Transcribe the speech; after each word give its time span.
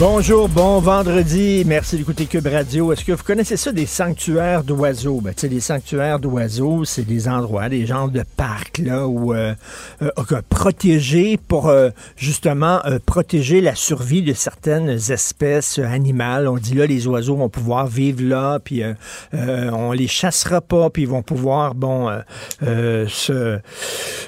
Bonjour, 0.00 0.48
bon 0.48 0.80
vendredi. 0.80 1.62
Merci 1.64 1.96
d'écouter 1.96 2.26
Cube 2.26 2.48
Radio. 2.48 2.92
Est-ce 2.92 3.04
que 3.04 3.12
vous 3.12 3.22
connaissez 3.22 3.56
ça 3.56 3.70
des 3.70 3.86
sanctuaires 3.86 4.64
d'oiseaux? 4.64 5.20
Ben, 5.20 5.32
tu 5.32 5.46
les 5.46 5.60
sanctuaires 5.60 6.18
d'oiseaux, 6.18 6.84
c'est 6.84 7.04
des 7.06 7.28
endroits, 7.28 7.68
des 7.68 7.86
genres 7.86 8.08
de 8.08 8.24
parcs, 8.36 8.78
là, 8.78 9.06
où 9.06 9.32
euh, 9.32 9.54
euh, 10.02 10.42
protégés 10.48 11.36
pour 11.36 11.68
euh, 11.68 11.90
justement 12.16 12.84
euh, 12.86 12.98
protéger 13.06 13.60
la 13.60 13.76
survie 13.76 14.22
de 14.22 14.32
certaines 14.32 14.88
espèces 14.88 15.78
animales. 15.78 16.48
On 16.48 16.56
dit 16.56 16.74
là, 16.74 16.86
les 16.86 17.06
oiseaux 17.06 17.36
vont 17.36 17.48
pouvoir 17.48 17.86
vivre 17.86 18.24
là, 18.24 18.58
puis 18.58 18.82
on 19.32 19.92
les 19.92 20.08
chassera 20.08 20.60
pas, 20.60 20.90
puis 20.90 21.02
ils 21.02 21.08
vont 21.08 21.22
pouvoir, 21.22 21.76
bon, 21.76 22.10
se, 22.60 23.60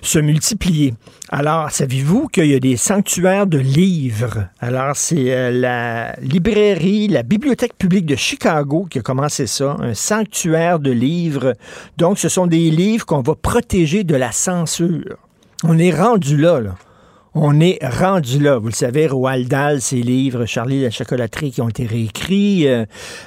se 0.01 0.19
multiplier. 0.21 0.95
Alors, 1.29 1.73
savez-vous 1.73 2.29
qu'il 2.29 2.47
y 2.47 2.55
a 2.55 2.61
des 2.61 2.77
sanctuaires 2.77 3.49
de 3.49 3.59
livres? 3.59 4.47
Alors, 4.61 4.95
c'est 4.95 5.35
euh, 5.35 5.51
la 5.51 6.15
librairie, 6.21 7.09
la 7.09 7.25
Bibliothèque 7.25 7.77
publique 7.77 8.07
de 8.07 8.15
Chicago 8.15 8.87
qui 8.89 9.01
a 9.01 9.03
commencé 9.03 9.49
ça, 9.49 9.77
un 9.81 9.95
sanctuaire 9.95 10.79
de 10.79 10.93
livres. 10.93 11.55
Donc, 11.97 12.21
ce 12.21 12.29
sont 12.29 12.47
des 12.47 12.71
livres 12.71 13.05
qu'on 13.07 13.23
va 13.23 13.35
protéger 13.35 14.05
de 14.05 14.15
la 14.15 14.31
censure. 14.31 15.17
On 15.65 15.79
est 15.79 15.91
rendu 15.91 16.37
là, 16.37 16.61
là. 16.61 16.77
On 17.39 17.61
est 17.61 17.79
rendu 17.83 18.39
là. 18.39 18.57
Vous 18.57 18.69
le 18.69 18.73
savez, 18.73 19.07
Roald 19.07 19.47
Dahl, 19.47 19.83
ses 19.83 20.01
livres, 20.01 20.47
Charlie 20.47 20.81
la 20.81 20.91
chocolaterie 20.91 21.51
qui 21.51 21.61
ont 21.61 21.69
été 21.69 21.85
réécrits. 21.85 22.67
euh, 22.67 22.87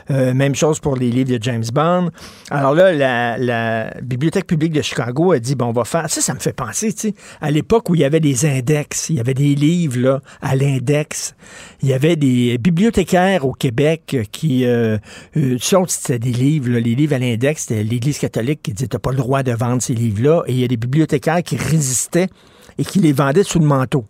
euh, 0.09 0.33
même 0.33 0.55
chose 0.55 0.79
pour 0.79 0.95
les 0.95 1.11
livres 1.11 1.29
de 1.29 1.37
James 1.43 1.65
Bond. 1.71 2.09
Alors 2.49 2.73
là, 2.73 2.91
la, 2.91 3.93
Bibliothèque 4.01 4.47
publique 4.47 4.73
de 4.73 4.81
Chicago 4.81 5.33
a 5.33 5.37
dit, 5.37 5.53
bon, 5.53 5.67
on 5.67 5.73
va 5.73 5.83
faire... 5.83 6.09
Ça, 6.09 6.21
ça 6.21 6.33
me 6.33 6.39
fait 6.39 6.53
penser, 6.53 6.91
tu 6.91 7.09
sais, 7.09 7.13
à 7.39 7.51
l'époque 7.51 7.87
où 7.91 7.93
il 7.93 8.01
y 8.01 8.03
avait 8.03 8.19
des 8.19 8.47
index, 8.47 9.11
il 9.11 9.17
y 9.17 9.19
avait 9.19 9.35
des 9.35 9.53
livres, 9.53 9.99
là, 9.99 10.21
à 10.41 10.55
l'index. 10.55 11.35
Il 11.83 11.89
y 11.89 11.93
avait 11.93 12.15
des 12.15 12.57
bibliothécaires 12.57 13.45
au 13.45 13.53
Québec 13.53 14.17
qui... 14.31 14.65
Euh, 14.65 14.97
euh, 15.37 15.57
c'était 15.87 16.17
des 16.17 16.31
livres, 16.31 16.71
là, 16.71 16.79
les 16.79 16.95
livres 16.95 17.13
à 17.13 17.19
l'index, 17.19 17.67
c'était 17.67 17.83
l'Église 17.83 18.17
catholique 18.17 18.63
qui 18.63 18.73
disait, 18.73 18.87
t'as 18.87 18.97
pas 18.97 19.11
le 19.11 19.17
droit 19.17 19.43
de 19.43 19.51
vendre 19.51 19.83
ces 19.83 19.93
livres-là. 19.93 20.41
Et 20.47 20.53
il 20.53 20.59
y 20.61 20.63
a 20.63 20.67
des 20.67 20.77
bibliothécaires 20.77 21.43
qui 21.43 21.57
résistaient 21.57 22.29
et 22.79 22.85
qui 22.85 22.99
les 22.99 23.13
vendaient 23.13 23.43
sous 23.43 23.59
le 23.59 23.65
manteau. 23.65 24.05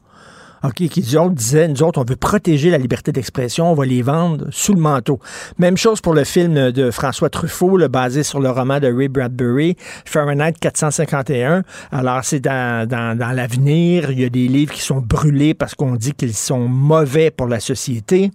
OK, 0.63 0.73
qui 0.73 1.17
autres 1.17 1.35
disaient, 1.35 1.67
nous 1.69 1.83
autres, 1.83 2.01
on 2.01 2.03
veut 2.03 2.17
protéger 2.17 2.69
la 2.69 2.77
liberté 2.77 3.11
d'expression, 3.13 3.71
on 3.71 3.75
va 3.75 3.85
les 3.85 4.01
vendre 4.01 4.47
sous 4.51 4.73
le 4.73 4.81
manteau. 4.81 5.19
Même 5.57 5.77
chose 5.77 6.01
pour 6.01 6.13
le 6.13 6.25
film 6.25 6.71
de 6.71 6.91
François 6.91 7.29
Truffaut, 7.29 7.77
là, 7.77 7.87
basé 7.87 8.23
sur 8.23 8.41
le 8.41 8.49
roman 8.49 8.79
de 8.79 8.93
Ray 8.93 9.07
Bradbury, 9.07 9.77
Fahrenheit 10.03 10.53
451. 10.59 11.63
Alors, 11.91 12.25
c'est 12.25 12.41
dans, 12.41 12.87
dans, 12.87 13.17
dans 13.17 13.31
l'avenir, 13.31 14.11
il 14.11 14.19
y 14.19 14.25
a 14.25 14.29
des 14.29 14.49
livres 14.49 14.73
qui 14.73 14.81
sont 14.81 14.99
brûlés 14.99 15.53
parce 15.53 15.75
qu'on 15.75 15.95
dit 15.95 16.11
qu'ils 16.11 16.35
sont 16.35 16.67
mauvais 16.67 17.31
pour 17.31 17.47
la 17.47 17.61
société. 17.61 18.31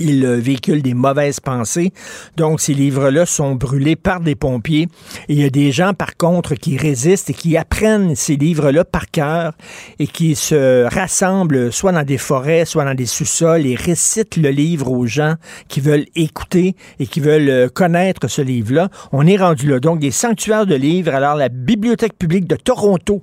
Il 0.00 0.24
euh, 0.24 0.36
véhicule 0.36 0.82
des 0.82 0.94
mauvaises 0.94 1.40
pensées. 1.40 1.92
Donc, 2.36 2.60
ces 2.60 2.74
livres-là 2.74 3.26
sont 3.26 3.54
brûlés 3.54 3.96
par 3.96 4.20
des 4.20 4.34
pompiers. 4.34 4.88
Et 5.28 5.34
il 5.34 5.40
y 5.40 5.44
a 5.44 5.50
des 5.50 5.72
gens, 5.72 5.94
par 5.94 6.16
contre, 6.16 6.54
qui 6.54 6.76
résistent 6.76 7.30
et 7.30 7.34
qui 7.34 7.56
apprennent 7.56 8.14
ces 8.14 8.36
livres-là 8.36 8.84
par 8.84 9.10
cœur 9.10 9.54
et 9.98 10.06
qui 10.06 10.34
se 10.34 10.84
rassemblent 10.84 11.72
soit 11.72 11.92
dans 11.92 12.04
des 12.04 12.18
forêts, 12.18 12.64
soit 12.64 12.84
dans 12.84 12.94
des 12.94 13.06
sous-sols 13.06 13.66
et 13.66 13.74
récitent 13.74 14.36
le 14.36 14.50
livre 14.50 14.90
aux 14.90 15.06
gens 15.06 15.34
qui 15.68 15.80
veulent 15.80 16.06
écouter 16.14 16.76
et 16.98 17.06
qui 17.06 17.20
veulent 17.20 17.48
euh, 17.48 17.68
connaître 17.68 18.28
ce 18.28 18.42
livre-là. 18.42 18.88
On 19.12 19.26
est 19.26 19.36
rendu 19.36 19.68
là. 19.68 19.80
Donc, 19.80 20.00
des 20.00 20.10
sanctuaires 20.10 20.66
de 20.66 20.74
livres. 20.74 21.14
Alors, 21.14 21.34
la 21.34 21.48
Bibliothèque 21.48 22.16
publique 22.18 22.46
de 22.46 22.56
Toronto 22.56 23.22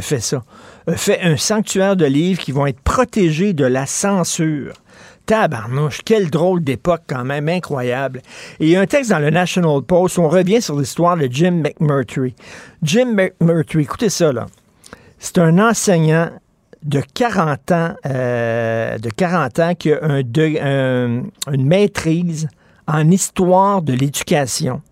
fait 0.00 0.20
ça. 0.20 0.42
Fait 0.96 1.20
un 1.22 1.36
sanctuaire 1.36 1.96
de 1.96 2.04
livres 2.04 2.40
qui 2.40 2.52
vont 2.52 2.66
être 2.66 2.80
protégés 2.80 3.52
de 3.52 3.64
la 3.64 3.86
censure. 3.86 4.72
Tabarnouche, 5.26 6.00
quelle 6.04 6.30
drôle 6.30 6.62
d'époque 6.62 7.02
quand 7.06 7.24
même, 7.24 7.48
incroyable. 7.48 8.20
Et 8.60 8.66
il 8.66 8.70
y 8.70 8.76
a 8.76 8.80
un 8.80 8.86
texte 8.86 9.10
dans 9.10 9.18
le 9.18 9.30
National 9.30 9.82
Post, 9.82 10.18
on 10.18 10.28
revient 10.28 10.60
sur 10.60 10.78
l'histoire 10.78 11.16
de 11.16 11.28
Jim 11.30 11.62
McMurtry. 11.62 12.34
Jim 12.82 13.14
McMurtry, 13.14 13.82
écoutez 13.82 14.10
ça 14.10 14.32
là. 14.32 14.46
C'est 15.18 15.38
un 15.38 15.58
enseignant 15.58 16.30
de 16.82 17.00
40 17.14 17.72
ans, 17.72 17.94
euh, 18.06 18.98
de 18.98 19.08
40 19.08 19.58
ans 19.60 19.74
qui 19.74 19.92
a 19.92 20.18
une 20.18 21.30
maîtrise 21.66 22.48
en 22.86 23.10
histoire 23.10 23.80
de 23.80 23.94
l'éducation, 23.94 24.82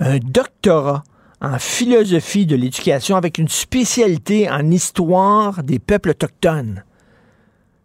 un 0.00 0.18
doctorat 0.18 1.02
en 1.40 1.58
philosophie 1.58 2.46
de 2.46 2.56
l'éducation 2.56 3.16
avec 3.16 3.38
une 3.38 3.48
spécialité 3.48 4.50
en 4.50 4.70
histoire 4.70 5.62
des 5.62 5.78
peuples 5.78 6.10
autochtones. 6.10 6.82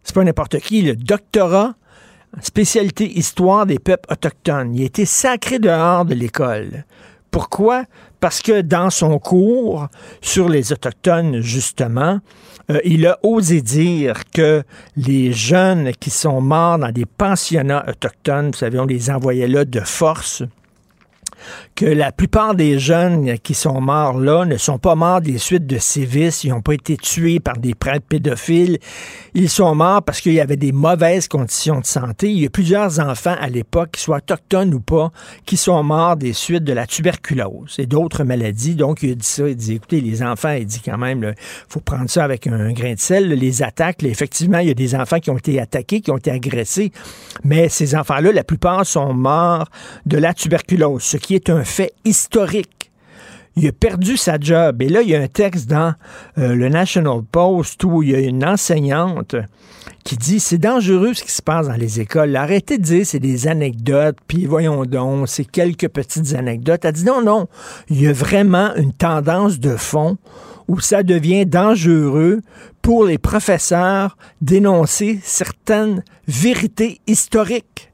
C'est 0.04 0.14
pas 0.14 0.22
n'importe 0.24 0.58
qui, 0.60 0.82
le 0.82 0.94
doctorat 0.94 1.74
spécialité 2.40 3.18
histoire 3.18 3.66
des 3.66 3.78
peuples 3.78 4.12
autochtones. 4.12 4.74
Il 4.74 4.82
a 4.82 4.86
été 4.86 5.04
sacré 5.04 5.58
dehors 5.58 6.04
de 6.04 6.14
l'école. 6.14 6.84
Pourquoi? 7.30 7.84
Parce 8.20 8.40
que 8.40 8.60
dans 8.60 8.90
son 8.90 9.18
cours 9.18 9.88
sur 10.20 10.48
les 10.48 10.72
Autochtones, 10.72 11.40
justement, 11.40 12.20
euh, 12.70 12.78
il 12.84 13.06
a 13.06 13.18
osé 13.22 13.60
dire 13.60 14.22
que 14.32 14.62
les 14.96 15.32
jeunes 15.32 15.90
qui 15.98 16.10
sont 16.10 16.40
morts 16.40 16.78
dans 16.78 16.92
des 16.92 17.06
pensionnats 17.06 17.84
autochtones, 17.88 18.52
vous 18.52 18.56
savez, 18.56 18.78
on 18.78 18.86
les 18.86 19.10
envoyait 19.10 19.48
là 19.48 19.64
de 19.64 19.80
force, 19.80 20.44
que 21.74 21.86
la 21.86 22.12
plupart 22.12 22.54
des 22.54 22.78
jeunes 22.78 23.38
qui 23.38 23.54
sont 23.54 23.80
morts 23.80 24.18
là 24.18 24.44
ne 24.44 24.56
sont 24.56 24.78
pas 24.78 24.94
morts 24.94 25.20
des 25.20 25.38
suites 25.38 25.66
de 25.66 25.78
sévices, 25.78 26.44
ils 26.44 26.50
n'ont 26.50 26.62
pas 26.62 26.74
été 26.74 26.96
tués 26.96 27.40
par 27.40 27.56
des 27.56 27.74
prêtres 27.74 28.06
pédophiles, 28.08 28.78
ils 29.34 29.48
sont 29.48 29.74
morts 29.74 30.02
parce 30.02 30.20
qu'il 30.20 30.34
y 30.34 30.40
avait 30.40 30.56
des 30.56 30.70
mauvaises 30.70 31.26
conditions 31.26 31.80
de 31.80 31.86
santé. 31.86 32.30
Il 32.30 32.40
y 32.40 32.46
a 32.46 32.50
plusieurs 32.50 33.00
enfants 33.00 33.34
à 33.40 33.48
l'époque, 33.48 33.92
qu'ils 33.92 34.02
soient 34.02 34.18
autochtones 34.18 34.72
ou 34.72 34.80
pas, 34.80 35.10
qui 35.46 35.56
sont 35.56 35.82
morts 35.82 36.16
des 36.16 36.32
suites 36.32 36.62
de 36.62 36.72
la 36.72 36.86
tuberculose 36.86 37.74
et 37.78 37.86
d'autres 37.86 38.22
maladies. 38.22 38.76
Donc, 38.76 39.02
il 39.02 39.12
a 39.12 39.14
dit 39.16 39.26
ça, 39.26 39.48
il 39.48 39.56
dit, 39.56 39.74
écoutez, 39.74 40.00
les 40.00 40.22
enfants, 40.22 40.52
il 40.52 40.66
dit 40.66 40.80
quand 40.84 40.98
même, 40.98 41.24
il 41.24 41.34
faut 41.68 41.80
prendre 41.80 42.08
ça 42.08 42.22
avec 42.22 42.46
un 42.46 42.72
grain 42.72 42.94
de 42.94 43.00
sel, 43.00 43.28
là, 43.28 43.34
les 43.34 43.62
attaques. 43.62 44.04
effectivement, 44.04 44.58
il 44.58 44.68
y 44.68 44.70
a 44.70 44.74
des 44.74 44.94
enfants 44.94 45.18
qui 45.18 45.30
ont 45.30 45.38
été 45.38 45.60
attaqués, 45.60 46.00
qui 46.00 46.12
ont 46.12 46.18
été 46.18 46.30
agressés, 46.30 46.92
mais 47.42 47.68
ces 47.68 47.96
enfants-là, 47.96 48.30
la 48.30 48.44
plupart 48.44 48.86
sont 48.86 49.12
morts 49.12 49.68
de 50.06 50.18
la 50.18 50.34
tuberculose, 50.34 51.02
ce 51.02 51.16
qui 51.16 51.34
est 51.34 51.50
un 51.50 51.63
fait 51.64 51.92
historique. 52.04 52.90
Il 53.56 53.68
a 53.68 53.72
perdu 53.72 54.16
sa 54.16 54.38
job. 54.38 54.82
Et 54.82 54.88
là, 54.88 55.02
il 55.02 55.08
y 55.08 55.14
a 55.14 55.20
un 55.20 55.28
texte 55.28 55.68
dans 55.68 55.94
euh, 56.38 56.54
le 56.54 56.68
National 56.68 57.22
Post 57.30 57.84
où 57.84 58.02
il 58.02 58.10
y 58.10 58.14
a 58.14 58.20
une 58.20 58.44
enseignante 58.44 59.36
qui 60.02 60.16
dit 60.16 60.40
c'est 60.40 60.58
dangereux 60.58 61.14
ce 61.14 61.22
qui 61.22 61.30
se 61.30 61.42
passe 61.42 61.68
dans 61.68 61.76
les 61.76 62.00
écoles. 62.00 62.34
Arrêtez 62.36 62.78
de 62.78 62.82
dire 62.82 63.06
c'est 63.06 63.20
des 63.20 63.46
anecdotes, 63.46 64.18
puis 64.26 64.46
voyons 64.46 64.84
donc, 64.84 65.28
c'est 65.28 65.44
quelques 65.44 65.88
petites 65.88 66.34
anecdotes. 66.34 66.84
Elle 66.84 66.92
dit 66.92 67.04
non, 67.04 67.22
non, 67.22 67.46
il 67.88 68.02
y 68.02 68.08
a 68.08 68.12
vraiment 68.12 68.74
une 68.74 68.92
tendance 68.92 69.60
de 69.60 69.76
fond 69.76 70.18
où 70.66 70.80
ça 70.80 71.02
devient 71.02 71.46
dangereux 71.46 72.40
pour 72.82 73.04
les 73.04 73.18
professeurs 73.18 74.16
d'énoncer 74.40 75.20
certaines 75.22 76.02
vérités 76.26 77.00
historiques. 77.06 77.92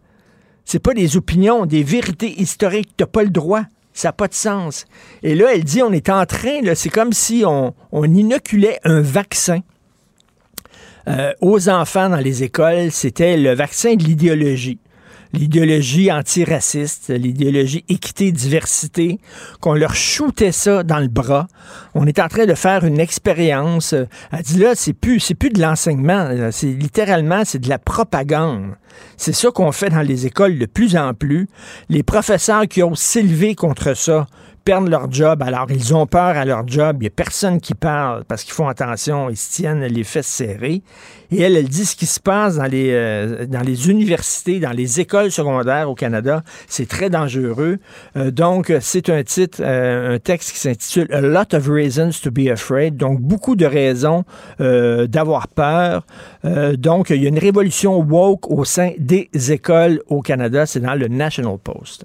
C'est 0.73 0.79
pas 0.79 0.95
des 0.95 1.17
opinions, 1.17 1.67
des 1.67 1.83
vérités 1.83 2.41
historiques. 2.41 2.91
T'as 2.97 3.07
pas 3.07 3.25
le 3.25 3.31
droit. 3.31 3.65
Ça 3.93 4.11
n'a 4.11 4.13
pas 4.13 4.29
de 4.29 4.35
sens. 4.35 4.87
Et 5.25 5.35
là, 5.35 5.53
elle 5.53 5.65
dit, 5.65 5.83
on 5.83 5.91
est 5.91 6.09
en 6.09 6.25
train, 6.27 6.61
c'est 6.77 6.91
comme 6.91 7.13
si 7.13 7.43
on, 7.45 7.75
on 7.91 8.05
inoculait 8.05 8.79
un 8.85 9.01
vaccin 9.01 9.63
euh, 11.09 11.33
aux 11.41 11.69
enfants 11.69 12.09
dans 12.09 12.19
les 12.19 12.45
écoles. 12.45 12.93
C'était 12.93 13.37
le 13.37 13.53
vaccin 13.53 13.97
de 13.97 14.05
l'idéologie. 14.05 14.79
L'idéologie 15.33 16.11
antiraciste, 16.11 17.11
l'idéologie 17.11 17.85
équité-diversité, 17.89 19.21
qu'on 19.61 19.75
leur 19.75 19.95
shootait 19.95 20.53
ça 20.53 20.83
dans 20.83 20.99
le 20.99 21.09
bras. 21.09 21.47
On 21.95 22.07
est 22.07 22.19
en 22.19 22.29
train 22.29 22.47
de 22.47 22.55
faire 22.55 22.85
une 22.85 22.99
expérience. 22.99 23.95
Elle 24.33 24.43
dit 24.43 24.59
là, 24.59 24.73
c'est 24.75 24.93
plus, 24.93 25.21
c'est 25.21 25.35
plus 25.35 25.51
de 25.51 25.61
l'enseignement. 25.61 26.51
C'est 26.51 26.73
littéralement, 26.73 27.43
c'est 27.45 27.61
de 27.61 27.69
la 27.69 27.79
propagande. 27.79 28.75
C'est 29.17 29.33
ça 29.33 29.51
qu'on 29.51 29.73
fait 29.73 29.91
dans 29.91 30.03
les 30.03 30.27
écoles 30.27 30.59
de 30.59 30.67
plus 30.67 30.97
en 30.97 31.15
plus. 31.15 31.49
Les 31.89 32.03
professeurs 32.03 32.67
qui 32.67 32.83
ont 32.83 32.95
s'élevé 32.95 33.55
contre 33.55 33.95
ça, 33.97 34.27
perdent 34.65 34.89
leur 34.89 35.11
job. 35.11 35.43
Alors, 35.43 35.67
ils 35.71 35.95
ont 35.95 36.07
peur 36.07 36.37
à 36.37 36.45
leur 36.45 36.67
job. 36.67 36.97
Il 36.99 37.03
n'y 37.03 37.07
a 37.07 37.11
personne 37.11 37.61
qui 37.61 37.75
parle 37.75 38.25
parce 38.25 38.45
qu'ils 38.45 38.55
font 38.55 38.69
attention. 38.69 39.31
Ils 39.31 39.37
se 39.37 39.53
tiennent 39.53 39.85
les 39.85 40.05
fesses 40.05 40.27
serrées. 40.27 40.83
Et 41.33 41.43
elle, 41.43 41.57
elle 41.57 41.69
dit 41.69 41.87
ce 41.87 41.95
qui 41.95 42.07
se 42.07 42.19
passe 42.19 42.57
dans 42.57 42.65
les, 42.65 42.91
euh, 42.93 43.47
dans 43.47 43.61
les 43.61 43.89
universités, 43.89 44.59
dans 44.59 44.73
les 44.73 45.01
écoles 45.01 45.31
secondaires 45.31 45.89
au 45.89 45.95
Canada, 45.95 46.43
c'est 46.67 46.89
très 46.89 47.09
dangereux. 47.09 47.79
Euh, 48.17 48.31
donc, 48.31 48.73
c'est 48.81 49.09
un 49.09 49.23
titre, 49.23 49.59
euh, 49.61 50.17
un 50.17 50.19
texte 50.19 50.53
qui 50.53 50.59
s'intitule 50.59 51.07
A 51.13 51.21
Lot 51.21 51.55
of 51.55 51.69
Reasons 51.69 52.11
to 52.23 52.31
be 52.31 52.49
Afraid. 52.51 52.97
Donc, 52.97 53.21
beaucoup 53.21 53.57
de 53.57 53.67
raisons 53.67 54.25
d'avoir 54.59 55.49
peur. 55.49 56.07
donc, 56.77 57.11
il 57.11 57.23
y 57.23 57.27
a 57.27 57.29
une 57.29 57.39
révolution 57.39 57.99
woke 57.99 58.51
au 58.51 58.65
sein 58.65 58.93
des 58.99 59.29
écoles 59.53 60.03
au 60.09 60.21
Canada. 60.21 60.67
C'est 60.67 60.81
dans 60.81 60.95
le 60.95 61.09
National 61.09 61.59
Post. 61.59 62.05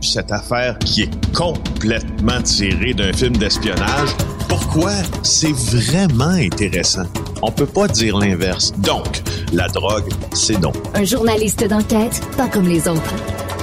Cette 0.00 0.30
affaire 0.30 0.78
qui 0.78 1.02
est 1.02 1.34
complètement 1.34 2.40
tirée 2.42 2.94
d'un 2.94 3.12
film 3.12 3.36
d'espionnage, 3.36 4.10
pourquoi? 4.48 4.92
C'est 5.22 5.52
vraiment 5.52 6.28
intéressant? 6.28 7.06
On 7.42 7.50
peut 7.50 7.66
pas 7.66 7.88
dire 7.88 8.16
l'inverse. 8.18 8.72
Donc, 8.78 9.22
la 9.52 9.68
drogue, 9.68 10.08
c'est 10.32 10.58
non. 10.60 10.72
Un 10.94 11.04
journaliste 11.04 11.64
d'enquête, 11.64 12.20
pas 12.36 12.48
comme 12.48 12.68
les 12.68 12.88
autres. 12.88 13.14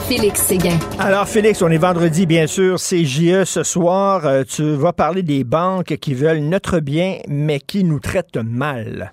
Félix 0.08 0.40
Séguin. 0.42 0.78
Alors, 1.00 1.28
Félix, 1.28 1.64
on 1.64 1.72
est 1.72 1.80
vendredi, 1.80 2.28
bien 2.28 2.46
sûr. 2.46 2.80
C'est 2.80 3.06
JE 3.06 3.44
ce 3.44 3.64
soir. 3.64 4.28
Euh, 4.28 4.44
tu 4.44 4.76
vas 4.76 4.94
parler 4.94 5.24
des 5.24 5.44
banques 5.44 5.98
qui 5.98 6.14
veulent 6.14 6.42
notre 6.42 6.80
bien, 6.80 7.18
mais 7.28 7.60
qui 7.60 7.84
nous 7.84 8.00
traitent 8.00 8.38
mal. 8.38 9.12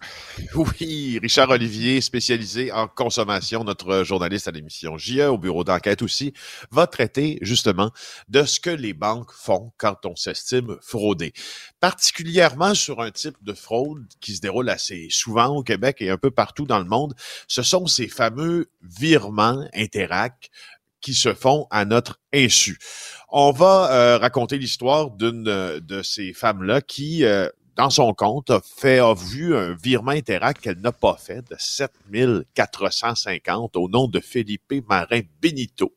Oui, 0.54 1.18
Richard 1.22 1.48
Olivier, 1.48 2.02
spécialisé 2.02 2.72
en 2.72 2.88
consommation, 2.88 3.64
notre 3.64 4.04
journaliste 4.04 4.48
à 4.48 4.50
l'émission 4.50 4.98
JE, 4.98 5.28
au 5.30 5.38
bureau 5.38 5.64
d'enquête 5.64 6.02
aussi, 6.02 6.34
va 6.70 6.86
traiter 6.86 7.11
justement 7.42 7.90
de 8.28 8.44
ce 8.44 8.60
que 8.60 8.70
les 8.70 8.92
banques 8.92 9.32
font 9.32 9.72
quand 9.78 10.04
on 10.04 10.16
s'estime 10.16 10.76
fraudé. 10.80 11.32
Particulièrement 11.80 12.74
sur 12.74 13.00
un 13.00 13.10
type 13.10 13.36
de 13.42 13.52
fraude 13.52 14.06
qui 14.20 14.34
se 14.34 14.40
déroule 14.40 14.68
assez 14.68 15.08
souvent 15.10 15.56
au 15.56 15.62
Québec 15.62 15.96
et 16.00 16.10
un 16.10 16.18
peu 16.18 16.30
partout 16.30 16.66
dans 16.66 16.78
le 16.78 16.84
monde, 16.84 17.14
ce 17.48 17.62
sont 17.62 17.86
ces 17.86 18.08
fameux 18.08 18.70
virements 18.82 19.66
Interac 19.74 20.50
qui 21.02 21.12
se 21.14 21.34
font 21.34 21.66
à 21.70 21.84
notre 21.84 22.18
insu. 22.32 22.78
On 23.28 23.50
va 23.50 23.92
euh, 23.92 24.16
raconter 24.18 24.56
l'histoire 24.56 25.10
d'une 25.10 25.42
de 25.42 26.02
ces 26.02 26.32
femmes-là 26.32 26.80
qui, 26.80 27.24
euh, 27.24 27.48
dans 27.76 27.90
son 27.90 28.14
compte, 28.14 28.50
a 28.50 28.60
fait 28.60 29.00
a 29.00 29.14
vu 29.14 29.56
un 29.56 29.74
virement 29.74 30.12
Interact 30.12 30.62
qu'elle 30.62 30.80
n'a 30.80 30.92
pas 30.92 31.16
fait 31.16 31.42
de 31.50 31.56
7450 31.58 33.76
au 33.76 33.88
nom 33.88 34.06
de 34.06 34.20
Felipe 34.20 34.74
Marin 34.88 35.22
Benito. 35.40 35.92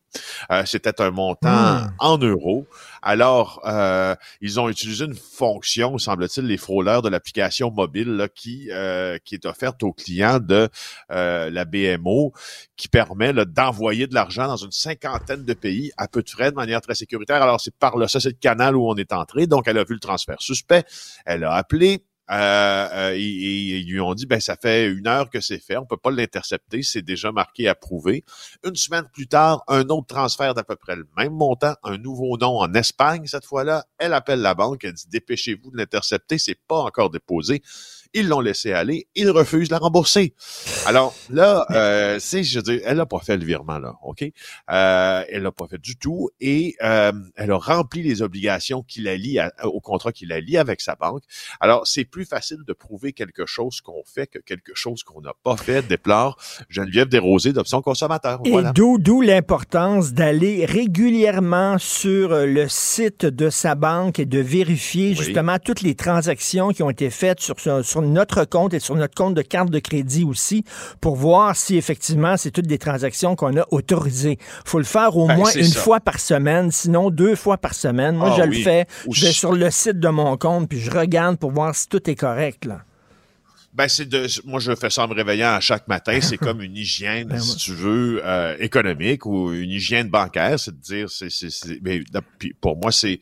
Euh, 0.51 0.63
c'était 0.65 1.01
un 1.01 1.11
montant 1.11 1.75
hmm. 1.75 1.93
en 1.99 2.17
euros. 2.17 2.67
Alors, 3.01 3.61
euh, 3.65 4.15
ils 4.41 4.59
ont 4.59 4.69
utilisé 4.69 5.05
une 5.05 5.15
fonction, 5.15 5.97
semble-t-il, 5.97 6.47
les 6.47 6.57
frôleurs 6.57 7.01
de 7.01 7.09
l'application 7.09 7.71
mobile 7.71 8.29
qui, 8.35 8.69
euh, 8.71 9.17
qui 9.23 9.35
est 9.35 9.45
offerte 9.45 9.83
aux 9.83 9.93
clients 9.93 10.39
de 10.39 10.69
la 11.09 11.65
BMO, 11.65 12.33
qui 12.77 12.87
permet 12.87 13.33
d'envoyer 13.33 14.07
de 14.07 14.13
l'argent 14.13 14.47
dans 14.47 14.57
une 14.57 14.71
cinquantaine 14.71 15.43
de 15.43 15.53
pays 15.53 15.91
à 15.97 16.07
peu 16.07 16.21
de 16.23 16.29
frais 16.29 16.51
de 16.51 16.55
manière 16.55 16.81
très 16.81 16.95
sécuritaire. 16.95 17.41
Alors, 17.41 17.61
c'est 17.61 17.75
par 17.75 17.97
là, 17.97 18.07
ça 18.07 18.19
c'est 18.19 18.29
le 18.29 18.37
canal 18.39 18.75
où 18.75 18.87
on 18.89 18.95
est 18.95 19.13
entré. 19.13 19.47
Donc, 19.47 19.67
elle 19.67 19.77
a 19.77 19.83
vu 19.83 19.93
le 19.93 19.99
transfert 19.99 20.41
suspect. 20.41 20.83
Elle 21.25 21.43
a 21.43 21.53
appelé 21.53 22.03
euh, 22.31 22.87
euh 23.11 23.17
ils, 23.17 23.85
lui 23.87 23.99
ont 23.99 24.13
dit 24.13 24.25
ben 24.25 24.39
ça 24.39 24.55
fait 24.55 24.87
une 24.87 25.07
heure 25.07 25.29
que 25.29 25.41
c'est 25.41 25.59
fait, 25.59 25.77
on 25.77 25.85
peut 25.85 25.97
pas 25.97 26.11
l'intercepter, 26.11 26.81
c'est 26.83 27.01
déjà 27.01 27.31
marqué 27.31 27.67
approuvé. 27.67 28.23
Une 28.65 28.75
semaine 28.75 29.05
plus 29.13 29.27
tard, 29.27 29.63
un 29.67 29.87
autre 29.89 30.07
transfert 30.07 30.53
d'à 30.53 30.63
peu 30.63 30.75
près 30.75 30.95
le 30.95 31.07
même 31.17 31.33
montant, 31.33 31.75
un 31.83 31.97
nouveau 31.97 32.37
nom 32.37 32.59
en 32.59 32.73
Espagne 32.73 33.27
cette 33.27 33.45
fois-là. 33.45 33.85
Elle 33.97 34.13
appelle 34.13 34.41
la 34.41 34.55
banque, 34.55 34.83
elle 34.83 34.93
dit 34.93 35.07
dépêchez-vous 35.07 35.71
de 35.71 35.77
l'intercepter, 35.77 36.37
c'est 36.37 36.59
pas 36.67 36.79
encore 36.79 37.09
déposé. 37.09 37.61
Ils 38.17 38.29
l'ont 38.29 38.39
laissé 38.39 38.71
aller. 38.71 39.07
Ils 39.13 39.29
refusent 39.29 39.67
de 39.67 39.73
la 39.73 39.79
rembourser. 39.79 40.33
Alors 40.85 41.13
là, 41.29 41.65
euh, 41.71 42.17
c'est, 42.19 42.43
je 42.43 42.59
veux 42.59 42.63
dire, 42.63 42.79
elle 42.85 42.95
n'a 42.95 43.05
pas 43.05 43.19
fait 43.19 43.35
le 43.35 43.45
virement 43.45 43.77
là, 43.77 43.95
ok? 44.03 44.23
Euh, 44.71 45.23
Elle 45.29 45.43
l'a 45.43 45.51
pas 45.51 45.67
fait 45.67 45.81
du 45.81 45.97
tout 45.97 46.29
et 46.39 46.75
euh, 46.81 47.11
elle 47.35 47.51
a 47.51 47.57
rempli 47.57 48.01
les 48.03 48.21
obligations 48.21 48.83
qu'il 48.83 49.09
a 49.09 49.17
liées 49.17 49.45
au 49.63 49.81
contrat 49.81 50.13
qu'il 50.13 50.31
a 50.31 50.39
lié 50.39 50.57
avec 50.57 50.79
sa 50.79 50.95
banque. 50.95 51.23
Alors 51.59 51.85
c'est 51.85 52.05
plus 52.05 52.23
facile 52.23 52.59
de 52.65 52.71
prouver 52.71 53.11
quelque 53.11 53.45
chose 53.45 53.81
qu'on 53.81 54.03
fait 54.05 54.27
que 54.27 54.39
quelque 54.39 54.73
chose 54.75 55.03
qu'on 55.03 55.19
n'a 55.19 55.33
pas 55.43 55.57
fait. 55.57 55.85
Déplore 55.85 56.37
Geneviève 56.69 57.09
Desrosiers 57.09 57.51
d'Option 57.51 57.81
Consommateur. 57.81 58.39
Et 58.45 58.55
d'où 58.73 58.97
d'où 58.97 59.19
l'importance 59.19 60.13
d'aller 60.13 60.65
régulièrement 60.65 61.77
sur 61.77 62.29
le 62.29 62.67
site 62.69 63.25
de 63.25 63.49
sa 63.49 63.75
banque 63.75 64.19
et 64.19 64.25
de 64.25 64.39
vérifier 64.39 65.13
justement 65.15 65.59
toutes 65.59 65.81
les 65.81 65.95
transactions 65.95 66.69
qui 66.69 66.81
ont 66.81 66.89
été 66.89 67.09
faites 67.09 67.41
sur, 67.41 67.59
sur 67.59 68.04
notre 68.05 68.45
compte 68.45 68.73
et 68.73 68.79
sur 68.79 68.95
notre 68.95 69.15
compte 69.15 69.33
de 69.33 69.41
carte 69.41 69.69
de 69.69 69.79
crédit 69.79 70.23
aussi 70.23 70.63
pour 71.01 71.15
voir 71.15 71.55
si 71.55 71.77
effectivement 71.77 72.37
c'est 72.37 72.51
toutes 72.51 72.67
des 72.67 72.77
transactions 72.77 73.35
qu'on 73.35 73.57
a 73.57 73.65
autorisées. 73.71 74.37
faut 74.65 74.79
le 74.79 74.85
faire 74.85 75.17
au 75.17 75.27
ben, 75.27 75.37
moins 75.37 75.51
une 75.51 75.65
fois 75.65 75.99
par 75.99 76.19
semaine, 76.19 76.71
sinon 76.71 77.09
deux 77.09 77.35
fois 77.35 77.57
par 77.57 77.73
semaine. 77.73 78.15
Moi, 78.15 78.31
ah 78.31 78.35
je 78.37 78.43
le 78.43 78.53
fais. 78.53 78.85
Je 79.09 79.25
vais 79.25 79.31
sur 79.31 79.53
le 79.53 79.69
site 79.71 79.99
de 79.99 80.09
mon 80.09 80.37
compte 80.37 80.69
puis 80.69 80.79
je 80.79 80.91
regarde 80.91 81.37
pour 81.37 81.51
voir 81.51 81.75
si 81.75 81.87
tout 81.87 82.09
est 82.09 82.15
correct. 82.15 82.65
Là. 82.65 82.81
Ben 83.75 83.89
c'est 83.89 84.05
de, 84.05 84.25
moi 84.45 84.61
je 84.61 84.73
fais 84.73 84.89
ça 84.89 85.03
en 85.03 85.09
me 85.09 85.13
réveillant 85.13 85.49
à 85.49 85.59
chaque 85.59 85.87
matin. 85.89 86.17
C'est 86.21 86.37
comme 86.37 86.61
une 86.61 86.77
hygiène, 86.77 87.27
ben, 87.29 87.39
si 87.39 87.57
tu 87.57 87.73
veux, 87.73 88.21
euh, 88.23 88.55
économique 88.59 89.25
ou 89.25 89.51
une 89.51 89.69
hygiène 89.69 90.07
bancaire, 90.07 90.57
c'est 90.57 90.71
de 90.71 90.81
dire, 90.81 91.09
c'est, 91.09 91.29
c'est, 91.29 91.81
mais, 91.81 92.01
pour 92.61 92.77
moi 92.77 92.93
c'est, 92.93 93.19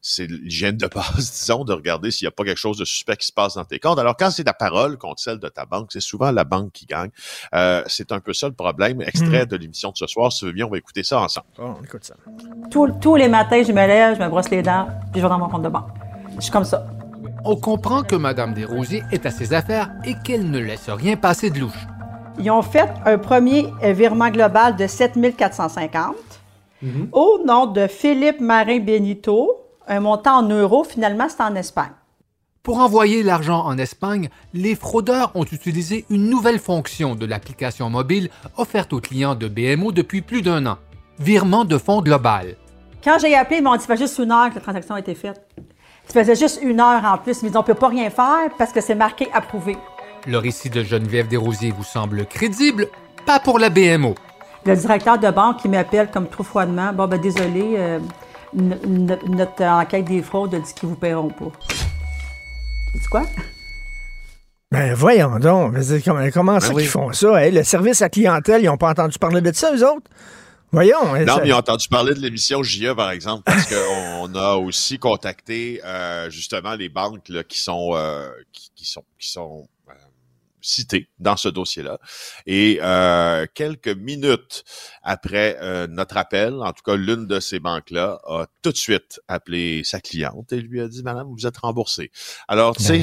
c'est 0.00 0.26
l'hygiène 0.26 0.76
de 0.76 0.86
base, 0.86 1.32
disons, 1.40 1.64
de 1.64 1.72
regarder 1.72 2.12
s'il 2.12 2.26
n'y 2.26 2.28
a 2.28 2.30
pas 2.30 2.44
quelque 2.44 2.58
chose 2.58 2.78
de 2.78 2.84
suspect 2.84 3.16
qui 3.16 3.26
se 3.26 3.32
passe 3.32 3.54
dans 3.54 3.64
tes 3.64 3.80
comptes. 3.80 3.98
Alors 3.98 4.16
quand 4.16 4.30
c'est 4.30 4.44
ta 4.44 4.54
parole 4.54 4.96
contre 4.96 5.20
celle 5.20 5.40
de 5.40 5.48
ta 5.48 5.66
banque, 5.66 5.88
c'est 5.92 6.00
souvent 6.00 6.30
la 6.30 6.44
banque 6.44 6.70
qui 6.72 6.86
gagne. 6.86 7.10
Euh, 7.54 7.82
c'est 7.88 8.12
un 8.12 8.20
peu 8.20 8.32
ça 8.32 8.46
le 8.46 8.54
problème. 8.54 9.00
Extrait 9.00 9.44
hmm. 9.44 9.48
de 9.48 9.56
l'émission 9.56 9.90
de 9.90 9.96
ce 9.96 10.06
soir, 10.06 10.32
si 10.32 10.40
tu 10.40 10.44
veux 10.46 10.52
bien, 10.52 10.66
on 10.66 10.70
va 10.70 10.78
écouter 10.78 11.02
ça 11.02 11.20
ensemble. 11.20 11.48
Oh, 11.58 11.74
on 11.80 11.84
écoute 11.84 12.04
ça. 12.04 12.14
tous 12.70 13.16
les 13.16 13.28
matins, 13.28 13.62
je 13.66 13.72
me 13.72 13.86
lève, 13.86 14.16
je 14.16 14.22
me 14.22 14.28
brosse 14.28 14.50
les 14.50 14.62
dents, 14.62 14.86
puis 15.12 15.20
je 15.20 15.22
vais 15.22 15.28
dans 15.28 15.38
mon 15.38 15.48
compte 15.48 15.62
de 15.62 15.68
banque. 15.68 15.88
Je 16.36 16.42
suis 16.42 16.52
comme 16.52 16.64
ça 16.64 16.86
on 17.46 17.56
comprend 17.56 18.02
que 18.02 18.16
Mme 18.16 18.54
Desrosiers 18.54 19.02
est 19.12 19.24
à 19.24 19.30
ses 19.30 19.52
affaires 19.52 19.90
et 20.04 20.14
qu'elle 20.24 20.50
ne 20.50 20.58
laisse 20.58 20.90
rien 20.90 21.16
passer 21.16 21.50
de 21.50 21.60
louche. 21.60 21.86
Ils 22.38 22.50
ont 22.50 22.62
fait 22.62 22.88
un 23.04 23.18
premier 23.18 23.72
virement 23.82 24.30
global 24.30 24.76
de 24.76 24.86
7 24.86 25.36
450 25.36 26.14
mhm. 26.82 27.08
au 27.12 27.40
nom 27.46 27.66
de 27.66 27.86
Philippe 27.86 28.40
Marin 28.40 28.80
Benito, 28.80 29.64
un 29.86 30.00
montant 30.00 30.38
en 30.38 30.42
euros. 30.42 30.84
Finalement, 30.84 31.28
c'est 31.28 31.42
en 31.42 31.54
Espagne. 31.54 31.92
Pour 32.62 32.78
envoyer 32.78 33.22
l'argent 33.22 33.64
en 33.64 33.78
Espagne, 33.78 34.28
les 34.52 34.74
fraudeurs 34.74 35.30
ont 35.36 35.44
utilisé 35.44 36.04
une 36.10 36.28
nouvelle 36.28 36.58
fonction 36.58 37.14
de 37.14 37.24
l'application 37.24 37.88
mobile 37.90 38.28
offerte 38.56 38.92
aux 38.92 39.00
clients 39.00 39.36
de 39.36 39.46
BMO 39.46 39.92
depuis 39.92 40.20
plus 40.20 40.42
d'un 40.42 40.66
an, 40.66 40.78
virement 41.20 41.64
de 41.64 41.78
fonds 41.78 42.02
global. 42.02 42.56
Quand 43.04 43.18
j'ai 43.20 43.36
appelé, 43.36 43.58
ils 43.58 43.62
m'ont 43.62 43.76
dit, 43.76 43.86
juste 43.96 44.18
une 44.18 44.32
heure 44.32 44.50
que 44.50 44.56
la 44.56 44.60
transaction 44.60 44.96
a 44.96 44.98
été 44.98 45.14
faite. 45.14 45.46
Ça 46.06 46.20
faisait 46.20 46.36
juste 46.36 46.60
une 46.62 46.80
heure 46.80 47.04
en 47.04 47.18
plus, 47.18 47.42
mais 47.42 47.54
on 47.56 47.60
ne 47.60 47.64
peut 47.64 47.74
pas 47.74 47.88
rien 47.88 48.10
faire 48.10 48.48
parce 48.58 48.72
que 48.72 48.80
c'est 48.80 48.94
marqué 48.94 49.28
approuvé. 49.32 49.76
Le 50.26 50.38
récit 50.38 50.70
de 50.70 50.82
Geneviève 50.82 51.28
Desrosiers 51.28 51.72
vous 51.76 51.84
semble 51.84 52.26
crédible, 52.26 52.88
pas 53.26 53.40
pour 53.40 53.58
la 53.58 53.70
BMO. 53.70 54.14
Le 54.64 54.74
directeur 54.74 55.18
de 55.18 55.30
banque 55.30 55.58
qui 55.58 55.68
m'appelle 55.68 56.10
comme 56.10 56.28
trop 56.28 56.42
froidement, 56.42 56.92
bon 56.92 57.06
ben 57.06 57.20
désolé, 57.20 57.74
euh, 57.76 57.98
notre 58.52 59.64
enquête 59.64 60.04
des 60.04 60.22
fraudes 60.22 60.54
dit 60.54 60.74
qu'ils 60.74 60.88
vous 60.88 60.96
paieront 60.96 61.28
pas. 61.28 61.52
Tu 62.92 62.98
dis 62.98 63.06
quoi? 63.06 63.22
Ben 64.72 64.94
voyons 64.94 65.38
donc, 65.38 65.74
comment, 66.04 66.28
comment 66.32 66.54
ben 66.54 66.60
ça 66.60 66.72
qu'ils 66.72 66.88
font 66.88 67.12
ça? 67.12 67.48
Le 67.48 67.62
service 67.62 68.02
à 68.02 68.08
clientèle, 68.08 68.62
ils 68.62 68.66
n'ont 68.66 68.76
pas 68.76 68.90
entendu 68.90 69.18
parler 69.18 69.40
de 69.40 69.52
ça, 69.52 69.72
eux 69.74 69.84
autres? 69.84 70.10
Voyons. 70.76 71.14
Hein, 71.14 71.24
non, 71.24 71.38
mais 71.40 71.48
ils 71.48 71.54
ont 71.54 71.56
entendu 71.56 71.88
parler 71.88 72.12
de 72.12 72.20
l'émission 72.20 72.62
JE, 72.62 72.92
par 72.94 73.10
exemple, 73.10 73.44
parce 73.44 73.66
qu'on 73.66 74.34
a 74.34 74.56
aussi 74.56 74.98
contacté 74.98 75.80
euh, 75.82 76.28
justement 76.28 76.74
les 76.74 76.90
banques 76.90 77.30
là, 77.30 77.42
qui 77.44 77.58
sont 77.58 77.92
euh, 77.94 78.28
qui, 78.52 78.84
sont 78.84 79.02
qui 79.18 79.30
sont 79.30 79.66
euh, 80.56 80.60
citées 80.60 81.08
dans 81.18 81.36
ce 81.36 81.48
dossier-là. 81.48 81.98
Et 82.46 82.80
quelques 83.54 83.88
minutes 83.88 84.64
après 85.02 85.56
notre 85.88 86.16
appel, 86.16 86.54
en 86.54 86.72
tout 86.72 86.82
cas 86.84 86.96
l'une 86.96 87.26
de 87.26 87.40
ces 87.40 87.60
banques-là 87.60 88.20
a 88.26 88.46
tout 88.62 88.72
de 88.72 88.76
suite 88.76 89.20
appelé 89.28 89.82
sa 89.84 90.00
cliente 90.00 90.52
et 90.52 90.60
lui 90.60 90.80
a 90.80 90.88
dit 90.88 91.02
Madame, 91.02 91.28
vous 91.30 91.46
êtes 91.46 91.56
remboursée. 91.58 92.10
Alors, 92.48 92.76
tu 92.76 92.84
sais. 92.84 93.02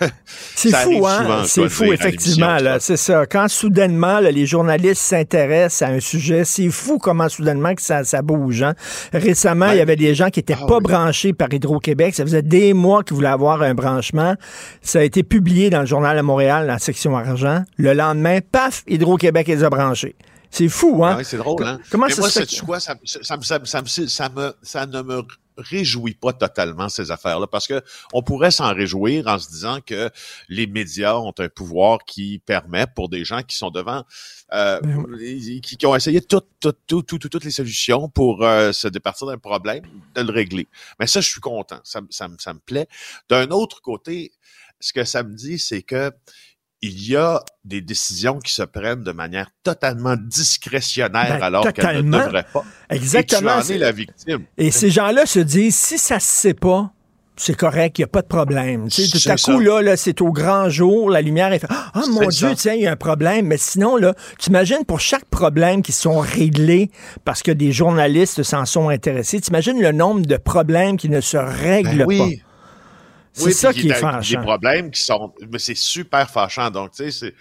C'est 0.54 0.70
fou, 0.74 1.06
hein? 1.06 1.44
C'est 1.46 1.68
fou, 1.68 1.84
effectivement. 1.92 2.56
là. 2.56 2.80
C'est 2.80 2.96
ça. 2.96 3.26
Quand 3.26 3.48
soudainement, 3.48 4.20
là, 4.20 4.30
les 4.30 4.46
journalistes 4.46 5.02
s'intéressent 5.02 5.82
à 5.88 5.92
un 5.92 6.00
sujet, 6.00 6.44
c'est 6.44 6.68
fou 6.70 6.98
comment 6.98 7.28
soudainement 7.28 7.74
que 7.74 7.82
ça, 7.82 8.04
ça 8.04 8.22
bouge. 8.22 8.62
Hein? 8.62 8.74
Récemment, 9.12 9.70
il 9.70 9.78
y 9.78 9.80
avait 9.80 9.96
des 9.96 10.14
gens 10.14 10.30
qui 10.30 10.40
n'étaient 10.40 10.56
Ah 10.60 10.66
pas 10.66 10.78
oui. 10.78 10.82
branchés 10.84 11.32
par 11.32 11.52
Hydro-Québec. 11.52 12.14
Ça 12.14 12.24
faisait 12.24 12.42
des 12.42 12.72
mois 12.74 13.02
qu'ils 13.02 13.14
voulaient 13.16 13.28
avoir 13.28 13.62
un 13.62 13.74
branchement. 13.74 14.34
Ça 14.82 15.00
a 15.00 15.02
été 15.02 15.22
publié 15.22 15.70
dans 15.70 15.80
le 15.80 15.86
journal 15.86 16.18
à 16.18 16.22
Montréal, 16.22 16.66
dans 16.66 16.72
la 16.74 16.78
section 16.78 17.03
argent. 17.12 17.64
Le 17.76 17.92
lendemain, 17.92 18.38
paf, 18.40 18.82
Hydro-Québec 18.86 19.46
les 19.48 19.64
a 19.64 19.70
branchés. 19.70 20.14
C'est 20.50 20.68
fou, 20.68 21.04
hein? 21.04 21.16
Ah 21.18 21.24
c'est 21.24 21.36
drôle, 21.36 21.64
hein? 21.64 21.80
Comment 21.90 22.06
Mais 22.06 22.12
ça 22.12 22.20
moi, 22.20 22.30
se 22.30 22.44
fait 22.44 22.60
quoi? 22.64 22.78
Ça, 22.78 22.94
ça, 23.04 23.36
me- 23.36 24.86
ne 24.86 25.02
me 25.02 25.22
réjouit 25.56 26.14
pas 26.14 26.32
totalement, 26.32 26.88
ces 26.88 27.10
affaires-là, 27.10 27.46
parce 27.48 27.66
que 27.66 27.82
on 28.12 28.22
pourrait 28.22 28.50
s'en 28.52 28.72
réjouir 28.72 29.26
en 29.26 29.38
se 29.38 29.48
disant 29.50 29.78
que 29.84 30.10
les 30.48 30.66
médias 30.68 31.16
ont 31.16 31.34
un 31.38 31.48
pouvoir 31.48 31.98
qui 32.04 32.40
permet 32.44 32.86
pour 32.94 33.08
des 33.08 33.24
gens 33.24 33.42
qui 33.42 33.56
sont 33.56 33.70
devant, 33.70 34.04
euh, 34.52 34.80
Ben 34.80 35.60
qui, 35.60 35.76
qui 35.76 35.86
ont 35.86 35.94
essayé 35.96 36.20
tout, 36.20 36.40
tout, 36.60 36.72
tout, 36.86 37.02
tout- 37.02 37.18
tout- 37.18 37.28
toutes 37.28 37.44
les 37.44 37.50
solutions 37.50 38.08
pour 38.08 38.44
euh, 38.44 38.72
se 38.72 38.86
départir 38.88 39.26
d'un 39.28 39.38
problème, 39.38 39.82
de 40.14 40.22
le 40.22 40.32
régler. 40.32 40.68
Mais 41.00 41.06
ça, 41.08 41.20
je 41.20 41.28
suis 41.30 41.40
content. 41.40 41.80
Ça 41.82 42.00
me 42.28 42.58
plaît. 42.58 42.86
D'un 43.28 43.48
autre 43.50 43.80
côté, 43.80 44.32
ce 44.80 44.92
que 44.92 45.02
ça 45.04 45.22
me 45.24 45.34
dit, 45.34 45.58
c'est 45.58 45.82
que 45.82 46.12
il 46.86 47.08
y 47.08 47.16
a 47.16 47.42
des 47.64 47.80
décisions 47.80 48.38
qui 48.38 48.52
se 48.52 48.62
prennent 48.62 49.02
de 49.02 49.12
manière 49.12 49.48
totalement 49.62 50.16
discrétionnaire 50.16 51.38
Ben, 51.38 51.42
alors 51.42 51.72
qu'elles 51.72 52.04
ne 52.04 52.18
devraient 52.18 52.46
pas. 52.52 52.64
Exactement. 52.90 53.40
Et 53.40 53.42
tu 53.54 53.58
en 53.58 53.62
c'est- 53.62 53.74
es 53.76 53.78
la 53.78 53.92
victime. 53.92 54.44
Et 54.58 54.70
ces 54.70 54.90
gens-là 54.90 55.24
se 55.26 55.40
disent, 55.40 55.76
si 55.76 55.96
ça 55.98 56.20
se 56.20 56.26
sait 56.26 56.54
pas, 56.54 56.90
c'est 57.36 57.56
correct, 57.56 57.98
il 57.98 58.02
n'y 58.02 58.04
a 58.04 58.08
pas 58.08 58.22
de 58.22 58.26
problème. 58.28 58.88
Tu 58.88 59.06
sais, 59.06 59.18
tout 59.18 59.28
à 59.28 59.32
coup, 59.36 59.58
ça. 59.58 59.58
là, 59.60 59.82
là 59.82 59.96
c'est 59.96 60.20
au 60.20 60.30
grand 60.30 60.68
jour, 60.68 61.10
la 61.10 61.20
lumière 61.22 61.52
est 61.52 61.58
fait, 61.58 61.66
ah 61.70 62.02
mon 62.08 62.30
C'est 62.30 62.46
Dieu, 62.46 62.54
tiens, 62.54 62.74
il 62.74 62.82
y 62.82 62.86
a 62.86 62.92
un 62.92 62.96
problème. 62.96 63.46
Mais 63.46 63.56
sinon, 63.56 63.96
là, 63.96 64.14
tu 64.38 64.50
imagines 64.50 64.84
pour 64.86 65.00
chaque 65.00 65.24
problème 65.24 65.82
qui 65.82 65.90
sont 65.92 66.20
réglés 66.20 66.90
parce 67.24 67.42
que 67.42 67.50
des 67.50 67.72
journalistes 67.72 68.42
s'en 68.42 68.66
sont 68.66 68.88
intéressés, 68.88 69.40
tu 69.40 69.48
imagines 69.48 69.80
le 69.80 69.90
nombre 69.92 70.22
de 70.26 70.36
problèmes 70.36 70.96
qui 70.96 71.08
ne 71.08 71.20
se 71.20 71.36
règlent 71.38 71.98
Ben 71.98 72.06
oui. 72.06 72.18
pas. 72.18 72.44
C'est 73.36 73.44
Oui, 73.46 73.52
ça 73.52 73.72
qui 73.72 73.88
est 73.88 73.92
a- 73.92 73.94
fâchant. 73.96 74.38
Des 74.40 74.46
problèmes 74.46 74.90
qui 74.92 75.02
sont, 75.02 75.34
mais 75.50 75.58
c'est 75.58 75.74
super 75.74 76.30
fâchant. 76.30 76.70
Donc, 76.70 76.92
tu 76.92 77.10
sais, 77.10 77.34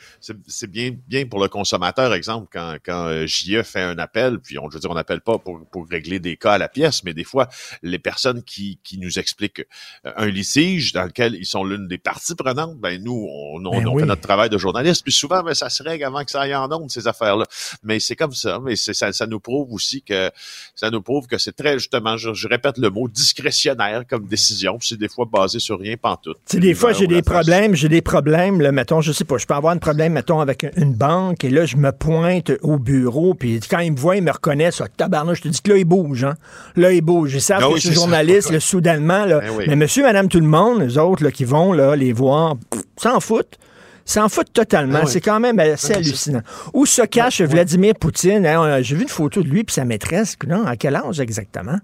c'est- 0.48 0.68
bien, 0.68 0.90
bien 1.08 1.28
pour 1.28 1.40
le 1.40 1.48
consommateur, 1.50 2.16
exemple, 2.16 2.48
quand, 2.52 2.78
quand 2.84 3.06
euh, 3.10 3.28
JE 3.28 3.62
fait 3.62 3.82
un 3.82 4.00
appel, 4.00 4.40
puis 4.40 4.58
on, 4.58 4.70
je 4.72 4.74
veux 4.74 4.80
dire, 4.80 4.90
on 4.90 4.96
n'appelle 4.96 5.22
pas 5.22 5.38
pour, 5.38 5.64
pour 5.72 5.88
régler 5.88 6.20
des 6.20 6.36
cas 6.36 6.54
à 6.54 6.58
la 6.58 6.68
pièce, 6.68 7.04
mais 7.04 7.14
des 7.14 7.24
fois, 7.24 7.48
les 7.84 8.00
personnes 8.00 8.42
qui, 8.42 8.80
qui 8.84 8.98
nous 8.98 9.20
expliquent 9.20 9.68
euh, 10.08 10.12
un 10.18 10.26
litige 10.26 10.94
dans 10.94 11.04
lequel 11.04 11.36
ils 11.36 11.46
sont 11.46 11.64
l'une 11.64 11.88
des 11.88 12.00
parties 12.00 12.34
prenantes, 12.34 12.76
ben 12.80 13.00
nous, 13.04 13.28
on, 13.30 13.64
on, 13.64 13.80
Ben 13.80 13.88
on 13.88 13.94
oui. 13.94 14.02
fait 14.02 14.08
notre 14.08 14.22
travail 14.22 14.50
de 14.50 14.58
journaliste, 14.58 15.04
puis 15.04 15.14
souvent, 15.14 15.44
ben, 15.44 15.54
ça 15.54 15.70
se 15.70 15.84
règle 15.84 16.06
avant 16.06 16.24
que 16.26 16.32
ça 16.32 16.42
aille 16.42 16.56
en 16.56 16.72
ondes, 16.72 16.90
ces 16.90 17.08
affaires-là. 17.08 17.46
Mais 17.84 18.00
c'est 18.00 18.16
comme 18.16 18.34
ça, 18.34 18.60
mais 18.60 18.76
ça, 18.76 19.12
ça 19.14 19.28
nous 19.28 19.40
prouve 19.40 19.72
aussi 19.72 20.02
que 20.02 20.32
ça 20.74 20.90
nous 20.90 21.04
prouve 21.04 21.28
que 21.28 21.38
c'est 21.38 21.54
très, 21.56 21.78
justement, 21.78 22.18
je, 22.18 22.34
je 22.34 22.48
répète 22.48 22.80
le 22.80 22.90
mot, 22.90 23.08
discrétionnaire 23.08 24.08
comme 24.10 24.26
décision, 24.26 24.80
c'est 24.82 24.98
des 24.98 25.08
fois 25.10 25.26
basé 25.32 25.60
sur 25.60 25.83
rien 25.84 25.96
pantoute. 26.02 26.38
Tu 26.50 26.58
sais, 26.58 26.60
des 26.60 26.74
fois, 26.74 26.94
j'ai 26.94 27.08
des 27.08 27.22
problèmes, 27.22 27.76
j'ai 27.76 27.90
des 27.90 28.02
problèmes, 28.02 28.62
là, 28.62 28.72
mettons, 28.72 29.02
je 29.02 29.12
sais 29.12 29.24
pas, 29.26 29.38
je 29.38 29.46
peux 29.46 29.54
avoir 29.54 29.74
un 29.74 29.78
problème, 29.78 30.14
mettons, 30.14 30.40
avec 30.40 30.66
une 30.78 30.94
banque, 30.94 31.44
et 31.44 31.50
là, 31.50 31.66
je 31.66 31.78
me 31.78 31.92
pointe 31.92 32.52
au 32.62 32.78
bureau, 32.80 33.34
puis 33.34 33.60
quand 33.70 33.80
ils 33.80 33.92
me 33.92 33.98
voient, 33.98 34.16
ils 34.16 34.24
me 34.24 34.32
reconnaissent, 34.32 34.82
ah, 34.82 34.88
tabarnouche, 34.96 35.40
je 35.40 35.44
te 35.44 35.48
dis 35.50 35.62
que 35.62 35.72
là, 35.72 35.78
ils 35.78 35.86
bougent, 35.86 36.24
hein. 36.24 36.36
Là, 36.76 36.92
ils 36.92 37.02
bougent. 37.02 37.34
Ils 37.36 37.42
savent 37.42 37.60
Ah 37.62 37.68
que 37.68 37.74
oui, 37.74 37.76
je 37.76 37.80
suis 37.82 37.90
c'est 37.90 37.96
ça. 37.96 38.02
journaliste, 38.02 38.50
là, 38.52 38.60
soudainement, 38.62 39.26
là. 39.26 39.40
Ben 39.42 39.52
oui. 39.58 39.66
Mais 39.68 39.76
monsieur, 39.76 40.04
madame, 40.04 40.28
tout 40.28 40.40
le 40.40 40.48
monde, 40.48 40.82
les 40.82 40.98
autres, 40.98 41.24
là, 41.24 41.32
qui 41.32 41.46
vont, 41.46 41.74
là, 41.74 41.96
les 41.96 42.14
voir, 42.14 42.56
s'en 42.98 43.20
foutent. 43.20 43.58
S'en 44.06 44.28
foutent 44.28 44.52
totalement. 44.52 45.00
Ah 45.02 45.06
oui. 45.06 45.12
C'est 45.12 45.22
quand 45.22 45.40
même 45.40 45.60
assez 45.60 45.94
Ah, 45.94 45.98
hallucinant. 45.98 46.42
Où 46.74 46.86
se 46.86 47.04
cache 47.04 47.40
Vladimir 47.42 47.94
Poutine? 47.96 48.46
Hein, 48.46 48.82
J'ai 48.82 48.96
vu 48.98 49.04
une 49.04 49.08
photo 49.08 49.42
de 49.42 49.48
lui 49.48 49.64
puis 49.64 49.74
sa 49.74 49.86
maîtresse. 49.86 50.36
Non, 50.46 50.66
à 50.66 50.76
quel 50.76 50.98
âge 50.98 51.22
exactement? 51.22 51.78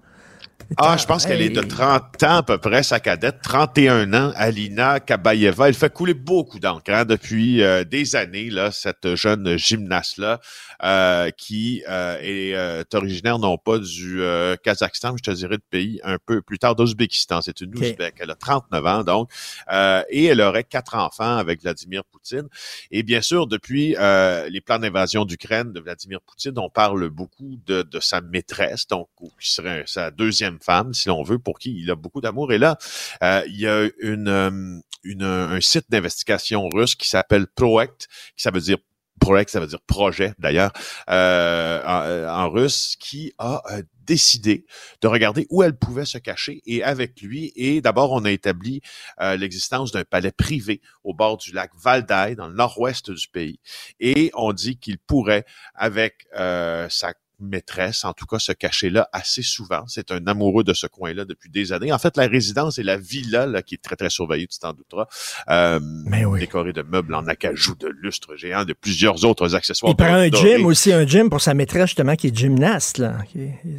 Ah, 0.77 0.97
je 0.97 1.05
pense 1.05 1.25
qu'elle 1.25 1.41
est 1.41 1.49
de 1.49 1.61
Hey. 1.61 1.67
30 1.67 2.23
ans 2.23 2.37
à 2.37 2.43
peu 2.43 2.57
près, 2.59 2.83
sa 2.83 2.99
cadette, 2.99 3.41
31 3.41 4.13
ans, 4.13 4.31
Alina 4.35 4.99
Kabayeva. 4.99 5.67
Elle 5.67 5.73
fait 5.73 5.91
couler 5.91 6.13
beaucoup 6.13 6.59
d'encre 6.59 6.91
hein, 6.93 7.05
depuis 7.05 7.63
euh, 7.63 7.83
des 7.83 8.15
années, 8.15 8.49
là, 8.51 8.69
cette 8.71 9.15
jeune 9.15 9.57
gymnaste-là, 9.57 10.39
euh, 10.83 11.29
qui 11.31 11.83
euh, 11.89 12.17
est, 12.21 12.53
euh, 12.55 12.83
originaire 12.93 13.39
non 13.39 13.57
pas 13.57 13.77
du 13.79 14.21
euh, 14.21 14.55
Kazakhstan, 14.57 15.11
mais 15.11 15.17
je 15.23 15.31
te 15.31 15.35
dirais 15.35 15.57
de 15.57 15.63
pays 15.69 15.99
un 16.03 16.17
peu 16.25 16.41
plus 16.41 16.59
tard 16.59 16.75
d'Ouzbékistan. 16.75 17.41
C'est 17.41 17.61
une 17.61 17.75
Ok. 17.75 17.81
Ouzbek. 17.83 18.15
Elle 18.19 18.31
a 18.31 18.35
39 18.35 18.85
ans, 18.85 19.03
donc, 19.03 19.29
euh, 19.71 20.03
et 20.09 20.25
elle 20.25 20.41
aurait 20.41 20.63
quatre 20.63 20.95
enfants 20.95 21.37
avec 21.37 21.61
Vladimir 21.61 22.03
Poutine. 22.05 22.47
Et 22.91 23.03
bien 23.03 23.21
sûr, 23.21 23.47
depuis 23.47 23.95
euh, 23.97 24.47
les 24.49 24.61
plans 24.61 24.79
d'invasion 24.79 25.25
d'Ukraine 25.25 25.73
de 25.73 25.79
Vladimir 25.79 26.21
Poutine, 26.21 26.53
on 26.57 26.69
parle 26.69 27.09
beaucoup 27.09 27.57
de, 27.65 27.81
de 27.83 27.99
sa 27.99 28.21
maîtresse, 28.21 28.87
donc 28.87 29.07
qui 29.39 29.51
serait 29.51 29.83
sa 29.87 30.11
deuxième 30.11 30.59
femme, 30.59 30.93
si 30.93 31.09
l'on 31.09 31.23
veut, 31.23 31.39
pour 31.39 31.59
qui 31.59 31.77
il 31.79 31.91
a 31.91 31.95
beaucoup 31.95 32.21
d'amour. 32.21 32.51
Et 32.53 32.57
là, 32.57 32.77
euh, 33.23 33.41
il 33.47 33.59
y 33.59 33.67
a 33.67 33.87
une, 33.99 34.81
une- 35.03 35.23
un 35.23 35.61
site 35.61 35.85
d'investigation 35.89 36.67
russe 36.69 36.95
qui 36.95 37.07
s'appelle 37.09 37.47
Proect, 37.47 38.07
qui 38.35 38.43
ça 38.43 38.51
veut 38.51 38.61
dire 38.61 38.77
Project, 39.19 39.51
ça 39.51 39.59
veut 39.59 39.67
dire 39.67 39.81
projet 39.85 40.33
d'ailleurs, 40.39 40.71
euh, 41.09 41.81
en, 41.85 42.45
en 42.45 42.49
russe, 42.49 42.95
qui 42.99 43.33
a 43.37 43.61
euh, 43.71 43.81
décidé 44.09 44.65
de 45.01 45.07
regarder 45.07 45.45
où 45.51 45.61
elle 45.61 45.77
pouvait 45.77 46.05
se 46.05 46.17
cacher 46.17 46.61
et 46.65 46.83
avec 46.83 47.21
lui. 47.21 47.51
Et 47.55 47.79
d'abord, 47.79 48.11
on 48.11 48.25
a 48.25 48.31
établi 48.31 48.81
euh, 49.21 49.37
l'existence 49.37 49.91
d'un 49.91 50.03
palais 50.03 50.31
privé 50.31 50.81
au 51.03 51.13
bord 51.13 51.37
du 51.37 51.51
lac 51.51 51.71
Valdai, 51.75 52.35
dans 52.35 52.47
le 52.47 52.55
nord-ouest 52.55 53.11
du 53.11 53.27
pays. 53.27 53.59
Et 53.99 54.31
on 54.33 54.51
dit 54.51 54.77
qu'il 54.77 54.97
pourrait, 54.97 55.45
avec 55.75 56.25
euh, 56.35 56.87
sa 56.89 57.13
maîtresse, 57.39 58.05
en 58.05 58.13
tout 58.13 58.25
cas, 58.25 58.39
se 58.39 58.51
cacher 58.51 58.89
là 58.89 59.09
assez 59.13 59.43
souvent. 59.43 59.83
C'est 59.87 60.11
un 60.11 60.25
amoureux 60.27 60.63
de 60.63 60.73
ce 60.73 60.87
coin-là 60.87 61.25
depuis 61.25 61.49
des 61.49 61.71
années. 61.71 61.91
En 61.91 61.99
fait, 61.99 62.17
la 62.17 62.27
résidence 62.27 62.77
et 62.77 62.83
la 62.83 62.97
villa, 62.97 63.45
là, 63.45 63.61
qui 63.61 63.75
est 63.75 63.83
très, 63.83 63.95
très 63.95 64.09
surveillée, 64.09 64.47
tu 64.47 64.59
t'en 64.59 64.73
douteras, 64.73 65.07
euh, 65.49 65.79
Mais 66.05 66.25
oui. 66.25 66.39
décorée 66.39 66.73
de 66.73 66.81
meubles 66.81 67.13
en 67.15 67.27
acajou, 67.27 67.75
de 67.75 67.87
lustres 67.87 68.35
géants, 68.35 68.65
de 68.65 68.73
plusieurs 68.73 69.25
autres 69.25 69.55
accessoires. 69.55 69.91
Il 69.91 69.95
prend 69.95 70.13
un 70.13 70.29
dorés. 70.29 70.57
gym 70.57 70.65
aussi, 70.65 70.91
un 70.91 71.05
gym 71.05 71.29
pour 71.29 71.41
sa 71.41 71.53
maîtresse, 71.53 71.87
justement, 71.87 72.15
qui 72.15 72.27
est 72.27 72.35
gymnaste, 72.35 72.97
là. 72.97 73.17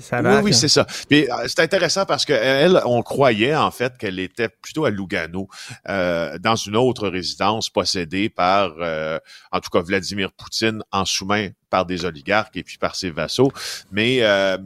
Ça 0.01 0.21
Oui, 0.23 0.41
oui, 0.45 0.55
c'est 0.55 0.69
ça. 0.69 0.87
Puis 1.09 1.31
euh, 1.31 1.35
c'est 1.47 1.61
intéressant 1.61 2.07
parce 2.07 2.25
que 2.25 2.33
elle, 2.33 2.81
on 2.85 3.03
croyait 3.03 3.55
en 3.55 3.71
fait 3.71 3.97
qu'elle 3.99 4.19
était 4.19 4.49
plutôt 4.49 4.85
à 4.85 4.91
Lugano, 4.91 5.49
euh, 5.89 6.39
dans 6.39 6.57
une 6.57 6.77
autre 6.77 7.09
résidence 7.09 7.71
possédée 7.71 8.29
par, 8.29 8.75
euh, 8.79 9.19
en 9.53 9.61
tout 9.61 9.71
cas, 9.71 9.81
Vladimir 9.81 10.33
Poutine 10.33 10.83
en 10.93 11.05
sous-main 11.05 11.49
par 11.71 11.87
des 11.87 12.05
oligarques 12.05 12.57
et 12.57 12.63
puis 12.63 12.77
par 12.79 12.95
ses 12.97 13.11
vassaux. 13.11 13.51
Mais 13.91 14.19
euh, 14.23 14.59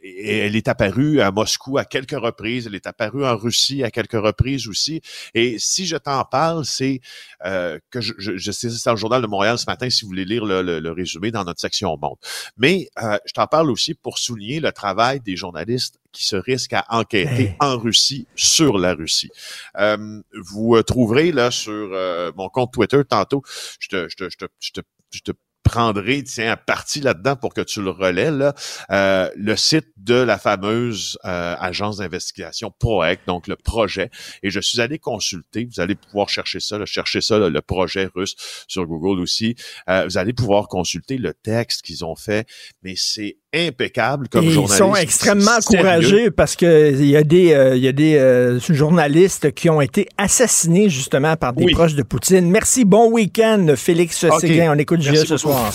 et 0.00 0.38
elle 0.38 0.54
est 0.56 0.68
apparue 0.68 1.20
à 1.20 1.32
Moscou 1.32 1.76
à 1.76 1.84
quelques 1.84 2.12
reprises, 2.18 2.66
elle 2.66 2.74
est 2.76 2.86
apparue 2.86 3.26
en 3.26 3.36
Russie 3.36 3.82
à 3.82 3.90
quelques 3.90 4.12
reprises 4.12 4.68
aussi. 4.68 5.02
Et 5.34 5.58
si 5.58 5.86
je 5.86 5.96
t'en 5.96 6.24
parle, 6.24 6.64
c'est 6.64 7.00
euh, 7.44 7.78
que 7.90 8.00
je, 8.00 8.14
je, 8.16 8.36
je 8.36 8.52
sais, 8.52 8.70
c'est 8.70 8.84
dans 8.86 8.92
le 8.92 8.96
journal 8.96 9.20
de 9.20 9.26
Montréal 9.26 9.58
ce 9.58 9.66
matin, 9.66 9.90
si 9.90 10.02
vous 10.04 10.08
voulez 10.08 10.24
lire 10.24 10.44
le, 10.46 10.62
le- 10.62 10.78
le 10.78 10.92
résumé 10.92 11.30
dans 11.32 11.44
notre 11.44 11.60
section 11.60 11.94
Monde. 12.00 12.16
Mais 12.56 12.88
euh, 13.02 13.18
je 13.26 13.32
t'en 13.32 13.46
parle 13.48 13.70
aussi 13.70 13.92
pour 13.94 14.18
souligner 14.18 14.60
le 14.60 14.70
travail 14.72 15.20
des 15.20 15.36
journalistes 15.36 15.98
qui 16.12 16.24
se 16.24 16.36
risquent 16.36 16.74
à 16.74 16.86
enquêter 16.90 17.42
Hey. 17.42 17.56
en 17.60 17.76
Russie 17.76 18.26
sur 18.36 18.78
la 18.78 18.94
Russie. 18.94 19.30
Euh, 19.78 20.22
vous 20.32 20.80
trouverez 20.84 21.32
là 21.32 21.50
sur 21.50 21.72
euh, 21.92 22.30
mon 22.36 22.48
compte 22.48 22.72
Twitter 22.72 23.02
tantôt, 23.06 23.42
je 23.80 23.88
te, 23.88 24.08
je 24.08 24.16
te, 24.16 24.24
je 24.30 24.36
te, 24.38 24.44
je 24.60 24.70
te, 24.70 24.80
je 25.10 25.20
te 25.20 25.32
prendrai, 25.62 26.22
tiens, 26.22 26.52
un 26.52 26.56
parti 26.56 27.00
là-dedans 27.00 27.36
pour 27.36 27.52
que 27.52 27.60
tu 27.60 27.82
le 27.82 27.90
relais, 27.90 28.30
là, 28.30 28.54
euh, 28.90 29.30
le 29.36 29.54
site 29.56 29.88
de 29.96 30.14
la 30.14 30.38
fameuse 30.38 31.18
euh, 31.24 31.56
agence 31.58 31.98
d'investigation 31.98 32.72
PROEC, 32.78 33.20
donc 33.26 33.46
le 33.46 33.56
projet. 33.56 34.10
Et 34.42 34.50
je 34.50 34.60
suis 34.60 34.80
allé 34.80 34.98
consulter, 34.98 35.66
vous 35.66 35.80
allez 35.80 35.94
pouvoir 35.94 36.28
chercher 36.28 36.60
ça, 36.60 36.78
là, 36.78 36.86
chercher 36.86 37.20
ça, 37.20 37.38
le 37.38 37.60
projet 37.60 38.08
russe 38.14 38.34
sur 38.66 38.86
Google 38.86 39.20
aussi. 39.20 39.56
Euh, 39.88 40.04
vous 40.04 40.16
allez 40.16 40.32
pouvoir 40.32 40.68
consulter 40.68 41.18
le 41.18 41.34
texte 41.34 41.82
qu'ils 41.82 42.04
ont 42.04 42.16
fait, 42.16 42.48
mais 42.82 42.94
c'est 42.96 43.38
impeccable 43.54 44.28
comme 44.28 44.44
Et 44.44 44.48
ils 44.48 44.52
journaliste. 44.52 44.78
sont 44.78 44.94
extrêmement 44.94 45.60
Sérieux. 45.60 45.78
encouragés 45.80 46.30
parce 46.30 46.54
que 46.54 46.92
il 46.92 47.06
y 47.06 47.16
a 47.16 47.22
des, 47.22 47.52
euh, 47.54 47.76
il 47.76 47.82
y 47.82 47.88
a 47.88 47.92
des 47.92 48.16
euh, 48.16 48.60
journalistes 48.60 49.52
qui 49.52 49.70
ont 49.70 49.80
été 49.80 50.06
assassinés 50.18 50.90
justement 50.90 51.34
par 51.36 51.54
des 51.54 51.64
Oui. 51.64 51.72
proches 51.72 51.94
de 51.94 52.02
Poutine. 52.02 52.50
Merci, 52.50 52.84
bon 52.84 53.10
week-end, 53.10 53.66
Félix 53.76 54.22
Ok. 54.24 54.40
Séguin. 54.40 54.72
On 54.74 54.78
écoute 54.78 55.00
Merci 55.02 55.24
GE 55.24 55.28
ce 55.28 55.36
soir. 55.38 55.72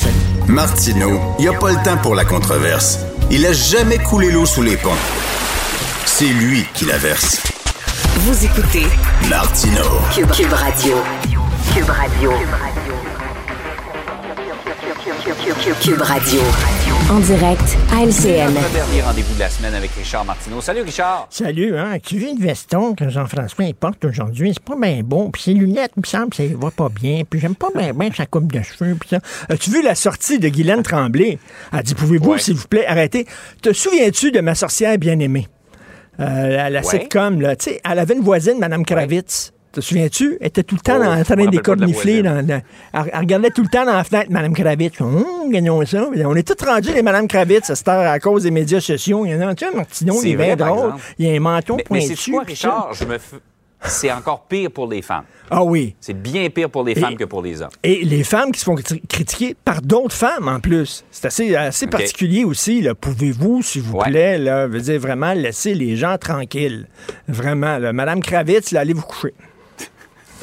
Martineau, 0.48 1.20
il 1.40 1.44
n'y 1.44 1.48
a 1.48 1.58
pas 1.58 1.72
le 1.72 1.84
temps 1.84 1.98
pour 1.98 2.14
la 2.16 2.26
controverse. 2.26 3.00
Il 3.32 3.46
a 3.46 3.54
jamais 3.54 3.98
coulé 3.98 4.30
l'eau 4.32 4.46
sous 4.46 4.62
les 4.62 4.78
ponts. 4.78 4.92
C'est 6.06 6.26
lui 6.26 6.66
qui 6.76 6.86
la 6.86 6.98
verse. 7.00 7.42
Vous 8.18 8.46
écoutez 8.46 8.84
Martineau. 9.30 9.82
Cube, 10.14 10.30
Cube 10.32 10.54
Radio. 10.54 10.96
Cube 11.74 11.90
Radio. 11.90 12.32
Cube 12.32 12.50
Radio. 12.52 13.03
En 17.10 17.20
direct 17.20 17.78
à 17.94 18.04
LCN. 18.04 18.52
Dernier 18.74 19.02
rendez-vous 19.06 19.34
de 19.36 19.40
la 19.40 19.48
semaine 19.50 19.74
avec 19.74 19.92
Richard 19.92 20.26
Martineau. 20.26 20.60
Salut 20.60 20.82
Richard. 20.82 21.28
Salut, 21.30 21.78
hein? 21.78 21.98
Tu 22.04 22.18
vu 22.18 22.36
le 22.38 22.44
veston 22.46 22.94
que 22.94 23.08
Jean-François 23.08 23.64
il 23.64 23.74
porte 23.74 24.04
aujourd'hui? 24.04 24.52
C'est 24.54 24.64
pas 24.64 24.76
bien 24.76 25.00
bon. 25.02 25.32
Puis 25.32 25.44
ses 25.44 25.54
lunettes, 25.54 25.92
il 25.96 26.02
me 26.02 26.06
semble, 26.06 26.34
ça 26.34 26.44
va 26.60 26.72
pas 26.72 26.90
bien. 26.90 27.22
Puis 27.30 27.40
j'aime 27.40 27.56
pas 27.56 27.70
bien 27.74 27.94
bien 27.94 28.10
sa 28.14 28.26
coupe 28.26 28.52
de 28.52 28.62
cheveux. 28.62 28.96
Puis 29.00 29.10
ça. 29.12 29.20
As-tu 29.48 29.70
vu 29.70 29.82
la 29.82 29.96
sortie 29.96 30.40
de 30.40 30.50
Guylaine 30.50 30.84
Tremblay? 30.84 31.40
Elle 31.72 31.84
dit, 31.84 31.96
pouvez-vous, 31.96 32.32
Ouais. 32.32 32.40
s'il 32.40 32.56
vous 32.56 32.68
plaît, 32.68 32.86
arrêter? 32.86 33.26
Te 33.62 33.72
souviens-tu 33.72 34.32
de 34.32 34.42
ma 34.42 34.56
sorcière 34.56 34.98
bien-aimée? 34.98 35.48
Euh, 36.20 36.50
la 36.50 36.70
la 36.70 36.82
Ouais. 36.82 37.00
sitcom, 37.00 37.40
là. 37.40 37.56
Tu 37.56 37.72
sais, 37.72 37.82
elle 37.90 38.00
avait 38.00 38.16
une 38.16 38.24
voisine, 38.24 38.60
Mme 38.60 38.84
Kravitz. 38.86 39.53
Te 39.74 39.82
souviens-tu? 39.82 40.38
Elle 40.40 40.48
était 40.48 40.64
tout 40.64 40.76
le 40.76 40.82
temps 40.82 41.00
Oh, 41.00 41.04
en 41.04 41.24
train 41.24 41.36
de 41.36 41.50
d'écornifler. 41.50 42.22
Dans, 42.22 42.46
dans- 42.46 42.62
elle, 42.94 43.10
elle 43.12 43.20
regardait 43.20 43.50
tout 43.50 43.64
le 43.64 43.68
temps 43.68 43.86
dans 43.86 43.94
la 43.94 44.04
fenêtre, 44.04 44.32
Mme 44.32 44.54
Kravitz. 44.54 45.02
Hum, 45.02 45.26
gagnons 45.50 45.84
ça. 45.86 46.06
On 46.26 46.36
est 46.36 46.48
tous 46.48 46.64
rendus 46.66 46.94
les 46.94 47.02
Mme 47.02 47.28
Kravitz 47.28 47.70
à 47.72 47.76
cette 47.76 47.88
heure 47.88 48.10
à 48.12 48.20
cause 48.20 48.44
des 48.44 48.52
médias 48.52 48.80
sociaux. 48.80 49.26
Il 49.26 49.32
y 49.32 49.36
en 49.36 49.48
a, 49.48 49.56
tu 49.56 49.66
sais, 49.66 49.76
Martineau, 49.76 50.22
il 50.24 50.32
est 50.32 50.36
bien 50.36 50.56
drôle. 50.56 50.94
Il 51.18 51.26
y 51.26 51.30
a 51.30 51.34
un 51.36 51.40
menton 51.40 51.78
Mais, 51.78 51.84
mais 51.90 52.00
pointu. 52.06 52.16
c'est 52.16 52.32
quoi. 52.32 52.44
Richard? 52.46 52.90
Je 52.94 53.04
me 53.06 53.16
f- 53.16 53.40
C'est 53.86 54.12
encore 54.14 54.46
pire 54.48 54.72
pour 54.72 54.88
les 54.88 55.02
femmes. 55.02 55.26
Ah 55.52 55.62
oui. 55.64 55.94
C'est 56.00 56.14
bien 56.14 56.48
pire 56.50 56.70
pour 56.70 56.84
les 56.86 56.94
Et- 56.94 57.00
femmes 57.00 57.18
que 57.18 57.26
pour 57.26 57.42
les 57.42 57.62
hommes. 57.62 57.70
Et 57.84 58.06
les 58.06 58.24
femmes 58.24 58.52
qui 58.54 58.60
se 58.60 58.66
font 58.66 58.76
cri- 58.76 59.02
critiquer 59.10 59.56
par 59.66 59.82
d'autres 59.82 60.16
femmes 60.16 60.48
en 60.48 60.60
plus. 60.62 61.04
C'est 61.12 61.26
assez, 61.58 61.88
particulier 61.88 62.46
aussi. 62.46 62.88
Pouvez-vous, 63.02 63.62
s'il 63.62 63.82
vous 63.82 63.98
Ouais. 63.98 64.10
plaît, 64.10 64.38
là, 64.38 64.68
veut 64.68 64.80
dire 64.80 65.00
vraiment 65.02 65.34
laisser 65.34 65.74
les 65.74 65.98
gens 65.98 66.18
tranquilles? 66.18 66.88
Vraiment. 67.28 67.78
Là. 67.80 67.92
Madame 67.92 68.22
Kravitz, 68.22 68.72
là, 68.72 68.82
allez 68.82 68.94
vous 68.94 69.02
coucher. 69.02 69.34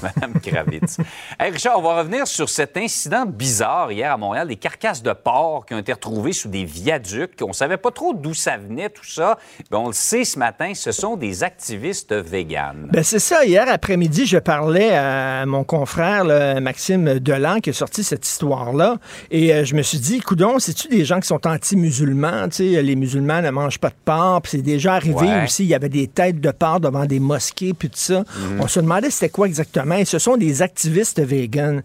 Madame 0.15 0.35
Kravitz. 0.41 0.99
Hey, 1.39 1.51
Richard, 1.51 1.79
on 1.79 1.83
va 1.83 1.99
revenir 1.99 2.27
sur 2.27 2.49
cet 2.49 2.77
incident 2.77 3.25
bizarre 3.27 3.93
hier 3.93 4.13
à 4.13 4.17
Montréal, 4.17 4.49
des 4.49 4.57
carcasses 4.57 5.03
de 5.03 5.13
porc 5.13 5.67
qui 5.67 5.75
ont 5.75 5.79
été 5.79 5.93
retrouvées 5.93 6.33
sous 6.33 6.49
des 6.49 6.65
viaducs. 6.65 7.33
On 7.43 7.53
savait 7.53 7.77
pas 7.77 7.91
trop 7.91 8.15
d'où 8.15 8.35
ça 8.35 8.57
venait, 8.57 8.89
tout 8.91 9.05
ça. 9.05 9.39
Ben, 9.71 9.79
on 9.79 9.87
le 9.89 9.93
sait 9.93 10.25
ce 10.25 10.39
matin, 10.39 10.73
ce 10.75 10.93
sont 10.93 11.17
des 11.17 11.43
activistes 11.45 12.13
véganes. 12.15 12.89
Ben 12.93 13.03
c'est 13.03 13.19
ça. 13.19 13.45
Hier 13.45 13.65
après-midi, 13.69 14.27
je 14.27 14.39
parlais 14.39 14.95
à 14.95 15.45
mon 15.47 15.65
confrère 15.65 16.25
là, 16.25 16.61
Maxime 16.61 17.19
Delan 17.19 17.61
qui 17.61 17.71
a 17.71 17.73
sorti 17.73 18.03
cette 18.05 18.27
histoire-là. 18.27 18.97
Et 19.31 19.53
euh, 19.53 19.65
je 19.65 19.75
me 19.75 19.83
suis 19.83 19.99
dit, 19.99 20.21
coudon, 20.21 20.59
c'est-tu 20.59 20.89
des 20.89 21.05
gens 21.05 21.21
qui 21.21 21.27
sont 21.29 21.47
anti-musulmans? 21.47 22.49
Les 22.59 22.97
musulmans 22.97 23.43
ne 23.43 23.51
mangent 23.51 23.79
pas 23.79 23.89
de 23.91 23.95
porc. 24.05 24.43
C'est 24.47 24.63
déjà 24.63 24.95
arrivé 24.95 25.11
Ouais. 25.27 25.45
aussi. 25.45 25.65
Il 25.65 25.69
y 25.69 25.75
avait 25.75 25.89
des 25.89 26.07
têtes 26.09 26.41
de 26.41 26.51
porc 26.51 26.81
devant 26.81 27.05
des 27.05 27.21
mosquées, 27.21 27.75
puis 27.75 27.89
tout 27.91 27.99
ça. 27.99 28.25
On 28.59 28.67
se 28.69 28.81
demandait 28.81 29.11
c'était 29.11 29.29
quoi 29.29 29.47
exactement. 29.47 29.90
Et 29.97 30.05
ce 30.05 30.19
sont 30.19 30.37
des 30.37 30.63
activistes 30.63 31.21
véganes. 31.21 31.83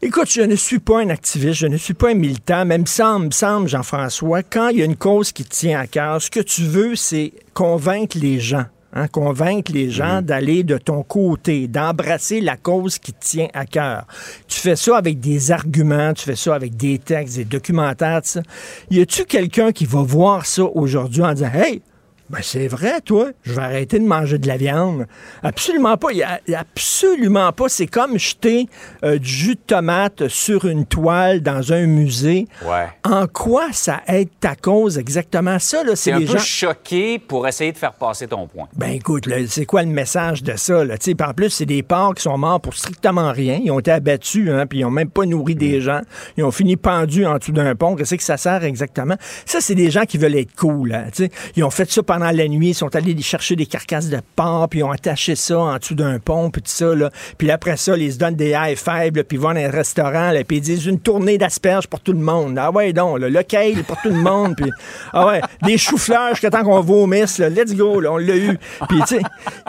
Écoute, 0.00 0.30
je 0.30 0.42
ne 0.42 0.54
suis 0.54 0.78
pas 0.78 1.00
un 1.00 1.10
activiste, 1.10 1.54
je 1.54 1.66
ne 1.66 1.76
suis 1.76 1.94
pas 1.94 2.10
un 2.10 2.14
militant, 2.14 2.64
mais 2.64 2.76
il 2.76 2.82
me 2.82 2.86
semble, 2.86 3.26
me 3.26 3.30
semble, 3.32 3.68
Jean-François, 3.68 4.44
quand 4.44 4.68
il 4.68 4.78
y 4.78 4.82
a 4.82 4.84
une 4.84 4.96
cause 4.96 5.32
qui 5.32 5.44
te 5.44 5.50
tient 5.50 5.80
à 5.80 5.88
cœur, 5.88 6.22
ce 6.22 6.30
que 6.30 6.38
tu 6.38 6.62
veux, 6.62 6.94
c'est 6.94 7.32
convaincre 7.52 8.16
les 8.20 8.38
gens. 8.38 8.66
hein, 8.92 9.08
convaincre 9.08 9.72
les 9.72 9.90
gens 9.90 10.22
d'aller 10.22 10.62
de 10.62 10.78
ton 10.78 11.02
côté, 11.02 11.66
d'embrasser 11.68 12.40
la 12.40 12.56
cause 12.56 12.98
qui 12.98 13.12
te 13.12 13.24
tient 13.24 13.48
à 13.54 13.66
cœur. 13.66 14.06
Tu 14.46 14.60
fais 14.60 14.76
ça 14.76 14.96
avec 14.96 15.20
des 15.20 15.50
arguments, 15.50 16.14
tu 16.14 16.24
fais 16.24 16.36
ça 16.36 16.54
avec 16.54 16.76
des 16.76 16.98
textes, 16.98 17.36
des 17.36 17.44
documentaires, 17.44 18.22
tout 18.22 18.28
ça. 18.28 18.42
Y 18.90 19.00
a-tu 19.00 19.24
quelqu'un 19.24 19.72
qui 19.72 19.84
va 19.84 20.02
voir 20.02 20.46
ça 20.46 20.64
aujourd'hui 20.64 21.22
en 21.22 21.32
disant 21.34 21.50
Hey, 21.52 21.82
ben 22.30 22.40
c'est 22.42 22.68
vrai, 22.68 23.00
toi, 23.00 23.28
je 23.42 23.52
vais 23.54 23.62
arrêter 23.62 23.98
de 23.98 24.04
manger 24.06 24.38
de 24.38 24.46
la 24.46 24.56
viande. 24.56 25.06
Absolument 25.42 25.96
pas. 25.96 26.12
Y 26.12 26.22
a- 26.22 26.40
absolument 26.56 27.52
pas. 27.52 27.68
C'est 27.68 27.86
comme 27.86 28.18
jeter 28.18 28.68
euh, 29.04 29.18
du 29.18 29.28
jus 29.28 29.54
de 29.54 29.60
tomate 29.66 30.28
sur 30.28 30.64
une 30.64 30.86
toile 30.86 31.40
dans 31.42 31.72
un 31.72 31.86
musée. 31.86 32.46
Ouais. 32.64 32.86
En 33.04 33.26
quoi 33.26 33.68
ça 33.72 34.00
aide 34.08 34.28
ta 34.40 34.54
cause 34.56 34.98
exactement? 34.98 35.58
Ça, 35.58 35.82
là, 35.84 35.90
c'est 35.96 36.10
C'est 36.10 36.12
un 36.12 36.18
les 36.20 36.26
peu 36.26 36.32
gens... 36.34 36.38
choqué 36.38 37.18
pour 37.18 37.46
essayer 37.46 37.72
de 37.72 37.76
faire 37.78 37.92
passer 37.92 38.26
ton 38.26 38.46
point. 38.46 38.68
Ben 38.76 38.90
écoute, 38.90 39.26
là, 39.26 39.36
c'est 39.48 39.66
quoi 39.66 39.82
le 39.82 39.88
message 39.90 40.42
de 40.42 40.56
ça? 40.56 40.84
Là? 40.84 40.94
En 41.20 41.34
plus, 41.34 41.50
c'est 41.50 41.66
des 41.66 41.82
porcs 41.82 42.14
qui 42.14 42.22
sont 42.22 42.38
morts 42.38 42.60
pour 42.60 42.74
strictement 42.74 43.32
rien. 43.32 43.60
Ils 43.62 43.70
ont 43.70 43.78
été 43.80 43.90
abattus, 43.90 44.48
hein, 44.50 44.66
puis 44.66 44.80
ils 44.80 44.84
ont 44.84 44.90
même 44.90 45.10
pas 45.10 45.24
nourri 45.26 45.54
Mm. 45.54 45.58
des 45.58 45.80
gens. 45.80 46.00
Ils 46.36 46.44
ont 46.44 46.50
fini 46.50 46.76
pendus 46.76 47.26
en 47.26 47.36
dessous 47.38 47.52
d'un 47.52 47.74
pont. 47.74 47.96
Qu'est-ce 47.96 48.14
que 48.14 48.22
ça 48.22 48.36
sert 48.36 48.64
exactement? 48.64 49.16
Ça, 49.46 49.60
c'est 49.60 49.74
des 49.74 49.90
gens 49.90 50.04
qui 50.04 50.18
veulent 50.18 50.36
être 50.36 50.54
cool. 50.56 50.92
hein, 50.94 51.06
tu 51.12 51.24
sais. 51.24 51.30
Ils 51.56 51.64
ont 51.64 51.70
fait 51.70 51.90
ça 51.90 52.02
pendant 52.02 52.17
la 52.18 52.48
nuit. 52.48 52.68
Ils 52.68 52.74
sont 52.74 52.94
allés 52.94 53.20
chercher 53.22 53.56
des 53.56 53.66
carcasses 53.66 54.08
de 54.08 54.20
porc, 54.36 54.68
puis 54.68 54.80
ils 54.80 54.82
ont 54.82 54.90
attaché 54.90 55.36
ça 55.36 55.58
en 55.58 55.76
dessous 55.76 55.94
d'un 55.94 56.18
pont, 56.18 56.50
puis 56.50 56.62
tout 56.62 56.70
ça. 56.70 56.94
Là. 56.94 57.10
Puis 57.36 57.50
après 57.50 57.76
ça, 57.76 57.96
ils 57.96 58.12
se 58.12 58.18
donnent 58.18 58.36
des 58.36 58.50
high 58.50 58.78
là, 58.86 59.24
puis 59.24 59.36
ils 59.36 59.40
vont 59.40 59.52
dans 59.52 59.60
un 59.60 59.70
restaurant, 59.70 60.30
là, 60.30 60.44
puis 60.44 60.58
ils 60.58 60.60
disent 60.60 60.86
une 60.86 61.00
tournée 61.00 61.38
d'asperges 61.38 61.86
pour 61.86 62.00
tout 62.00 62.12
le 62.12 62.18
monde. 62.18 62.58
Ah 62.58 62.70
ouais, 62.70 62.92
donc, 62.92 63.20
là, 63.20 63.28
le 63.28 63.42
kale 63.42 63.84
pour 63.84 64.00
tout 64.00 64.10
le 64.10 64.20
monde. 64.20 64.56
Puis, 64.56 64.70
ah 65.12 65.26
ouais, 65.26 65.40
des 65.62 65.78
choux-fleurs 65.78 66.30
jusqu'à 66.30 66.50
temps 66.50 66.64
qu'on 66.64 66.80
vomisse. 66.80 67.38
Là. 67.38 67.48
Let's 67.48 67.74
go, 67.74 68.00
là, 68.00 68.12
on 68.12 68.18
l'a 68.18 68.36
eu. 68.36 68.58
Puis, 68.88 69.00
tu 69.06 69.16
sais, 69.16 69.22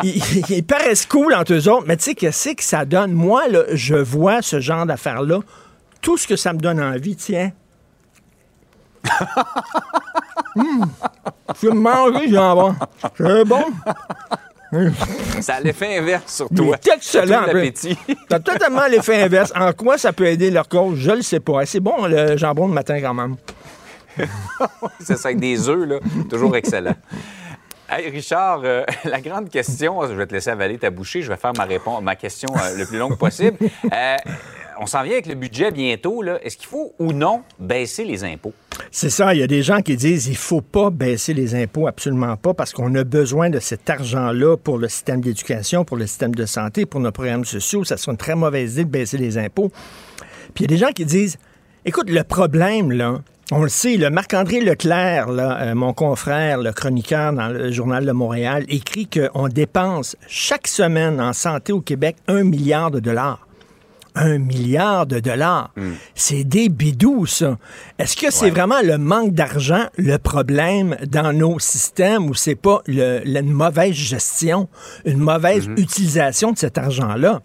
ils, 0.03 0.21
ils 0.49 0.63
paraissent 0.63 1.05
cool 1.05 1.33
entre 1.33 1.53
eux 1.53 1.69
autres, 1.69 1.85
mais 1.87 1.97
tu 1.97 2.03
sais, 2.03 2.15
qu'est-ce 2.15 2.49
que 2.49 2.63
ça 2.63 2.85
donne? 2.85 3.11
Moi, 3.11 3.47
là, 3.47 3.63
je 3.73 3.95
vois 3.95 4.41
ce 4.41 4.59
genre 4.59 4.85
d'affaires-là. 4.85 5.39
Tout 6.01 6.17
ce 6.17 6.27
que 6.27 6.35
ça 6.35 6.53
me 6.53 6.59
donne 6.59 6.81
envie, 6.81 7.15
tiens. 7.15 7.51
Hum, 10.55 10.85
je 11.61 11.67
vais 11.67 11.73
me 11.73 11.79
manger 11.79 12.27
du 12.27 12.33
jambon? 12.33 12.75
C'est 13.17 13.45
bon? 13.45 13.63
Ça 15.41 15.55
a 15.55 15.59
l'effet 15.61 15.97
inverse 15.97 16.35
sur 16.35 16.49
toi. 16.49 16.75
est 16.75 16.87
excellent. 16.95 17.45
T'as 18.27 18.39
totalement 18.39 18.85
l'effet 18.87 19.23
inverse. 19.23 19.51
En 19.55 19.73
quoi 19.73 19.97
ça 19.97 20.13
peut 20.13 20.27
aider 20.27 20.51
leur 20.51 20.67
cause? 20.67 20.97
Je 20.99 21.11
le 21.11 21.21
sais 21.21 21.39
pas. 21.39 21.65
C'est 21.65 21.79
bon, 21.79 22.05
le 22.05 22.37
jambon 22.37 22.67
de 22.67 22.73
matin, 22.73 22.99
quand 23.01 23.13
même. 23.13 23.35
C'est 24.99 25.17
ça, 25.17 25.29
avec 25.29 25.39
des 25.39 25.67
œufs, 25.69 25.87
là. 25.87 25.99
Toujours 26.29 26.55
excellent. 26.55 26.95
Hey, 27.89 28.09
Richard, 28.09 28.61
euh, 28.63 28.83
la 29.05 29.19
grande 29.19 29.49
question, 29.49 30.07
je 30.07 30.13
vais 30.13 30.27
te 30.27 30.33
laisser 30.33 30.51
avaler 30.51 30.77
ta 30.77 30.91
bouchée, 30.91 31.23
je 31.23 31.29
vais 31.29 31.37
faire 31.37 31.53
ma 31.57 31.63
réponse, 31.65 32.03
ma 32.03 32.15
question 32.15 32.49
euh, 32.55 32.77
le 32.77 32.85
plus 32.85 32.99
longue 32.99 33.17
possible. 33.17 33.57
Euh, 33.91 34.15
on 34.79 34.85
s'en 34.85 35.03
vient 35.03 35.13
avec 35.13 35.27
le 35.27 35.35
budget 35.35 35.71
bientôt. 35.71 36.23
Est-ce 36.23 36.57
qu'il 36.57 36.67
faut 36.67 36.93
ou 36.99 37.11
non 37.11 37.41
baisser 37.59 38.05
les 38.05 38.23
impôts? 38.23 38.53
C'est 38.91 39.09
ça. 39.09 39.33
Il 39.33 39.39
y 39.39 39.43
a 39.43 39.47
des 39.47 39.61
gens 39.61 39.81
qui 39.81 39.97
disent 39.97 40.27
il 40.27 40.37
faut 40.37 40.61
pas 40.61 40.89
baisser 40.89 41.33
les 41.33 41.53
impôts, 41.53 41.87
absolument 41.87 42.37
pas, 42.37 42.53
parce 42.53 42.71
qu'on 42.71 42.95
a 42.95 43.03
besoin 43.03 43.49
de 43.49 43.59
cet 43.59 43.89
argent-là 43.89 44.55
pour 44.55 44.77
le 44.77 44.87
système 44.87 45.19
d'éducation, 45.19 45.83
pour 45.83 45.97
le 45.97 46.07
système 46.07 46.33
de 46.33 46.45
santé, 46.45 46.85
pour 46.85 47.01
nos 47.01 47.11
programmes 47.11 47.45
sociaux. 47.45 47.83
Ça 47.83 47.97
serait 47.97 48.13
une 48.13 48.17
très 48.17 48.35
mauvaise 48.35 48.73
idée 48.73 48.85
de 48.85 48.89
baisser 48.89 49.17
les 49.17 49.37
impôts. 49.37 49.69
Puis 50.53 50.63
il 50.63 50.71
y 50.71 50.73
a 50.73 50.75
des 50.75 50.77
gens 50.77 50.91
qui 50.91 51.05
disent 51.05 51.37
écoute, 51.83 52.09
le 52.09 52.23
problème, 52.23 52.91
là, 52.91 53.19
on 53.51 53.63
le 53.63 53.69
sait, 53.69 53.97
le 53.97 54.09
Marc-André 54.09 54.61
Leclerc, 54.61 55.27
euh, 55.29 55.75
mon 55.75 55.91
confrère, 55.91 56.59
le 56.59 56.71
chroniqueur 56.71 57.33
dans 57.33 57.47
le 57.49 57.71
Journal 57.71 58.05
de 58.05 58.11
Montréal, 58.11 58.63
écrit 58.69 59.07
qu'on 59.07 59.47
dépense 59.47 60.15
chaque 60.27 60.67
semaine 60.67 61.19
en 61.19 61.33
santé 61.33 61.73
au 61.73 61.81
Québec 61.81 62.15
un 62.27 62.43
milliard 62.43 62.91
de 62.91 62.99
dollars. 62.99 63.48
Un 64.21 64.37
milliard 64.37 65.05
de 65.05 65.19
dollars. 65.21 65.71
C'est 66.13 66.43
des 66.43 66.67
bidous, 66.67 67.25
ça. 67.25 67.57
Est-ce 67.97 68.17
que 68.17 68.29
c'est 68.31 68.49
vraiment 68.49 68.81
le 68.83 68.97
manque 68.97 69.33
d'argent 69.33 69.85
le 69.97 70.17
problème 70.17 70.97
dans 71.07 71.31
nos 71.33 71.57
systèmes 71.59 72.29
ou 72.29 72.33
c'est 72.33 72.55
pas 72.55 72.81
le- 72.85 73.21
la- 73.23 73.39
une 73.39 73.51
mauvaise 73.53 73.93
gestion, 73.93 74.67
une 75.05 75.19
mauvaise 75.19 75.67
utilisation 75.77 76.51
de 76.51 76.57
cet 76.57 76.77
argent-là? 76.77 77.41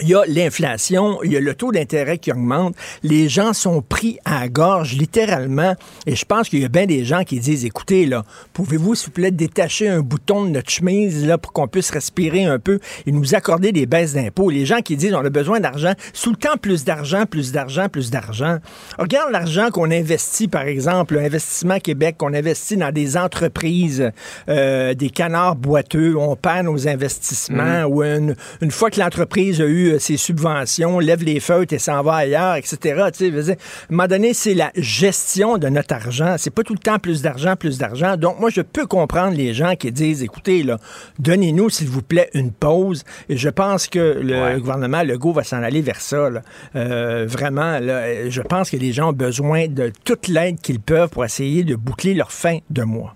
Il 0.00 0.10
y 0.10 0.14
a 0.14 0.22
l'inflation, 0.28 1.20
il 1.24 1.32
y 1.32 1.36
a 1.36 1.40
le 1.40 1.54
taux 1.56 1.72
d'intérêt 1.72 2.18
qui 2.18 2.30
augmente. 2.30 2.76
Les 3.02 3.28
gens 3.28 3.52
sont 3.52 3.82
pris 3.82 4.20
à 4.24 4.42
la 4.42 4.48
gorge, 4.48 4.92
littéralement. 4.92 5.74
Et 6.06 6.14
je 6.14 6.24
pense 6.24 6.48
qu'il 6.48 6.60
y 6.60 6.64
a 6.64 6.68
bien 6.68 6.86
des 6.86 7.04
gens 7.04 7.24
qui 7.24 7.40
disent, 7.40 7.64
écoutez, 7.64 8.06
là, 8.06 8.22
pouvez-vous, 8.52 8.94
s'il 8.94 9.06
vous 9.06 9.12
plaît, 9.14 9.32
détacher 9.32 9.88
un 9.88 9.98
bouton 9.98 10.44
de 10.44 10.50
notre 10.50 10.70
chemise, 10.70 11.26
là, 11.26 11.36
pour 11.36 11.52
qu'on 11.52 11.66
puisse 11.66 11.90
respirer 11.90 12.44
un 12.44 12.60
peu 12.60 12.78
et 13.06 13.10
nous 13.10 13.34
accorder 13.34 13.72
des 13.72 13.86
baisses 13.86 14.12
d'impôts? 14.12 14.50
Les 14.50 14.66
gens 14.66 14.82
qui 14.82 14.96
disent, 14.96 15.14
on 15.14 15.24
a 15.24 15.30
besoin 15.30 15.58
d'argent, 15.58 15.94
tout 16.22 16.30
le 16.30 16.36
temps 16.36 16.56
plus 16.62 16.84
d'argent, 16.84 17.26
plus 17.26 17.50
d'argent, 17.50 17.88
plus 17.88 18.12
d'argent. 18.12 18.58
Regarde 19.00 19.32
l'argent 19.32 19.70
qu'on 19.72 19.90
investit, 19.90 20.46
par 20.46 20.68
exemple, 20.68 21.18
Investissement 21.18 21.80
Québec, 21.80 22.14
qu'on 22.18 22.34
investit 22.34 22.76
dans 22.76 22.92
des 22.92 23.16
entreprises, 23.16 24.12
euh, 24.48 24.94
des 24.94 25.10
canards 25.10 25.56
boiteux, 25.56 26.14
on 26.16 26.36
perd 26.36 26.66
nos 26.66 26.86
investissements, 26.86 27.82
ou 27.86 28.04
une, 28.04 28.36
une 28.60 28.70
fois 28.70 28.92
que 28.92 29.00
l'entreprise 29.00 29.60
a 29.60 29.64
eu 29.64 29.87
euh, 29.94 29.98
ses 29.98 30.16
subventions, 30.16 30.98
lève 30.98 31.22
les 31.24 31.40
feutres 31.40 31.72
et 31.74 31.78
s'en 31.78 32.02
va 32.02 32.14
ailleurs, 32.16 32.56
etc. 32.56 32.76
Tu 33.16 33.30
sais, 33.42 33.50
à 33.50 33.54
un 33.54 33.56
moment 33.90 34.06
donné, 34.06 34.34
c'est 34.34 34.54
la 34.54 34.70
gestion 34.76 35.58
de 35.58 35.68
notre 35.68 35.94
argent. 35.94 36.36
C'est 36.38 36.50
pas 36.50 36.62
tout 36.62 36.74
le 36.74 36.78
temps 36.78 36.98
plus 36.98 37.22
d'argent, 37.22 37.56
plus 37.56 37.78
d'argent. 37.78 38.16
Donc, 38.16 38.38
moi, 38.40 38.50
je 38.50 38.60
peux 38.60 38.86
comprendre 38.86 39.36
les 39.36 39.54
gens 39.54 39.74
qui 39.76 39.90
disent, 39.92 40.22
écoutez, 40.22 40.62
là, 40.62 40.78
donnez-nous, 41.18 41.70
s'il 41.70 41.88
vous 41.88 42.02
plaît, 42.02 42.30
une 42.34 42.52
pause. 42.52 43.04
Et 43.28 43.36
je 43.36 43.48
pense 43.48 43.86
que 43.88 44.18
le 44.22 44.38
Ouais. 44.38 44.58
gouvernement 44.60 45.02
Legault 45.02 45.32
va 45.32 45.44
s'en 45.44 45.62
aller 45.62 45.80
vers 45.80 46.00
ça. 46.00 46.30
là. 46.30 46.42
Euh, 46.76 47.26
vraiment, 47.28 47.78
là, 47.78 48.28
je 48.28 48.42
pense 48.42 48.70
que 48.70 48.76
les 48.76 48.92
gens 48.92 49.10
ont 49.10 49.12
besoin 49.12 49.66
de 49.68 49.92
toute 50.04 50.28
l'aide 50.28 50.60
qu'ils 50.60 50.80
peuvent 50.80 51.08
pour 51.10 51.24
essayer 51.24 51.64
de 51.64 51.74
boucler 51.76 52.14
leur 52.14 52.32
fin 52.32 52.58
de 52.70 52.82
mois. 52.82 53.14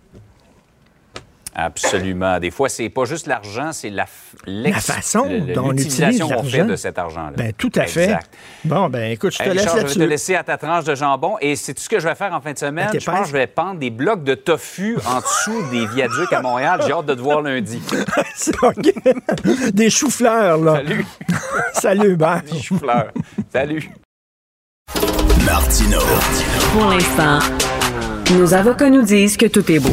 Absolument. 1.54 2.38
Des 2.38 2.50
fois, 2.50 2.68
c'est 2.68 2.88
pas 2.88 3.04
juste 3.04 3.26
l'argent, 3.26 3.72
c'est 3.72 3.90
la, 3.90 4.06
la 4.46 4.72
façon 4.72 5.26
dont 5.54 5.66
on 5.66 5.72
utilise 5.72 6.20
qu'on 6.20 6.42
fait 6.42 6.64
de 6.64 6.76
cet 6.76 6.98
argent-là. 6.98 7.32
Ben, 7.36 7.52
tout 7.52 7.70
à 7.74 7.86
fait. 7.86 8.16
Bon, 8.64 8.88
ben 8.88 9.10
écoute, 9.12 9.32
je 9.32 9.38
te 9.38 9.48
laisse 9.48 9.66
là-dessus. 9.66 9.94
Je 9.94 9.98
vais 9.98 10.04
te 10.06 10.10
laisser 10.10 10.34
à 10.34 10.44
ta 10.44 10.56
tranche 10.56 10.84
de 10.84 10.94
jambon. 10.94 11.36
Et 11.40 11.56
c'est 11.56 11.74
tout 11.74 11.82
ce 11.82 11.88
que 11.88 12.00
je 12.00 12.08
vais 12.08 12.14
faire 12.14 12.32
en 12.32 12.40
fin 12.40 12.52
de 12.52 12.58
semaine. 12.58 12.88
Ben, 12.92 13.00
je 13.00 13.04
pense 13.04 13.20
que 13.22 13.26
je 13.28 13.32
vais 13.32 13.46
pendre 13.46 13.78
des 13.78 13.90
blocs 13.90 14.24
de 14.24 14.34
tofu 14.34 14.96
en 15.06 15.20
dessous 15.20 15.62
des 15.70 15.86
viaducs 15.86 16.32
à 16.32 16.40
Montréal. 16.40 16.80
J'ai 16.86 16.92
hâte 16.92 17.06
de 17.06 17.14
te 17.14 17.20
voir 17.20 17.42
lundi. 17.42 17.82
c'est 18.34 18.56
OK. 18.62 18.92
Des 19.72 19.90
choux-fleurs, 19.90 20.58
là. 20.58 20.76
Salut. 20.76 21.06
Salut, 21.74 22.16
ben. 22.16 22.42
Des 22.50 22.60
choux-fleurs. 22.60 23.12
Salut. 23.52 23.90
Martino. 25.44 25.98
Pour 26.72 26.86
l'instant, 26.86 27.38
nos 28.34 28.54
avocats 28.54 28.88
nous 28.88 29.02
disent 29.02 29.36
que 29.36 29.46
tout 29.46 29.70
est 29.70 29.80
beau. 29.80 29.92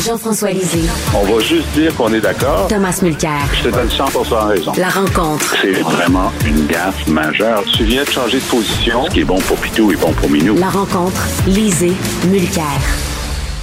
Jean-François 0.00 0.50
Lisée. 0.50 0.88
On 1.14 1.24
va 1.24 1.40
juste 1.40 1.68
dire 1.74 1.94
qu'on 1.94 2.12
est 2.12 2.22
d'accord. 2.22 2.68
Thomas 2.68 2.98
Mulcair. 3.02 3.44
Je 3.52 3.64
te 3.64 3.68
donne 3.68 3.88
100% 3.88 4.48
raison. 4.48 4.72
La 4.78 4.88
rencontre. 4.88 5.56
C'est 5.60 5.82
vraiment 5.82 6.32
une 6.46 6.66
gaffe 6.66 7.06
majeure. 7.06 7.62
Tu 7.76 7.84
viens 7.84 8.02
de 8.04 8.08
changer 8.08 8.38
de 8.38 8.50
position. 8.50 9.04
Ce 9.04 9.10
qui 9.10 9.20
est 9.20 9.24
bon 9.24 9.38
pour 9.40 9.58
Pitou 9.60 9.92
est 9.92 10.00
bon 10.00 10.12
pour 10.14 10.30
Minou. 10.30 10.56
La 10.58 10.70
rencontre. 10.70 11.20
Lisée. 11.46 11.92
Mulcair. 12.30 12.80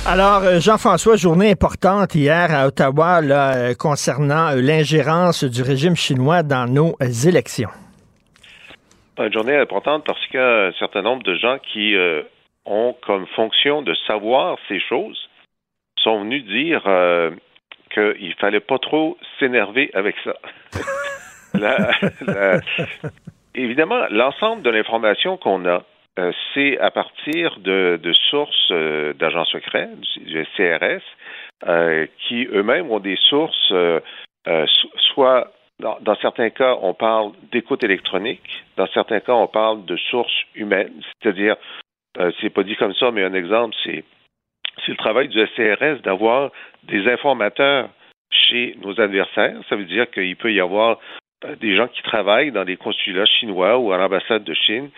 Alors, 0.06 0.44
euh, 0.44 0.60
Jean-François, 0.60 1.16
journée 1.16 1.50
importante 1.50 2.14
hier 2.14 2.54
à 2.54 2.68
Ottawa 2.68 3.22
là, 3.22 3.58
euh, 3.58 3.74
concernant 3.74 4.52
euh, 4.52 4.62
l'ingérence 4.62 5.44
du 5.44 5.64
régime 5.64 5.96
chinois 5.96 6.44
dans 6.44 6.72
nos 6.72 6.96
élections. 7.26 7.70
Une 9.18 9.34
journée 9.34 9.58
importante 9.58 10.04
parce 10.06 10.24
qu'il 10.28 10.40
y 10.40 10.44
a 10.44 10.68
un 10.68 10.72
certain 10.74 11.02
nombre 11.02 11.24
de 11.24 11.34
gens 11.36 11.58
qui 11.74 11.96
ont 12.66 12.96
comme 13.08 13.26
fonction 13.36 13.82
de 13.82 13.96
savoir 14.06 14.58
ces 14.68 14.80
choses 14.80 15.27
sont 16.08 16.22
venus 16.22 16.46
dire 16.46 16.82
euh, 16.86 17.32
qu'il 17.94 18.34
fallait 18.36 18.62
pas 18.62 18.80
trop 18.80 19.18
s'énerver 19.40 19.92
avec 19.94 20.16
ça. 20.24 20.36
évidemment, 23.56 24.06
l'ensemble 24.10 24.62
de 24.62 24.70
l'information 24.70 25.36
qu'on 25.36 25.66
a, 25.66 25.84
euh, 26.18 26.32
c'est 26.54 26.80
à 26.80 26.92
partir 26.92 27.60
de, 27.60 28.00
sources 28.30 28.72
euh, 28.72 29.14
d'agents 29.14 29.44
secrets, 29.46 29.90
du, 30.16 30.46
CRS, 30.56 31.04
qui 32.28 32.48
eux-mêmes 32.54 32.90
ont 32.90 33.00
des 33.00 33.18
sources, 33.30 33.74
soit 35.14 35.52
dans, 35.80 35.98
dans, 36.00 36.16
certains 36.22 36.52
cas, 36.52 36.78
on 36.82 36.94
parle 36.94 37.32
d'écoute 37.52 37.84
électronique, 37.84 38.64
dans 38.78 38.88
certains 38.94 39.20
cas, 39.20 39.34
on 39.34 39.48
parle 39.48 39.84
de 39.86 39.98
sources 39.98 40.42
humaines, 40.56 40.94
c'est-à-dire, 41.22 41.58
c'est 42.40 42.50
pas 42.50 42.64
dit 42.64 42.78
comme 42.78 42.94
ça, 42.94 43.12
mais 43.12 43.24
un 43.24 43.34
exemple, 43.34 43.76
c'est 43.84 44.04
c'est 44.88 44.94
le 44.94 44.98
travail 44.98 45.28
du 45.28 45.46
SCRS 45.46 46.02
d'avoir 46.04 46.52
des 46.84 47.08
informateurs 47.12 47.90
chez 48.32 48.78
nos 48.82 49.00
adversaires. 49.00 49.58
Ça 49.70 49.76
veut 49.76 49.86
dire 49.86 50.10
qu'il 50.10 50.36
peut 50.38 50.54
y 50.54 50.62
avoir 50.62 51.00
euh, 51.46 51.56
des 51.58 51.76
gens 51.76 51.88
qui 51.88 52.02
travaillent 52.02 52.52
dans 52.52 52.64
des 52.64 52.78
consulats 52.78 53.26
chinois 53.26 53.78
ou 53.78 53.92
à 53.92 53.98
l'ambassade 53.98 54.46
de 54.46 54.54
Chine 54.54 54.90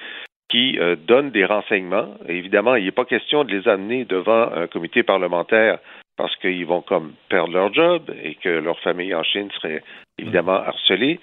qui 0.50 0.78
euh, 0.80 0.96
donnent 0.96 1.32
des 1.32 1.46
renseignements. 1.46 2.16
évidemment, 2.28 2.76
il 2.76 2.86
n'est 2.86 2.92
pas 2.92 3.06
question 3.06 3.44
de 3.44 3.52
les 3.52 3.68
amener 3.68 4.06
devant 4.06 4.52
un 4.52 4.68
comité 4.68 5.04
parlementaire 5.04 5.80
parce 6.18 6.36
qu'ils 6.38 6.66
vont 6.66 6.82
comme 6.82 7.14
perdre 7.30 7.54
leur 7.54 7.74
job 7.74 8.12
et 8.22 8.36
que 8.36 8.50
leur 8.50 8.80
famille 8.80 9.16
en 9.16 9.24
Chine 9.24 9.50
serait 9.52 9.82
évidemment 10.18 10.54
harcelée. 10.54 11.20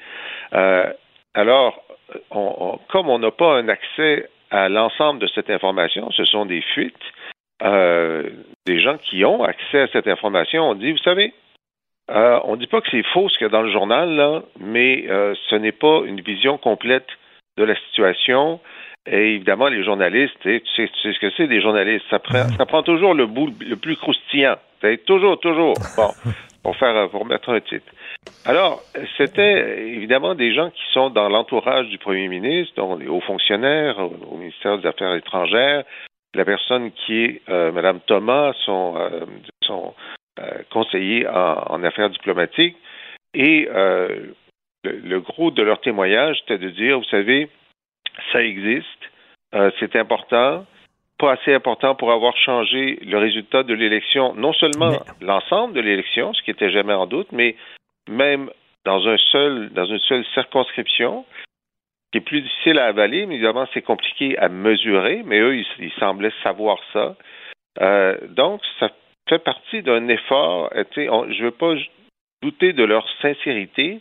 Euh, 0.54 0.90
alors, 1.34 1.82
comme 2.30 3.10
on 3.10 3.18
n'a 3.18 3.30
pas 3.30 3.58
un 3.58 3.68
accès 3.68 4.28
à 4.50 4.68
l'ensemble 4.68 5.20
de 5.20 5.26
cette 5.26 5.50
information, 5.50 6.10
ce 6.12 6.24
sont 6.24 6.46
des 6.46 6.62
fuites, 6.62 6.94
euh, 7.62 8.28
des 8.66 8.80
gens 8.80 8.98
qui 8.98 9.24
ont 9.24 9.42
accès 9.42 9.80
à 9.80 9.88
cette 9.88 10.08
information 10.08 10.70
ont 10.70 10.74
dit, 10.74 10.92
vous 10.92 10.98
savez, 10.98 11.32
euh, 12.10 12.38
on 12.44 12.52
ne 12.52 12.60
dit 12.60 12.66
pas 12.66 12.80
que 12.80 12.88
c'est 12.90 13.04
faux 13.12 13.28
ce 13.28 13.38
qu'il 13.38 13.46
y 13.46 13.50
a 13.50 13.52
dans 13.52 13.62
le 13.62 13.72
journal, 13.72 14.10
là, 14.10 14.42
mais 14.60 15.06
euh, 15.08 15.34
ce 15.48 15.56
n'est 15.56 15.72
pas 15.72 16.02
une 16.04 16.20
vision 16.20 16.58
complète 16.58 17.08
de 17.56 17.64
la 17.64 17.74
situation. 17.86 18.60
Et 19.06 19.34
évidemment, 19.34 19.68
les 19.68 19.84
journalistes, 19.84 20.36
tu 20.40 20.60
sais, 20.76 20.90
ce 21.02 21.18
que 21.18 21.30
c'est 21.36 21.46
des 21.46 21.60
journalistes, 21.60 22.04
ça 22.10 22.18
prend, 22.18 22.48
ça 22.56 22.66
prend 22.66 22.82
toujours 22.82 23.14
le 23.14 23.26
bout 23.26 23.50
le 23.60 23.76
plus 23.76 23.96
croustillant. 23.96 24.56
Toujours, 25.06 25.40
toujours. 25.40 25.74
Bon, 25.96 26.10
pour 26.62 26.76
faire, 26.76 27.08
pour 27.10 27.24
mettre 27.24 27.50
un 27.50 27.60
titre. 27.60 27.86
Alors, 28.44 28.82
c'était 29.16 29.88
évidemment 29.88 30.34
des 30.34 30.52
gens 30.54 30.70
qui 30.70 30.82
sont 30.92 31.10
dans 31.10 31.28
l'entourage 31.28 31.88
du 31.88 31.98
premier 31.98 32.28
ministre, 32.28 32.74
dont 32.76 32.96
les 32.96 33.08
hauts 33.08 33.20
fonctionnaires 33.20 33.98
au 33.98 34.36
ministère 34.36 34.78
des 34.78 34.86
Affaires 34.86 35.14
étrangères, 35.14 35.84
la 36.36 36.44
personne 36.44 36.92
qui 36.92 37.24
est 37.24 37.42
euh, 37.48 37.72
Mme 37.72 38.00
Thomas, 38.06 38.52
son, 38.64 38.96
euh, 38.96 39.24
son 39.62 39.94
euh, 40.38 40.62
conseiller 40.70 41.26
en, 41.26 41.82
affaires 41.82 42.10
diplomatiques. 42.10 42.76
Et 43.34 43.68
le, 44.84 45.18
gros 45.20 45.50
de 45.50 45.62
leur 45.62 45.80
témoignage, 45.80 46.38
c'était 46.40 46.58
de 46.58 46.70
dire, 46.70 46.98
vous 46.98 47.04
savez, 47.04 47.48
ça 48.32 48.42
existe, 48.42 48.86
c'est 49.78 49.94
important, 49.96 50.64
pas 51.18 51.32
assez 51.32 51.52
important 51.52 51.94
pour 51.94 52.12
avoir 52.12 52.34
changé 52.38 52.98
le 53.02 53.18
résultat 53.18 53.62
de 53.62 53.74
l'élection, 53.74 54.34
non 54.34 54.54
seulement 54.54 55.02
l'ensemble 55.20 55.74
de 55.74 55.80
l'élection, 55.80 56.32
ce 56.32 56.42
qui 56.42 56.50
était 56.50 56.70
jamais 56.70 56.94
en 56.94 57.06
doute, 57.06 57.30
mais 57.32 57.56
même 58.08 58.50
dans 58.86 59.06
un 59.06 59.18
seul, 59.32 59.70
dans 59.74 59.84
une 59.84 60.00
seule 60.00 60.24
circonscription 60.32 61.26
qui 62.16 62.24
plus 62.24 62.42
difficile 62.42 62.78
à 62.78 62.86
avaler, 62.86 63.26
mais 63.26 63.34
évidemment, 63.34 63.66
c'est 63.74 63.82
compliqué 63.82 64.38
à 64.38 64.48
mesurer, 64.48 65.22
mais 65.24 65.40
eux, 65.40 65.56
ils, 65.78 65.92
semblaient 65.98 66.32
savoir 66.42 66.78
ça. 66.92 67.16
Euh, 67.80 68.16
donc, 68.28 68.60
ça 68.80 68.90
fait 69.28 69.38
partie 69.38 69.82
d'un 69.82 70.08
effort. 70.08 70.70
je 70.74 71.00
ne 71.02 71.42
veux 71.42 71.50
pas 71.50 71.74
douter 72.42 72.72
de 72.72 72.84
leur 72.84 73.06
sincérité, 73.20 74.00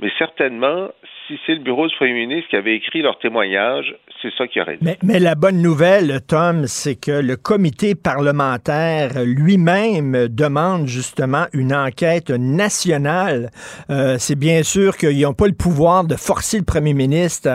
mais 0.00 0.10
certainement, 0.18 0.88
si 1.26 1.38
c'est 1.46 1.54
le 1.54 1.62
bureau 1.62 1.86
du 1.86 1.94
premier 1.94 2.14
ministre 2.14 2.50
qui 2.50 2.56
avait 2.56 2.74
écrit 2.74 3.00
leur 3.00 3.16
témoignage, 3.20 3.94
c'est 4.20 4.32
ça 4.36 4.48
qui 4.48 4.60
aurait 4.60 4.76
dit. 4.76 4.88
Mais, 5.04 5.20
la 5.20 5.36
bonne 5.36 5.62
nouvelle, 5.62 6.20
Tom, 6.26 6.66
c'est 6.66 6.96
que 6.96 7.12
le 7.12 7.36
comité 7.36 7.94
parlementaire 7.94 9.12
lui-même 9.24 10.26
demande 10.28 10.88
justement 10.88 11.46
une 11.52 11.72
enquête 11.72 12.30
nationale. 12.30 13.50
Euh, 13.88 14.16
c'est 14.18 14.38
bien 14.38 14.64
sûr 14.64 14.96
qu'ils 14.96 15.20
n'ont 15.20 15.32
pas 15.32 15.46
le 15.46 15.54
pouvoir 15.54 16.04
de 16.04 16.16
forcer 16.16 16.58
le 16.58 16.64
premier 16.64 16.92
ministre 16.92 17.48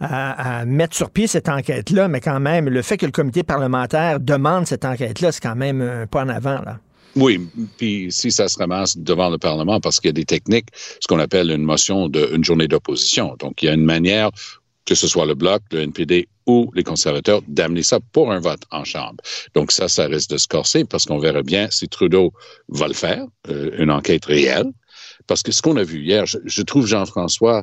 à, 0.00 0.64
mettre 0.64 0.94
sur 0.94 1.10
pied 1.10 1.26
cette 1.26 1.48
enquête-là, 1.48 2.06
mais 2.06 2.20
quand 2.20 2.38
même, 2.38 2.68
le 2.68 2.82
fait 2.82 2.96
que 2.96 3.06
le 3.06 3.12
comité 3.12 3.42
parlementaire 3.42 4.20
demande 4.20 4.66
cette 4.66 4.84
enquête-là, 4.84 5.32
c'est 5.32 5.42
quand 5.42 5.56
même 5.56 5.80
un 5.80 6.06
pas 6.06 6.22
en 6.22 6.28
avant, 6.28 6.60
là. 6.64 6.76
Oui, 7.14 7.40
puis 7.76 8.10
si 8.10 8.32
ça 8.32 8.48
se 8.48 8.58
ramasse 8.58 8.96
devant 8.96 9.28
le 9.28 9.38
Parlement, 9.38 9.80
parce 9.80 10.00
qu'il 10.00 10.08
y 10.08 10.10
a 10.10 10.12
des 10.14 10.24
techniques, 10.24 10.68
ce 10.74 11.06
qu'on 11.06 11.18
appelle 11.18 11.50
une 11.50 11.62
motion 11.62 12.08
d'une 12.08 12.42
journée 12.42 12.68
d'opposition. 12.68 13.36
Donc, 13.38 13.62
il 13.62 13.66
y 13.66 13.68
a 13.68 13.74
une 13.74 13.84
manière, 13.84 14.30
que 14.86 14.94
ce 14.94 15.06
soit 15.06 15.26
le 15.26 15.34
Bloc, 15.34 15.62
le 15.72 15.80
NPD 15.80 16.28
ou 16.46 16.70
les 16.74 16.82
conservateurs, 16.82 17.42
d'amener 17.46 17.82
ça 17.82 18.00
pour 18.12 18.32
un 18.32 18.40
vote 18.40 18.62
en 18.70 18.84
Chambre. 18.84 19.16
Donc, 19.54 19.72
ça, 19.72 19.88
ça 19.88 20.06
risque 20.06 20.30
de 20.30 20.38
se 20.38 20.48
corser 20.48 20.84
parce 20.84 21.04
qu'on 21.04 21.18
verra 21.18 21.42
bien 21.42 21.68
si 21.70 21.86
Trudeau 21.86 22.32
va 22.68 22.88
le 22.88 22.94
faire, 22.94 23.24
euh, 23.48 23.70
une 23.78 23.90
enquête 23.90 24.24
réelle. 24.24 24.72
Parce 25.26 25.42
que 25.42 25.52
ce 25.52 25.60
qu'on 25.62 25.76
a 25.76 25.84
vu 25.84 26.02
hier, 26.02 26.24
je 26.26 26.62
trouve 26.62 26.86
Jean-François 26.86 27.62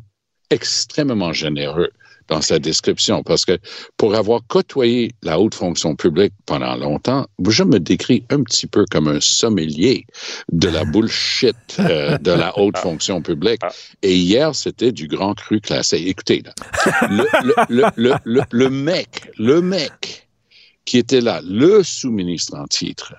extrêmement 0.50 1.34
généreux 1.34 1.90
dans 2.30 2.42
sa 2.42 2.60
description, 2.60 3.24
parce 3.24 3.46
que 3.46 3.58
pour 3.98 4.16
avoir 4.16 4.42
côtoyé 4.48 5.12
la 5.24 5.40
haute 5.40 5.56
fonction 5.56 5.96
publique 5.96 6.34
pendant 6.46 6.76
longtemps, 6.76 7.28
je 7.48 7.64
me 7.64 7.80
décris 7.80 8.24
un 8.30 8.44
petit 8.44 8.68
peu 8.68 8.86
comme 8.92 9.08
un 9.08 9.20
sommelier 9.20 10.06
de 10.52 10.70
la 10.70 10.86
bullshit 10.92 11.56
euh, 11.80 12.18
de 12.18 12.32
la 12.32 12.58
haute 12.58 12.76
ah. 12.78 12.82
fonction 12.82 13.22
publique. 13.22 13.62
Ah. 13.64 13.72
Et 14.02 14.16
hier, 14.16 14.56
c'était 14.56 14.92
du 14.92 15.08
grand 15.08 15.34
cru 15.34 15.60
classé. 15.60 15.98
Écoutez, 15.98 16.44
le, 17.10 18.70
mec, 18.70 19.32
le 19.38 19.62
mec 19.62 20.28
qui 20.86 20.98
était 20.98 21.22
là, 21.22 21.42
le 21.44 21.84
sous-ministre 21.84 22.56
en 22.58 22.66
titre, 22.66 23.14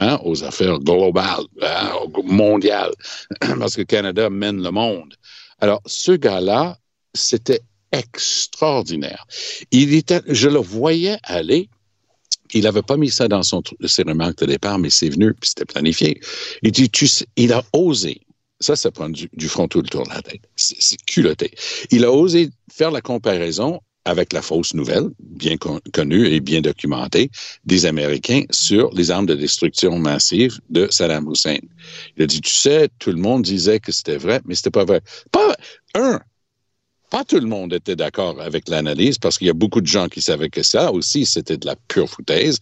Hein, 0.00 0.18
aux 0.22 0.44
affaires 0.44 0.78
globales, 0.78 1.44
hein, 1.60 1.90
mondiales, 2.24 2.92
parce 3.58 3.74
que 3.74 3.82
Canada 3.82 4.30
mène 4.30 4.62
le 4.62 4.70
monde. 4.70 5.14
Alors, 5.60 5.82
ce 5.86 6.12
gars-là, 6.12 6.78
c'était 7.14 7.60
extraordinaire. 7.92 9.26
Il 9.70 9.94
était, 9.94 10.22
je 10.26 10.48
le 10.48 10.58
voyais 10.58 11.18
aller. 11.22 11.68
Il 12.54 12.64
n'avait 12.64 12.82
pas 12.82 12.96
mis 12.96 13.10
ça 13.10 13.28
dans 13.28 13.42
son, 13.42 13.62
ses 13.86 14.02
remarques 14.02 14.38
de 14.38 14.46
départ, 14.46 14.78
mais 14.78 14.90
c'est 14.90 15.08
venu, 15.08 15.32
puis 15.34 15.48
c'était 15.48 15.64
planifié. 15.64 16.20
Il 16.62 16.72
dit, 16.72 16.90
tu 16.90 17.06
il 17.36 17.52
a 17.52 17.62
osé. 17.72 18.20
Ça, 18.60 18.76
ça 18.76 18.90
prend 18.90 19.08
du, 19.08 19.28
du 19.32 19.48
front 19.48 19.68
tout 19.68 19.80
le 19.80 19.88
tour 19.88 20.04
de 20.04 20.10
la 20.10 20.22
tête. 20.22 20.42
C'est 20.56 21.02
culotté. 21.06 21.52
Il 21.90 22.04
a 22.04 22.12
osé 22.12 22.50
faire 22.70 22.90
la 22.90 23.00
comparaison 23.00 23.80
avec 24.04 24.32
la 24.32 24.42
fausse 24.42 24.74
nouvelle, 24.74 25.10
bien 25.20 25.56
connue 25.56 26.26
et 26.26 26.40
bien 26.40 26.60
documentée, 26.60 27.30
des 27.64 27.86
Américains 27.86 28.42
sur 28.50 28.90
les 28.94 29.10
armes 29.10 29.26
de 29.26 29.34
destruction 29.34 29.98
massive 29.98 30.58
de 30.70 30.88
Saddam 30.90 31.30
Hussein. 31.30 31.58
Il 32.16 32.24
a 32.24 32.26
dit, 32.26 32.40
tu 32.40 32.54
sais, 32.54 32.88
tout 32.98 33.10
le 33.10 33.18
monde 33.18 33.42
disait 33.42 33.80
que 33.80 33.92
c'était 33.92 34.16
vrai, 34.16 34.40
mais 34.44 34.54
c'était 34.54 34.70
pas 34.70 34.84
vrai. 34.84 35.02
Pas 35.30 35.56
un, 35.94 36.20
Pas 37.12 37.24
tout 37.24 37.40
le 37.40 37.46
monde 37.46 37.74
était 37.74 37.94
d'accord 37.94 38.40
avec 38.40 38.70
l'analyse 38.70 39.18
parce 39.18 39.36
qu'il 39.36 39.46
y 39.46 39.50
a 39.50 39.52
beaucoup 39.52 39.82
de 39.82 39.86
gens 39.86 40.08
qui 40.08 40.22
savaient 40.22 40.48
que 40.48 40.62
ça 40.62 40.90
aussi, 40.90 41.26
c'était 41.26 41.58
de 41.58 41.66
la 41.66 41.76
pure 41.76 42.08
foutaise 42.08 42.58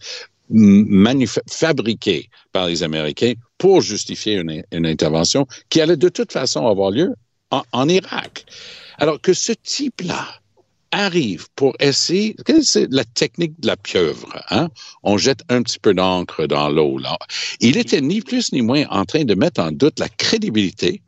fabriquée 1.49 2.29
par 2.51 2.67
les 2.67 2.83
Américains 2.83 3.31
pour 3.57 3.79
justifier 3.79 4.33
une, 4.33 4.61
une, 4.73 4.85
intervention 4.85 5.47
qui 5.69 5.79
allait 5.79 5.95
de 5.95 6.09
toute 6.09 6.33
façon 6.33 6.67
avoir 6.67 6.91
lieu 6.91 7.15
en, 7.71 7.87
Irak. 7.87 8.45
Alors 8.97 9.21
que 9.21 9.31
ce 9.31 9.53
type-là 9.53 10.27
arrive 10.91 11.47
pour 11.55 11.73
essayer, 11.79 12.35
c'est 12.61 12.91
la 12.91 13.05
technique 13.05 13.57
de 13.61 13.67
la 13.67 13.77
pieuvre, 13.77 14.37
hein? 14.49 14.69
On 15.03 15.17
jette 15.17 15.43
un 15.47 15.63
petit 15.63 15.79
peu 15.79 15.93
d'encre 15.93 16.45
dans 16.45 16.67
l'eau, 16.67 16.97
là. 16.97 17.17
Il 17.61 17.77
était 17.77 18.01
ni 18.01 18.19
plus 18.19 18.51
ni 18.51 18.61
moins 18.61 18.83
en 18.89 19.05
train 19.05 19.23
de 19.23 19.33
mettre 19.33 19.61
en 19.61 19.71
doute 19.71 19.97
la 19.97 20.09
crédibilité 20.09 21.01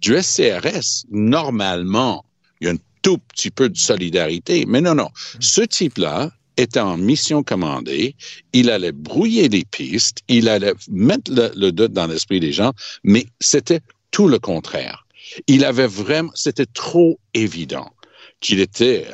du 0.00 0.16
SCRS. 0.18 1.04
Normalement, 1.10 2.24
il 2.60 2.68
y 2.68 2.70
a 2.70 2.72
un 2.72 2.78
tout 3.06 3.18
petit 3.18 3.52
peu 3.52 3.68
de 3.68 3.76
solidarité, 3.76 4.64
mais 4.66 4.80
non, 4.80 4.96
non. 4.96 5.10
Ce 5.38 5.60
type-là 5.60 6.32
était 6.56 6.80
en 6.80 6.96
mission 6.96 7.44
commandée, 7.44 8.16
il 8.52 8.68
allait 8.68 8.90
brouiller 8.90 9.48
les 9.48 9.64
pistes, 9.64 10.22
il 10.26 10.48
allait 10.48 10.72
mettre 10.90 11.30
le, 11.32 11.52
le 11.54 11.70
doute 11.70 11.92
dans 11.92 12.08
l'esprit 12.08 12.40
des 12.40 12.50
gens, 12.50 12.72
mais 13.04 13.26
c'était 13.38 13.78
tout 14.10 14.26
le 14.26 14.40
contraire. 14.40 15.06
Il 15.46 15.64
avait 15.64 15.86
vraiment, 15.86 16.32
c'était 16.34 16.66
trop 16.66 17.20
évident 17.32 17.92
qu'il 18.40 18.58
était 18.58 19.06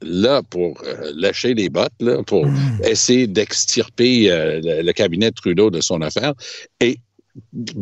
là 0.00 0.44
pour 0.44 0.80
euh, 0.84 1.10
lâcher 1.16 1.52
les 1.54 1.68
bottes, 1.68 1.90
là, 1.98 2.22
pour 2.22 2.46
mm. 2.46 2.82
essayer 2.84 3.26
d'extirper 3.26 4.30
euh, 4.30 4.60
le, 4.62 4.82
le, 4.82 4.92
cabinet 4.92 5.30
de 5.30 5.34
Trudeau 5.34 5.70
de 5.70 5.80
son 5.80 6.02
affaire. 6.02 6.34
Et 6.78 7.00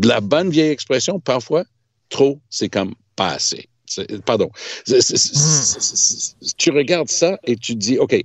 la 0.02 0.22
bonne 0.22 0.48
vieille 0.48 0.70
expression, 0.70 1.20
parfois, 1.20 1.64
trop, 2.08 2.40
c'est 2.48 2.70
comme 2.70 2.94
pas 3.16 3.32
assez. 3.32 3.68
Pardon. 4.24 4.50
Est, 4.88 6.34
tu 6.56 6.70
regardes 6.70 7.08
ça 7.08 7.38
et 7.44 7.56
tu 7.56 7.74
te 7.74 7.78
dis, 7.78 7.98
OK, 7.98 8.16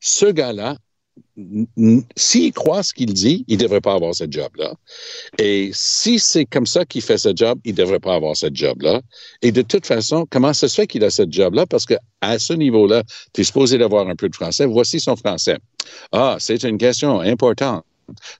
ce 0.00 0.26
gars-là, 0.26 0.76
s'il 2.16 2.52
croit 2.52 2.82
ce 2.82 2.92
qu'il 2.92 3.12
dit, 3.12 3.44
il 3.48 3.58
ne 3.58 3.62
devrait 3.62 3.80
pas 3.80 3.94
avoir 3.94 4.14
ce 4.14 4.24
job-là. 4.28 4.74
Et 5.38 5.70
si 5.72 6.18
c'est 6.18 6.44
comme 6.44 6.66
ça 6.66 6.84
qu'il 6.84 7.02
fait 7.02 7.18
ce 7.18 7.32
job, 7.34 7.58
il 7.64 7.72
ne 7.72 7.76
devrait 7.76 8.00
pas 8.00 8.14
avoir 8.14 8.36
ce 8.36 8.46
job-là. 8.52 9.00
Et 9.40 9.52
de 9.52 9.62
toute 9.62 9.86
façon, 9.86 10.26
comment 10.30 10.52
ça 10.52 10.68
se 10.68 10.74
fait 10.74 10.86
qu'il 10.86 11.04
a 11.04 11.10
ce 11.10 11.24
job-là? 11.28 11.66
Parce 11.66 11.86
que 11.86 11.94
à 12.20 12.38
ce 12.38 12.52
niveau-là, 12.52 13.02
tu 13.32 13.40
es 13.40 13.44
supposé 13.44 13.78
d'avoir 13.78 14.08
un 14.08 14.16
peu 14.16 14.28
de 14.28 14.34
français. 14.34 14.66
Voici 14.66 15.00
son 15.00 15.16
français. 15.16 15.58
Ah, 16.12 16.36
c'est 16.38 16.62
une 16.64 16.78
question 16.78 17.20
importante. 17.20 17.84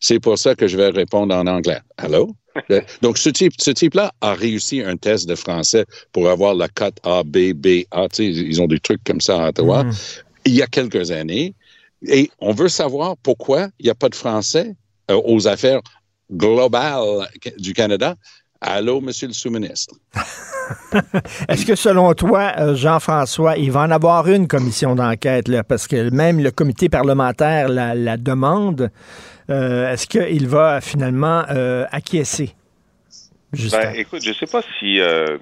C'est 0.00 0.20
pour 0.20 0.38
ça 0.38 0.54
que 0.54 0.66
je 0.66 0.76
vais 0.76 0.88
répondre 0.88 1.34
en 1.34 1.46
anglais. 1.46 1.80
Hello? 1.98 2.34
Donc, 3.02 3.18
ce 3.18 3.30
type, 3.30 3.54
ce 3.58 3.70
type-là 3.70 4.12
a 4.20 4.34
réussi 4.34 4.80
un 4.82 4.96
test 4.96 5.28
de 5.28 5.34
français 5.34 5.84
pour 6.12 6.28
avoir 6.28 6.54
la 6.54 6.68
cote 6.68 6.96
A, 7.02 7.22
B, 7.22 7.52
B, 7.54 7.84
A. 7.90 8.06
Ils 8.18 8.60
ont 8.60 8.66
des 8.66 8.80
trucs 8.80 9.02
comme 9.04 9.20
ça 9.20 9.44
à 9.44 9.48
Ottawa. 9.48 9.84
Mm. 9.84 9.92
Il 10.46 10.54
y 10.54 10.62
a 10.62 10.66
quelques 10.66 11.10
années. 11.10 11.54
Et 12.06 12.30
on 12.40 12.52
veut 12.52 12.68
savoir 12.68 13.16
pourquoi 13.22 13.68
il 13.78 13.84
n'y 13.84 13.90
a 13.90 13.94
pas 13.94 14.08
de 14.08 14.14
français 14.14 14.74
euh, 15.10 15.20
aux 15.24 15.46
affaires 15.46 15.80
globales 16.30 17.28
du 17.58 17.72
Canada. 17.72 18.16
Allô, 18.60 19.00
monsieur 19.00 19.26
le 19.26 19.32
sous-ministre. 19.32 19.94
Est-ce 21.48 21.66
que 21.66 21.74
selon 21.74 22.14
toi, 22.14 22.52
euh, 22.58 22.74
Jean-François, 22.76 23.56
il 23.56 23.72
va 23.72 23.80
en 23.80 23.90
avoir 23.90 24.28
une 24.28 24.46
commission 24.46 24.94
d'enquête, 24.94 25.50
parce 25.68 25.88
que 25.88 26.10
même 26.10 26.38
le 26.38 26.52
comité 26.52 26.88
parlementaire 26.88 27.68
la, 27.68 27.94
la 27.94 28.16
demande. 28.16 28.90
Euh, 29.50 29.92
Est-ce 29.92 30.06
qu'il 30.06 30.48
va 30.48 30.80
finalement 30.80 31.44
euh, 31.50 31.84
acquiescer? 31.90 32.54
Ben, 33.70 33.94
écoute, 33.96 34.22
je 34.22 34.30
ne 34.30 34.34
sais 34.34 34.46
pas 34.46 34.62
si, 34.78 34.98
euh, 35.00 35.36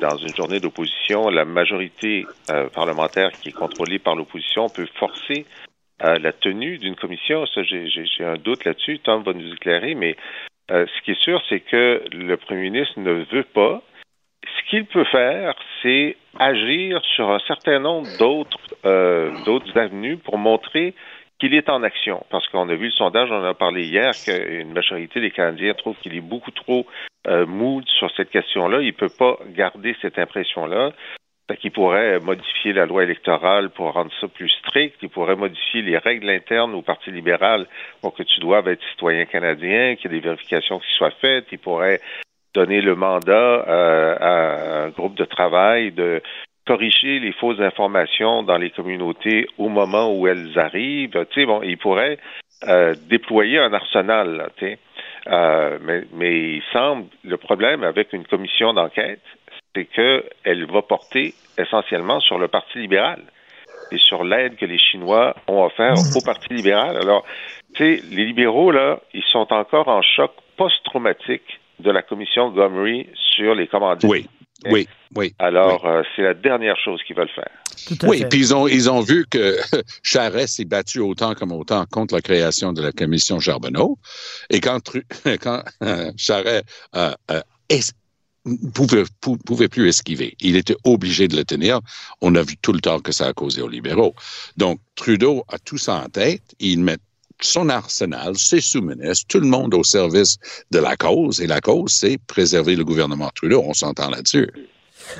dans 0.00 0.16
une 0.16 0.34
journée 0.34 0.60
d'opposition, 0.60 1.28
la 1.28 1.44
majorité 1.44 2.24
parlementaire 2.72 3.32
qui 3.32 3.48
est 3.48 3.52
contrôlée 3.52 3.98
par 3.98 4.14
l'opposition 4.14 4.68
peut 4.68 4.86
forcer 4.98 5.44
la 6.00 6.32
tenue 6.32 6.78
d'une 6.78 6.94
commission. 6.94 7.46
Ça, 7.46 7.62
j'ai 7.64 8.24
un 8.24 8.36
doute 8.36 8.64
là-dessus. 8.64 9.00
Tom 9.00 9.24
va 9.24 9.32
nous 9.32 9.52
éclairer, 9.54 9.94
mais 9.94 10.16
ce 10.68 11.02
qui 11.04 11.12
est 11.12 11.20
sûr, 11.20 11.42
c'est 11.48 11.60
que 11.60 12.02
le 12.12 12.36
premier 12.36 12.70
ministre 12.70 12.98
ne 13.00 13.24
veut 13.32 13.44
pas. 13.44 13.82
Ce 14.44 14.70
qu'il 14.70 14.84
peut 14.86 15.04
faire, 15.04 15.54
c'est 15.82 16.16
agir 16.38 17.00
sur 17.16 17.28
un 17.30 17.40
certain 17.40 17.80
nombre 17.80 18.06
d'autres 18.18 19.78
avenues 19.78 20.16
pour 20.16 20.38
montrer 20.38 20.94
qu'il 21.40 21.54
est 21.54 21.68
en 21.68 21.82
action. 21.82 22.24
Parce 22.30 22.46
qu'on 22.48 22.68
a 22.68 22.74
vu 22.74 22.86
le 22.86 22.92
sondage, 22.92 23.30
on 23.30 23.40
en 23.40 23.44
a 23.44 23.54
parlé 23.54 23.84
hier, 23.84 24.12
qu'une 24.24 24.72
majorité 24.72 25.20
des 25.20 25.30
Canadiens 25.30 25.74
trouvent 25.74 25.96
qu'il 26.02 26.14
est 26.14 26.20
beaucoup 26.20 26.50
trop 26.50 26.86
euh, 27.26 27.46
mou 27.46 27.82
sur 27.98 28.10
cette 28.16 28.30
question-là. 28.30 28.80
Il 28.80 28.88
ne 28.88 28.92
peut 28.92 29.08
pas 29.08 29.38
garder 29.48 29.96
cette 30.00 30.18
impression-là. 30.18 30.92
qu'il 31.58 31.72
pourrait 31.72 32.20
modifier 32.20 32.72
la 32.72 32.86
loi 32.86 33.02
électorale 33.02 33.70
pour 33.70 33.92
rendre 33.92 34.12
ça 34.20 34.28
plus 34.28 34.50
strict. 34.60 34.96
Il 35.02 35.08
pourrait 35.08 35.34
modifier 35.34 35.82
les 35.82 35.98
règles 35.98 36.30
internes 36.30 36.74
au 36.74 36.82
Parti 36.82 37.10
libéral 37.10 37.66
pour 38.02 38.14
que 38.14 38.22
tu 38.22 38.38
doives 38.38 38.68
être 38.68 38.84
citoyen 38.92 39.24
canadien, 39.24 39.96
qu'il 39.96 40.12
y 40.12 40.14
ait 40.14 40.20
des 40.20 40.28
vérifications 40.28 40.78
qui 40.78 40.92
soient 40.96 41.18
faites. 41.20 41.46
Il 41.50 41.58
pourrait 41.58 42.00
donner 42.54 42.80
le 42.80 42.94
mandat 42.94 43.64
euh, 43.68 44.16
à 44.20 44.84
un 44.84 44.88
groupe 44.90 45.16
de 45.16 45.24
travail 45.24 45.92
de 45.92 46.22
corriger 46.66 47.18
les 47.18 47.32
fausses 47.32 47.60
informations 47.60 48.42
dans 48.42 48.58
les 48.58 48.70
communautés 48.70 49.46
au 49.58 49.68
moment 49.68 50.12
où 50.12 50.26
elles 50.26 50.58
arrivent. 50.58 51.26
Tu 51.30 51.40
sais, 51.40 51.46
bon, 51.46 51.62
il 51.62 51.78
pourrait 51.78 52.18
euh, 52.68 52.94
déployer 53.08 53.58
un 53.58 53.72
arsenal, 53.72 54.50
tu 54.56 54.66
sais. 54.66 54.78
Euh, 55.28 55.78
mais, 55.82 56.04
mais 56.14 56.54
il 56.54 56.62
semble 56.72 57.06
le 57.24 57.36
problème 57.36 57.84
avec 57.84 58.12
une 58.12 58.26
commission 58.26 58.72
d'enquête, 58.72 59.20
c'est 59.74 59.84
qu'elle 59.84 60.66
va 60.66 60.82
porter 60.82 61.34
essentiellement 61.58 62.20
sur 62.20 62.38
le 62.38 62.48
Parti 62.48 62.78
libéral 62.78 63.22
et 63.92 63.98
sur 63.98 64.24
l'aide 64.24 64.56
que 64.56 64.64
les 64.64 64.78
Chinois 64.78 65.34
ont 65.46 65.64
offert 65.64 65.94
au 66.16 66.20
Parti 66.20 66.54
libéral. 66.54 66.96
Alors, 66.96 67.24
tu 67.74 67.84
sais, 67.84 68.02
les 68.10 68.24
libéraux, 68.24 68.70
là, 68.70 69.00
ils 69.12 69.24
sont 69.24 69.52
encore 69.52 69.88
en 69.88 70.02
choc 70.02 70.32
post-traumatique 70.56 71.60
de 71.78 71.90
la 71.90 72.02
commission 72.02 72.50
Gomery 72.50 73.08
sur 73.14 73.54
les 73.54 73.66
commandites. 73.66 74.10
Oui. 74.10 74.26
Oui, 74.66 74.88
oui. 75.16 75.34
Alors, 75.38 75.82
oui. 75.84 75.90
Euh, 75.90 76.02
c'est 76.14 76.22
la 76.22 76.34
dernière 76.34 76.76
chose 76.78 77.00
qu'ils 77.06 77.16
veulent 77.16 77.30
faire. 77.30 77.50
Oui, 78.04 78.24
puis 78.28 78.38
ils 78.38 78.54
ont, 78.54 78.68
ils 78.68 78.90
ont 78.90 79.00
vu 79.00 79.26
que 79.30 79.58
Charest 80.02 80.56
s'est 80.56 80.64
battu 80.64 81.00
autant 81.00 81.34
comme 81.34 81.52
autant 81.52 81.86
contre 81.86 82.14
la 82.14 82.20
création 82.20 82.72
de 82.72 82.82
la 82.82 82.92
commission 82.92 83.40
Charbonneau. 83.40 83.98
Et 84.50 84.60
quand, 84.60 84.92
quand 85.40 85.62
euh, 85.82 86.12
Charest 86.16 86.64
euh, 86.96 87.12
euh, 87.30 87.40
pouvait, 88.74 89.04
pouvait 89.44 89.68
plus 89.68 89.88
esquiver, 89.88 90.36
il 90.40 90.56
était 90.56 90.76
obligé 90.84 91.28
de 91.28 91.36
le 91.36 91.44
tenir. 91.44 91.80
On 92.20 92.34
a 92.34 92.42
vu 92.42 92.56
tout 92.56 92.72
le 92.72 92.80
temps 92.80 93.00
que 93.00 93.12
ça 93.12 93.28
a 93.28 93.32
causé 93.32 93.62
aux 93.62 93.68
libéraux. 93.68 94.14
Donc, 94.56 94.80
Trudeau 94.94 95.44
a 95.48 95.58
tout 95.58 95.78
ça 95.78 96.02
en 96.04 96.08
tête. 96.08 96.42
Il 96.58 96.80
met 96.80 96.98
son 97.44 97.68
arsenal, 97.68 98.36
ses 98.36 98.60
sous-ministres, 98.60 99.26
tout 99.28 99.40
le 99.40 99.46
monde 99.46 99.74
au 99.74 99.84
service 99.84 100.36
de 100.70 100.78
la 100.78 100.96
cause. 100.96 101.40
Et 101.40 101.46
la 101.46 101.60
cause, 101.60 101.92
c'est 101.92 102.18
préserver 102.18 102.76
le 102.76 102.84
gouvernement 102.84 103.30
Trudeau. 103.34 103.62
On 103.64 103.74
s'entend 103.74 104.10
là-dessus. 104.10 104.48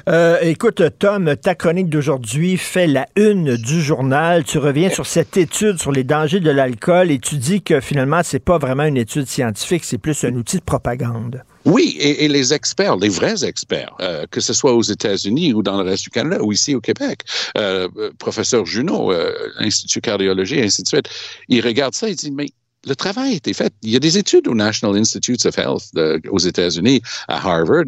Euh, 0.09 0.38
écoute, 0.42 0.83
Tom, 0.98 1.35
ta 1.37 1.55
chronique 1.55 1.88
d'aujourd'hui 1.88 2.57
fait 2.57 2.87
la 2.87 3.07
une 3.16 3.57
du 3.57 3.81
journal. 3.81 4.44
Tu 4.44 4.59
reviens 4.59 4.90
sur 4.90 5.07
cette 5.07 5.37
étude 5.37 5.81
sur 5.81 5.92
les 5.92 6.05
dangers 6.05 6.40
de 6.40 6.50
l'alcool 6.50 7.11
et 7.11 7.18
tu 7.18 7.37
dis 7.37 7.62
que 7.62 7.81
finalement, 7.81 8.20
c'est 8.24 8.44
pas 8.44 8.59
vraiment 8.59 8.85
une 8.85 8.96
étude 8.96 9.26
scientifique, 9.26 9.85
c'est 9.85 9.98
plus 9.98 10.24
un 10.24 10.35
outil 10.35 10.59
de 10.59 10.62
propagande. 10.62 11.42
Oui, 11.64 11.96
et, 12.00 12.24
et 12.24 12.29
les 12.29 12.55
experts, 12.55 12.96
les 12.96 13.11
vrais 13.11 13.44
experts, 13.44 13.94
euh, 14.00 14.24
que 14.31 14.40
ce 14.40 14.53
soit 14.53 14.72
aux 14.72 14.83
États-Unis 14.83 15.53
ou 15.53 15.62
dans 15.62 15.83
le 15.83 15.88
reste 15.88 16.05
du 16.05 16.11
Canada 16.11 16.42
ou 16.42 16.53
ici 16.53 16.74
au 16.74 16.81
Québec, 16.81 17.20
euh, 17.59 17.88
professeur 18.18 18.64
Junot, 18.64 19.12
Institut 19.59 20.00
cardiologie, 20.00 20.61
ainsi 20.61 20.83
de 20.83 20.88
suite, 20.88 21.09
il 21.48 21.61
regarde 21.64 21.94
ça 21.94 22.09
et 22.09 22.14
dit, 22.14 22.31
mais 22.31 22.46
le 22.87 22.96
travail 22.96 23.33
a 23.33 23.37
été 23.37 23.53
fait. 23.53 23.72
Il 23.83 23.90
y 23.90 23.96
a 23.96 23.98
des 23.98 24.16
études 24.16 24.48
au 24.48 24.55
National 24.55 24.98
Institutes 24.98 25.44
of 25.44 25.59
Health 25.59 25.90
aux 26.31 26.38
États-Unis, 26.38 27.03
à 27.29 27.37
Harvard. 27.37 27.85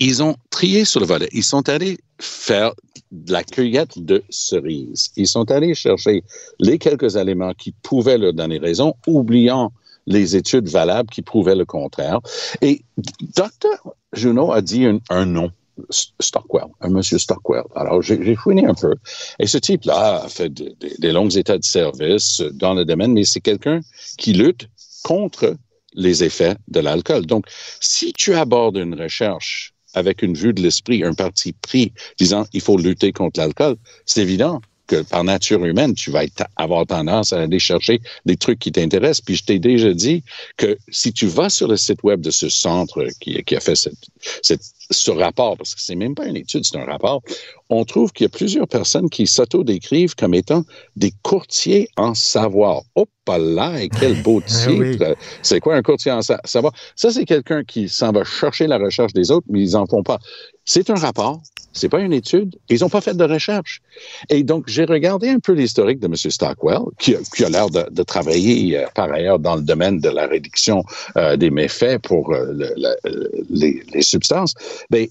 Ils 0.00 0.22
ont 0.22 0.36
trié 0.48 0.86
sur 0.86 1.00
le 1.00 1.06
volet. 1.06 1.28
Ils 1.32 1.44
sont 1.44 1.68
allés 1.68 1.98
faire 2.18 2.72
de 3.12 3.32
la 3.32 3.44
cueillette 3.44 3.98
de 3.98 4.22
cerises. 4.30 5.10
Ils 5.16 5.26
sont 5.26 5.50
allés 5.50 5.74
chercher 5.74 6.24
les 6.58 6.78
quelques 6.78 7.16
éléments 7.16 7.52
qui 7.52 7.72
pouvaient 7.82 8.16
leur 8.16 8.32
donner 8.32 8.58
raison, 8.58 8.94
oubliant 9.06 9.72
les 10.06 10.36
études 10.36 10.68
valables 10.68 11.10
qui 11.10 11.20
prouvaient 11.20 11.54
le 11.54 11.66
contraire. 11.66 12.20
Et 12.62 12.82
Dr. 13.20 13.92
Junot 14.14 14.52
a 14.52 14.62
dit 14.62 14.86
un, 15.10 15.26
nom. 15.26 15.50
Stockwell, 15.90 16.68
un 16.80 16.90
monsieur 16.90 17.18
Stockwell. 17.18 17.64
Alors, 17.74 18.00
j'ai 18.02 18.34
fouiné 18.34 18.66
un 18.66 18.74
peu. 18.74 18.94
Et 19.38 19.46
ce 19.46 19.58
type-là 19.58 20.22
a 20.24 20.28
fait 20.28 20.48
des 20.48 20.74
de, 20.98 21.08
de 21.08 21.38
états 21.38 21.58
de 21.58 21.64
service 21.64 22.42
dans 22.52 22.74
le 22.74 22.84
domaine, 22.84 23.12
mais 23.12 23.24
c'est 23.24 23.40
quelqu'un 23.40 23.80
qui 24.18 24.32
lutte 24.32 24.68
contre 25.02 25.56
les 25.94 26.24
effets 26.24 26.56
de 26.68 26.80
l'alcool. 26.80 27.26
Donc, 27.26 27.46
si 27.80 28.12
tu 28.12 28.34
abordes 28.34 28.76
une 28.76 29.00
recherche 29.00 29.74
avec 29.94 30.22
une 30.22 30.34
vue 30.34 30.52
de 30.52 30.62
l'esprit, 30.62 31.04
un 31.04 31.14
parti 31.14 31.52
pris 31.52 31.92
disant 32.18 32.46
il 32.52 32.60
faut 32.60 32.78
lutter 32.78 33.12
contre 33.12 33.40
l'alcool, 33.40 33.76
c'est 34.06 34.22
évident 34.22 34.60
que 34.90 35.02
par 35.02 35.22
nature 35.22 35.64
humaine, 35.64 35.94
tu 35.94 36.10
vas 36.10 36.24
être, 36.24 36.42
avoir 36.56 36.84
tendance 36.84 37.32
à 37.32 37.42
aller 37.42 37.60
chercher 37.60 38.00
des 38.26 38.36
trucs 38.36 38.58
qui 38.58 38.72
t'intéressent. 38.72 39.20
Puis 39.20 39.36
je 39.36 39.44
t'ai 39.44 39.60
déjà 39.60 39.92
dit 39.94 40.24
que 40.56 40.76
si 40.88 41.12
tu 41.12 41.26
vas 41.26 41.48
sur 41.48 41.68
le 41.68 41.76
site 41.76 42.02
web 42.02 42.20
de 42.20 42.32
ce 42.32 42.48
centre 42.48 43.06
qui, 43.20 43.40
qui 43.44 43.54
a 43.54 43.60
fait 43.60 43.76
cette, 43.76 43.94
cette, 44.42 44.62
ce 44.90 45.12
rapport, 45.12 45.56
parce 45.56 45.76
que 45.76 45.80
c'est 45.80 45.94
même 45.94 46.16
pas 46.16 46.26
une 46.26 46.36
étude, 46.36 46.64
c'est 46.64 46.76
un 46.76 46.84
rapport, 46.84 47.22
on 47.68 47.84
trouve 47.84 48.10
qu'il 48.12 48.24
y 48.24 48.26
a 48.26 48.30
plusieurs 48.30 48.66
personnes 48.66 49.08
qui 49.08 49.28
s'auto-décrivent 49.28 50.16
comme 50.16 50.34
étant 50.34 50.64
des 50.96 51.12
courtiers 51.22 51.88
en 51.96 52.14
savoir. 52.14 52.82
Oh, 52.96 53.06
pas 53.24 53.38
là, 53.38 53.80
et 53.80 53.88
quel 53.88 54.20
beau 54.22 54.40
titre! 54.46 55.16
C'est 55.42 55.60
quoi 55.60 55.76
un 55.76 55.82
courtier 55.82 56.10
en 56.10 56.22
savoir? 56.22 56.72
Ça, 56.96 57.12
c'est 57.12 57.26
quelqu'un 57.26 57.62
qui 57.62 57.88
s'en 57.88 58.10
va 58.10 58.24
chercher 58.24 58.66
la 58.66 58.78
recherche 58.78 59.12
des 59.12 59.30
autres, 59.30 59.46
mais 59.48 59.60
ils 59.60 59.76
en 59.76 59.86
font 59.86 60.02
pas. 60.02 60.18
C'est 60.64 60.90
un 60.90 60.96
rapport, 60.96 61.40
c'est 61.72 61.88
pas 61.88 62.00
une 62.00 62.12
étude. 62.12 62.56
Ils 62.68 62.80
n'ont 62.80 62.88
pas 62.88 63.00
fait 63.00 63.16
de 63.16 63.24
recherche. 63.24 63.80
Et 64.28 64.42
donc, 64.42 64.64
j'ai 64.66 64.84
regardé 64.84 65.28
un 65.28 65.38
peu 65.38 65.52
l'historique 65.52 66.00
de 66.00 66.06
M. 66.06 66.14
Stockwell, 66.14 66.80
qui, 66.98 67.14
qui 67.34 67.44
a 67.44 67.48
l'air 67.48 67.70
de, 67.70 67.86
de, 67.90 68.02
travailler 68.02 68.78
euh, 68.78 68.86
par 68.94 69.10
ailleurs 69.12 69.38
dans 69.38 69.56
le 69.56 69.62
domaine 69.62 70.00
de 70.00 70.08
la 70.08 70.26
réduction 70.26 70.84
euh, 71.16 71.36
des 71.36 71.50
méfaits 71.50 71.98
pour 72.02 72.32
euh, 72.32 72.52
le, 72.52 72.72
le, 72.76 73.30
les, 73.50 73.82
les, 73.92 74.02
substances. 74.02 74.54
Mais 74.90 75.10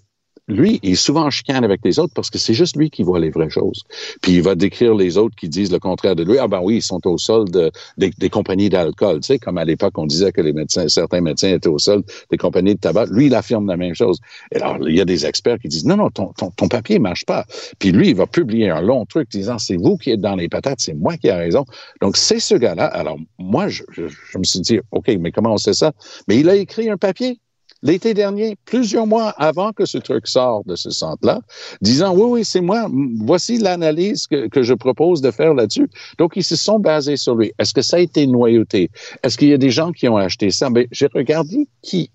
lui, 0.50 0.80
il 0.84 0.92
est 0.92 0.96
souvent 0.96 1.26
en 1.26 1.30
chicane 1.30 1.64
avec 1.64 1.82
les 1.84 2.00
autres 2.00 2.14
parce 2.14 2.30
que 2.30 2.38
c'est 2.38 2.54
juste 2.54 2.76
lui 2.76 2.90
qui 2.90 3.04
voit 3.04 3.20
les 3.20 3.30
vraies 3.30 3.50
choses. 3.50 3.84
Puis 4.22 4.34
il 4.34 4.42
va 4.42 4.56
décrire 4.56 4.96
les 4.96 5.18
autres 5.18 5.36
qui 5.36 5.48
disent 5.48 5.72
le 5.72 5.80
contraire 5.80 6.16
de 6.16 6.24
lui. 6.24 6.38
Ah 6.40 6.48
ben 6.48 6.60
oui, 6.62 6.78
ils 6.78 6.82
sont 6.82 7.06
au 7.08 7.18
solde 7.18 7.72
des, 7.98 8.12
des, 8.18 8.30
compagnies 8.30 8.70
d'alcool. 8.70 9.20
Tu 9.22 9.28
sais, 9.28 9.40
comme 9.40 9.58
à 9.58 9.66
l'époque, 9.66 9.98
on 9.98 10.06
disait 10.06 10.32
que 10.32 10.42
les 10.42 10.54
médecins, 10.54 10.88
certains 10.88 11.22
médecins 11.22 11.50
étaient 11.50 11.70
au 11.70 11.78
solde 11.78 12.04
des 12.32 12.38
compagnies 12.38 12.76
de 12.76 12.80
tabac. 12.80 13.06
Lui, 13.12 13.28
il 13.28 13.36
affirme 13.36 13.68
la 13.68 13.78
même 13.78 13.96
chose. 13.96 14.20
Et 14.52 14.58
alors, 14.58 14.78
il 14.88 14.96
y 14.96 15.02
a 15.02 15.06
des 15.06 15.26
experts 15.26 15.60
qui 15.60 15.68
disent 15.68 15.86
non, 15.86 15.98
non, 15.98 16.10
ton, 16.10 16.34
ton, 16.38 16.50
ton 16.52 16.68
papier 16.68 17.00
marche 17.00 17.26
pas. 17.26 17.46
Puis 17.78 17.92
lui, 17.92 18.10
il 18.10 18.16
va 18.16 18.26
publier 18.26 18.70
un 18.70 18.82
long 18.82 19.06
truc 19.06 19.30
disant 19.30 19.60
c'est 19.60 19.78
vous 19.78 19.98
qui 19.98 20.12
êtes 20.12 20.22
dans 20.22 20.36
les 20.36 20.50
patates, 20.50 20.80
c'est 20.80 20.96
moi 20.96 21.18
qui 21.18 21.28
ai 21.28 21.34
raison. 21.34 21.66
Donc, 22.02 22.18
c'est 22.18 22.40
ce 22.40 22.56
gars-là. 22.56 22.86
Alors, 22.86 23.18
moi, 23.38 23.68
je, 23.68 23.84
je, 23.92 24.08
je 24.08 24.38
me 24.38 24.44
suis 24.44 24.62
dit, 24.62 24.80
OK, 24.92 25.08
mais 25.20 25.32
comment 25.32 25.54
on 25.54 25.58
sait 25.58 25.74
ça? 25.74 25.94
Mais 26.28 26.40
il 26.40 26.50
a 26.50 26.56
écrit 26.56 26.90
un 26.90 26.98
papier 26.98 27.40
l'été 27.82 28.14
dernier, 28.14 28.58
plusieurs 28.66 29.08
mois 29.08 29.30
avant 29.38 29.72
que 29.72 29.86
ce 29.86 29.98
truc 29.98 30.28
sorte 30.28 30.68
de 30.68 30.76
ce 30.76 30.90
centre-là, 30.90 31.42
disant 31.82 32.14
oui, 32.14 32.24
oui, 32.24 32.46
c'est 32.46 32.62
moi, 32.62 32.90
voici 33.18 33.58
l'analyse 33.58 34.28
que, 34.28 34.62
je 34.62 34.74
propose 34.74 35.22
de 35.22 35.32
faire 35.32 35.54
là-dessus. 35.54 35.90
Donc, 36.18 36.34
ils 36.36 36.44
se 36.44 36.56
sont 36.56 36.80
basés 36.80 37.18
sur 37.18 37.36
lui. 37.36 37.54
Est-ce 37.60 37.74
que 37.74 37.82
ça 37.82 37.98
a 37.98 38.00
été 38.00 38.28
noyauté? 38.28 38.92
Est-ce 39.24 39.38
qu'il 39.38 39.48
y 39.48 39.54
a 39.54 39.58
des 39.58 39.70
gens 39.70 39.92
qui 39.92 40.08
ont 40.08 40.18
acheté 40.18 40.52
ça? 40.52 40.70
Mais 40.70 40.88
j'ai 40.92 41.08
regardé 41.14 41.68
qui 41.82 42.12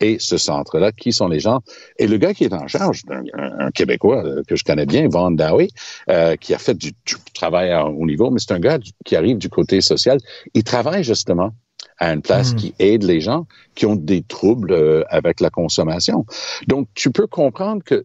est 0.00 0.20
ce 0.20 0.36
centre-là, 0.38 0.92
qui 0.92 1.12
sont 1.12 1.28
les 1.28 1.40
gens. 1.40 1.60
Et 1.98 2.06
le 2.06 2.16
gars 2.16 2.34
qui 2.34 2.44
est 2.44 2.52
en 2.52 2.66
charge, 2.66 3.02
un, 3.10 3.66
un 3.66 3.70
Québécois 3.70 4.24
que 4.46 4.56
je 4.56 4.64
connais 4.64 4.86
bien, 4.86 5.08
Van 5.08 5.30
Dowie, 5.30 5.70
euh, 6.10 6.36
qui 6.36 6.54
a 6.54 6.58
fait 6.58 6.74
du, 6.74 6.92
du 6.92 7.16
travail 7.34 7.70
à 7.70 7.86
haut 7.86 8.06
niveau, 8.06 8.30
mais 8.30 8.40
c'est 8.40 8.52
un 8.52 8.60
gars 8.60 8.78
qui 9.04 9.16
arrive 9.16 9.38
du 9.38 9.48
côté 9.48 9.80
social. 9.80 10.18
Il 10.54 10.64
travaille 10.64 11.04
justement 11.04 11.52
à 11.98 12.12
une 12.12 12.22
place 12.22 12.52
mmh. 12.52 12.56
qui 12.56 12.74
aide 12.78 13.02
les 13.02 13.20
gens 13.20 13.46
qui 13.74 13.86
ont 13.86 13.96
des 13.96 14.22
troubles 14.22 14.72
euh, 14.72 15.04
avec 15.08 15.40
la 15.40 15.50
consommation. 15.50 16.26
Donc, 16.66 16.88
tu 16.94 17.10
peux 17.10 17.26
comprendre 17.26 17.82
que 17.82 18.04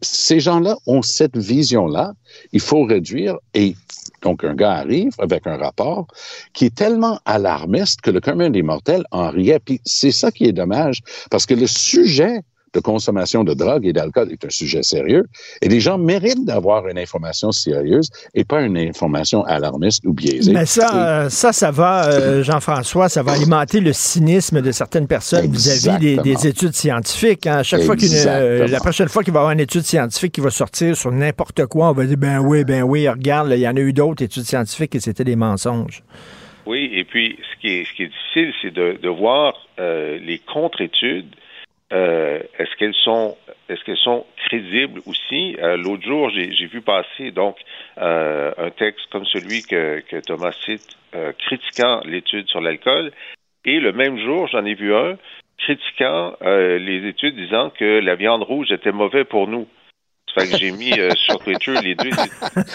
ces 0.00 0.40
gens-là 0.40 0.76
ont 0.86 1.02
cette 1.02 1.36
vision-là. 1.36 2.14
Il 2.52 2.60
faut 2.60 2.84
réduire 2.84 3.38
et 3.54 3.74
donc 4.22 4.44
un 4.44 4.54
gars 4.54 4.72
arrive 4.72 5.12
avec 5.18 5.46
un 5.46 5.56
rapport 5.56 6.06
qui 6.52 6.66
est 6.66 6.74
tellement 6.74 7.20
alarmiste 7.24 8.00
que 8.00 8.10
le 8.10 8.20
commun 8.20 8.50
des 8.50 8.62
mortels 8.62 9.04
en 9.10 9.30
riait. 9.30 9.58
Puis 9.58 9.80
c'est 9.84 10.12
ça 10.12 10.30
qui 10.30 10.44
est 10.44 10.52
dommage 10.52 11.00
parce 11.30 11.46
que 11.46 11.54
le 11.54 11.66
sujet 11.66 12.42
de 12.76 12.80
consommation 12.80 13.42
de 13.42 13.54
drogue 13.54 13.86
et 13.86 13.92
d'alcool 13.92 14.30
est 14.30 14.44
un 14.44 14.50
sujet 14.50 14.82
sérieux 14.82 15.24
et 15.62 15.68
les 15.68 15.80
gens 15.80 15.98
méritent 15.98 16.44
d'avoir 16.44 16.86
une 16.86 16.98
information 16.98 17.50
sérieuse 17.50 18.10
et 18.34 18.44
pas 18.44 18.60
une 18.60 18.76
information 18.76 19.42
alarmiste 19.44 20.04
ou 20.04 20.12
biaisée. 20.12 20.52
Mais 20.52 20.66
ça, 20.66 21.26
et... 21.26 21.30
ça, 21.30 21.52
ça 21.52 21.70
va, 21.70 22.08
euh, 22.08 22.42
Jean-François, 22.42 23.08
ça 23.08 23.22
va 23.22 23.32
alimenter 23.32 23.80
le 23.80 23.92
cynisme 23.92 24.60
de 24.60 24.72
certaines 24.72 25.06
personnes 25.06 25.50
vis-à-vis 25.50 25.98
des, 25.98 26.16
des, 26.18 26.46
études 26.46 26.74
scientifiques. 26.74 27.46
Hein. 27.46 27.58
À 27.58 27.62
chaque 27.62 27.82
fois 27.82 27.96
qu'une, 27.96 28.08
euh, 28.12 28.68
la 28.68 28.78
prochaine 28.78 29.08
fois 29.08 29.22
qu'il 29.24 29.32
va 29.32 29.38
y 29.38 29.42
avoir 29.42 29.52
une 29.52 29.60
étude 29.60 29.82
scientifique 29.82 30.32
qui 30.32 30.40
va 30.42 30.50
sortir 30.50 30.96
sur 30.96 31.10
n'importe 31.10 31.64
quoi, 31.66 31.90
on 31.90 31.92
va 31.92 32.04
dire 32.04 32.18
ben 32.18 32.38
oui, 32.40 32.64
ben 32.64 32.82
oui, 32.82 33.08
regarde, 33.08 33.50
il 33.52 33.60
y 33.60 33.68
en 33.68 33.76
a 33.76 33.80
eu 33.80 33.92
d'autres 33.92 34.22
études 34.22 34.44
scientifiques 34.44 34.94
et 34.94 35.00
c'était 35.00 35.24
des 35.24 35.36
mensonges. 35.36 36.02
Oui, 36.66 36.90
et 36.92 37.04
puis 37.04 37.38
ce 37.50 37.60
qui 37.60 37.68
est, 37.68 37.84
ce 37.84 37.92
qui 37.94 38.02
est 38.02 38.08
difficile, 38.08 38.52
c'est 38.60 38.74
de, 38.74 38.98
de 39.00 39.08
voir 39.08 39.54
euh, 39.78 40.18
les 40.18 40.40
contre-études 40.40 41.34
euh, 41.92 42.40
est-ce 42.58 42.74
qu'elles 42.76 42.94
sont 42.94 43.36
est-ce 43.68 43.82
qu'elles 43.84 43.96
sont 43.96 44.26
crédibles 44.46 45.00
aussi? 45.06 45.56
Euh, 45.60 45.76
L'autre 45.76 46.04
jour, 46.04 46.30
j'ai 46.30 46.66
vu 46.66 46.80
passer 46.80 47.30
donc 47.30 47.56
euh, 47.98 48.52
un 48.58 48.70
texte 48.70 49.06
comme 49.10 49.24
celui 49.26 49.62
que, 49.62 50.00
que 50.00 50.20
Thomas 50.20 50.52
cite, 50.64 50.96
euh, 51.14 51.32
critiquant 51.32 52.00
l'étude 52.04 52.48
sur 52.48 52.60
l'alcool, 52.60 53.12
et 53.64 53.80
le 53.80 53.92
même 53.92 54.18
jour, 54.18 54.46
j'en 54.48 54.64
ai 54.64 54.74
vu 54.74 54.94
un 54.94 55.16
critiquant 55.58 56.34
euh, 56.42 56.78
les 56.78 57.08
études 57.08 57.36
disant 57.36 57.70
que 57.70 58.00
la 58.00 58.14
viande 58.14 58.42
rouge 58.42 58.70
était 58.70 58.92
mauvais 58.92 59.24
pour 59.24 59.48
nous. 59.48 59.66
Fait 60.36 60.48
que 60.48 60.58
j'ai 60.58 60.70
mis 60.70 60.92
euh, 60.98 61.10
sur 61.14 61.38
Twitter 61.38 61.72
les 61.82 61.94
deux 61.94 62.10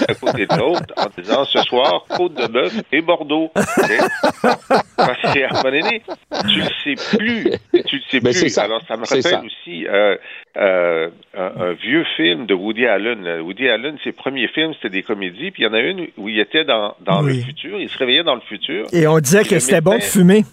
à 0.08 0.14
côté 0.16 0.48
de 0.48 0.58
l'autre 0.58 0.94
en 0.98 1.06
disant 1.16 1.46
ce 1.46 1.60
soir, 1.60 2.06
côte 2.10 2.34
de 2.34 2.48
bœuf 2.48 2.74
et 2.92 3.02
Bordeaux. 3.02 3.52
Parce 3.54 5.22
qu'à 5.22 5.48
un 5.50 5.54
moment 5.54 5.64
donné, 5.64 6.02
tu 6.50 6.60
le 6.60 6.70
sais 6.84 7.18
plus. 7.18 7.52
Tu 7.86 7.98
le 7.98 8.02
sais 8.10 8.20
Mais 8.24 8.32
plus. 8.32 8.50
Ça. 8.50 8.64
Alors, 8.64 8.82
ça 8.88 8.98
me 8.98 9.02
rappelle 9.04 9.22
ça. 9.22 9.44
aussi 9.44 9.86
euh, 9.88 10.18
euh, 10.58 11.10
un, 11.38 11.52
un, 11.62 11.74
vieux 11.74 12.04
film 12.18 12.48
de 12.48 12.56
Woody 12.56 12.88
Allen. 12.88 13.42
Woody 13.42 13.70
Allen, 13.70 13.96
ses 14.04 14.12
premiers 14.12 14.48
films, 14.48 14.74
c'était 14.74 14.90
des 14.90 15.04
comédies, 15.04 15.52
puis 15.52 15.62
il 15.62 15.66
y 15.66 15.70
en 15.70 15.74
a 15.74 15.80
une 15.80 16.08
où 16.18 16.30
il 16.30 16.40
était 16.40 16.66
dans, 16.66 16.96
dans 17.02 17.24
oui. 17.24 17.38
le 17.38 17.44
futur, 17.44 17.80
il 17.80 17.90
se 17.90 17.98
réveillait 18.00 18.24
dans 18.24 18.36
le 18.36 18.42
futur. 18.42 18.88
Et 18.92 19.06
on 19.08 19.20
disait 19.20 19.44
que 19.44 19.60
c'était 19.60 19.82
bon 19.82 19.98
de 19.98 20.04
fumer. 20.04 20.44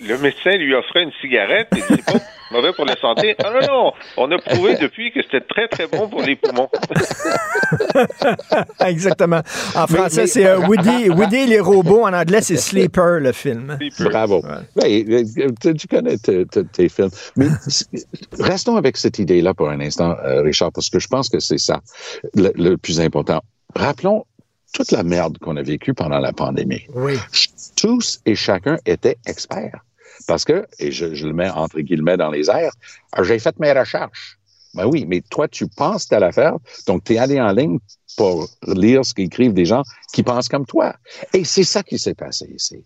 Le 0.00 0.18
médecin 0.18 0.56
lui 0.56 0.74
offrait 0.74 1.04
une 1.04 1.12
cigarette 1.20 1.68
et 1.76 1.80
c'est 1.80 2.04
pas 2.04 2.20
mauvais 2.50 2.72
pour 2.74 2.84
la 2.84 2.96
santé. 2.96 3.34
Ah 3.42 3.50
non, 3.50 3.66
non, 3.66 3.92
on 4.16 4.30
a 4.30 4.38
prouvé 4.38 4.76
depuis 4.80 5.10
que 5.10 5.22
c'était 5.22 5.40
très, 5.40 5.68
très 5.68 5.86
bon 5.86 6.08
pour 6.08 6.22
les 6.22 6.36
poumons. 6.36 6.68
Exactement. 8.86 9.40
En 9.74 9.86
français, 9.86 10.26
c'est 10.26 10.46
euh, 10.46 10.58
Woody, 10.58 11.08
Woody 11.10 11.36
et 11.36 11.46
les 11.46 11.60
robots. 11.60 12.04
En 12.04 12.12
anglais, 12.12 12.42
c'est 12.42 12.56
Sleeper, 12.56 13.20
le 13.20 13.32
film. 13.32 13.76
Sleeper. 13.78 14.10
Bravo. 14.10 14.42
Ouais. 14.76 15.24
Tu 15.60 15.88
connais 15.88 16.18
tes 16.18 16.88
films. 16.88 17.10
Mais 17.36 17.46
restons 18.38 18.76
avec 18.76 18.96
cette 18.96 19.18
idée-là 19.18 19.54
pour 19.54 19.70
un 19.70 19.80
instant, 19.80 20.16
euh, 20.24 20.42
Richard, 20.42 20.72
parce 20.72 20.90
que 20.90 20.98
je 20.98 21.08
pense 21.08 21.28
que 21.28 21.40
c'est 21.40 21.58
ça 21.58 21.80
le, 22.34 22.52
le 22.54 22.76
plus 22.76 23.00
important. 23.00 23.40
Rappelons 23.74 24.24
toute 24.72 24.92
la 24.92 25.02
merde 25.02 25.38
qu'on 25.38 25.56
a 25.56 25.62
vécue 25.62 25.94
pendant 25.94 26.18
la 26.18 26.32
pandémie. 26.32 26.86
Oui. 26.94 27.14
Tous 27.76 28.20
et 28.26 28.34
chacun 28.34 28.76
étaient 28.84 29.16
experts. 29.26 29.80
Parce 30.26 30.44
que, 30.44 30.66
et 30.78 30.90
je, 30.90 31.14
je 31.14 31.26
le 31.26 31.32
mets 31.32 31.50
entre 31.50 31.80
guillemets 31.80 32.16
dans 32.16 32.30
les 32.30 32.50
airs, 32.50 32.72
j'ai 33.22 33.38
fait 33.38 33.58
mes 33.58 33.72
recherches. 33.72 34.38
Ben 34.74 34.86
oui, 34.86 35.06
mais 35.08 35.22
toi, 35.30 35.48
tu 35.48 35.66
penses 35.68 36.12
à 36.12 36.18
l'affaire, 36.18 36.56
donc 36.86 37.04
tu 37.04 37.14
es 37.14 37.18
allé 37.18 37.40
en 37.40 37.52
ligne 37.52 37.78
pour 38.16 38.48
lire 38.66 39.04
ce 39.04 39.14
qu'écrivent 39.14 39.54
des 39.54 39.64
gens 39.64 39.82
qui 40.12 40.22
pensent 40.22 40.48
comme 40.48 40.66
toi. 40.66 40.94
Et 41.32 41.44
c'est 41.44 41.64
ça 41.64 41.82
qui 41.82 41.98
s'est 41.98 42.14
passé 42.14 42.46
ici. 42.54 42.84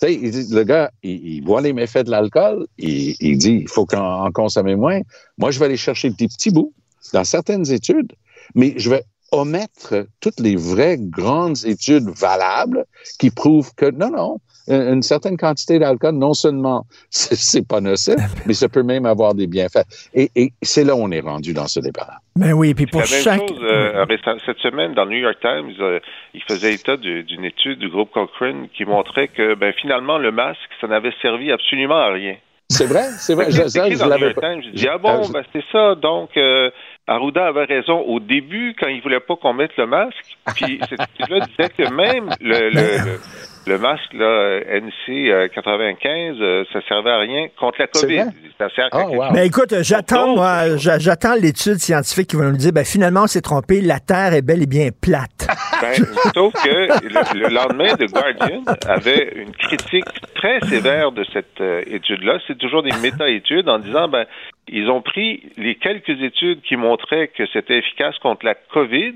Tu 0.00 0.32
sais, 0.32 0.54
le 0.54 0.62
gars, 0.64 0.90
il, 1.02 1.36
il, 1.36 1.44
voit 1.44 1.60
les 1.60 1.72
méfaits 1.72 2.06
de 2.06 2.10
l'alcool, 2.10 2.66
il, 2.78 3.16
il, 3.20 3.38
dit 3.38 3.60
il 3.62 3.68
faut 3.68 3.86
qu'en 3.86 4.30
consommer 4.32 4.76
moins. 4.76 5.00
Moi, 5.38 5.50
je 5.50 5.58
vais 5.58 5.66
aller 5.66 5.76
chercher 5.76 6.10
des 6.10 6.28
petits 6.28 6.50
bouts 6.50 6.72
dans 7.12 7.24
certaines 7.24 7.70
études, 7.70 8.12
mais 8.54 8.74
je 8.76 8.90
vais 8.90 9.04
omettre 9.32 10.06
toutes 10.20 10.40
les 10.40 10.56
vraies 10.56 10.98
grandes 10.98 11.64
études 11.64 12.08
valables 12.10 12.84
qui 13.18 13.30
prouvent 13.30 13.72
que 13.74 13.90
non, 13.90 14.10
non, 14.10 14.40
une 14.68 15.02
certaine 15.02 15.36
quantité 15.36 15.78
d'alcool, 15.78 16.14
non 16.14 16.34
seulement 16.34 16.84
c'est 17.10 17.66
pas 17.66 17.80
nocif, 17.80 18.16
mais 18.46 18.54
ça 18.54 18.68
peut 18.68 18.82
même 18.82 19.06
avoir 19.06 19.34
des 19.34 19.46
bienfaits. 19.46 19.86
Et, 20.14 20.30
et 20.36 20.52
c'est 20.62 20.84
là 20.84 20.94
où 20.94 21.00
on 21.00 21.10
est 21.10 21.20
rendu 21.20 21.52
dans 21.52 21.66
ce 21.66 21.80
débat-là. 21.80 22.18
Ben 22.36 22.52
oui, 22.52 22.74
puis 22.74 22.86
pour 22.86 23.00
la 23.00 23.06
chaque... 23.06 23.40
Chose, 23.40 23.58
euh, 23.62 24.06
cette 24.46 24.58
semaine, 24.58 24.94
dans 24.94 25.04
le 25.04 25.10
New 25.10 25.22
York 25.22 25.38
Times, 25.40 25.74
euh, 25.80 26.00
il 26.34 26.42
faisait 26.42 26.74
état 26.74 26.96
d'une 26.96 27.44
étude 27.44 27.78
du 27.78 27.88
groupe 27.88 28.10
Cochrane 28.10 28.68
qui 28.76 28.84
montrait 28.84 29.28
que 29.28 29.54
ben, 29.54 29.72
finalement, 29.80 30.18
le 30.18 30.32
masque, 30.32 30.60
ça 30.80 30.86
n'avait 30.86 31.12
servi 31.20 31.52
absolument 31.52 31.98
à 31.98 32.12
rien. 32.12 32.36
C'est 32.68 32.86
vrai, 32.86 33.04
c'est 33.18 33.34
vrai. 33.34 33.50
Je, 33.50 33.68
ça, 33.68 33.90
je 33.90 34.08
l'avais 34.08 34.32
pas. 34.32 34.60
Je 34.60 34.70
dis, 34.70 34.88
ah 34.88 34.96
bon, 34.96 35.28
ben, 35.28 35.42
c'est 35.52 35.64
ça. 35.70 35.94
Donc, 35.94 36.30
euh, 36.38 36.70
Arruda 37.06 37.46
avait 37.46 37.64
raison 37.64 38.00
au 38.00 38.18
début 38.18 38.74
quand 38.80 38.88
il 38.88 39.02
voulait 39.02 39.20
pas 39.20 39.36
qu'on 39.36 39.52
mette 39.52 39.76
le 39.76 39.86
masque. 39.86 40.38
Puis 40.54 40.80
cette 40.88 41.00
étude-là 41.00 41.46
disait 41.46 41.68
que 41.68 41.90
même 41.90 42.30
le, 42.40 42.70
le, 42.70 43.04
le, 43.04 43.20
le 43.66 43.78
masque 43.78 44.12
là, 44.12 44.60
NC 44.60 45.50
95, 45.54 46.36
euh, 46.40 46.64
ça 46.72 46.80
servait 46.88 47.10
à 47.10 47.18
rien 47.18 47.46
contre 47.58 47.80
la 47.80 47.86
COVID. 47.86 48.24
Ça 48.58 48.68
sert 48.74 48.88
à 48.92 49.06
oh, 49.06 49.16
wow. 49.16 49.32
Mais 49.32 49.46
écoute, 49.46 49.74
j'attends 49.82 50.34
moi, 50.34 50.76
j'attends 50.76 51.34
l'étude 51.34 51.78
scientifique 51.78 52.28
qui 52.28 52.36
va 52.36 52.50
nous 52.50 52.56
dire, 52.56 52.72
ben 52.72 52.84
finalement, 52.84 53.22
on 53.22 53.26
s'est 53.26 53.40
trompé, 53.40 53.80
la 53.80 54.00
Terre 54.00 54.34
est 54.34 54.42
bel 54.42 54.62
et 54.62 54.66
bien 54.66 54.88
plate. 55.00 55.46
Ben, 55.80 55.94
sauf 56.34 56.52
que 56.52 56.68
le, 56.68 57.40
le, 57.40 57.48
lendemain, 57.48 57.94
The 57.96 58.10
Guardian 58.10 58.62
avait 58.86 59.32
une 59.36 59.52
critique 59.52 60.04
très 60.34 60.60
sévère 60.68 61.12
de 61.12 61.24
cette 61.32 61.60
euh, 61.60 61.82
étude-là. 61.86 62.38
C'est 62.46 62.58
toujours 62.58 62.82
des 62.82 62.92
méta-études 63.00 63.68
en 63.68 63.78
disant, 63.78 64.08
ben 64.08 64.26
Ils 64.68 64.88
ont 64.90 65.02
pris 65.02 65.42
les 65.56 65.74
quelques 65.74 66.20
études 66.22 66.62
qui 66.62 66.76
montraient 66.76 67.28
que 67.28 67.44
c'était 67.52 67.78
efficace 67.78 68.16
contre 68.18 68.44
la 68.46 68.54
COVID 68.54 69.14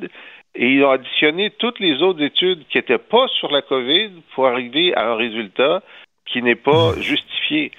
et 0.57 0.69
ils 0.73 0.85
ont 0.85 0.91
additionné 0.91 1.51
toutes 1.59 1.79
les 1.81 2.03
autres 2.03 2.23
études 2.23 2.65
qui 2.71 2.79
n'étaient 2.79 2.99
pas 2.99 3.27
sur 3.39 3.51
la 3.51 3.63
COVID 3.63 4.11
pour 4.35 4.47
arriver 4.47 4.95
à 4.95 5.11
un 5.11 5.14
résultat 5.16 5.83
qui 6.33 6.43
n'est 6.43 6.57
pas 6.57 6.95
justifié. 7.01 7.70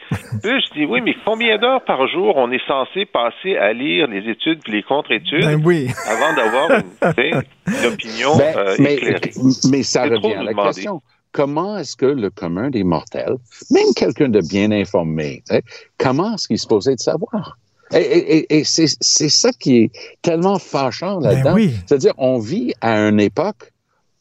Là, 0.44 0.60
je 0.60 0.74
dis 0.80 0.86
oui, 0.86 1.02
mais 1.02 1.16
combien 1.26 1.58
d'heures 1.58 1.84
par 1.84 2.08
jour 2.08 2.38
on 2.38 2.50
est 2.52 2.66
censé 2.66 3.06
passer 3.06 3.58
à 3.58 3.74
lire 3.74 4.08
les 4.08 4.30
études 4.30 4.62
et 4.68 4.72
les 4.72 4.84
contre-études 4.84 5.44
Ben 5.44 5.62
oui. 5.66 5.89
avant 6.08 6.34
d'avoir 6.36 6.72
une, 6.72 7.41
une 7.68 7.86
opinion 7.86 8.38
Ben, 8.38 8.56
euh, 8.58 8.76
mais, 8.80 8.94
éclairée? 8.94 9.32
mais 9.70 9.84
ça 9.84 10.04
revient 10.04 10.34
à 10.36 10.44
la 10.44 10.52
demander. 10.52 10.70
question. 10.76 11.02
Comment 11.34 11.78
est-ce 11.78 11.98
que 11.98 12.06
le 12.06 12.30
commun 12.30 12.70
des 12.70 12.84
mortels, 12.86 13.36
même 13.70 13.94
quelqu'un 13.96 14.30
de 14.30 14.39
bien 14.50 14.72
informé, 14.72 15.41
sais, 15.46 15.62
comment 16.00 16.34
est-ce 16.36 16.48
qu'il 16.48 16.56
est 16.56 16.58
supposé 16.58 16.96
de 16.96 17.00
savoir? 17.00 17.58
Et, 17.94 18.58
et- 18.58 18.64
c'est 18.64 18.88
c'est 19.00 19.30
ça 19.30 19.50
qui 19.58 19.78
est 19.78 19.92
tellement 20.22 20.60
fâchant 20.60 21.20
là-dedans. 21.20 21.52
Ben 21.52 21.54
oui. 21.56 21.74
C'est-à-dire, 21.86 22.14
on 22.18 22.38
vit 22.40 22.74
à 22.82 22.98
une 23.08 23.20
époque 23.20 23.72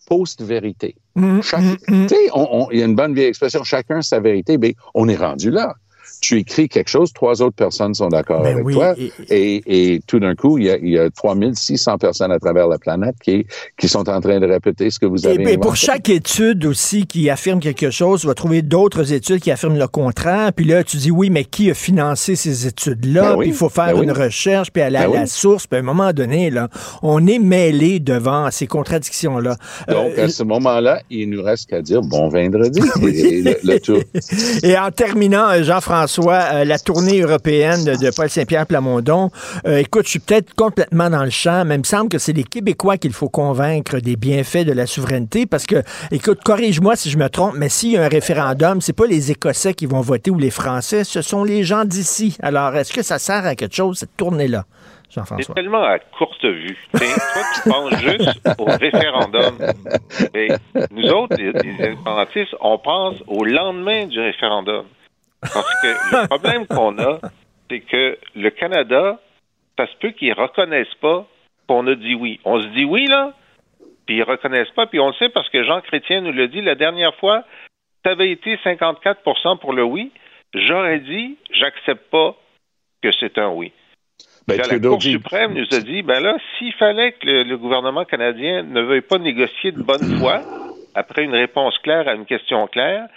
post-vérité. 0.09 0.95
Sais, 2.09 2.29
on- 2.35 2.49
on- 2.67 2.71
il 2.71 2.79
y 2.79 2.83
a 2.83 2.85
une 2.85 2.95
bonne 2.95 3.15
vieille 3.15 3.27
expression, 3.29 3.65
chacun 3.65 4.03
sa 4.03 4.21
vérité, 4.21 4.59
mais 4.59 4.75
on 4.95 5.09
est 5.09 5.17
rendu 5.17 5.51
là. 5.51 5.75
Tu 6.29 6.39
écris 6.39 6.69
quelque 6.69 6.89
chose, 6.89 7.13
trois 7.13 7.41
autres 7.41 7.55
personnes 7.55 7.95
sont 7.95 8.09
d'accord 8.09 8.43
Ben 8.43 8.55
avec 8.55 8.65
oui, 8.67 8.75
toi, 8.75 8.95
et- 8.99 9.13
et, 9.31 9.95
et 9.95 10.01
tout 10.09 10.19
d'un 10.19 10.35
coup, 10.35 10.59
il 10.59 10.65
y, 10.65 10.71
a, 10.71 10.77
il 10.77 10.89
y 10.89 10.99
a 10.99 11.09
3600 11.09 11.99
personnes 11.99 12.33
à 12.33 12.39
travers 12.41 12.67
la 12.67 12.79
planète 12.79 13.15
qui, 13.23 13.47
qui 13.79 13.89
sont 13.89 14.09
en 14.09 14.21
train 14.21 14.41
de 14.41 14.47
répéter 14.47 14.91
ce 14.91 14.99
que 14.99 15.07
vous 15.07 15.25
Et, 15.25 15.31
avez 15.31 15.53
et 15.53 15.57
pour 15.57 15.67
inventé. 15.73 15.77
chaque 15.87 16.09
étude 16.09 16.65
aussi 16.65 17.07
qui 17.07 17.31
affirme 17.31 17.61
quelque 17.61 17.91
chose, 17.91 18.23
tu 18.23 18.27
vas 18.27 18.35
trouver 18.35 18.63
d'autres 18.63 19.13
études 19.13 19.39
qui 19.41 19.53
affirment 19.53 19.79
le 19.79 19.87
contraire. 19.87 20.53
Puis 20.53 20.65
là, 20.65 20.83
tu 20.83 20.97
dis 20.97 21.13
oui, 21.13 21.31
mais 21.31 21.45
qui 21.45 21.71
a 21.71 21.75
financé 21.75 22.35
ces 22.35 22.67
études-là? 22.67 23.23
Ben 23.23 23.37
oui, 23.37 23.45
Puis 23.45 23.49
il 23.51 23.55
faut 23.57 23.69
faire 23.69 23.93
ben 23.95 24.01
oui. 24.01 24.05
une 24.07 24.13
recherche, 24.13 24.73
puis 24.73 24.83
aller 24.83 24.97
à 24.97 25.07
Ben 25.09 25.21
la 25.21 25.27
source. 25.27 25.69
Puis 25.69 25.77
à 25.77 25.81
un 25.81 25.85
moment 25.85 26.13
donné, 26.13 26.51
là, 26.51 26.69
on 27.03 27.25
est 27.29 27.39
mêlé 27.39 28.01
devant 28.01 28.51
ces 28.51 28.67
contradictions-là. 28.67 29.57
Donc, 29.89 30.13
Euh, 30.19 30.25
à 30.25 30.29
ce 30.29 30.43
moment-là, 30.43 31.03
il 31.09 31.31
nous 31.31 31.43
reste 31.43 31.69
qu'à 31.71 31.83
dire 31.83 32.01
bon 32.03 32.29
vendredi. 32.31 32.81
Et 33.07 33.43
le, 33.43 33.57
le 33.63 33.79
tour. 33.79 33.99
Et 34.65 34.77
en 34.77 34.91
terminant, 34.91 35.51
euh, 35.51 35.63
Jean-François, 36.17 36.55
euh, 36.55 36.65
la 36.65 36.79
tournée 36.79 37.21
européenne 37.21 37.85
de, 37.85 38.11
Paul 38.15 38.29
Saint-Pierre 38.31 38.67
Plamondon, 38.67 39.31
euh, 39.67 39.79
écoute, 39.79 40.05
je 40.05 40.11
suis 40.11 40.19
peut-être 40.19 40.55
complètement 40.55 41.11
dans 41.11 41.25
le 41.25 41.31
champ, 41.31 41.65
mais 41.67 41.75
il 41.75 41.79
me 41.79 41.85
semble 41.85 42.09
que 42.09 42.19
c'est 42.19 42.33
les 42.33 42.45
Québécois 42.45 42.97
qu'il 42.97 43.13
faut 43.13 43.29
convaincre 43.29 43.99
des 43.99 44.17
bienfaits 44.17 44.65
de 44.65 44.73
la 44.73 44.87
souveraineté 44.87 45.47
parce 45.47 45.67
que, 45.67 45.83
écoute, 46.11 46.41
corrige-moi 46.43 46.97
si 46.97 47.11
je 47.11 47.19
me 47.19 47.29
trompe, 47.29 47.55
mais 47.57 47.69
s'il 47.69 47.93
y 47.93 47.97
a 47.99 48.05
un 48.05 48.09
référendum, 48.09 48.81
c'est 48.81 48.95
pas 48.95 49.07
les 49.07 49.31
Écossais 49.31 49.75
qui 49.75 49.87
vont 49.87 50.01
voter 50.01 50.31
ou 50.31 50.39
les 50.39 50.51
Français, 50.51 51.05
ce 51.05 51.23
sont 51.23 51.45
les 51.45 51.65
gens 51.65 51.85
d'ici. 51.85 52.37
Alors, 52.41 52.75
est-ce 52.77 52.93
que 52.93 53.03
ça 53.03 53.19
sert 53.19 53.45
à 53.45 53.55
quelque 53.55 53.77
chose, 53.77 53.99
cette 53.99 54.17
tournée-là, 54.17 54.65
C'est 55.11 55.55
tellement 55.55 55.85
à 55.85 55.99
courte 55.99 56.45
vue. 56.45 56.77
Toi, 56.93 57.01
tu 57.55 57.71
penses 57.71 57.99
juste 58.01 58.41
au 58.59 58.65
référendum. 58.65 59.59
Mais 60.35 60.49
nous 60.91 61.09
autres, 61.11 61.37
les, 61.37 61.53
les 61.53 61.87
indépendantistes, 61.87 62.55
on 62.61 62.79
pense 62.79 63.17
au 63.27 63.45
lendemain 63.45 64.07
du 64.07 64.19
référendum. 64.19 64.85
Parce 65.41 65.83
que 65.83 65.87
le 65.87 66.27
problème 66.29 66.67
qu'on 66.67 66.99
a, 66.99 67.21
c'est 67.71 67.81
que 67.81 68.19
le 68.35 68.51
Canada, 68.51 69.21
ça 69.79 69.87
se 69.87 69.97
peut 69.99 70.11
qu'ils 70.11 70.33
reconnaissent 70.33 70.95
pas 71.01 71.27
qu'on 71.69 71.87
a 71.87 71.95
dit 71.95 72.15
oui. 72.15 72.41
On 72.45 72.61
se 72.61 72.67
dit 72.69 72.85
oui, 72.85 73.07
là, 73.07 73.33
puis 74.07 74.17
ils 74.17 74.23
reconnaissent 74.23 74.71
pas, 74.71 74.87
puis 74.87 75.01
on 75.01 75.09
le 75.09 75.15
sait 75.15 75.29
parce 75.29 75.49
que 75.51 75.65
Jean 75.65 75.81
Chrétien 75.81 76.21
nous 76.21 76.33
l'a 76.33 76.47
dit 76.47 76.63
la 76.63 76.75
dernière 76.75 77.15
fois, 77.17 77.45
ça 78.05 78.13
avait 78.13 78.31
été 78.31 78.57
54% 78.57 79.59
pour 79.59 79.73
le 79.73 79.83
oui, 79.83 80.13
j'aurais 80.55 81.01
dit, 81.01 81.37
j'accepte 81.51 82.09
pas 82.11 82.37
que 83.03 83.11
c'est 83.19 83.39
un 83.39 83.49
oui. 83.49 83.73
Ben, 84.47 84.59
la 84.59 84.79
Cour 84.79 85.03
suprême 85.03 85.55
nous 85.55 85.67
a 85.77 85.81
dit, 85.81 86.03
ben 86.03 86.21
là, 86.21 86.37
s'il 86.57 86.73
fallait 86.75 87.13
que 87.13 87.27
le, 87.27 87.43
le 87.43 87.59
gouvernement 87.59 88.05
canadien 88.05 88.63
ne 88.63 88.81
veuille 88.81 89.01
pas 89.01 89.19
négocier 89.19 89.73
de 89.73 89.83
bonne 89.83 90.19
foi, 90.21 90.41
après 90.95 91.25
une 91.25 91.35
réponse 91.35 91.77
claire 91.79 92.07
à 92.09 92.15
une 92.15 92.27
question 92.27 92.67
claire, 92.69 93.09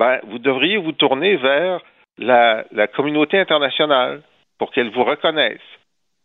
ben, 0.00 0.18
vous 0.28 0.38
devriez 0.38 0.78
vous 0.78 0.92
tourner 0.92 1.36
vers 1.36 1.82
la, 2.16 2.64
la 2.72 2.86
communauté 2.86 3.38
internationale 3.38 4.22
pour 4.58 4.72
qu'elle 4.72 4.90
vous 4.90 5.04
reconnaisse. 5.04 5.60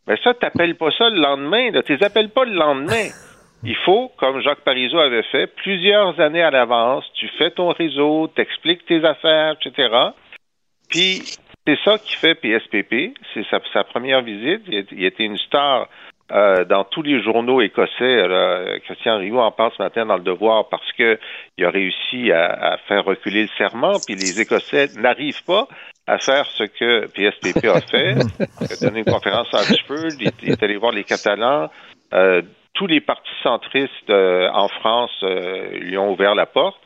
Mais 0.07 0.15
ça, 0.23 0.33
t'appelles 0.33 0.75
pas 0.75 0.91
ça 0.97 1.09
le 1.09 1.19
lendemain. 1.19 1.81
Tu 1.85 1.97
appelles 2.01 2.29
pas 2.29 2.45
le 2.45 2.53
lendemain. 2.53 3.09
Il 3.63 3.75
faut, 3.75 4.13
comme 4.15 4.39
Jacques 4.39 4.63
Parizeau 4.63 4.99
avait 4.99 5.23
fait, 5.23 5.47
plusieurs 5.47 6.17
années 6.21 6.41
à 6.41 6.51
l'avance, 6.51 7.03
tu 7.15 7.27
fais 7.37 7.51
ton 7.51 7.73
réseau, 7.73 8.27
t'expliques 8.27 8.85
tes 8.85 9.03
affaires, 9.03 9.55
etc. 9.59 9.89
Puis, 10.89 11.23
c'est 11.67 11.79
ça 11.83 11.97
qui 11.97 12.15
fait 12.15 12.35
PSPP. 12.35 13.17
C'est 13.33 13.45
sa, 13.49 13.59
sa 13.73 13.83
première 13.83 14.21
visite. 14.21 14.61
Il 14.67 15.03
était 15.03 15.25
une 15.25 15.37
star 15.37 15.89
euh, 16.31 16.65
dans 16.65 16.83
tous 16.83 17.01
les 17.01 17.21
journaux 17.21 17.61
écossais. 17.61 18.27
là. 18.27 18.79
Christian 18.83 19.17
Rio 19.17 19.39
en 19.39 19.51
parle 19.51 19.71
ce 19.77 19.83
matin 19.83 20.05
dans 20.05 20.17
Le 20.17 20.23
Devoir 20.23 20.69
parce 20.69 20.91
que 20.93 21.19
il 21.57 21.65
a 21.65 21.69
réussi 21.69 22.31
à, 22.31 22.73
à 22.73 22.77
faire 22.77 23.05
reculer 23.05 23.43
le 23.43 23.49
serment. 23.57 23.93
Puis 24.05 24.15
les 24.15 24.41
Écossais 24.41 24.87
n'arrivent 24.97 25.43
pas 25.45 25.67
à 26.07 26.17
faire 26.17 26.45
ce 26.45 26.63
que 26.63 27.07
PSPP 27.07 27.65
a 27.65 27.81
fait. 27.81 28.15
Il 28.61 28.73
a 28.73 28.87
donné 28.87 28.99
une 28.99 29.05
conférence 29.05 29.53
à 29.53 29.59
Oxford. 29.59 30.11
Il, 30.19 30.51
est 30.51 30.63
allé 30.63 30.77
voir 30.77 30.91
les 30.91 31.03
Catalans. 31.03 31.69
Euh, 32.13 32.41
tous 32.73 32.87
les 32.87 33.01
partis 33.01 33.29
centristes 33.41 34.09
euh, 34.09 34.49
en 34.53 34.67
France 34.67 35.17
euh, 35.23 35.79
lui 35.79 35.97
ont 35.97 36.11
ouvert 36.11 36.35
la 36.35 36.45
porte. 36.45 36.79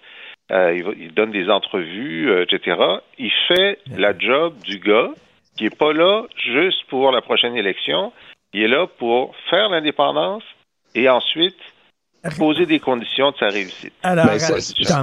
Euh, 0.52 0.76
il, 0.76 1.04
il 1.04 1.14
donne 1.14 1.32
des 1.32 1.50
entrevues, 1.50 2.30
euh, 2.30 2.44
etc. 2.44 2.78
Il 3.18 3.32
fait 3.48 3.80
la 3.96 4.18
job 4.18 4.56
du 4.64 4.80
gars 4.80 5.10
qui 5.58 5.66
est 5.66 5.78
pas 5.78 5.94
là 5.94 6.24
juste 6.38 6.86
pour 6.88 7.12
la 7.12 7.22
prochaine 7.22 7.56
élection. 7.56 8.14
Il 8.54 8.62
est 8.62 8.68
là 8.68 8.88
pour 8.98 9.36
faire 9.50 9.70
l'indépendance 9.70 10.44
et 10.96 11.08
ensuite 11.08 11.56
poser 12.38 12.66
des 12.66 12.80
conditions 12.80 13.32
de 13.32 13.38
sa 13.38 13.48
réussite. 13.48 13.94
Alors, 14.04 14.26
Ben, 14.26 14.40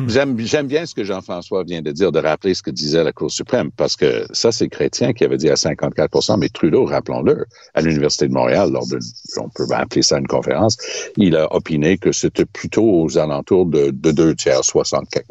J'aime 0.08 0.38
j'aime 0.38 0.66
bien 0.66 0.84
ce 0.84 0.94
que 0.94 1.04
Jean-François 1.04 1.64
vient 1.64 1.80
de 1.80 1.90
dire, 1.90 2.12
de 2.12 2.18
rappeler 2.18 2.52
ce 2.54 2.62
que 2.62 2.70
disait 2.70 3.02
la 3.02 3.12
Cour 3.12 3.30
suprême, 3.30 3.70
parce 3.76 3.96
que 3.96 4.26
ça, 4.32 4.52
c'est 4.52 4.68
Chrétien 4.68 5.12
qui 5.12 5.24
avait 5.24 5.38
dit 5.38 5.48
à 5.48 5.54
54% 5.54 6.38
mais 6.38 6.48
Trudeau, 6.48 6.84
rappelons-le, 6.84 7.46
à 7.74 7.80
l'Université 7.80 8.28
de 8.28 8.32
Montréal, 8.32 8.70
lors 8.70 8.86
d'une, 8.86 9.00
on 9.38 9.48
peut 9.48 9.64
appeler 9.72 10.02
ça 10.02 10.18
une 10.18 10.26
conférence, 10.26 10.76
il 11.16 11.36
a 11.36 11.52
opiné 11.54 11.96
que 11.96 12.12
c'était 12.12 12.44
plutôt 12.44 12.84
aux 12.84 13.18
alentours 13.18 13.66
de, 13.66 13.90
de 13.90 14.10
deux 14.10 14.34
tiers, 14.34 14.62
64 14.62 15.24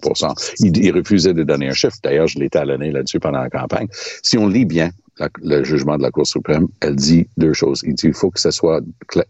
il, 0.60 0.78
il 0.78 0.92
refusait 0.92 1.34
de 1.34 1.44
donner 1.44 1.70
un 1.70 1.74
chiffre. 1.74 1.98
D'ailleurs, 2.04 2.28
je 2.28 2.40
l'ai 2.40 2.50
talonné 2.50 2.92
là-dessus 2.92 3.20
pendant 3.20 3.42
la 3.42 3.50
campagne. 3.50 3.88
Si 3.92 4.38
on 4.38 4.48
lit 4.48 4.66
bien 4.66 4.90
le 5.42 5.64
jugement 5.64 5.98
de 5.98 6.04
la 6.04 6.12
Cour 6.12 6.28
suprême, 6.28 6.68
elle 6.82 6.96
dit 6.96 7.28
deux 7.38 7.54
choses. 7.54 7.82
Il 7.86 7.96
dit 7.96 8.08
il 8.08 8.14
faut 8.14 8.32
que 8.32 8.40
ce 8.40 8.52
soit 8.52 8.82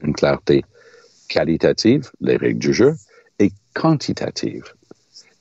une 0.01 0.13
clarté 0.13 0.63
qualitative, 1.27 2.09
les 2.21 2.37
règles 2.37 2.59
du 2.59 2.73
jeu, 2.73 2.95
et 3.39 3.51
quantitative. 3.73 4.63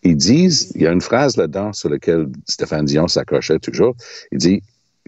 Ils 0.02 0.16
disent, 0.16 0.72
il 0.74 0.82
y 0.82 0.86
a 0.86 0.92
une 0.92 1.00
phrase 1.00 1.36
là-dedans 1.36 1.72
sur 1.72 1.88
laquelle 1.88 2.28
Stéphane 2.46 2.84
Dion 2.84 3.08
s'accrochait 3.08 3.58
toujours. 3.58 3.96
Il 4.32 4.38
dit, 4.38 4.62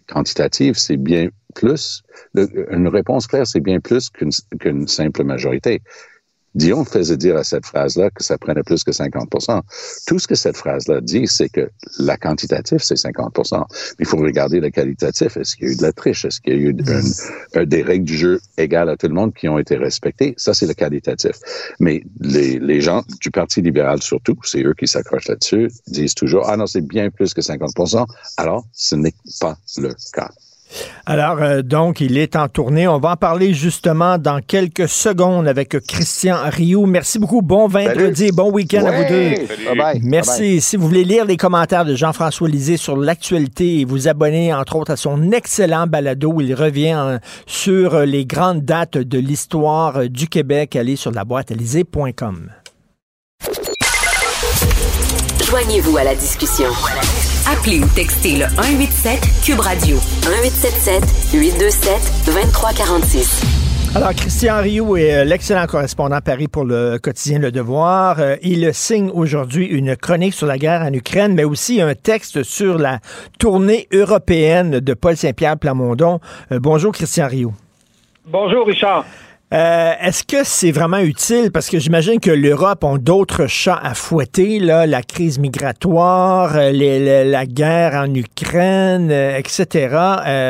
quantitative, 0.07 0.77
c'est 0.77 0.97
bien 0.97 1.29
plus, 1.55 2.03
une 2.35 2.89
réponse 2.89 3.27
claire, 3.27 3.47
c'est 3.47 3.61
bien 3.61 3.81
plus 3.81 4.11
qu'une 4.11 4.87
simple 4.89 5.25
majorité. 5.25 5.83
Dion 6.57 6.85
faisait 6.85 7.17
dire 7.19 7.37
à 7.37 7.45
cette 7.45 7.67
phrase-là 7.67 8.11
que 8.11 8.25
ça 8.25 8.39
prenait 8.39 8.63
plus 8.63 8.83
que 8.83 8.91
50% 8.91 9.61
Tout 10.07 10.19
ce 10.19 10.27
que 10.27 10.35
cette 10.35 10.57
phrase-là 10.57 11.01
dit, 11.03 11.27
c'est 11.27 11.51
que 11.51 11.71
la 11.99 12.17
quantitative, 12.17 12.79
c'est 12.83 12.97
50% 12.97 13.65
Il 13.99 14.07
faut 14.07 14.17
regarder 14.17 14.59
le 14.61 14.71
qualitatif. 14.71 15.37
Est-ce 15.37 15.55
qu'il 15.57 15.67
y 15.67 15.71
a 15.71 15.73
eu 15.75 15.77
de 15.77 15.83
la 15.83 15.93
triche? 15.93 16.25
Est-ce 16.25 16.41
qu'il 16.41 16.55
y 16.55 16.57
a 16.57 16.61
eu 16.71 16.77
un- 16.89 17.61
un- 17.61 17.65
des 17.67 17.83
règles 17.83 18.05
du 18.07 18.17
jeu 18.17 18.41
égales 18.57 18.89
à 18.89 18.97
tout 18.97 19.07
le 19.07 19.15
monde 19.15 19.35
qui 19.35 19.49
ont 19.49 19.59
été 19.59 19.77
respectées? 19.77 20.35
Ça, 20.39 20.55
c'est 20.55 20.67
le 20.67 20.75
qualitatif. 20.75 21.37
Mais 21.79 22.03
les, 22.21 22.59
les 22.59 22.81
gens 22.81 23.03
du 23.21 23.31
Parti 23.31 23.61
libéral, 23.61 24.03
surtout, 24.03 24.37
c'est 24.43 24.63
eux 24.65 24.75
qui 24.75 24.89
s'accrochent 24.89 25.29
là-dessus, 25.29 25.71
disent 25.89 26.15
toujours, 26.15 26.49
ah 26.49 26.57
non, 26.57 26.67
c'est 26.67 26.81
bien 26.81 27.11
plus 27.11 27.35
que 27.35 27.43
50% 27.43 28.07
Alors, 28.39 28.65
ce 28.73 28.95
n'est 28.97 29.15
pas 29.41 29.57
le 29.77 29.95
cas. 30.15 30.31
Alors, 31.07 31.41
euh, 31.41 31.63
donc, 31.63 32.01
il 32.01 32.19
est 32.19 32.37
en 32.37 32.49
tournée. 32.49 32.89
On 32.89 32.99
va 32.99 33.13
en 33.13 33.17
parler 33.17 33.55
justement 33.55 34.19
dans 34.19 34.41
quelques 34.41 34.89
secondes 34.89 35.47
avec 35.47 35.79
Christian 35.87 36.37
Rioux. 36.45 36.87
Merci 36.87 37.19
beaucoup. 37.19 37.43
Bon 37.43 37.69
vendredi 37.69 38.27
et 38.27 38.33
bon 38.33 38.51
week-end 38.51 38.85
à 38.85 38.91
vous 38.91 39.09
deux. 39.09 39.35
Merci. 40.03 40.61
Si 40.61 40.77
vous 40.77 40.87
voulez 40.87 41.05
lire 41.05 41.25
les 41.25 41.37
commentaires 41.37 41.85
de 41.85 41.95
Jean-François 41.95 42.49
Lisée 42.49 42.77
sur 42.77 42.97
l'actualité 42.97 43.81
et 43.81 43.85
vous 43.85 44.09
abonner, 44.09 44.53
entre 44.53 44.77
autres, 44.77 44.93
à 44.93 44.97
son 44.97 45.31
excellent 45.33 45.87
balado, 45.87 46.33
où 46.33 46.41
il 46.41 46.55
revient 46.55 46.97
euh, 46.99 47.19
sur 47.47 47.95
euh, 47.95 48.05
les 48.05 48.27
grandes 48.27 48.63
dates 48.63 48.99
de 48.99 49.19
l'histoire 49.19 49.99
euh, 49.99 50.09
du 50.09 50.29
Québec, 50.29 50.77
allez 50.77 50.97
sur 50.97 51.13
la 51.13 51.25
boîte 51.25 51.53
Joignez-vous 55.49 55.97
à 55.97 56.05
la 56.05 56.15
discussion. 56.15 56.69
Appelez 57.49 57.79
ou 57.79 57.87
textez 57.95 58.33
le 58.33 58.47
187 58.57 59.21
Cube 59.45 59.61
Radio 59.61 59.99
1877 60.27 61.33
827 61.33 62.25
2346. 62.27 63.95
Alors, 63.95 64.13
Christian 64.15 64.61
Rioux 64.61 64.97
est 64.97 65.15
euh, 65.15 65.25
l'excellent 65.25 65.65
correspondant 65.67 66.17
à 66.17 66.21
Paris 66.21 66.49
pour 66.49 66.65
le 66.65 66.99
quotidien 66.99 67.39
Le 67.39 67.53
Devoir. 67.53 68.19
Euh, 68.19 68.35
il 68.43 68.75
signe 68.75 69.11
aujourd'hui 69.11 69.65
une 69.65 69.95
chronique 69.97 70.35
sur 70.35 70.49
la 70.49 70.59
guerre 70.59 70.83
en 70.83 70.93
Ukraine, 70.93 71.35
mais 71.35 71.45
aussi 71.45 71.81
un 71.81 71.95
texte 71.95 72.43
sur 72.43 72.79
la 72.79 72.99
tournée 73.39 73.87
européenne 73.93 74.81
de 74.81 74.95
Paul 74.95 75.17
Saint-Pierre 75.17 75.57
Plamondon. 75.57 76.19
Euh, 76.51 76.59
bonjour, 76.61 76.93
Christian 76.93 77.29
Rioux. 77.29 77.55
Bonjour, 78.27 78.67
Richard. 78.67 79.05
Euh, 79.55 79.93
est-ce 80.01 80.25
que 80.25 80.43
c'est 80.43 80.73
vraiment 80.73 80.99
utile? 80.99 81.53
Parce 81.53 81.71
que 81.71 81.79
j'imagine 81.79 82.19
que 82.19 82.33
l'Europe 82.33 82.83
a 82.83 82.99
d'autres 82.99 83.47
chats 83.47 83.79
à 83.81 83.95
fouetter, 83.95 84.59
là, 84.59 84.87
la 84.87 85.03
crise 85.03 85.39
migratoire, 85.39 86.57
euh, 86.57 86.73
la 87.25 87.47
guerre 87.47 87.95
en 87.95 88.13
Ukraine, 88.13 89.09
euh, 89.13 89.39
etc. 89.39 89.97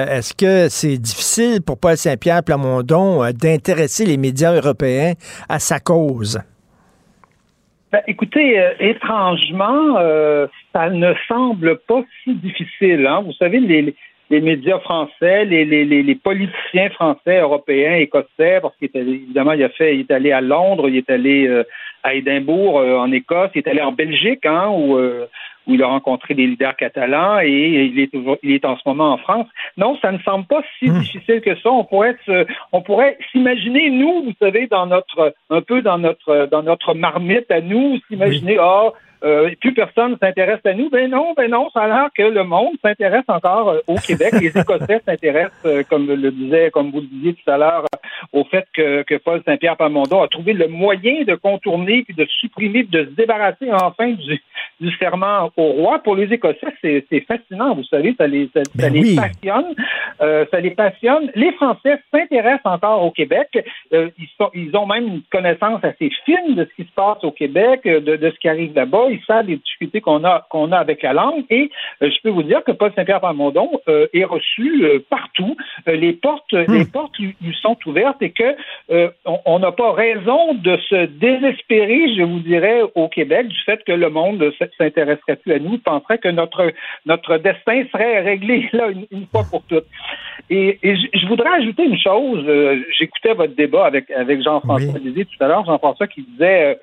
Est-ce 0.09 0.33
que 0.33 0.71
c'est 0.71 0.97
difficile 0.97 1.61
pour 1.61 1.79
Paul 1.79 1.99
Saint-Pierre 1.99 2.43
Plamondon 2.43 3.31
d'intéresser 3.33 4.07
les 4.07 4.17
médias 4.17 4.55
européens 4.55 5.13
à 5.47 5.59
sa 5.59 5.79
cause? 5.79 6.41
Ben, 7.93 8.01
écoutez, 8.07 8.59
étrangement, 8.81 9.99
ça 10.73 10.89
ne 10.89 11.13
semble 11.29 11.79
pas 11.87 12.03
si 12.25 12.35
difficile. 12.37 13.07
Hein? 13.07 13.23
Vous 13.27 13.35
savez, 13.35 13.61
les, 13.61 13.95
les 14.31 14.41
médias 14.41 14.81
français, 14.81 15.45
les, 15.45 15.65
les, 15.65 15.85
les, 15.85 16.15
politiciens 16.15 16.91
français, 16.91 17.41
européens, 17.41 17.95
écossais, 17.95 18.61
parce 18.61 18.77
qu'il 18.77 18.91
évidemment, 18.95 19.53
il 19.53 19.63
a 19.63 19.69
fait, 19.69 19.95
il 19.95 20.01
est 20.01 20.11
allé 20.11 20.33
à 20.33 20.41
Londres, 20.41 20.89
il 20.89 20.97
est 20.97 21.11
allé 21.11 21.47
euh, 21.47 21.63
à 22.03 22.15
Édimbourg, 22.15 22.81
euh, 22.81 22.97
en 22.97 23.13
Écosse, 23.13 23.51
il 23.55 23.59
est 23.59 23.69
allé 23.69 23.83
en 23.83 23.93
Belgique, 23.93 24.45
hein, 24.45 24.69
où, 24.69 24.97
euh, 24.97 25.27
où 25.69 25.75
il 25.75 25.83
a 25.83 25.87
rencontré 25.87 26.35
des 26.35 26.47
leaders 26.47 26.75
catalans 26.77 27.41
et 27.41 27.51
il 27.93 28.01
est 28.01 28.13
toujours, 28.13 28.37
il 28.43 28.53
est 28.53 28.65
en 28.65 28.77
ce 28.77 28.83
moment 28.87 29.13
en 29.13 29.19
France. 29.19 29.47
Non, 29.77 29.97
ça 30.03 30.11
ne 30.11 30.19
semble 30.19 30.47
pas 30.47 30.63
si 30.79 30.91
hmm. 30.91 30.99
difficile 30.99 31.41
que 31.41 31.55
ça. 31.57 31.71
On 31.71 31.85
pourrait 31.85 32.17
on 32.73 32.83
pourrait 32.83 33.19
s'imaginer 33.31 33.91
nous, 33.91 34.25
vous 34.25 34.35
savez, 34.41 34.67
dans 34.67 34.87
notre, 34.87 35.35
un 35.51 35.61
peu 35.63 35.83
dans 35.83 35.99
notre, 35.99 36.47
dans 36.51 36.63
notre 36.63 36.95
marmite 36.95 37.51
à 37.51 37.61
nous, 37.61 37.99
s'imaginer, 38.09 38.57
ah, 38.59 38.93
euh, 39.25 39.51
plus 39.61 39.73
personne 39.73 40.17
s'intéresse 40.21 40.61
à 40.65 40.75
nous. 40.75 40.91
Ben 40.91 41.11
non, 41.11 41.33
ben 41.37 41.51
non, 41.51 41.71
ça 41.73 41.83
a 41.83 41.87
l'air 41.87 42.09
que 42.15 42.23
le 42.23 42.45
monde 42.45 42.75
s'intéresse 42.85 43.25
encore 43.29 43.71
euh, 43.71 43.79
au 43.87 43.97
Québec. 43.97 44.35
Les 44.41 44.49
Écossais 44.59 45.01
s'intéressent, 45.07 45.65
euh, 45.65 45.83
comme 45.89 46.07
le 46.07 46.31
disait, 46.31 46.71
comme 46.71 46.91
vous 46.91 47.01
le 47.01 47.07
disiez 47.07 47.35
tout 47.35 47.51
à 47.51 47.57
l'heure, 47.57 47.87
au 48.33 48.45
fait 48.45 48.67
que, 48.75 49.03
que 49.03 49.15
Paul 49.17 49.43
Saint-Pierre 49.47 49.77
Pamondon 49.77 50.23
a 50.23 50.29
trouvé 50.29 50.53
le 50.53 50.69
moyen 50.69 51.23
de 51.25 51.35
contourner 51.35 52.03
puis 52.03 52.15
de 52.15 52.27
supprimer, 52.41 52.83
de 52.83 53.05
se 53.05 53.11
débarrasser 53.11 53.73
enfin 53.73 54.13
du, 54.13 54.41
du 54.81 54.91
serment 54.97 55.51
au 55.57 55.65
roi. 55.73 55.99
Pour 56.01 56.17
les 56.17 56.33
Écossais, 56.33 56.75
c'est 56.83 57.21
fascinant, 57.27 57.75
vous 57.75 57.85
savez, 57.85 58.15
ça 58.19 58.27
les, 58.27 58.51
ça, 58.53 58.61
ben 58.75 58.93
les 58.93 59.17
passionne. 59.17 59.75
ça 60.19 60.61
les 60.61 60.71
passionne. 60.71 61.31
Les 61.35 61.53
Français 61.53 62.01
s'intéressent 62.13 62.61
encore 62.67 63.03
au 63.03 63.11
Québec. 63.11 63.49
ils, 63.93 64.29
sont, 64.37 64.51
ils 64.55 64.77
ont 64.77 64.87
même 64.87 65.07
une 65.07 65.23
connaissance 65.31 65.83
assez 65.83 66.11
fine 66.25 66.55
de 66.55 66.65
ce 66.65 66.83
qui 66.83 66.89
se 66.89 66.95
passe 66.95 67.23
au 67.23 67.31
Québec, 67.31 67.83
de, 67.85 68.17
de 68.17 68.31
ce 68.31 68.39
qui 68.39 68.49
arrive 68.49 68.75
là-bas 68.75 69.06
ils 69.09 69.23
savent 69.27 69.47
les 69.47 69.57
difficultés 69.57 70.01
qu'on 70.01 70.25
a, 70.25 70.47
qu'on 70.51 70.73
a 70.73 70.79
avec 70.79 71.03
la 71.03 71.13
langue. 71.13 71.45
Et 71.51 71.71
euh, 72.03 72.11
je 72.11 72.23
peux 72.23 72.31
vous 72.31 72.43
dire 72.43 72.63
que 72.65 72.73
Paul 72.73 72.93
Saint-Pierre 72.95 73.21
Plamondon 73.21 73.71
euh, 73.89 74.07
est 74.13 74.25
reçu 74.25 74.85
euh, 74.85 74.99
partout. 75.09 75.57
les 75.87 76.13
portes, 76.13 76.53
hmm. 76.53 76.73
les 76.73 76.85
portes 76.85 77.19
lui, 77.19 77.35
sont 77.61 77.77
ouvertes 77.87 78.21
et 78.23 78.31
que 78.31 78.57
on 79.25 79.59
n'a 79.59 79.73
pas 79.73 79.93
raison 79.93 80.55
de 80.55 80.77
se 80.89 81.07
désespérer, 81.07 82.15
je 82.17 82.23
vous 82.23 82.41
dirais, 82.41 82.83
au 82.95 83.09
Québec 83.09 83.49
du 83.49 83.61
fait 83.63 83.83
que 83.85 83.93
le 83.93 84.11
monde 84.11 84.53
s'intéresserait 84.79 85.37
plus 85.37 85.53
à 85.53 85.59
nous, 85.59 85.79
penserait 85.79 86.19
que 86.19 86.29
notre 86.29 86.73
notre 87.07 87.39
destin 87.39 87.85
serait 87.93 88.21
réglé 88.21 88.69
là 88.73 88.89
une, 89.11 89.27
fois 89.27 89.43
pour 89.51 89.63
toutes. 89.65 89.87
Et, 90.51 90.79
je, 90.83 91.27
voudrais 91.27 91.51
ajouter 91.61 91.85
une 91.85 91.99
chose. 91.99 92.47
J'écoutais 92.99 93.35
votre 93.35 93.55
débat 93.55 93.87
avec 93.87 94.11
avec 94.11 94.43
Jean-François 94.43 95.01
oui. 95.03 95.27
tout 95.27 95.45
à 95.45 95.49
l'heure, 95.49 95.65
Jean-François 95.65 96.07
qui 96.07 96.23
disait 96.23 96.79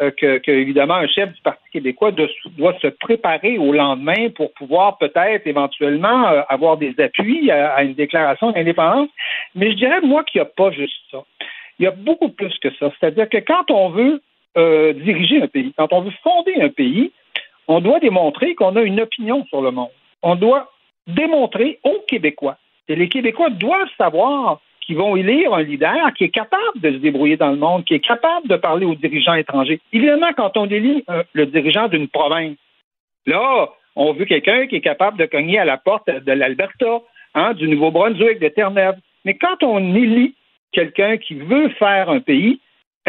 euh, 0.00 0.10
que, 0.12 0.50
évidemment 0.50 0.94
un 0.94 1.08
chef 1.08 1.32
du 1.32 1.40
Parti 1.42 1.62
québécois 1.72 2.12
doit 2.12 2.78
se 2.80 2.86
préparer 2.86 3.58
au 3.58 3.72
lendemain 3.72 4.30
pour 4.36 4.52
pouvoir 4.52 4.96
peut-être 4.98 5.44
éventuellement 5.46 6.28
euh, 6.28 6.42
avoir 6.48 6.76
des 6.76 6.94
appuis 7.00 7.50
à, 7.50 7.82
une 7.82 7.94
déclaration 7.94 8.52
d'indépendance. 8.52 9.08
Mais 9.56 9.72
je 9.72 9.76
dirais 9.76 10.00
moi 10.02 10.22
qu'il 10.22 10.40
n'y 10.40 10.46
a 10.46 10.50
pas 10.56 10.70
juste 10.70 10.94
ça. 11.10 11.24
Il 11.78 11.84
y 11.84 11.86
a 11.88 11.90
beaucoup 11.90 12.28
plus 12.28 12.56
que 12.60 12.68
ça. 12.78 12.92
C'est-à-dire 12.98 13.28
que 13.28 13.38
quand 13.38 13.72
on 13.72 13.88
veut 13.88 14.22
euh, 14.56 14.92
diriger 14.92 15.42
un 15.42 15.48
pays, 15.48 15.72
quand 15.76 15.92
on 15.92 16.02
veut 16.02 16.14
fonder 16.22 16.54
un 16.60 16.68
pays, 16.68 17.10
on 17.66 17.80
doit 17.80 17.98
démontrer 17.98 18.54
qu'on 18.54 18.76
a 18.76 18.82
une 18.82 19.00
opinion 19.00 19.44
sur 19.46 19.62
le 19.62 19.72
monde. 19.72 19.90
On 20.22 20.36
doit 20.36 20.70
démontrer 21.08 21.80
aux 21.82 22.04
Québécois. 22.06 22.56
Et 22.86 22.94
les 22.94 23.08
Québécois 23.08 23.50
doivent 23.50 23.90
savoir 23.98 24.60
qui 24.88 24.94
vont 24.94 25.16
élire 25.16 25.52
un 25.52 25.62
leader 25.62 26.14
qui 26.16 26.24
est 26.24 26.30
capable 26.30 26.80
de 26.80 26.92
se 26.92 26.96
débrouiller 26.96 27.36
dans 27.36 27.50
le 27.50 27.58
monde, 27.58 27.84
qui 27.84 27.92
est 27.92 28.00
capable 28.00 28.48
de 28.48 28.56
parler 28.56 28.86
aux 28.86 28.94
dirigeants 28.94 29.34
étrangers. 29.34 29.80
Évidemment, 29.92 30.32
quand 30.34 30.56
on 30.56 30.64
élit 30.64 31.04
euh, 31.10 31.22
le 31.34 31.44
dirigeant 31.44 31.88
d'une 31.88 32.08
province, 32.08 32.56
là, 33.26 33.68
on 33.96 34.14
veut 34.14 34.24
quelqu'un 34.24 34.66
qui 34.66 34.76
est 34.76 34.80
capable 34.80 35.18
de 35.18 35.26
cogner 35.26 35.58
à 35.58 35.66
la 35.66 35.76
porte 35.76 36.08
de 36.08 36.32
l'Alberta, 36.32 37.02
hein, 37.34 37.52
du 37.52 37.68
Nouveau-Brunswick, 37.68 38.38
de 38.38 38.48
Terre-Neuve. 38.48 38.96
Mais 39.26 39.36
quand 39.36 39.62
on 39.62 39.94
élit 39.94 40.34
quelqu'un 40.72 41.18
qui 41.18 41.34
veut 41.34 41.68
faire 41.78 42.08
un 42.08 42.20
pays, 42.20 42.58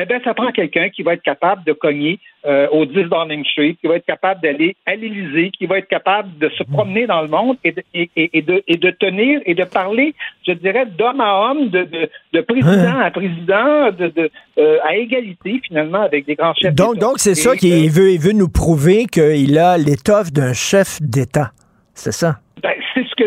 eh 0.01 0.05
bien, 0.05 0.19
ça 0.23 0.33
prend 0.33 0.51
quelqu'un 0.51 0.89
qui 0.89 1.03
va 1.03 1.13
être 1.13 1.21
capable 1.21 1.63
de 1.65 1.73
cogner 1.73 2.19
euh, 2.45 2.67
au 2.71 2.85
10 2.85 3.03
Downing 3.05 3.43
Street, 3.45 3.75
qui 3.81 3.87
va 3.87 3.95
être 3.95 4.05
capable 4.05 4.41
d'aller 4.41 4.75
à 4.85 4.95
l'Élysée, 4.95 5.51
qui 5.51 5.65
va 5.65 5.79
être 5.79 5.87
capable 5.87 6.37
de 6.37 6.49
se 6.49 6.63
promener 6.63 7.05
dans 7.05 7.21
le 7.21 7.27
monde 7.27 7.57
et 7.63 7.71
de, 7.71 7.83
et, 7.93 8.09
et 8.15 8.41
de, 8.41 8.63
et 8.67 8.77
de 8.77 8.91
tenir 8.91 9.41
et 9.45 9.55
de 9.55 9.63
parler, 9.65 10.15
je 10.47 10.53
dirais, 10.53 10.85
d'homme 10.85 11.19
à 11.19 11.49
homme, 11.49 11.69
de, 11.69 11.83
de, 11.83 12.09
de 12.33 12.41
président 12.41 12.97
hein? 12.97 13.01
à 13.01 13.11
président, 13.11 13.91
de, 13.91 14.07
de 14.07 14.31
euh, 14.57 14.77
à 14.87 14.95
égalité, 14.95 15.59
finalement, 15.67 16.01
avec 16.01 16.25
des 16.25 16.35
grands 16.35 16.53
chefs 16.53 16.73
Donc, 16.73 16.97
donc 16.97 17.19
c'est 17.19 17.35
ça 17.35 17.55
qu'il 17.55 17.73
euh, 17.73 17.91
veut, 17.91 18.11
il 18.11 18.19
veut 18.19 18.33
nous 18.33 18.49
prouver 18.49 19.05
qu'il 19.05 19.57
a 19.57 19.77
l'étoffe 19.77 20.31
d'un 20.31 20.53
chef 20.53 21.01
d'État. 21.01 21.51
C'est 21.93 22.13
ça? 22.13 22.39
Ben, 22.63 22.73
c'est 22.93 23.03
ce 23.03 23.15
que. 23.15 23.23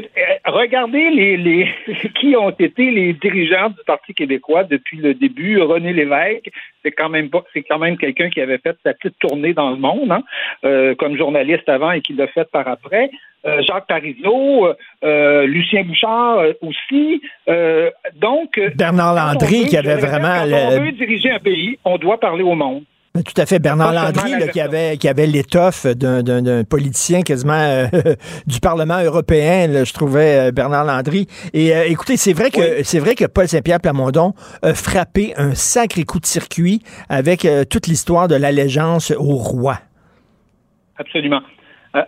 Euh, 0.47 0.51
regardez 0.51 1.11
les, 1.11 1.37
les, 1.37 1.69
qui 2.21 2.37
ont 2.37 2.51
été 2.51 2.91
les 2.91 3.13
dirigeants 3.15 3.71
du 3.71 3.83
Parti 3.87 4.15
québécois 4.15 4.65
depuis 4.65 4.99
le 4.99 5.15
début. 5.15 5.61
René 5.61 5.93
Lévesque, 5.93 6.51
c'est 6.83 6.93
quand 6.93 7.09
même 7.09 7.31
pas, 7.31 7.45
c'est 7.53 7.63
quand 7.63 7.79
même 7.79 7.97
quelqu'un 7.97 8.31
qui 8.31 8.41
avait 8.41 8.59
fait 8.59 8.77
sa 8.85 8.95
petite 8.95 9.19
tournée 9.19 9.55
dans 9.55 9.71
le 9.71 9.77
monde, 9.77 10.11
hein, 10.11 10.23
euh, 10.65 10.95
comme 10.95 11.17
journaliste 11.17 11.69
avant 11.69 11.93
et 11.93 12.01
qui 12.01 12.15
l'a 12.15 12.27
fait 12.27 12.49
par 12.51 12.69
après. 12.69 13.11
Euh, 13.45 13.61
Jacques 13.63 13.89
Parizeau, 13.89 14.69
Lucien 15.03 15.83
Bouchard 15.83 16.45
aussi. 16.61 17.21
donc 18.15 18.61
Bernard 18.77 19.15
Landry 19.15 19.67
qui 19.67 19.77
avait 19.77 19.97
vraiment. 19.97 20.47
Quand 20.49 20.77
on 20.77 20.81
veut 20.81 20.93
diriger 20.93 21.31
un 21.31 21.41
pays, 21.41 21.79
on 21.85 21.99
doit 21.99 22.21
parler 22.21 22.45
au 22.45 22.55
monde. 22.55 22.85
Tout 23.15 23.39
à 23.39 23.45
fait. 23.45 23.59
Bernard 23.59 23.93
Landry, 23.93 24.33
qui 24.53 24.61
avait, 24.61 24.97
qui 24.97 25.07
avait 25.07 25.27
l'étoffe 25.27 25.87
d'un 25.87 26.65
politicien 26.65 27.21
quasiment 27.21 27.53
euh, 27.53 27.87
du 28.47 28.59
Parlement 28.59 29.03
européen, 29.03 29.85
je 29.85 29.93
trouvais 29.93 30.49
euh, 30.49 30.51
Bernard 30.51 30.87
Landry. 30.87 31.27
Et 31.53 31.77
euh, 31.77 31.85
écoutez, 31.89 32.17
c'est 32.17 32.33
vrai 32.33 32.51
que 32.51 32.83
c'est 32.85 33.01
vrai 33.01 33.15
que 33.15 33.27
Paul 33.27 33.47
Saint-Pierre 33.47 33.81
Plamondon 33.81 34.33
a 34.63 34.73
frappé 34.73 35.35
un 35.37 35.55
sacré 35.55 36.05
coup 36.05 36.21
de 36.21 36.27
circuit 36.27 36.83
avec 37.11 37.47
toute 37.69 37.87
l'histoire 37.87 38.29
de 38.29 38.35
l'allégeance 38.35 39.11
au 39.11 39.37
roi. 39.37 39.79
Absolument. 40.97 41.43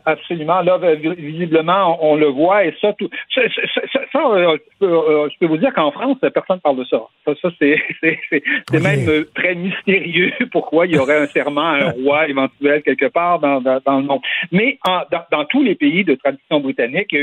Absolument. 0.06 0.62
Là, 0.62 0.78
visiblement, 1.16 1.98
on, 2.00 2.16
le 2.16 2.26
voit 2.26 2.64
et 2.64 2.74
ça, 2.80 2.92
tout, 2.94 3.10
ça, 3.34 3.42
euh, 3.42 4.56
euh, 4.82 5.28
je, 5.30 5.38
peux, 5.38 5.46
vous 5.46 5.58
dire 5.58 5.74
qu'en 5.74 5.90
France, 5.90 6.16
personne 6.20 6.56
ne 6.56 6.60
parle 6.60 6.78
de 6.78 6.84
ça. 6.84 7.02
Ça, 7.26 7.50
c'est 7.58 7.76
même 8.72 9.24
très 9.34 9.54
mystérieux 9.54 10.32
pourquoi 10.52 10.86
il 10.86 10.94
y 10.94 10.98
aurait 10.98 11.18
un 11.18 11.26
serment 11.26 11.68
à 11.68 11.84
un 11.84 11.90
roi 12.02 12.28
éventuel 12.28 12.82
quelque 12.82 13.06
part 13.06 13.40
dans, 13.40 13.60
dans, 13.60 13.98
le 13.98 14.04
monde. 14.04 14.22
Mais 14.52 14.78
dans, 14.86 15.24
dans, 15.30 15.44
tous 15.44 15.62
les 15.62 15.74
pays 15.74 16.04
de 16.04 16.14
tradition 16.14 16.60
britannique, 16.60 17.14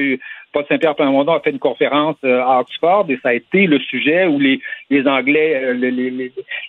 Paul 0.53 0.65
Saint-Pierre 0.67 0.95
Plamondon 0.95 1.33
a 1.33 1.39
fait 1.39 1.51
une 1.51 1.59
conférence 1.59 2.17
euh, 2.23 2.41
à 2.41 2.59
Oxford 2.59 3.05
et 3.09 3.19
ça 3.23 3.29
a 3.29 3.33
été 3.33 3.67
le 3.67 3.79
sujet 3.79 4.25
où 4.25 4.39
les, 4.39 4.59
les 4.89 5.07
Anglais, 5.07 5.73
les, 5.73 5.91
les, 5.91 6.09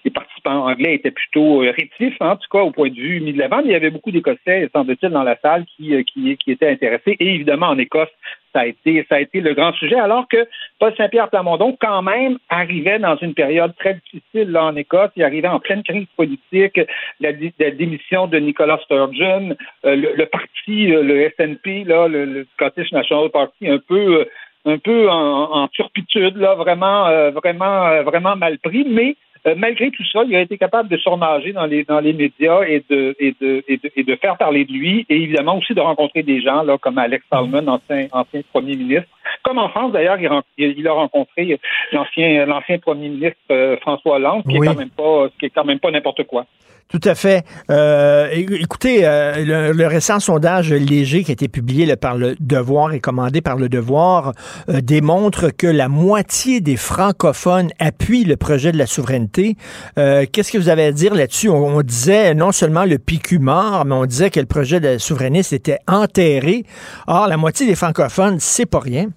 les, 0.05 0.11
participants 0.11 0.67
anglais 0.67 0.95
étaient 0.95 1.11
plutôt 1.11 1.59
rétifs, 1.59 2.17
hein, 2.21 2.31
en 2.31 2.37
tout 2.37 2.49
cas 2.51 2.61
au 2.61 2.71
point 2.71 2.91
de 2.91 2.95
vue 2.95 3.21
mis 3.21 3.33
de 3.33 3.39
l'avant. 3.39 3.59
Mais 3.59 3.71
il 3.71 3.73
y 3.73 3.77
avait 3.77 3.91
beaucoup 3.91 4.11
d'Écossais, 4.11 4.69
semble-t-il, 4.73 5.11
dans 5.11 5.23
la 5.23 5.37
salle 5.41 5.65
qui, 5.65 5.93
qui, 6.05 6.37
qui 6.37 6.51
étaient 6.53 6.69
intéressés. 6.69 7.17
Et 7.19 7.35
évidemment, 7.35 7.69
en 7.69 7.79
Écosse, 7.79 8.11
ça 8.53 8.61
a 8.61 8.67
été, 8.67 9.05
ça 9.09 9.17
a 9.17 9.21
été 9.21 9.41
le 9.41 9.55
grand 9.55 9.73
sujet, 9.73 9.99
alors 9.99 10.29
que 10.29 10.47
Paul 10.79 10.95
Saint-Pierre 10.97 11.31
Plamondon, 11.31 11.77
quand 11.81 12.03
même, 12.03 12.39
arrivait 12.49 12.99
dans 12.99 13.17
une 13.17 13.35
période 13.35 13.75
très 13.77 13.95
difficile 13.95 14.51
là, 14.51 14.65
en 14.67 14.77
Écosse. 14.77 15.11
Il 15.17 15.25
arrivait 15.25 15.49
en 15.49 15.61
pleine 15.61 15.83
crise 15.83 16.07
politique, 16.17 16.81
la, 17.21 17.33
démission 17.33 18.27
de 18.27 18.39
Nicolas 18.39 18.79
Sturgeon, 18.85 19.57
euh, 19.85 19.97
le, 19.97 20.25
parti, 20.27 20.95
euh, 20.95 21.03
le 21.03 21.31
SNP, 21.31 21.85
là, 21.85 22.09
le, 22.09 22.47
Scottish 22.55 22.93
National 22.93 23.31
Party, 23.31 23.69
un 23.69 23.79
peu, 23.79 24.21
euh, 24.21 24.25
un 24.65 24.79
peu 24.79 25.11
en, 25.11 25.67
turpitude, 25.69 26.37
là, 26.37 26.55
vraiment, 26.55 27.31
vraiment, 27.31 28.03
vraiment 28.03 28.37
mal 28.37 28.59
pris, 28.59 28.85
mais 28.89 29.17
euh, 29.47 29.55
malgré 29.57 29.91
tout 29.91 30.05
ça, 30.05 30.23
il 30.25 30.35
a 30.37 30.41
été 30.41 30.57
capable 30.57 30.89
de 30.89 30.97
surnager 30.97 31.53
dans 31.53 31.67
les, 31.67 31.85
dans 31.85 31.99
les 31.99 32.13
médias 32.13 32.63
et 32.63 32.85
de, 32.89 33.17
et, 33.19 33.35
de, 33.41 33.65
et, 33.67 33.77
de, 33.77 33.91
et 33.97 34.05
de 34.05 34.17
faire 34.17 34.37
parler 34.37 34.65
de 34.65 34.73
lui 34.73 35.05
et 35.09 35.17
évidemment 35.17 35.59
aussi 35.59 35.75
de 35.75 35.81
rencontrer 35.81 36.23
des 36.23 36.41
gens 36.41 36.63
là, 36.63 36.79
comme 36.79 36.99
Alex 36.99 37.25
Salmon, 37.29 37.67
ancien, 37.67 38.07
ancien 38.13 38.43
premier 38.53 38.77
ministre, 38.77 39.09
Comme 39.43 39.59
en 39.59 39.69
France, 39.69 39.93
d'ailleurs, 39.93 40.19
il, 40.59 40.87
a 40.87 40.93
rencontré 40.93 41.59
l'ancien 41.93 42.47
l'ancien 42.47 42.79
premier 42.79 43.09
ministre 43.09 43.41
euh, 43.51 43.77
François 43.79 44.17
Hollande, 44.17 44.45
qui 44.49 44.57
est 44.57 44.61
quand 44.61 44.77
même 44.77 44.91
pas 44.91 45.29
qui 45.39 45.47
est 45.47 45.51
quand 45.51 45.65
même 45.65 45.81
pas 45.81 45.91
n'importe 45.91 46.23
quoi. 46.25 46.47
Tout 46.89 47.01
à 47.05 47.15
fait. 47.15 47.45
Euh, 47.71 48.29
écoutez, 48.33 49.07
euh, 49.07 49.73
le, 49.73 49.87
récent 49.87 50.21
sondage 50.21 50.73
léger 50.73 51.25
qui 51.25 51.31
a 51.31 51.33
été 51.33 51.49
publié 51.49 51.97
par 51.97 52.19
le 52.19 52.37
Devoir 52.39 52.93
et 52.93 53.01
commandé 53.01 53.41
par 53.41 53.57
le 53.57 53.71
Devoir 53.71 54.35
euh, 54.69 54.83
démontre 54.83 55.49
que 55.49 55.67
la 55.67 55.89
moitié 55.89 56.61
des 56.61 56.77
francophones 56.77 57.71
appuient 57.79 58.25
le 58.25 58.37
projet 58.37 58.73
de 58.73 58.79
la 58.79 58.87
souveraineté. 58.87 59.57
Qu'est-ce 59.97 60.53
que 60.53 60.59
vous 60.59 60.69
avez 60.69 60.85
à 60.85 60.93
dire 60.93 61.15
là-dessus? 61.15 61.49
On, 61.49 61.81
disait 61.83 62.35
non 62.35 62.53
seulement 62.53 62.85
le 62.85 62.99
PQ 62.99 63.39
mort, 63.39 63.85
mais 63.87 63.95
on 63.95 64.05
disait 64.05 64.31
que 64.31 64.41
le 64.41 64.47
projet 64.47 64.79
de 64.79 64.89
la 64.89 64.99
souveraineté 64.99 65.57
était 65.57 65.79
enterré. 65.89 66.65
Or, 67.07 67.27
la 67.27 67.37
moitié 67.37 67.67
des 67.67 67.75
francophones, 67.75 68.39
c'est 68.39 68.67
pas 68.67 68.81
rien. 68.81 69.09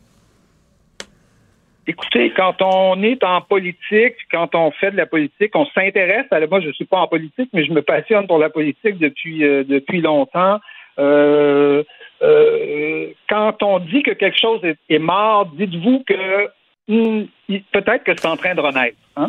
Écoutez, 1.88 2.32
quand 2.36 2.62
on 2.62 3.02
est 3.04 3.24
en 3.24 3.42
politique, 3.42 4.16
quand 4.32 4.56
on 4.56 4.72
fait 4.72 4.92
de 4.92 4.98
la 4.98 5.06
politique, 5.06 5.56
on 5.56 5.66
s'intéresse. 5.68 6.26
À, 6.32 6.40
moi, 6.48 6.60
je 6.60 6.72
suis 6.72 6.86
pas 6.86 6.98
en 6.98 7.08
politique, 7.08 7.50
mais 7.54 7.64
je 7.64 7.72
me 7.72 7.82
passionne 7.82 8.26
pour 8.26 8.40
la 8.40 8.50
politique 8.50 8.98
depuis 8.98 9.44
euh, 9.44 9.64
depuis 9.64 10.02
longtemps. 10.02 10.60
Euh, 10.98 11.84
euh, 12.24 13.08
quand 13.30 13.62
on 13.62 13.80
dit 13.80 14.02
que 14.02 14.12
quelque 14.12 14.40
chose 14.40 14.62
est 14.64 15.00
mort, 15.00 15.46
dites-vous 15.58 16.04
que 16.08 16.50
Hmm, 16.88 17.24
peut-être 17.48 18.04
que 18.04 18.12
c'est 18.18 18.28
en 18.28 18.38
train 18.38 18.56
de 18.56 18.62
renaître. 18.62 18.98
Hein? 19.16 19.28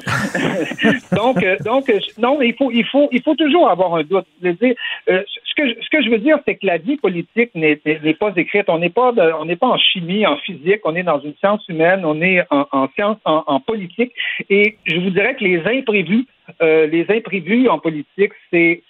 donc, 1.13 1.43
euh, 1.43 1.57
donc, 1.65 1.89
euh, 1.89 1.99
non, 2.19 2.41
il 2.41 2.55
faut, 2.55 2.71
il 2.71 2.85
faut, 2.85 3.09
il 3.13 3.23
faut 3.23 3.35
toujours 3.35 3.69
avoir 3.69 3.95
un 3.95 4.03
doute. 4.03 4.27
Dire, 4.41 4.75
euh, 5.09 5.23
ce 5.27 5.55
que, 5.63 5.83
ce 5.83 5.91
que 5.91 6.03
je 6.03 6.11
veux 6.11 6.19
dire, 6.19 6.39
c'est 6.47 6.57
que 6.57 6.67
la 6.67 6.79
vie 6.79 6.97
politique 6.97 7.55
n'est 7.55 7.77
pas 7.77 8.33
écrite. 8.37 8.69
On 8.69 8.79
n'est 8.79 8.91
pas, 8.91 9.13
on 9.39 9.45
n'est 9.45 9.57
pas 9.57 9.69
en 9.69 9.79
chimie, 9.79 10.27
en 10.27 10.37
physique. 10.39 10.81
On 10.85 10.95
est 10.97 11.03
dans 11.03 11.21
une 11.21 11.35
science 11.37 11.67
humaine. 11.69 12.05
On 12.05 12.21
est 12.21 12.43
en, 12.51 12.67
en 12.73 12.89
science, 12.95 13.19
en, 13.25 13.61
politique. 13.61 14.13
Et 14.51 14.77
je 14.87 14.97
vous 14.99 15.11
dirais 15.11 15.35
que 15.35 15.45
les 15.45 15.61
imprévus 15.67 16.27
euh, 16.63 16.87
les 16.87 17.07
imprévus 17.11 17.69
en 17.69 17.79
politique, 17.79 18.33
c'est 18.53 18.83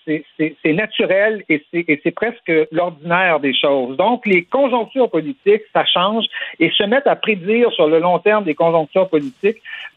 naturel 0.67 1.43
et 1.49 1.65
c'est 1.73 2.11
presque 2.11 2.53
l'ordinaire 2.71 3.41
des 3.41 3.55
choses. 3.55 3.97
Donc, 3.97 4.27
les 4.27 4.45
conjonctures 4.45 5.11
politiques, 5.11 5.63
ça 5.73 5.85
change 5.87 6.27
et 6.61 6.71
se 6.71 6.85
mettre 6.85 7.09
à 7.09 7.17
prédire 7.17 7.73
sur 7.73 7.89
le 7.89 7.99
long 7.99 8.19
terme 8.19 8.45
des 8.45 8.55
conjonctures 8.55 9.09
politiques, 9.09 9.16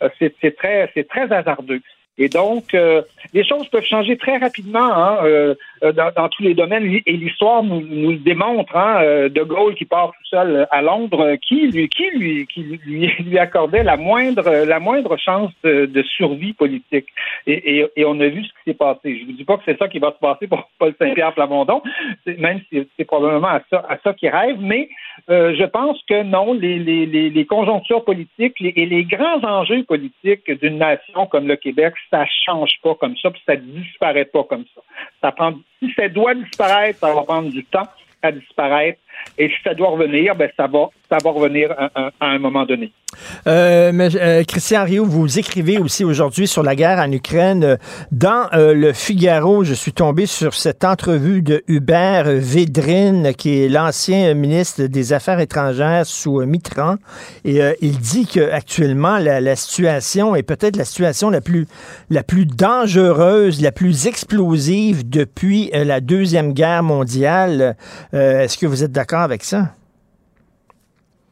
euh, 0.01 0.09
c'est 0.19 0.55
très, 0.55 0.87
très 0.87 1.31
hasardeux. 1.31 1.81
Et 2.17 2.27
donc, 2.27 2.73
euh, 2.73 3.01
les 3.33 3.45
choses 3.45 3.67
peuvent 3.69 3.85
changer 3.85 4.17
très 4.17 4.37
rapidement 4.37 4.93
hein, 4.93 5.19
euh, 5.23 5.55
dans, 5.81 6.11
dans, 6.15 6.29
tous 6.29 6.43
les 6.43 6.53
domaines. 6.53 6.99
Et 7.05 7.13
l'histoire 7.13 7.63
nous, 7.63 8.11
le 8.11 8.17
démontre. 8.17 8.75
Hein, 8.75 9.29
de 9.29 9.43
Gaulle 9.43 9.75
qui 9.75 9.85
part 9.85 10.11
tout 10.11 10.29
seul 10.29 10.67
à 10.71 10.81
Londres, 10.81 11.35
qui 11.47 11.67
lui, 11.67 11.89
qui 11.89 12.09
lui, 12.11 12.47
qui 12.47 12.61
lui, 12.61 13.07
lui 13.19 13.37
accordait 13.37 13.83
la 13.83 13.97
moindre, 13.97 14.65
la 14.65 14.79
moindre 14.79 15.17
chance 15.17 15.51
de, 15.63 16.03
survie 16.17 16.53
politique. 16.53 17.07
Et, 17.45 17.79
et, 17.79 17.87
et, 17.95 18.05
on 18.05 18.19
a 18.19 18.27
vu 18.27 18.43
ce 18.43 18.49
qui 18.49 18.59
s'est 18.67 18.73
passé. 18.73 19.19
Je 19.19 19.25
vous 19.25 19.33
dis 19.33 19.43
pas 19.43 19.57
que 19.57 19.63
c'est 19.65 19.77
ça 19.77 19.87
qui 19.87 19.99
va 19.99 20.11
se 20.11 20.19
passer 20.19 20.47
pour 20.47 20.69
Paul 20.77 20.93
Saint-Pierre 20.99 21.33
Plamondon, 21.33 21.81
même 22.25 22.61
si 22.69 22.87
c'est 22.97 23.05
probablement 23.05 23.47
à 23.47 23.61
ça, 23.69 23.85
à 23.89 23.97
ça 24.03 24.13
qu'il 24.13 24.29
rêve. 24.29 24.57
Mais 24.59 24.89
je 25.27 25.65
pense 25.65 26.01
que 26.07 26.23
non, 26.23 26.53
les, 26.53 26.79
les, 26.79 27.05
les, 27.05 27.29
les 27.29 27.45
conjonctures 27.45 28.03
politiques 28.03 28.55
et 28.59 28.85
les 28.85 29.03
grands 29.03 29.43
enjeux 29.43 29.83
politiques 29.83 30.49
d'une 30.61 30.77
nation 30.77 31.25
comme 31.27 31.47
le 31.47 31.55
Québec 31.55 31.93
ça 32.09 32.25
change 32.45 32.79
pas 32.83 32.95
comme 32.95 33.15
ça, 33.17 33.31
puis 33.31 33.41
ça 33.45 33.55
disparaît 33.55 34.25
pas 34.25 34.43
comme 34.43 34.65
ça. 34.75 34.81
ça 35.21 35.31
prend, 35.31 35.53
si 35.79 35.91
ça 35.93 36.09
doit 36.09 36.35
disparaître, 36.35 36.99
ça 36.99 37.13
va 37.13 37.23
prendre 37.23 37.49
du 37.49 37.63
temps 37.65 37.87
à 38.21 38.31
disparaître. 38.31 38.99
Et 39.37 39.47
si 39.47 39.55
ça 39.63 39.73
doit 39.73 39.89
revenir, 39.89 40.35
ben 40.35 40.49
ça 40.57 40.67
va, 40.67 40.89
ça 41.09 41.17
va 41.23 41.31
revenir 41.31 41.71
à, 41.71 42.11
un 42.19 42.39
moment 42.39 42.65
donné. 42.65 42.91
Euh, 43.47 43.91
euh, 44.15 44.43
Christian 44.43 44.83
Rio, 44.83 45.03
vous 45.05 45.39
écrivez 45.39 45.79
aussi 45.79 46.03
aujourd'hui 46.03 46.47
sur 46.47 46.61
la 46.61 46.75
guerre 46.75 46.99
en 46.99 47.11
Ukraine. 47.11 47.77
Dans 48.11 48.47
euh, 48.53 48.73
le 48.73 48.93
Figaro, 48.93 49.63
je 49.63 49.73
suis 49.73 49.93
tombé 49.93 50.27
sur 50.27 50.53
cette 50.53 50.83
entrevue 50.83 51.41
de 51.41 51.63
Hubert 51.67 52.25
Védrine, 52.25 53.33
qui 53.35 53.63
est 53.63 53.69
l'ancien 53.69 54.33
ministre 54.35 54.83
des 54.83 55.13
Affaires 55.13 55.39
étrangères 55.39 56.05
sous 56.05 56.45
Mitran. 56.45 56.95
Et 57.45 57.61
il 57.81 57.97
dit 57.97 58.27
qu'actuellement, 58.27 59.17
la, 59.17 59.41
la 59.41 59.55
situation 59.55 60.35
est 60.35 60.43
peut-être 60.43 60.75
la 60.75 60.85
situation 60.85 61.29
la 61.29 61.41
plus, 61.41 61.65
la 62.09 62.23
plus 62.23 62.45
dangereuse, 62.45 63.61
la 63.61 63.71
plus 63.71 64.05
explosive 64.05 65.09
depuis 65.09 65.71
la 65.73 65.99
Deuxième 66.01 66.53
Guerre 66.53 66.83
mondiale. 66.83 67.75
Est-ce 68.13 68.57
que 68.57 68.67
vous 68.67 68.83
êtes 68.83 68.91
d'accord 68.91 69.08
avec 69.17 69.43
ça? 69.43 69.73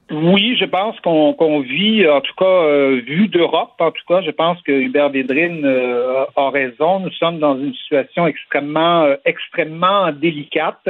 Oui, 0.09 0.55
je 0.57 0.63
pense 0.63 0.97
qu'on 1.01 1.59
vit, 1.59 2.07
en 2.07 2.21
tout 2.21 2.34
cas, 2.38 2.45
euh, 2.45 3.01
vu 3.05 3.28
d'Europe, 3.28 3.73
en 3.80 3.91
tout 3.91 4.03
cas, 4.07 4.21
je 4.21 4.32
pense 4.32 4.61
que 4.61 4.71
Hubert 4.71 5.09
Védrine 5.09 5.65
euh, 5.65 6.23
a 6.38 6.49
raison. 6.49 7.01
Nous 7.01 7.11
sommes 7.11 7.39
dans 7.39 7.57
une 7.59 7.73
situation 7.73 8.25
extrêmement, 8.25 9.03
euh, 9.03 9.15
extrêmement 9.25 10.11
délicate. 10.13 10.88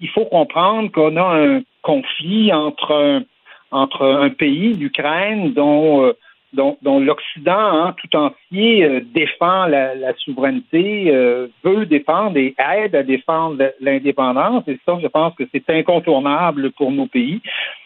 il 0.00 0.08
faut 0.14 0.24
comprendre 0.24 0.90
qu'on 0.92 1.16
a 1.16 1.38
un 1.38 1.62
conflit 1.82 2.52
entre 2.52 3.22
entre 3.70 4.06
un 4.06 4.30
pays, 4.30 4.74
l'Ukraine, 4.74 5.52
dont 5.52 6.12
dont, 6.56 7.00
l'Occident 7.00 7.52
hein, 7.84 7.94
tout 8.00 8.16
entier 8.16 8.84
euh, 8.84 9.00
défend 9.14 9.66
la, 9.66 10.14
souveraineté, 10.18 11.10
euh, 11.10 11.48
veut 11.62 11.86
défendre 11.86 12.36
et 12.36 12.54
aide 12.58 12.94
à 12.94 13.02
défendre 13.02 13.72
l'indépendance. 13.80 14.64
Et 14.66 14.78
ça, 14.86 14.98
je 15.00 15.06
pense 15.06 15.34
que 15.36 15.44
c'est 15.52 15.68
incontournable 15.70 16.72
pour 16.72 16.90
nos 16.90 17.06
pays. 17.06 17.40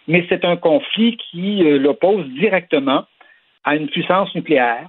Mais 0.09 0.25
c'est 0.29 0.45
un 0.45 0.57
conflit 0.57 1.16
qui 1.16 1.64
euh, 1.64 1.79
l'oppose 1.79 2.27
directement 2.29 3.05
à 3.64 3.77
une 3.77 3.89
puissance 3.89 4.35
nucléaire, 4.35 4.89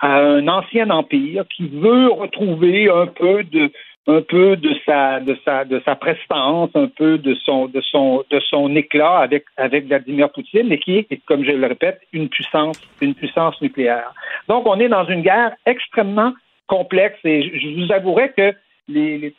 à 0.00 0.18
un 0.18 0.48
ancien 0.48 0.90
empire 0.90 1.44
qui 1.54 1.68
veut 1.68 2.08
retrouver 2.08 2.88
un 2.90 3.06
peu 3.06 3.44
de, 3.44 3.70
un 4.08 4.22
peu 4.22 4.56
de 4.56 4.70
sa 4.84 5.20
de 5.20 5.36
sa 5.44 5.64
de 5.64 5.80
sa 5.84 5.96
prestance, 5.96 6.70
un 6.74 6.88
peu 6.88 7.18
de 7.18 7.34
son 7.34 7.66
de 7.66 7.80
son 7.80 8.24
de 8.30 8.40
son 8.40 8.74
éclat 8.76 9.18
avec 9.18 9.44
avec 9.56 9.86
Vladimir 9.86 10.30
Poutine, 10.30 10.68
mais 10.68 10.78
qui 10.78 10.98
est, 10.98 11.24
comme 11.26 11.44
je 11.44 11.50
le 11.50 11.66
répète, 11.66 12.00
une 12.12 12.28
puissance 12.28 12.80
une 13.00 13.14
puissance 13.14 13.60
nucléaire. 13.60 14.12
Donc 14.48 14.66
on 14.66 14.78
est 14.78 14.88
dans 14.88 15.06
une 15.06 15.22
guerre 15.22 15.52
extrêmement 15.66 16.32
complexe 16.66 17.18
et 17.24 17.42
je 17.58 17.68
vous 17.80 17.92
avouerai 17.92 18.32
que 18.36 18.52
les, 18.88 19.18
les, 19.18 19.34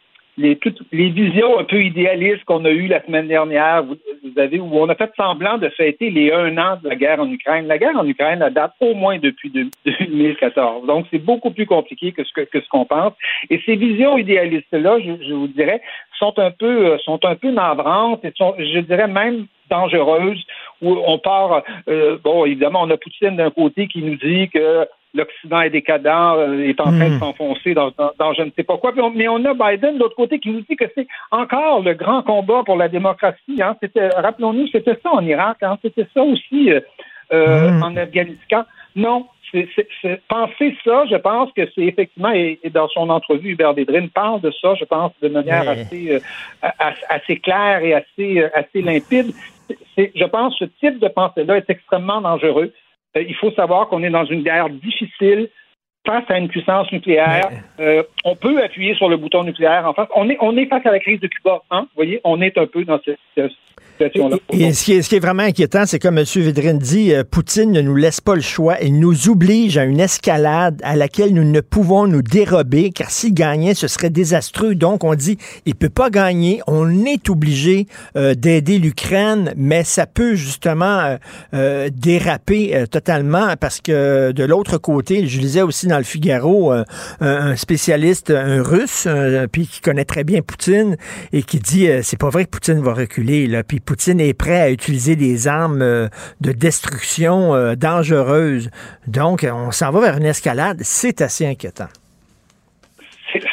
toutes 0.61 0.81
les 0.91 1.09
visions 1.09 1.59
un 1.59 1.63
peu 1.63 1.81
idéalistes 1.83 2.43
qu'on 2.45 2.63
a 2.65 2.69
eues 2.69 2.87
la 2.87 3.03
semaine 3.03 3.27
dernière, 3.27 3.83
vous, 3.83 3.97
avez, 4.37 4.59
où 4.59 4.69
on 4.71 4.87
a 4.89 4.95
fait 4.95 5.11
semblant 5.17 5.57
de 5.57 5.69
fêter 5.69 6.11
les 6.11 6.31
un 6.31 6.57
an 6.57 6.77
de 6.81 6.89
la 6.89 6.95
guerre 6.95 7.19
en 7.19 7.29
Ukraine. 7.29 7.67
La 7.67 7.77
guerre 7.77 7.97
en 7.97 8.05
Ukraine, 8.05 8.47
date 8.53 8.73
au 8.79 8.93
moins 8.93 9.17
depuis 9.17 9.49
2014. 9.49 10.85
Donc, 10.87 11.07
c'est 11.09 11.23
beaucoup 11.23 11.51
plus 11.51 11.65
compliqué 11.65 12.11
que 12.11 12.23
ce 12.23 12.31
que, 12.33 12.41
que 12.41 12.61
ce 12.61 12.67
qu'on 12.69 12.85
pense. 12.85 13.13
Et 13.49 13.59
ces 13.65 13.75
visions 13.75 14.17
idéalistes-là, 14.17 14.99
je, 14.99 15.23
je, 15.27 15.33
vous 15.33 15.47
dirais, 15.47 15.81
sont 16.19 16.37
un 16.37 16.51
peu, 16.51 16.87
euh, 16.87 16.97
sont 16.99 17.23
un 17.25 17.35
peu 17.35 17.51
navrantes 17.51 18.23
et 18.23 18.31
sont, 18.37 18.53
je 18.59 18.79
dirais 18.79 19.07
même 19.07 19.47
dangereuses, 19.69 20.43
où 20.81 20.97
on 21.05 21.17
part, 21.17 21.63
euh, 21.89 22.17
bon, 22.23 22.45
évidemment, 22.45 22.83
on 22.83 22.89
a 22.89 22.97
Poutine 22.97 23.35
d'un 23.35 23.49
côté 23.49 23.87
qui 23.87 24.01
nous 24.01 24.15
dit 24.15 24.49
que 24.49 24.87
l'Occident 25.17 25.61
est 25.61 25.69
décadent, 25.69 26.37
euh, 26.37 26.67
est 26.67 26.79
en 26.79 26.85
train 26.85 27.09
de 27.09 27.15
hmm. 27.15 27.19
s'enfoncer 27.19 27.73
dans, 27.73 27.89
je 27.89 28.43
ne 28.43 28.51
sais 28.55 28.63
pas 28.63 28.77
quoi. 28.77 28.93
mais 29.13 29.27
on 29.27 29.43
a 29.45 29.53
Biden 29.53 29.95
de 29.95 29.99
l'autre 29.99 30.15
côté 30.15 30.39
qui 30.39 30.49
nous 30.49 30.61
dit 30.61 30.75
que 30.75 30.85
c'est 30.95 31.07
encore 31.31 31.81
le 31.81 31.93
grand 31.93 32.23
combat 32.23 32.63
pour 32.65 32.77
la 32.77 32.87
démocratie. 32.87 33.61
Hein. 33.61 33.75
rappelons-nous, 34.15 34.67
c'était 34.67 34.97
ça 35.03 35.11
en 35.11 35.25
Irak, 35.25 35.57
hein. 35.61 35.77
c'était 35.81 36.07
ça 36.13 36.23
aussi 36.23 36.71
euh, 36.71 36.79
euh, 37.33 37.71
hmm. 37.71 37.83
en 37.83 37.95
Afghanistan. 37.97 38.63
Non, 38.95 39.27
c'est, 39.51 39.67
penser 40.27 40.75
ça, 40.83 41.05
je 41.09 41.15
pense 41.15 41.51
que 41.53 41.61
c'est 41.73 41.83
effectivement, 41.83 42.31
et, 42.31 42.59
dans 42.73 42.87
son 42.89 43.09
entrevue, 43.09 43.51
Hubert 43.51 43.73
Védrine 43.73 44.09
parle 44.09 44.41
de 44.41 44.51
ça, 44.61 44.75
je 44.75 44.85
pense, 44.85 45.11
de 45.21 45.29
manière 45.29 45.69
assez, 45.69 46.19
assez 47.09 47.37
claire 47.37 47.83
et 47.83 47.93
assez, 47.93 48.43
assez 48.53 48.81
limpide. 48.81 49.33
je 49.97 50.25
pense 50.25 50.57
que 50.57 50.65
ce 50.65 50.71
type 50.79 50.99
de 50.99 51.07
pensée-là 51.07 51.57
est 51.57 51.69
extrêmement 51.69 52.21
dangereux. 52.21 52.73
Euh, 53.17 53.23
il 53.27 53.35
faut 53.35 53.51
savoir 53.51 53.87
qu'on 53.87 54.03
est 54.03 54.09
dans 54.09 54.25
une 54.25 54.43
guerre 54.43 54.69
difficile 54.69 55.49
face 56.05 56.23
à 56.29 56.37
une 56.37 56.47
puissance 56.47 56.91
nucléaire. 56.91 57.49
Euh, 57.79 58.03
on 58.23 58.35
peut 58.35 58.63
appuyer 58.63 58.95
sur 58.95 59.09
le 59.09 59.17
bouton 59.17 59.43
nucléaire 59.43 59.85
en 59.85 59.93
face. 59.93 60.07
On 60.15 60.29
est, 60.29 60.37
on 60.39 60.55
est 60.55 60.67
face 60.67 60.85
à 60.85 60.91
la 60.91 60.99
crise 60.99 61.19
de 61.19 61.27
Cuba. 61.27 61.61
Hein? 61.69 61.81
Vous 61.81 61.95
voyez, 61.95 62.21
on 62.23 62.41
est 62.41 62.57
un 62.57 62.65
peu 62.65 62.85
dans 62.85 62.99
cette, 63.03 63.19
et, 63.99 64.73
ce, 64.73 64.83
qui 64.83 64.93
est, 64.93 65.19
vraiment 65.19 65.43
inquiétant, 65.43 65.85
c'est 65.85 65.99
comme 65.99 66.17
M. 66.17 66.25
Védrine 66.35 66.77
dit, 66.77 67.13
euh, 67.13 67.23
Poutine 67.29 67.71
ne 67.71 67.81
nous 67.81 67.95
laisse 67.95 68.21
pas 68.21 68.35
le 68.35 68.41
choix 68.41 68.81
et 68.81 68.91
nous 68.91 69.29
oblige 69.29 69.77
à 69.77 69.85
une 69.85 69.99
escalade 69.99 70.79
à 70.83 70.95
laquelle 70.95 71.33
nous 71.33 71.43
ne 71.43 71.61
pouvons 71.61 72.05
nous 72.05 72.21
dérober, 72.21 72.91
car 72.91 73.09
s'il 73.09 73.33
gagnait, 73.33 73.73
ce 73.73 73.87
serait 73.87 74.09
désastreux. 74.09 74.75
Donc, 74.75 75.03
on 75.03 75.15
dit, 75.15 75.37
il 75.65 75.75
peut 75.75 75.89
pas 75.89 76.09
gagner, 76.09 76.61
on 76.67 77.05
est 77.05 77.29
obligé 77.29 77.87
euh, 78.15 78.35
d'aider 78.35 78.77
l'Ukraine, 78.77 79.53
mais 79.57 79.83
ça 79.83 80.05
peut 80.05 80.35
justement 80.35 81.17
euh, 81.53 81.89
déraper 81.91 82.85
totalement, 82.91 83.55
parce 83.59 83.81
que 83.81 84.31
de 84.31 84.43
l'autre 84.43 84.77
côté, 84.77 85.27
je 85.27 85.39
lisais 85.39 85.61
aussi 85.61 85.87
dans 85.87 85.97
le 85.97 86.03
Figaro, 86.03 86.71
un 87.19 87.55
spécialiste, 87.55 88.31
un 88.31 88.61
russe, 88.61 89.07
puis 89.51 89.67
qui 89.67 89.81
connaît 89.81 90.05
très 90.05 90.23
bien 90.23 90.41
Poutine, 90.41 90.97
et 91.33 91.43
qui 91.43 91.59
dit, 91.59 91.87
c'est 92.03 92.19
pas 92.19 92.29
vrai 92.29 92.45
que 92.45 92.49
Poutine 92.49 92.81
va 92.81 92.93
reculer, 92.93 93.47
là 93.47 93.63
puis 93.67 93.79
Poutine 93.79 94.19
est 94.19 94.33
prêt 94.33 94.59
à 94.59 94.71
utiliser 94.71 95.15
des 95.15 95.47
armes 95.47 95.81
euh, 95.81 96.07
de 96.41 96.51
destruction 96.51 97.53
euh, 97.53 97.75
dangereuses. 97.75 98.69
Donc, 99.07 99.45
on 99.49 99.71
s'en 99.71 99.91
va 99.91 100.01
vers 100.01 100.17
une 100.17 100.25
escalade. 100.25 100.77
C'est 100.81 101.21
assez 101.21 101.45
inquiétant. 101.45 101.87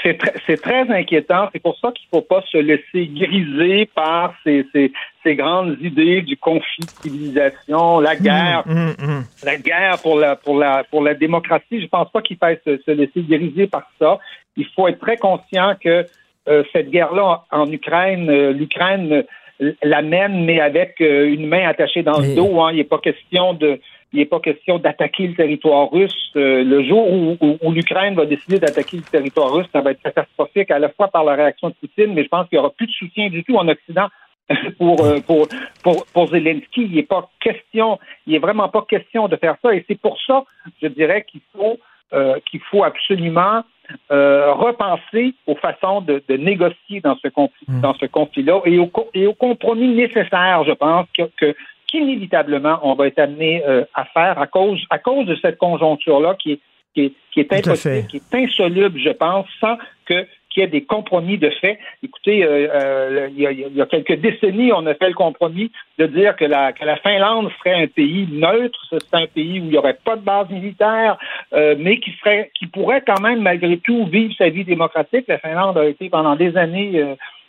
C'est 0.02 0.16
très, 0.16 0.56
très, 0.56 0.90
inquiétant. 0.90 1.48
C'est 1.52 1.60
pour 1.60 1.76
ça 1.78 1.90
qu'il 1.92 2.06
ne 2.12 2.18
faut 2.18 2.24
pas 2.24 2.42
se 2.50 2.58
laisser 2.58 3.06
griser 3.08 3.86
par 3.86 4.34
ces, 4.44 4.64
ces, 4.72 4.92
ces, 5.22 5.34
grandes 5.34 5.76
idées 5.80 6.22
du 6.22 6.36
conflit 6.36 6.84
de 6.84 6.90
civilisation, 7.02 8.00
la 8.00 8.14
guerre, 8.14 8.62
mmh, 8.66 8.72
mmh, 8.72 8.94
mmh. 8.98 9.24
la 9.44 9.56
guerre 9.56 9.98
pour 10.00 10.18
la, 10.18 10.36
pour 10.36 10.58
la, 10.58 10.84
pour 10.84 11.02
la 11.02 11.14
démocratie. 11.14 11.80
Je 11.80 11.82
ne 11.82 11.88
pense 11.88 12.10
pas 12.12 12.22
qu'il 12.22 12.36
faille 12.36 12.58
se, 12.64 12.78
se, 12.78 12.90
laisser 12.92 13.22
griser 13.22 13.66
par 13.66 13.90
ça. 13.98 14.18
Il 14.56 14.66
faut 14.76 14.86
être 14.86 15.00
très 15.00 15.16
conscient 15.16 15.74
que 15.82 16.06
euh, 16.46 16.62
cette 16.72 16.90
guerre-là 16.90 17.44
en 17.50 17.70
Ukraine, 17.70 18.28
euh, 18.28 18.52
l'Ukraine 18.52 19.24
la 19.61 20.02
mène, 20.02 20.44
mais 20.44 20.61
avec 20.61 21.00
euh, 21.00 21.26
une 21.26 21.46
main 21.46 21.68
attachée 21.68 22.02
dans 22.02 22.18
le 22.18 22.34
dos. 22.34 22.61
Hein. 22.61 22.70
Il 22.72 22.76
n'est 22.76 22.84
pas 22.84 22.98
question 22.98 23.55
de 23.55 23.80
il 24.12 24.18
n'est 24.18 24.26
pas 24.26 24.38
question 24.38 24.78
d'attaquer 24.78 25.26
le 25.26 25.34
territoire 25.34 25.90
russe. 25.90 26.30
Euh, 26.36 26.62
le 26.62 26.84
jour 26.84 27.12
où, 27.12 27.36
où, 27.40 27.72
l'Ukraine 27.72 28.14
va 28.14 28.26
décider 28.26 28.61
d'attaquer 28.61 28.98
le 28.98 29.02
territoire 29.02 29.52
russe, 29.52 29.66
ça 29.72 29.80
va 29.80 29.90
être 29.90 30.02
catastrophique 30.02 30.70
à 30.70 30.78
la 30.78 30.88
fois 30.88 31.09
par 31.09 31.24
la 31.24 31.34
réaction 31.34 31.70
de 31.70 31.74
Poutine, 31.74 32.14
mais 32.14 32.22
je 32.22 32.28
pense 32.28 32.48
qu'il 32.48 32.57
n'y 32.57 32.61
aura 32.61 32.70
plus 32.70 32.86
de 32.86 32.92
soutien 32.92 33.28
du 33.28 33.42
tout 33.42 33.57
en 33.57 33.66
Occident 33.66 34.07
pour, 34.78 35.05
euh, 35.05 35.18
pour, 35.26 35.48
pour, 35.82 36.07
pour 36.07 36.28
Zelensky. 36.28 36.84
Il 36.84 36.94
n'est 36.94 37.02
pas 37.02 37.28
question, 37.40 37.98
il 38.28 38.36
est 38.36 38.38
vraiment 38.38 38.68
pas 38.68 38.86
question 38.88 39.26
de 39.26 39.34
faire 39.34 39.57
ça. 39.61 39.74
Et 39.74 39.84
c'est 39.88 40.00
pour 40.00 40.16
ça, 40.24 40.44
je 40.80 40.86
dirais 40.86 41.24
qu'il 41.28 41.40
faut 41.52 41.78
euh, 42.12 42.38
qu'il 42.48 42.61
faut 42.61 42.84
absolument 42.84 43.64
euh, 44.11 44.53
repenser 44.53 45.35
aux 45.47 45.55
façons 45.57 46.01
de, 46.01 46.22
de, 46.28 46.37
négocier 46.37 47.01
dans 47.01 47.16
ce 47.16 47.28
conflit, 47.28 47.66
mm. 47.68 47.80
dans 47.80 47.95
ce 47.95 48.07
conflit-là 48.07 48.61
et 48.64 48.78
au, 48.78 48.91
et 49.14 49.26
au 49.26 49.35
compromis 49.35 49.89
nécessaire, 49.89 50.64
je 50.66 50.72
pense, 50.72 51.07
que, 51.16 51.22
que 51.37 51.55
qu'inévitablement 51.87 52.80
on 52.82 52.95
va 52.95 53.07
être 53.07 53.18
amené 53.18 53.62
euh, 53.66 53.85
à 53.95 54.05
faire 54.07 54.39
à 54.39 54.47
cause, 54.47 54.82
à 54.91 54.99
cause 54.99 55.26
de 55.26 55.37
cette 55.37 55.59
conjoncture-là 55.59 56.35
qui 56.35 56.53
est, 56.53 56.61
qui 56.95 57.07
est, 57.07 57.12
qui 57.32 57.41
est 57.41 57.53
impossible, 57.53 58.07
qui 58.09 58.16
est 58.16 58.35
insoluble, 58.35 58.99
je 58.99 59.11
pense, 59.11 59.47
sans 59.61 59.76
que 60.07 60.26
qu'il 60.55 60.62
y 60.62 60.66
ait 60.66 60.68
des 60.70 60.84
compromis 60.84 61.36
de 61.36 61.50
fait. 61.50 61.78
Écoutez, 62.02 62.44
euh, 62.44 62.68
euh, 62.72 63.28
il, 63.36 63.76
y 63.76 63.82
a, 63.82 63.86
quelques 63.86 64.20
décennies, 64.20 64.72
on 64.72 64.86
a 64.86 64.94
fait 64.94 65.09
le 65.09 65.14
compromis 65.14 65.70
de 65.98 66.07
dire 66.07 66.36
que 66.36 66.44
la, 66.44 66.72
Finlande 67.02 67.50
serait 67.59 67.82
un 67.82 67.86
pays 67.88 68.28
neutre, 68.30 68.78
ce 68.88 68.98
serait 69.00 69.24
un 69.24 69.26
pays 69.26 69.61
où 69.61 69.64
il 69.64 69.70
n'y 69.70 69.76
aurait 69.76 69.98
pas 70.05 70.16
de 70.16 70.22
base 70.22 70.48
militaire, 70.48 71.18
euh, 71.52 71.74
mais 71.78 71.98
qui 71.98 72.12
serait, 72.12 72.50
qui 72.55 72.66
pourrait 72.66 73.02
quand 73.05 73.20
même 73.20 73.42
malgré 73.42 73.78
tout 73.78 74.07
vivre 74.07 74.32
sa 74.38 74.48
vie 74.48 74.64
démocratique. 74.64 75.26
La 75.28 75.38
Finlande 75.38 75.76
a 75.76 75.86
été 75.86 76.09
pendant 76.09 76.36
des 76.36 76.57
années 76.57 77.02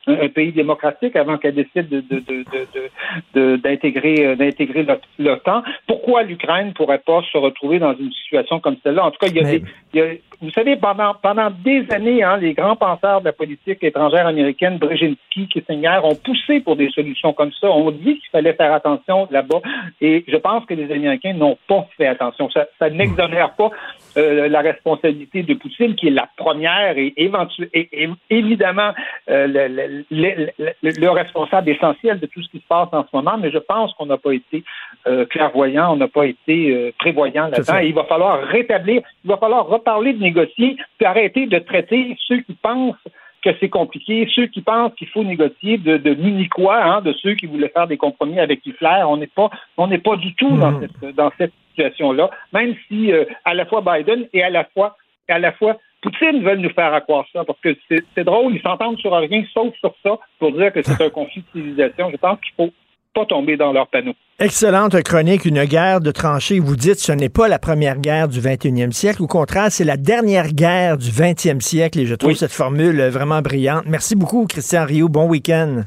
un, 0.07 0.29
pays 0.29 0.51
démocratique 0.51 1.15
avant 1.15 1.37
qu'elle 1.37 1.55
décide 1.55 1.89
de, 1.89 3.55
d'intégrer 3.57 4.25
euh, 4.25 4.35
d'intégrer 4.35 4.85
l'OTAN. 5.19 5.63
Pourquoi 5.87 6.23
l'Ukraine 6.23 6.73
pourrait 6.73 7.01
pas 7.05 7.21
se 7.31 7.37
retrouver 7.37 7.79
dans 7.79 7.95
une 7.95 8.11
situation 8.11 8.59
comme 8.59 8.77
celle-là? 8.83 9.05
En 9.05 9.11
tout 9.11 9.19
cas, 9.19 9.27
il 9.27 9.35
y 9.35 9.39
a, 9.39 9.43
des, 9.43 9.63
il 9.93 9.99
y 9.99 10.01
a 10.01 10.07
vous 10.41 10.51
savez, 10.51 10.75
pendant, 10.75 11.13
pendant 11.21 11.49
des 11.49 11.85
années, 11.91 12.23
hein, 12.23 12.37
les 12.37 12.53
grands 12.53 12.75
penseurs 12.75 13.21
de 13.21 13.25
la 13.25 13.33
politique 13.33 13.83
étrangère 13.83 14.27
américaine, 14.27 14.77
Brzezinski, 14.77 15.47
Kissinger, 15.47 15.99
ont 16.03 16.15
poussé 16.15 16.59
pour 16.59 16.75
des 16.75 16.89
solutions 16.89 17.33
comme 17.33 17.51
ça. 17.59 17.69
On 17.69 17.91
dit 17.91 18.19
qu'il 18.19 18.29
fallait 18.31 18.53
faire 18.53 18.73
attention 18.73 19.27
là-bas. 19.31 19.61
Et 20.01 20.23
je 20.27 20.37
pense 20.37 20.65
que 20.65 20.73
les 20.73 20.91
Américains 20.91 21.33
n'ont 21.33 21.57
pas 21.67 21.87
fait 21.97 22.07
attention. 22.07 22.49
Ça, 22.51 22.65
ça 22.79 22.89
n'exonère 22.89 23.53
pas 23.55 23.71
euh, 24.17 24.47
la 24.47 24.61
responsabilité 24.61 25.43
de 25.43 25.53
Poutine, 25.53 25.95
qui 25.95 26.07
est 26.07 26.11
la 26.11 26.29
première 26.37 26.97
et, 26.97 27.13
et, 27.17 28.09
évidemment 28.29 28.93
euh, 29.29 29.94
le, 30.11 30.49
le, 30.57 30.71
le, 30.81 31.09
responsable 31.09 31.69
essentiel 31.69 32.19
de 32.19 32.25
tout 32.25 32.41
ce 32.41 32.49
qui 32.49 32.59
se 32.59 32.67
passe 32.67 32.89
en 32.91 33.03
ce 33.03 33.09
moment. 33.13 33.37
Mais 33.37 33.51
je 33.51 33.57
pense 33.57 33.93
qu'on 33.93 34.05
n'a 34.05 34.17
pas 34.17 34.33
été 34.33 34.63
euh, 35.07 35.25
clairvoyant, 35.25 35.93
on 35.93 35.95
n'a 35.97 36.07
pas 36.07 36.25
été 36.25 36.71
euh, 36.71 36.91
prévoyant 36.97 37.47
là-dedans. 37.47 37.77
il 37.79 37.93
va 37.93 38.03
falloir 38.05 38.43
rétablir, 38.43 39.01
il 39.23 39.29
va 39.29 39.37
falloir 39.37 39.67
reparler 39.67 40.13
de 40.13 40.21
négocier, 40.21 40.77
puis 40.97 41.05
arrêter 41.05 41.47
de 41.47 41.59
traiter 41.59 42.17
ceux 42.27 42.41
qui 42.41 42.53
pensent 42.53 42.95
que 43.43 43.51
c'est 43.59 43.69
compliqué, 43.69 44.27
ceux 44.33 44.47
qui 44.47 44.61
pensent 44.61 44.93
qu'il 44.95 45.07
faut 45.09 45.23
négocier 45.23 45.77
de, 45.77 45.97
de 45.97 46.15
mini-quoi, 46.15 46.83
hein, 46.83 47.01
de 47.01 47.13
ceux 47.13 47.35
qui 47.35 47.45
voulaient 47.45 47.69
faire 47.69 47.87
des 47.87 47.97
compromis 47.97 48.39
avec 48.39 48.65
Hitler. 48.65 49.03
On 49.05 49.17
n'est 49.17 49.27
pas, 49.27 49.51
on 49.77 49.87
n'est 49.87 49.99
pas 49.99 50.15
du 50.15 50.33
tout 50.33 50.57
dans 50.57 50.71
mmh. 50.71 50.87
cette, 51.01 51.15
dans 51.15 51.31
cette 51.37 51.53
situation-là, 51.69 52.31
même 52.53 52.75
si 52.87 53.11
euh, 53.11 53.25
à 53.43 53.53
la 53.53 53.65
fois 53.65 53.81
Biden 53.81 54.27
et 54.33 54.43
à 54.43 54.49
la 54.49 54.63
fois, 54.63 54.97
à 55.29 55.37
la 55.37 55.51
fois 55.51 55.77
Poutine 56.05 56.43
veulent 56.43 56.59
nous 56.59 56.69
faire 56.69 57.01
croire 57.03 57.25
ça, 57.33 57.43
parce 57.43 57.59
que 57.61 57.75
c'est 57.89 58.23
drôle, 58.23 58.53
ils 58.53 58.61
s'entendent 58.61 58.99
sur 58.99 59.11
rien, 59.11 59.43
sauf 59.51 59.73
sur 59.79 59.91
ça, 60.03 60.19
pour 60.37 60.51
dire 60.51 60.71
que 60.71 60.83
c'est 60.83 61.01
un 61.01 61.09
conflit 61.19 61.41
de 61.41 61.59
civilisation. 61.59 62.11
Je 62.11 62.17
pense 62.17 62.37
qu'il 62.41 62.53
faut 62.55 62.71
pas 63.15 63.25
tomber 63.25 63.57
dans 63.57 63.73
leur 63.73 63.87
panneau. 63.87 64.13
Excellente 64.37 65.01
chronique, 65.01 65.45
une 65.45 65.63
guerre 65.63 66.01
de 66.01 66.11
tranchées. 66.11 66.59
Vous 66.59 66.75
dites 66.75 66.99
ce 66.99 67.11
n'est 67.11 67.29
pas 67.29 67.47
la 67.47 67.57
première 67.57 67.97
guerre 67.97 68.27
du 68.27 68.39
21e 68.39 68.91
siècle. 68.91 69.23
Au 69.23 69.27
contraire, 69.27 69.71
c'est 69.71 69.83
la 69.83 69.97
dernière 69.97 70.49
guerre 70.49 70.97
du 70.97 71.09
20e 71.09 71.59
siècle 71.59 71.99
et 71.99 72.05
je 72.05 72.13
trouve 72.13 72.33
cette 72.33 72.51
formule 72.51 73.01
vraiment 73.07 73.41
brillante. 73.41 73.85
Merci 73.87 74.15
beaucoup, 74.15 74.45
Christian 74.45 74.85
Rio. 74.85 75.09
Bon 75.09 75.27
week-end. 75.27 75.85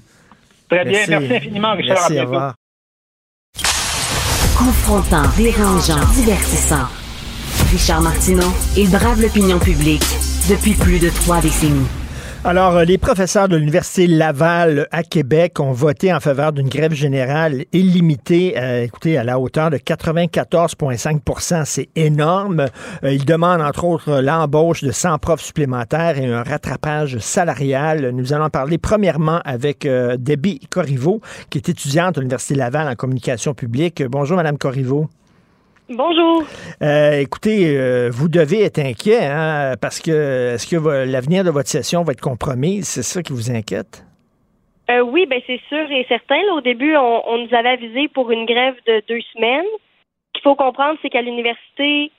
Très 0.69 0.85
bien. 0.85 1.05
Merci 1.09 1.35
infiniment, 1.35 1.75
Richard. 1.75 1.97
Merci, 1.97 2.19
au 2.19 2.23
revoir. 2.23 2.55
Confrontant, 4.59 5.29
dérangeant, 5.37 6.05
divertissant. 6.13 7.08
Richard 7.71 8.01
Martineau, 8.01 8.49
il 8.79 8.89
brave 8.89 9.21
l'opinion 9.21 9.59
publique 9.59 10.05
depuis 10.49 10.73
plus 10.73 10.99
de 10.99 11.11
trois 11.11 11.39
décennies. 11.43 11.87
Alors, 12.43 12.79
euh, 12.79 12.85
les 12.85 12.97
professeurs 12.97 13.47
de 13.47 13.57
l'Université 13.57 14.07
Laval 14.07 14.89
à 14.91 15.03
Québec 15.03 15.61
ont 15.61 15.73
voté 15.73 16.11
en 16.15 16.19
faveur 16.19 16.55
d'une 16.55 16.71
grève 16.71 16.95
générale 16.95 17.67
illimitée, 17.75 18.55
euh, 18.57 18.85
écoutez, 18.85 19.19
à 19.19 19.25
la 19.25 19.39
hauteur 19.39 19.69
de 19.69 19.77
94,5% 19.77 21.67
C'est 21.67 21.91
énorme. 21.95 22.69
Euh, 23.05 23.13
ils 23.13 23.27
demandent, 23.27 23.61
entre 23.61 23.85
autres, 23.85 24.19
l'embauche 24.23 24.83
de 24.83 24.91
100 24.91 25.19
profs 25.19 25.43
supplémentaires 25.43 26.17
et 26.17 26.25
un 26.25 26.43
rattrapage 26.43 27.19
salarial. 27.19 28.13
Nous 28.15 28.33
allons 28.33 28.49
parler 28.49 28.79
premièrement 28.79 29.43
avec 29.45 29.87
Debbie 29.87 30.61
Corriveau, 30.71 31.21
qui 31.51 31.59
est 31.59 31.69
étudiante 31.69 32.17
à 32.17 32.21
l'Université 32.23 32.55
Laval 32.55 32.89
en 32.89 32.95
communication 32.95 33.53
publique. 33.53 34.03
Bonjour, 34.09 34.39
Madame 34.39 34.57
Corriveau. 34.57 35.11
Bonjour. 35.91 36.43
Euh, 36.83 37.19
écoutez, 37.19 37.79
euh, 37.79 38.11
vous 38.13 38.29
devez 38.29 38.63
être 38.63 38.79
inquiet, 38.79 39.25
hein, 39.25 39.75
parce 39.81 40.01
que 40.01 40.53
est-ce 40.55 40.67
que 40.67 40.77
l'avenir 41.11 41.45
de 41.45 41.51
votre 41.51 41.71
session 41.71 42.03
va 42.03 42.13
être 42.13 42.21
compromis? 42.21 42.83
C'est 42.83 43.03
ça 43.03 43.23
qui 43.23 43.33
vous 43.33 43.51
inquiète? 43.51 44.05
Euh, 44.91 45.01
oui, 45.01 45.25
ben 45.25 45.41
c'est 45.47 45.61
sûr 45.69 45.91
et 45.91 46.05
certain. 46.07 46.43
au 46.53 46.61
début, 46.61 46.95
on, 46.95 47.39
nous 47.39 47.55
avait 47.55 47.71
avisé 47.71 48.09
pour 48.09 48.31
une 48.31 48.45
grève 48.45 48.75
de 48.87 49.03
deux 49.09 49.23
semaines. 49.33 49.65
Ce 49.65 50.33
qu'il 50.35 50.43
faut 50.43 50.57
comprendre, 50.57 50.99
c'est 51.01 51.09
qu'à 51.09 51.23
l'université, 51.23 52.13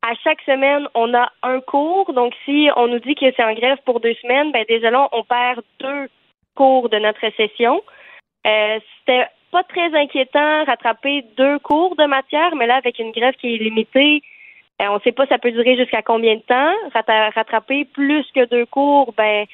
à 0.00 0.14
chaque 0.24 0.40
semaine, 0.46 0.88
on 0.94 1.12
a 1.12 1.30
un 1.42 1.60
cours. 1.60 2.14
Donc, 2.14 2.32
si 2.46 2.70
on 2.76 2.88
nous 2.88 3.00
dit 3.00 3.14
que 3.14 3.30
c'est 3.36 3.44
en 3.44 3.52
grève 3.52 3.78
pour 3.84 4.00
deux 4.00 4.14
semaines, 4.22 4.52
ben 4.52 4.64
déjà 4.66 4.90
là, 4.90 5.10
on 5.12 5.22
perd 5.22 5.60
deux 5.80 6.08
cours 6.54 6.88
de 6.88 6.96
notre 6.96 7.20
session. 7.36 7.82
C'était 8.44 9.26
pas 9.52 9.62
très 9.62 9.94
inquiétant 9.94 10.64
rattraper 10.64 11.24
deux 11.36 11.58
cours 11.60 11.94
de 11.94 12.06
matière, 12.06 12.56
mais 12.56 12.66
là, 12.66 12.76
avec 12.76 12.98
une 12.98 13.12
grève 13.12 13.34
qui 13.34 13.54
est 13.54 13.58
limitée, 13.58 14.22
euh, 14.80 14.86
on 14.88 14.94
ne 14.94 15.00
sait 15.00 15.12
pas 15.12 15.26
ça 15.26 15.38
peut 15.38 15.52
durer 15.52 15.76
jusqu'à 15.76 16.02
combien 16.02 16.36
de 16.36 16.40
temps. 16.40 16.72
Rattraper 17.36 17.84
plus 17.84 18.24
que 18.34 18.46
deux 18.46 18.66
cours, 18.66 19.12
ben 19.16 19.46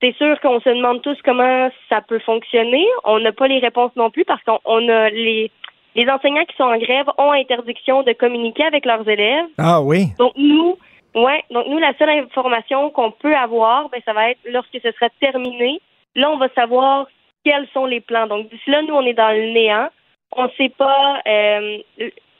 c'est 0.00 0.14
sûr 0.16 0.38
qu'on 0.40 0.60
se 0.60 0.68
demande 0.68 1.02
tous 1.02 1.16
comment 1.24 1.70
ça 1.88 2.00
peut 2.02 2.20
fonctionner. 2.20 2.86
On 3.04 3.18
n'a 3.18 3.32
pas 3.32 3.48
les 3.48 3.58
réponses 3.58 3.92
non 3.96 4.10
plus 4.10 4.24
parce 4.24 4.42
qu'on 4.44 4.88
a 4.88 5.10
les 5.10 5.50
les 5.96 6.08
enseignants 6.08 6.44
qui 6.44 6.56
sont 6.56 6.64
en 6.64 6.78
grève 6.78 7.06
ont 7.18 7.32
interdiction 7.32 8.02
de 8.04 8.12
communiquer 8.12 8.64
avec 8.64 8.84
leurs 8.86 9.08
élèves. 9.08 9.46
Ah 9.58 9.80
oui. 9.82 10.06
Donc 10.18 10.32
nous, 10.36 10.78
ouais, 11.16 11.42
donc 11.50 11.66
nous 11.66 11.78
la 11.78 11.92
seule 11.98 12.10
information 12.10 12.90
qu'on 12.90 13.10
peut 13.10 13.34
avoir, 13.34 13.88
ben 13.88 14.00
ça 14.04 14.12
va 14.12 14.30
être 14.30 14.40
lorsque 14.44 14.78
ce 14.80 14.92
sera 14.92 15.08
terminé. 15.20 15.80
Là, 16.14 16.30
on 16.30 16.36
va 16.36 16.48
savoir 16.50 17.06
quels 17.44 17.68
sont 17.72 17.86
les 17.86 18.00
plans. 18.00 18.26
Donc, 18.26 18.48
d'ici 18.48 18.70
là, 18.70 18.82
nous, 18.82 18.94
on 18.94 19.06
est 19.06 19.14
dans 19.14 19.34
le 19.34 19.52
néant. 19.52 19.88
On 20.32 20.44
ne 20.44 20.50
sait 20.56 20.72
pas 20.76 21.20
euh, 21.26 21.78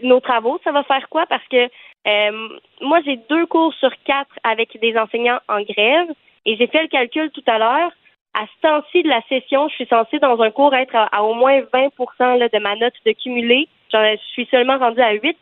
nos 0.02 0.20
travaux, 0.20 0.60
ça 0.62 0.72
va 0.72 0.82
faire 0.84 1.08
quoi? 1.08 1.26
Parce 1.26 1.46
que 1.48 1.68
euh, 2.06 2.48
moi, 2.80 3.00
j'ai 3.04 3.16
deux 3.28 3.46
cours 3.46 3.74
sur 3.74 3.90
quatre 4.04 4.38
avec 4.44 4.78
des 4.80 4.96
enseignants 4.96 5.40
en 5.48 5.62
grève 5.62 6.08
et 6.46 6.56
j'ai 6.56 6.66
fait 6.66 6.82
le 6.82 6.88
calcul 6.88 7.30
tout 7.30 7.44
à 7.46 7.58
l'heure. 7.58 7.90
À 8.32 8.46
ce 8.46 8.68
temps-ci 8.68 9.02
de 9.02 9.08
la 9.08 9.20
session, 9.28 9.68
je 9.68 9.74
suis 9.74 9.86
censée 9.86 10.20
dans 10.20 10.40
un 10.40 10.50
cours 10.50 10.74
être 10.74 10.94
à, 10.94 11.24
au 11.24 11.34
moins 11.34 11.60
20% 11.60 11.90
de 12.38 12.58
ma 12.60 12.76
note 12.76 12.94
de 13.04 13.12
cumulé. 13.12 13.68
Je 13.92 14.16
suis 14.32 14.46
seulement 14.50 14.78
rendue 14.78 15.00
à 15.00 15.14
8% 15.14 15.34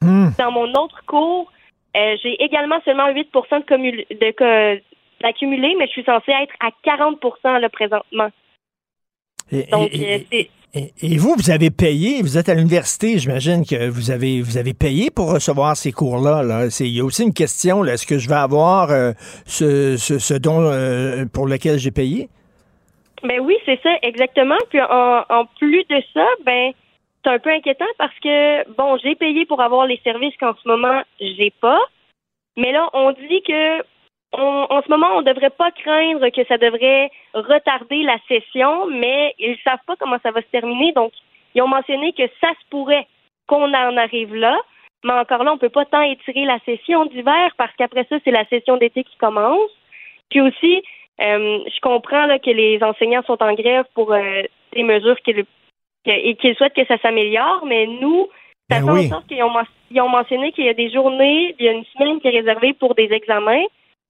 hmm. 0.00 0.28
Dans 0.38 0.50
mon 0.50 0.72
autre 0.72 1.02
cours, 1.06 1.52
euh, 1.96 2.16
j'ai 2.22 2.42
également 2.42 2.80
seulement 2.84 3.08
8 3.08 3.28
de 3.32 4.80
d'accumulé, 5.22 5.74
mais 5.78 5.86
je 5.86 5.92
suis 5.92 6.04
censée 6.04 6.32
être 6.32 6.54
à 6.60 6.68
40 6.82 7.22
là, 7.44 7.68
présentement. 7.68 8.28
Euh, 9.52 10.18
et, 11.02 11.16
vous, 11.16 11.34
vous 11.36 11.50
avez 11.50 11.70
payé, 11.70 12.20
vous 12.20 12.36
êtes 12.36 12.48
à 12.48 12.54
l'université, 12.54 13.18
j'imagine 13.18 13.64
que 13.64 13.88
vous 13.88 14.10
avez 14.10 14.42
vous 14.42 14.58
avez 14.58 14.74
payé 14.74 15.10
pour 15.10 15.32
recevoir 15.32 15.76
ces 15.76 15.92
cours-là. 15.92 16.42
Là. 16.42 16.66
Il 16.80 16.88
y 16.88 17.00
a 17.00 17.04
aussi 17.04 17.22
une 17.22 17.32
question, 17.32 17.84
est-ce 17.84 18.06
que 18.06 18.18
je 18.18 18.28
vais 18.28 18.34
avoir 18.34 18.90
euh, 18.90 19.12
ce, 19.46 19.96
ce, 19.96 20.18
ce, 20.18 20.34
don 20.34 20.60
euh, 20.60 21.24
pour 21.32 21.46
lequel 21.46 21.78
j'ai 21.78 21.92
payé? 21.92 22.28
Ben 23.22 23.40
oui, 23.40 23.56
c'est 23.64 23.80
ça, 23.82 23.90
exactement. 24.02 24.58
Puis 24.68 24.80
en, 24.80 25.24
en 25.30 25.46
plus 25.58 25.84
de 25.88 26.02
ça, 26.12 26.26
ben 26.44 26.72
c'est 27.24 27.30
un 27.30 27.38
peu 27.38 27.50
inquiétant 27.50 27.86
parce 27.96 28.18
que 28.22 28.68
bon, 28.76 28.98
j'ai 29.02 29.14
payé 29.14 29.46
pour 29.46 29.62
avoir 29.62 29.86
les 29.86 30.00
services 30.04 30.36
qu'en 30.38 30.54
ce 30.62 30.68
moment 30.68 31.02
j'ai 31.20 31.52
pas. 31.60 31.80
Mais 32.58 32.72
là, 32.72 32.88
on 32.92 33.12
dit 33.12 33.42
que 33.46 33.82
on- 34.38 34.66
en 34.70 34.82
ce 34.82 34.88
moment, 34.90 35.08
on 35.16 35.22
ne 35.22 35.32
devrait 35.32 35.50
pas 35.50 35.70
craindre 35.70 36.28
que 36.28 36.44
ça 36.46 36.58
devrait 36.58 37.10
retarder 37.34 38.02
la 38.02 38.18
session, 38.28 38.86
mais 38.86 39.34
ils 39.38 39.52
ne 39.52 39.56
savent 39.64 39.84
pas 39.86 39.96
comment 39.96 40.18
ça 40.22 40.30
va 40.30 40.40
se 40.42 40.46
terminer. 40.48 40.92
Donc, 40.92 41.12
ils 41.54 41.62
ont 41.62 41.68
mentionné 41.68 42.12
que 42.12 42.26
ça 42.40 42.50
se 42.50 42.68
pourrait 42.70 43.06
qu'on 43.46 43.72
en 43.72 43.96
arrive 43.96 44.34
là. 44.34 44.58
Mais 45.04 45.12
encore 45.12 45.44
là, 45.44 45.52
on 45.52 45.54
ne 45.54 45.60
peut 45.60 45.68
pas 45.68 45.84
tant 45.84 46.02
étirer 46.02 46.44
la 46.44 46.58
session 46.64 47.06
d'hiver 47.06 47.50
parce 47.56 47.74
qu'après 47.76 48.06
ça, 48.08 48.16
c'est 48.24 48.30
la 48.30 48.44
session 48.46 48.76
d'été 48.76 49.04
qui 49.04 49.16
commence. 49.18 49.70
Puis 50.30 50.40
aussi, 50.40 50.82
euh, 51.20 51.60
je 51.66 51.80
comprends 51.80 52.26
là, 52.26 52.38
que 52.38 52.50
les 52.50 52.82
enseignants 52.82 53.22
sont 53.26 53.40
en 53.42 53.54
grève 53.54 53.84
pour 53.94 54.12
euh, 54.12 54.42
des 54.72 54.82
mesures 54.82 55.20
qu'ils 55.22 55.44
que- 56.04 56.10
et 56.10 56.34
qu'ils 56.36 56.54
souhaitent 56.56 56.74
que 56.74 56.86
ça 56.86 56.98
s'améliore, 56.98 57.64
mais 57.66 57.86
nous, 57.86 58.28
ça 58.70 58.80
Ben 58.80 58.86
fait 58.86 58.92
oui. 58.92 59.06
en 59.06 59.10
sorte 59.10 59.26
qu'ils 59.28 59.42
ont, 59.42 59.52
ils 59.90 60.00
ont 60.00 60.08
mentionné 60.08 60.50
qu'il 60.52 60.64
y 60.64 60.68
a 60.68 60.74
des 60.74 60.90
journées, 60.90 61.54
il 61.58 61.64
y 61.64 61.68
a 61.68 61.72
une 61.72 61.84
semaine 61.84 62.20
qui 62.20 62.28
est 62.28 62.38
réservée 62.38 62.72
pour 62.74 62.94
des 62.94 63.12
examens. 63.12 63.64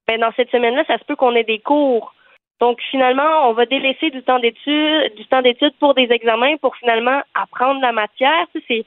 Ben, 0.09 0.21
dans 0.21 0.33
cette 0.37 0.51
semaine-là, 0.51 0.85
ça 0.87 0.99
se 0.99 1.05
peut 1.05 1.17
qu'on 1.17 1.35
ait 1.35 1.45
des 1.45 1.59
cours. 1.59 2.15
Donc 2.61 2.81
finalement, 2.91 3.49
on 3.49 3.53
va 3.53 3.67
délaisser 3.67 4.11
du 4.11 4.23
temps 4.23 4.39
d'études, 4.39 5.15
du 5.15 5.27
temps 5.27 5.43
d'études 5.43 5.75
pour 5.79 5.95
des 5.95 6.11
examens 6.11 6.57
pour 6.57 6.75
finalement 6.77 7.21
apprendre 7.35 7.81
la 7.81 7.93
matière. 7.93 8.47
C'est 8.67 8.85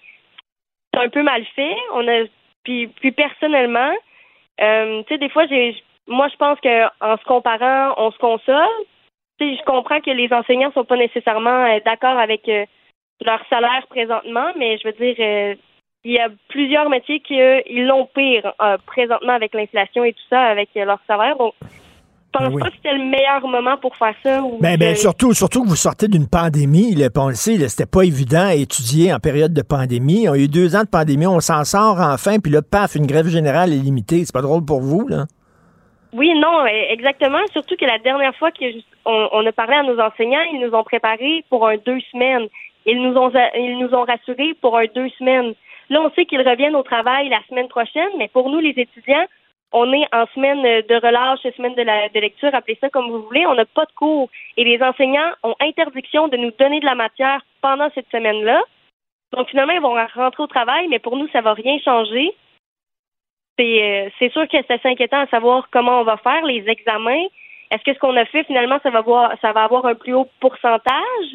un 0.95 1.09
peu 1.09 1.21
mal 1.21 1.45
fait. 1.55 1.75
On 1.93 2.07
a 2.07 2.25
puis, 2.63 2.87
puis 2.87 3.11
personnellement, 3.11 3.93
euh, 4.61 5.03
tu 5.03 5.13
sais, 5.13 5.17
des 5.17 5.29
fois, 5.29 5.45
j'ai 5.47 5.75
moi 6.07 6.27
je 6.29 6.35
pense 6.37 6.59
que 6.59 6.85
en 7.01 7.17
se 7.17 7.23
comparant, 7.25 7.93
on 7.97 8.11
se 8.11 8.17
console. 8.17 8.85
Je 9.39 9.63
comprends 9.65 10.01
que 10.01 10.11
les 10.11 10.33
enseignants 10.33 10.71
sont 10.73 10.83
pas 10.83 10.97
nécessairement 10.97 11.65
euh, 11.65 11.79
d'accord 11.85 12.17
avec 12.17 12.49
euh, 12.49 12.65
leur 13.21 13.39
salaire 13.49 13.85
présentement, 13.87 14.51
mais 14.57 14.77
je 14.77 14.87
veux 14.87 14.93
dire, 14.93 15.55
il 16.03 16.13
y 16.13 16.19
a 16.19 16.29
plusieurs 16.47 16.89
métiers 16.89 17.19
qui 17.19 17.35
ils 17.35 17.85
l'ont 17.85 18.07
pire 18.13 18.53
euh, 18.61 18.77
présentement 18.85 19.33
avec 19.33 19.53
l'inflation 19.53 20.03
et 20.03 20.13
tout 20.13 20.27
ça, 20.29 20.39
avec 20.39 20.69
euh, 20.77 20.85
leur 20.85 20.99
salaire. 21.07 21.37
Donc, 21.37 21.53
je 21.61 21.67
pense 22.31 22.47
Ben 22.47 22.53
oui. 22.53 22.61
pas 22.61 22.69
que 22.69 22.75
c'était 22.75 22.93
le 22.93 23.05
meilleur 23.05 23.45
moment 23.47 23.75
pour 23.77 23.95
faire 23.95 24.13
ça. 24.23 24.41
Ou 24.41 24.59
Ben, 24.61 24.77
ben, 24.77 24.95
surtout, 24.95 25.33
surtout 25.33 25.63
que 25.63 25.69
vous 25.69 25.75
sortez 25.75 26.07
d'une 26.07 26.27
pandémie. 26.27 26.93
Là, 26.93 27.09
on 27.17 27.29
le 27.29 27.33
sait, 27.33 27.57
c'était 27.67 27.89
pas 27.89 28.03
évident 28.03 28.47
à 28.47 28.53
étudier 28.53 29.11
en 29.11 29.19
période 29.19 29.53
de 29.53 29.61
pandémie. 29.61 30.29
On 30.29 30.33
a 30.33 30.37
eu 30.37 30.47
deux 30.47 30.75
ans 30.75 30.83
de 30.83 30.89
pandémie, 30.89 31.27
on 31.27 31.39
s'en 31.39 31.63
sort 31.65 31.99
enfin, 31.99 32.39
puis 32.39 32.51
là, 32.51 32.61
paf, 32.61 32.95
une 32.95 33.07
grève 33.07 33.27
générale 33.27 33.73
illimitée. 33.73 34.23
C'est 34.25 34.33
pas 34.33 34.43
drôle 34.43 34.63
pour 34.63 34.81
vous, 34.81 35.07
là? 35.07 35.25
Oui, 36.13 36.31
non, 36.39 36.61
euh, 36.61 36.67
exactement. 36.89 37.39
Surtout 37.51 37.75
que 37.75 37.85
la 37.85 37.99
dernière 37.99 38.35
fois 38.35 38.51
qu'on 38.51 39.29
on 39.31 39.45
a 39.45 39.51
parlé 39.51 39.73
à 39.73 39.83
nos 39.83 39.99
enseignants, 39.99 40.41
ils 40.53 40.59
nous 40.59 40.75
ont 40.75 40.83
préparés 40.83 41.43
pour 41.49 41.67
un 41.67 41.77
deux 41.77 41.99
semaines. 42.11 42.47
Ils 42.85 43.01
nous 43.01 43.15
ont 43.17 43.31
ils 43.55 43.77
nous 43.79 43.93
ont 43.93 44.05
rassurés 44.05 44.53
pour 44.61 44.77
un 44.77 44.85
deux 44.95 45.09
semaines. 45.19 45.53
Là, 45.89 46.01
on 46.01 46.11
sait 46.11 46.25
qu'ils 46.25 46.47
reviennent 46.47 46.75
au 46.75 46.83
travail 46.83 47.29
la 47.29 47.41
semaine 47.49 47.67
prochaine, 47.67 48.09
mais 48.17 48.27
pour 48.27 48.49
nous, 48.49 48.59
les 48.59 48.73
étudiants, 48.77 49.25
on 49.71 49.91
est 49.93 50.07
en 50.13 50.25
semaine 50.33 50.61
de 50.63 50.95
relâche, 50.95 51.41
semaine 51.55 51.75
de, 51.75 51.83
la, 51.83 52.09
de 52.09 52.19
lecture, 52.19 52.53
appelez 52.53 52.77
ça 52.81 52.89
comme 52.89 53.09
vous 53.09 53.23
voulez. 53.23 53.45
On 53.45 53.55
n'a 53.55 53.65
pas 53.65 53.85
de 53.85 53.91
cours. 53.91 54.29
Et 54.57 54.63
les 54.63 54.81
enseignants 54.81 55.31
ont 55.43 55.55
interdiction 55.59 56.27
de 56.27 56.37
nous 56.37 56.51
donner 56.57 56.79
de 56.79 56.85
la 56.85 56.95
matière 56.95 57.41
pendant 57.61 57.89
cette 57.93 58.09
semaine-là. 58.11 58.61
Donc, 59.31 59.47
finalement, 59.49 59.73
ils 59.73 59.81
vont 59.81 59.95
rentrer 60.15 60.43
au 60.43 60.47
travail, 60.47 60.87
mais 60.87 60.99
pour 60.99 61.15
nous, 61.15 61.27
ça 61.29 61.41
va 61.41 61.53
rien 61.53 61.77
changer. 61.79 62.33
C'est 63.57 63.83
euh, 63.83 64.09
c'est 64.17 64.31
sûr 64.31 64.47
que 64.47 64.57
c'est 64.57 64.71
assez 64.71 64.87
inquiétant 64.87 65.19
à 65.19 65.27
savoir 65.27 65.69
comment 65.71 65.99
on 65.99 66.03
va 66.03 66.17
faire 66.17 66.43
les 66.45 66.63
examens. 66.67 67.27
Est-ce 67.69 67.83
que 67.83 67.93
ce 67.93 67.99
qu'on 67.99 68.17
a 68.17 68.25
fait, 68.25 68.43
finalement, 68.45 68.79
ça 68.81 68.89
va, 68.89 69.03
ça 69.41 69.51
va 69.51 69.63
avoir 69.63 69.85
un 69.85 69.93
plus 69.93 70.13
haut 70.13 70.27
pourcentage? 70.39 71.29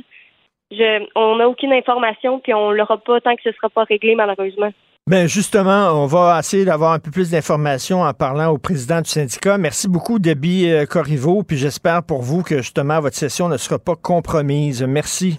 Je, 0.71 1.07
on 1.15 1.37
n'a 1.37 1.49
aucune 1.49 1.73
information, 1.73 2.41
puis 2.41 2.55
on 2.55 2.71
l'aura 2.71 2.99
pas 2.99 3.21
tant 3.21 3.37
que 3.37 3.43
ce 3.43 3.51
ne 3.51 3.55
sera 3.55 3.69
pas 3.69 3.85
réglé, 3.85 4.15
malheureusement. 4.15 4.71
Ben 5.07 5.29
justement, 5.29 6.03
on 6.03 6.07
va 6.07 6.39
essayer 6.39 6.65
d'avoir 6.65 6.93
un 6.93 6.99
peu 6.99 7.11
plus 7.11 7.31
d'informations 7.31 8.01
en 8.01 8.15
parlant 8.15 8.49
au 8.49 8.57
président 8.57 9.03
du 9.03 9.11
syndicat. 9.11 9.59
Merci 9.59 9.87
beaucoup, 9.87 10.19
Debbie 10.19 10.71
euh, 10.71 10.87
Corriveau, 10.87 11.43
puis 11.43 11.59
j'espère 11.59 12.03
pour 12.03 12.23
vous 12.23 12.43
que 12.43 12.62
justement 12.62 13.01
votre 13.01 13.15
session 13.15 13.51
ne 13.51 13.59
sera 13.59 13.79
pas 13.79 13.97
compromise. 13.97 14.83
Merci. 14.83 15.39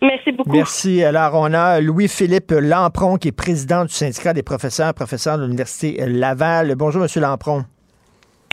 Merci 0.00 0.32
beaucoup. 0.32 0.52
Merci. 0.52 1.04
Alors, 1.04 1.32
on 1.34 1.52
a 1.52 1.78
Louis-Philippe 1.82 2.52
Lampron, 2.52 3.16
qui 3.16 3.28
est 3.28 3.32
président 3.32 3.84
du 3.84 3.92
syndicat 3.92 4.32
des 4.32 4.42
professeurs, 4.42 4.94
professeur 4.94 5.36
de 5.36 5.44
l'Université 5.44 6.02
Laval. 6.06 6.74
Bonjour, 6.74 7.02
Monsieur 7.02 7.20
Lampron. 7.20 7.64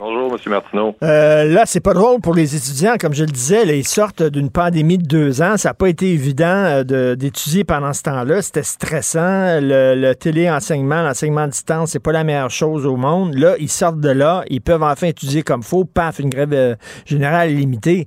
Bonjour, 0.00 0.32
M. 0.32 0.38
Martineau. 0.46 0.94
Euh, 1.02 1.44
là, 1.46 1.66
c'est 1.66 1.82
pas 1.82 1.92
drôle 1.92 2.20
pour 2.20 2.32
les 2.32 2.54
étudiants. 2.54 2.94
Comme 3.00 3.14
je 3.14 3.24
le 3.24 3.32
disais, 3.32 3.64
là, 3.64 3.72
ils 3.72 3.82
sortent 3.82 4.22
d'une 4.22 4.48
pandémie 4.48 4.96
de 4.96 5.04
deux 5.04 5.42
ans. 5.42 5.56
Ça 5.56 5.70
n'a 5.70 5.74
pas 5.74 5.88
été 5.88 6.12
évident 6.12 6.44
euh, 6.46 7.16
d'étudier 7.16 7.64
pendant 7.64 7.92
ce 7.92 8.04
temps-là. 8.04 8.40
C'était 8.40 8.62
stressant. 8.62 9.58
Le, 9.60 9.96
le 9.96 10.14
téléenseignement, 10.14 11.02
l'enseignement 11.02 11.40
à 11.40 11.48
distance, 11.48 11.90
c'est 11.90 12.02
pas 12.02 12.12
la 12.12 12.22
meilleure 12.22 12.50
chose 12.50 12.86
au 12.86 12.94
monde. 12.94 13.34
Là, 13.34 13.56
ils 13.58 13.68
sortent 13.68 13.98
de 13.98 14.10
là. 14.10 14.44
Ils 14.50 14.60
peuvent 14.60 14.84
enfin 14.84 15.08
étudier 15.08 15.42
comme 15.42 15.64
faut. 15.64 15.84
Paf, 15.84 16.20
une 16.20 16.30
grève 16.30 16.52
euh, 16.52 16.76
générale 17.04 17.50
illimitée. 17.50 18.06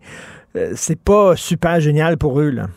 Euh, 0.55 0.71
c'est 0.75 1.03
pas 1.03 1.35
super 1.35 1.81
génial 1.81 2.17
pour 2.17 2.39
eux, 2.39 2.51
là. 2.51 2.67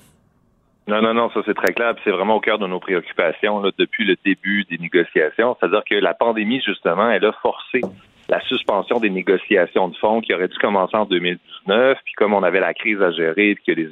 Non, 0.88 1.00
non, 1.00 1.14
non, 1.14 1.30
ça 1.32 1.40
c'est 1.46 1.54
très 1.54 1.72
clair. 1.72 1.94
C'est 2.02 2.10
vraiment 2.10 2.34
au 2.34 2.40
cœur 2.40 2.58
de 2.58 2.66
nos 2.66 2.80
préoccupations 2.80 3.60
là, 3.60 3.70
depuis 3.78 4.04
le 4.04 4.16
début 4.24 4.64
des 4.64 4.78
négociations. 4.78 5.56
C'est-à-dire 5.60 5.82
que 5.88 5.94
la 5.94 6.14
pandémie, 6.14 6.60
justement, 6.66 7.08
elle 7.10 7.24
a 7.24 7.32
forcé 7.40 7.80
la 8.28 8.40
suspension 8.40 8.98
des 9.00 9.10
négociations 9.10 9.88
de 9.88 9.96
fonds 9.96 10.20
qui 10.20 10.34
auraient 10.34 10.48
dû 10.48 10.58
commencer 10.58 10.96
en 10.96 11.04
2019. 11.04 11.98
Puis 12.04 12.14
comme 12.14 12.34
on 12.34 12.42
avait 12.42 12.60
la 12.60 12.74
crise 12.74 13.00
à 13.02 13.10
gérer, 13.10 13.54
puis 13.54 13.64
que 13.66 13.72
les, 13.72 13.88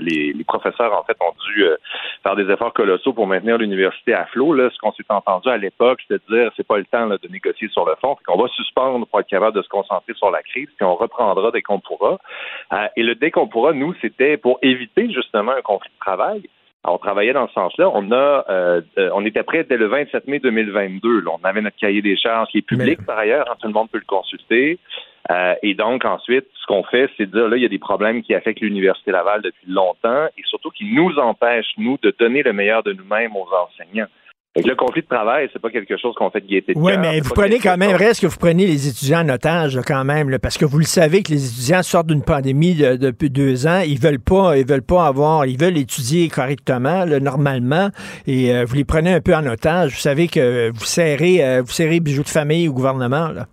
les, 0.00 0.32
les, 0.32 0.44
professeurs, 0.44 0.98
en 0.98 1.04
fait, 1.04 1.16
ont 1.20 1.34
dû 1.46 1.64
euh, 1.64 1.76
faire 2.22 2.36
des 2.36 2.50
efforts 2.50 2.72
colossaux 2.72 3.12
pour 3.12 3.26
maintenir 3.26 3.58
l'université 3.58 4.14
à 4.14 4.26
flot, 4.26 4.54
là, 4.54 4.70
ce 4.72 4.78
qu'on 4.78 4.92
s'est 4.92 5.04
entendu 5.08 5.48
à 5.48 5.56
l'époque, 5.56 6.00
c'était 6.02 6.22
de 6.28 6.36
dire 6.36 6.52
c'est 6.56 6.66
pas 6.66 6.78
le 6.78 6.84
temps 6.84 7.06
de 7.06 7.28
négocier 7.28 7.68
sur 7.68 7.86
le 7.86 7.94
fond, 8.00 8.16
Fait 8.16 8.24
qu'on 8.24 8.40
va 8.40 8.48
suspendre 8.48 9.06
pour 9.06 9.20
être 9.20 9.28
capable 9.28 9.56
de 9.56 9.62
se 9.62 9.68
concentrer 9.68 10.14
sur 10.14 10.30
la 10.30 10.42
crise, 10.42 10.68
puis 10.76 10.84
on 10.84 10.96
reprendra 10.96 11.50
dès 11.50 11.62
qu'on 11.62 11.80
pourra. 11.80 12.18
Euh, 12.72 12.88
et 12.96 13.02
le 13.02 13.14
dès 13.14 13.30
qu'on 13.30 13.48
pourra, 13.48 13.72
nous, 13.72 13.94
c'était 14.00 14.36
pour 14.36 14.58
éviter 14.62 15.10
justement 15.12 15.52
un 15.52 15.62
conflit 15.62 15.90
de 15.90 16.00
travail. 16.00 16.48
Alors, 16.84 16.96
on 16.96 16.98
travaillait 16.98 17.32
dans 17.32 17.48
ce 17.48 17.54
sens-là. 17.54 17.90
On 17.92 18.12
a, 18.12 18.44
euh, 18.48 18.80
euh, 18.98 19.10
on 19.12 19.24
était 19.24 19.42
prêt 19.42 19.64
dès 19.68 19.76
le 19.76 19.86
27 19.86 20.28
mai 20.28 20.38
2022. 20.38 21.20
là. 21.20 21.32
On 21.40 21.44
avait 21.44 21.60
notre 21.60 21.76
cahier 21.76 22.02
des 22.02 22.16
charges 22.16 22.48
qui 22.50 22.58
est 22.58 22.62
public 22.62 23.04
par 23.04 23.18
ailleurs. 23.18 23.46
hein, 23.50 23.56
tout 23.60 23.66
le 23.66 23.74
monde 23.74 23.90
peut 23.90 23.98
le 23.98 24.04
consulter. 24.06 24.78
Euh, 25.30 25.54
et 25.62 25.74
donc 25.74 26.04
ensuite, 26.04 26.46
ce 26.54 26.66
qu'on 26.66 26.84
fait, 26.84 27.10
c'est 27.16 27.26
de 27.26 27.32
dire 27.32 27.48
là, 27.48 27.56
il 27.56 27.62
y 27.62 27.66
a 27.66 27.68
des 27.68 27.78
problèmes 27.78 28.22
qui 28.22 28.34
affectent 28.34 28.60
l'université 28.60 29.10
Laval 29.10 29.42
depuis 29.42 29.66
longtemps 29.70 30.26
et 30.38 30.42
surtout 30.44 30.70
qui 30.70 30.84
nous 30.94 31.18
empêchent 31.18 31.74
nous 31.76 31.98
de 32.02 32.14
donner 32.18 32.42
le 32.42 32.52
meilleur 32.52 32.82
de 32.82 32.92
nous-mêmes 32.92 33.34
aux 33.36 33.48
enseignants. 33.52 34.06
Le 34.64 34.74
conflit 34.74 35.02
de 35.02 35.06
travail, 35.06 35.48
c'est 35.52 35.60
pas 35.62 35.70
quelque 35.70 35.96
chose 35.96 36.14
qu'on 36.16 36.30
fait 36.30 36.40
de 36.40 36.46
gaieté 36.46 36.74
de 36.74 36.78
Oui, 36.78 36.92
mais 36.98 37.20
vous 37.20 37.32
prenez 37.34 37.58
quand 37.58 37.76
même, 37.76 37.94
reste 37.94 38.20
que 38.22 38.26
vous 38.26 38.36
prenez 38.38 38.66
les 38.66 38.88
étudiants 38.88 39.20
en 39.24 39.28
otage 39.28 39.76
là, 39.76 39.82
quand 39.86 40.04
même, 40.04 40.30
là, 40.30 40.38
parce 40.38 40.58
que 40.58 40.64
vous 40.64 40.78
le 40.78 40.84
savez 40.84 41.22
que 41.22 41.30
les 41.30 41.46
étudiants 41.46 41.82
sortent 41.82 42.08
d'une 42.08 42.22
pandémie 42.22 42.74
de- 42.74 42.96
depuis 42.96 43.30
deux 43.30 43.66
ans, 43.66 43.80
ils 43.86 43.98
veulent 44.00 44.18
pas, 44.20 44.56
ils 44.58 44.66
veulent 44.66 44.82
pas 44.82 45.06
avoir, 45.06 45.46
ils 45.46 45.58
veulent 45.58 45.78
étudier 45.78 46.28
correctement, 46.28 47.04
là, 47.04 47.20
normalement, 47.20 47.90
et 48.26 48.52
euh, 48.54 48.64
vous 48.66 48.74
les 48.74 48.84
prenez 48.84 49.12
un 49.14 49.20
peu 49.20 49.34
en 49.34 49.46
otage. 49.46 49.92
Vous 49.92 50.00
savez 50.00 50.26
que 50.28 50.70
vous 50.74 50.84
serrez, 50.84 51.44
euh, 51.44 51.62
vous 51.64 51.72
serrez 51.72 52.00
bijoux 52.00 52.24
de 52.24 52.28
famille 52.28 52.68
au 52.68 52.72
gouvernement. 52.72 53.28
Là. 53.28 53.46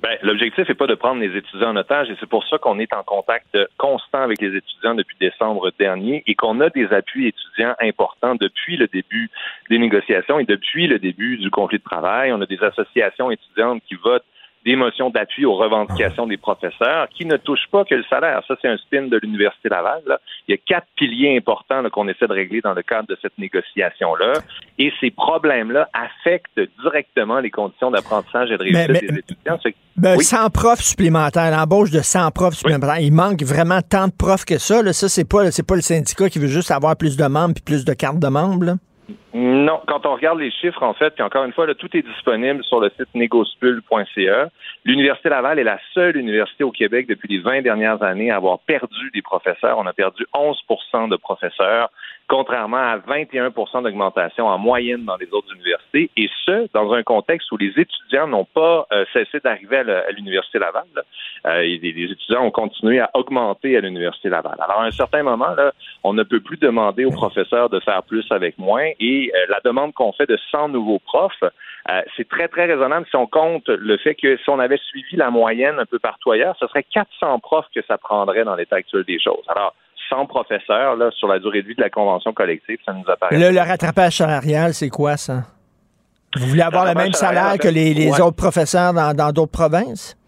Ben, 0.00 0.16
l'objectif 0.22 0.68
n'est 0.68 0.76
pas 0.76 0.86
de 0.86 0.94
prendre 0.94 1.20
les 1.20 1.36
étudiants 1.36 1.70
en 1.70 1.76
otage 1.76 2.08
et 2.08 2.16
c'est 2.20 2.28
pour 2.28 2.46
ça 2.46 2.58
qu'on 2.58 2.78
est 2.78 2.92
en 2.94 3.02
contact 3.02 3.58
constant 3.78 4.22
avec 4.22 4.40
les 4.40 4.56
étudiants 4.56 4.94
depuis 4.94 5.16
décembre 5.20 5.72
dernier 5.76 6.22
et 6.28 6.36
qu'on 6.36 6.60
a 6.60 6.70
des 6.70 6.86
appuis 6.92 7.26
étudiants 7.26 7.74
importants 7.80 8.36
depuis 8.36 8.76
le 8.76 8.86
début 8.86 9.28
des 9.70 9.78
négociations 9.78 10.38
et 10.38 10.44
depuis 10.44 10.86
le 10.86 11.00
début 11.00 11.36
du 11.38 11.50
conflit 11.50 11.78
de 11.78 11.82
travail. 11.82 12.32
On 12.32 12.40
a 12.40 12.46
des 12.46 12.62
associations 12.62 13.32
étudiantes 13.32 13.82
qui 13.88 13.96
votent 13.96 14.24
des 14.68 14.76
motions 14.76 15.08
d'appui 15.08 15.46
aux 15.46 15.54
revendications 15.54 16.26
des 16.26 16.36
professeurs 16.36 17.08
qui 17.16 17.24
ne 17.24 17.38
touchent 17.38 17.68
pas 17.72 17.86
que 17.86 17.94
le 17.94 18.04
salaire. 18.10 18.42
Ça, 18.46 18.54
c'est 18.60 18.68
un 18.68 18.76
spin 18.76 19.06
de 19.06 19.16
l'Université 19.22 19.70
Laval. 19.70 20.02
là. 20.06 20.20
Il 20.46 20.52
y 20.52 20.54
a 20.54 20.58
quatre 20.66 20.86
piliers 20.94 21.36
importants 21.38 21.82
qu'on 21.90 22.06
essaie 22.06 22.26
de 22.26 22.32
régler 22.34 22.60
dans 22.60 22.74
le 22.74 22.82
cadre 22.82 23.08
de 23.08 23.16
cette 23.22 23.38
négociation-là. 23.38 24.34
Et 24.78 24.92
ces 25.00 25.10
problèmes-là 25.10 25.88
affectent 25.94 26.60
directement 26.82 27.40
les 27.40 27.50
conditions 27.50 27.90
d'apprentissage 27.90 28.50
et 28.50 28.58
de 28.58 28.62
réussite 28.62 28.88
Mais- 28.90 29.00
mais- 29.02 29.08
des 29.12 29.18
étudiants. 29.20 29.58
C'est- 29.62 29.74
Ben, 29.96 30.16
Oui. 30.18 30.24
100 30.24 30.50
profs 30.50 30.82
supplémentaires, 30.82 31.50
l'embauche 31.50 31.90
de 31.90 32.00
100 32.02 32.30
profs 32.30 32.54
supplémentaires. 32.54 32.98
Il 33.00 33.12
manque 33.12 33.42
vraiment 33.42 33.80
tant 33.80 34.06
de 34.08 34.12
profs 34.12 34.44
que 34.44 34.58
ça. 34.58 34.82
Là. 34.82 34.92
Ça, 34.92 35.08
c'est 35.08 35.26
pas, 35.28 35.50
c'est 35.50 35.66
pas 35.66 35.76
le 35.76 35.80
syndicat 35.82 36.28
qui 36.28 36.38
veut 36.38 36.46
juste 36.46 36.70
avoir 36.70 36.94
plus 36.94 37.16
de 37.16 37.24
membres 37.26 37.54
puis 37.54 37.64
plus 37.64 37.84
de 37.86 37.94
cartes 37.94 38.18
de 38.20 38.28
membres. 38.28 38.64
là. 38.66 38.74
Non, 39.32 39.80
quand 39.86 40.04
on 40.04 40.14
regarde 40.14 40.38
les 40.38 40.50
chiffres, 40.50 40.82
en 40.82 40.94
fait, 40.94 41.10
puis 41.14 41.22
encore 41.22 41.44
une 41.44 41.52
fois, 41.52 41.66
là, 41.66 41.74
tout 41.74 41.94
est 41.96 42.02
disponible 42.02 42.62
sur 42.64 42.80
le 42.80 42.90
site 42.90 43.08
négospul.ca. 43.14 44.48
L'Université 44.84 45.28
Laval 45.28 45.58
est 45.58 45.64
la 45.64 45.78
seule 45.94 46.16
université 46.16 46.64
au 46.64 46.70
Québec 46.70 47.06
depuis 47.08 47.28
les 47.28 47.40
20 47.40 47.62
dernières 47.62 48.02
années 48.02 48.30
à 48.30 48.36
avoir 48.36 48.58
perdu 48.60 49.10
des 49.14 49.22
professeurs. 49.22 49.78
On 49.78 49.86
a 49.86 49.92
perdu 49.92 50.26
11% 50.34 51.08
de 51.08 51.16
professeurs 51.16 51.90
contrairement 52.28 52.76
à 52.76 52.98
21% 52.98 53.82
d'augmentation 53.82 54.46
en 54.46 54.58
moyenne 54.58 55.04
dans 55.04 55.16
les 55.16 55.28
autres 55.32 55.52
universités, 55.54 56.10
et 56.16 56.28
ce, 56.44 56.68
dans 56.74 56.92
un 56.92 57.02
contexte 57.02 57.50
où 57.50 57.56
les 57.56 57.72
étudiants 57.76 58.26
n'ont 58.26 58.44
pas 58.44 58.86
euh, 58.92 59.04
cessé 59.12 59.40
d'arriver 59.40 59.78
à 59.78 60.10
l'Université 60.10 60.58
Laval. 60.58 60.84
Euh, 61.46 61.62
les, 61.62 61.88
étudiants 62.12 62.44
ont 62.44 62.50
continué 62.50 63.00
à 63.00 63.10
augmenter 63.14 63.76
à 63.76 63.80
l'Université 63.80 64.28
Laval. 64.28 64.56
Alors, 64.60 64.80
à 64.80 64.84
un 64.84 64.90
certain 64.90 65.22
moment, 65.22 65.54
là, 65.54 65.72
on 66.04 66.12
ne 66.12 66.22
peut 66.22 66.40
plus 66.40 66.58
demander 66.58 67.06
aux 67.06 67.10
professeurs 67.10 67.70
de 67.70 67.80
faire 67.80 68.02
plus 68.02 68.26
avec 68.30 68.58
moins, 68.58 68.90
et 69.00 69.32
euh, 69.34 69.46
la 69.48 69.60
demande 69.64 69.94
qu'on 69.94 70.12
fait 70.12 70.28
de 70.28 70.38
100 70.50 70.68
nouveaux 70.68 71.00
profs, 71.00 71.42
c'est 72.18 72.28
très, 72.28 72.48
très 72.48 72.66
raisonnable 72.66 73.06
si 73.08 73.16
on 73.16 73.26
compte 73.26 73.66
le 73.66 73.96
fait 73.96 74.14
que 74.14 74.36
si 74.36 74.50
on 74.50 74.58
avait 74.58 74.76
suivi 74.76 75.16
la 75.16 75.30
moyenne 75.30 75.78
un 75.78 75.86
peu 75.86 75.98
partout 75.98 76.30
ailleurs, 76.30 76.54
ce 76.60 76.66
serait 76.66 76.82
400 76.82 77.38
profs 77.38 77.68
que 77.74 77.80
ça 77.88 77.96
prendrait 77.96 78.44
dans 78.44 78.56
l'état 78.56 78.76
actuel 78.76 79.04
des 79.04 79.18
choses. 79.18 79.42
Alors, 79.48 79.74
100 80.08 80.26
professeurs 80.26 80.96
là, 80.96 81.10
sur 81.12 81.28
la 81.28 81.38
durée 81.38 81.62
de 81.62 81.68
vie 81.68 81.74
de 81.74 81.82
la 81.82 81.90
convention 81.90 82.32
collective, 82.32 82.78
ça 82.84 82.92
nous 82.92 83.08
apparaît. 83.08 83.36
Le, 83.38 83.58
rattrapage 83.58 84.16
salarial, 84.16 84.74
c'est 84.74 84.88
quoi 84.88 85.16
ça? 85.16 85.44
Vous 86.36 86.46
voulez 86.46 86.62
avoir 86.62 86.84
le, 86.86 86.94
même 86.94 87.12
salaire 87.12 87.58
que 87.58 87.68
les, 87.68 88.20
autres 88.20 88.36
professeurs 88.36 88.92
dans 88.92 89.32
d'autres 89.32 89.52
provinces? 89.52 90.18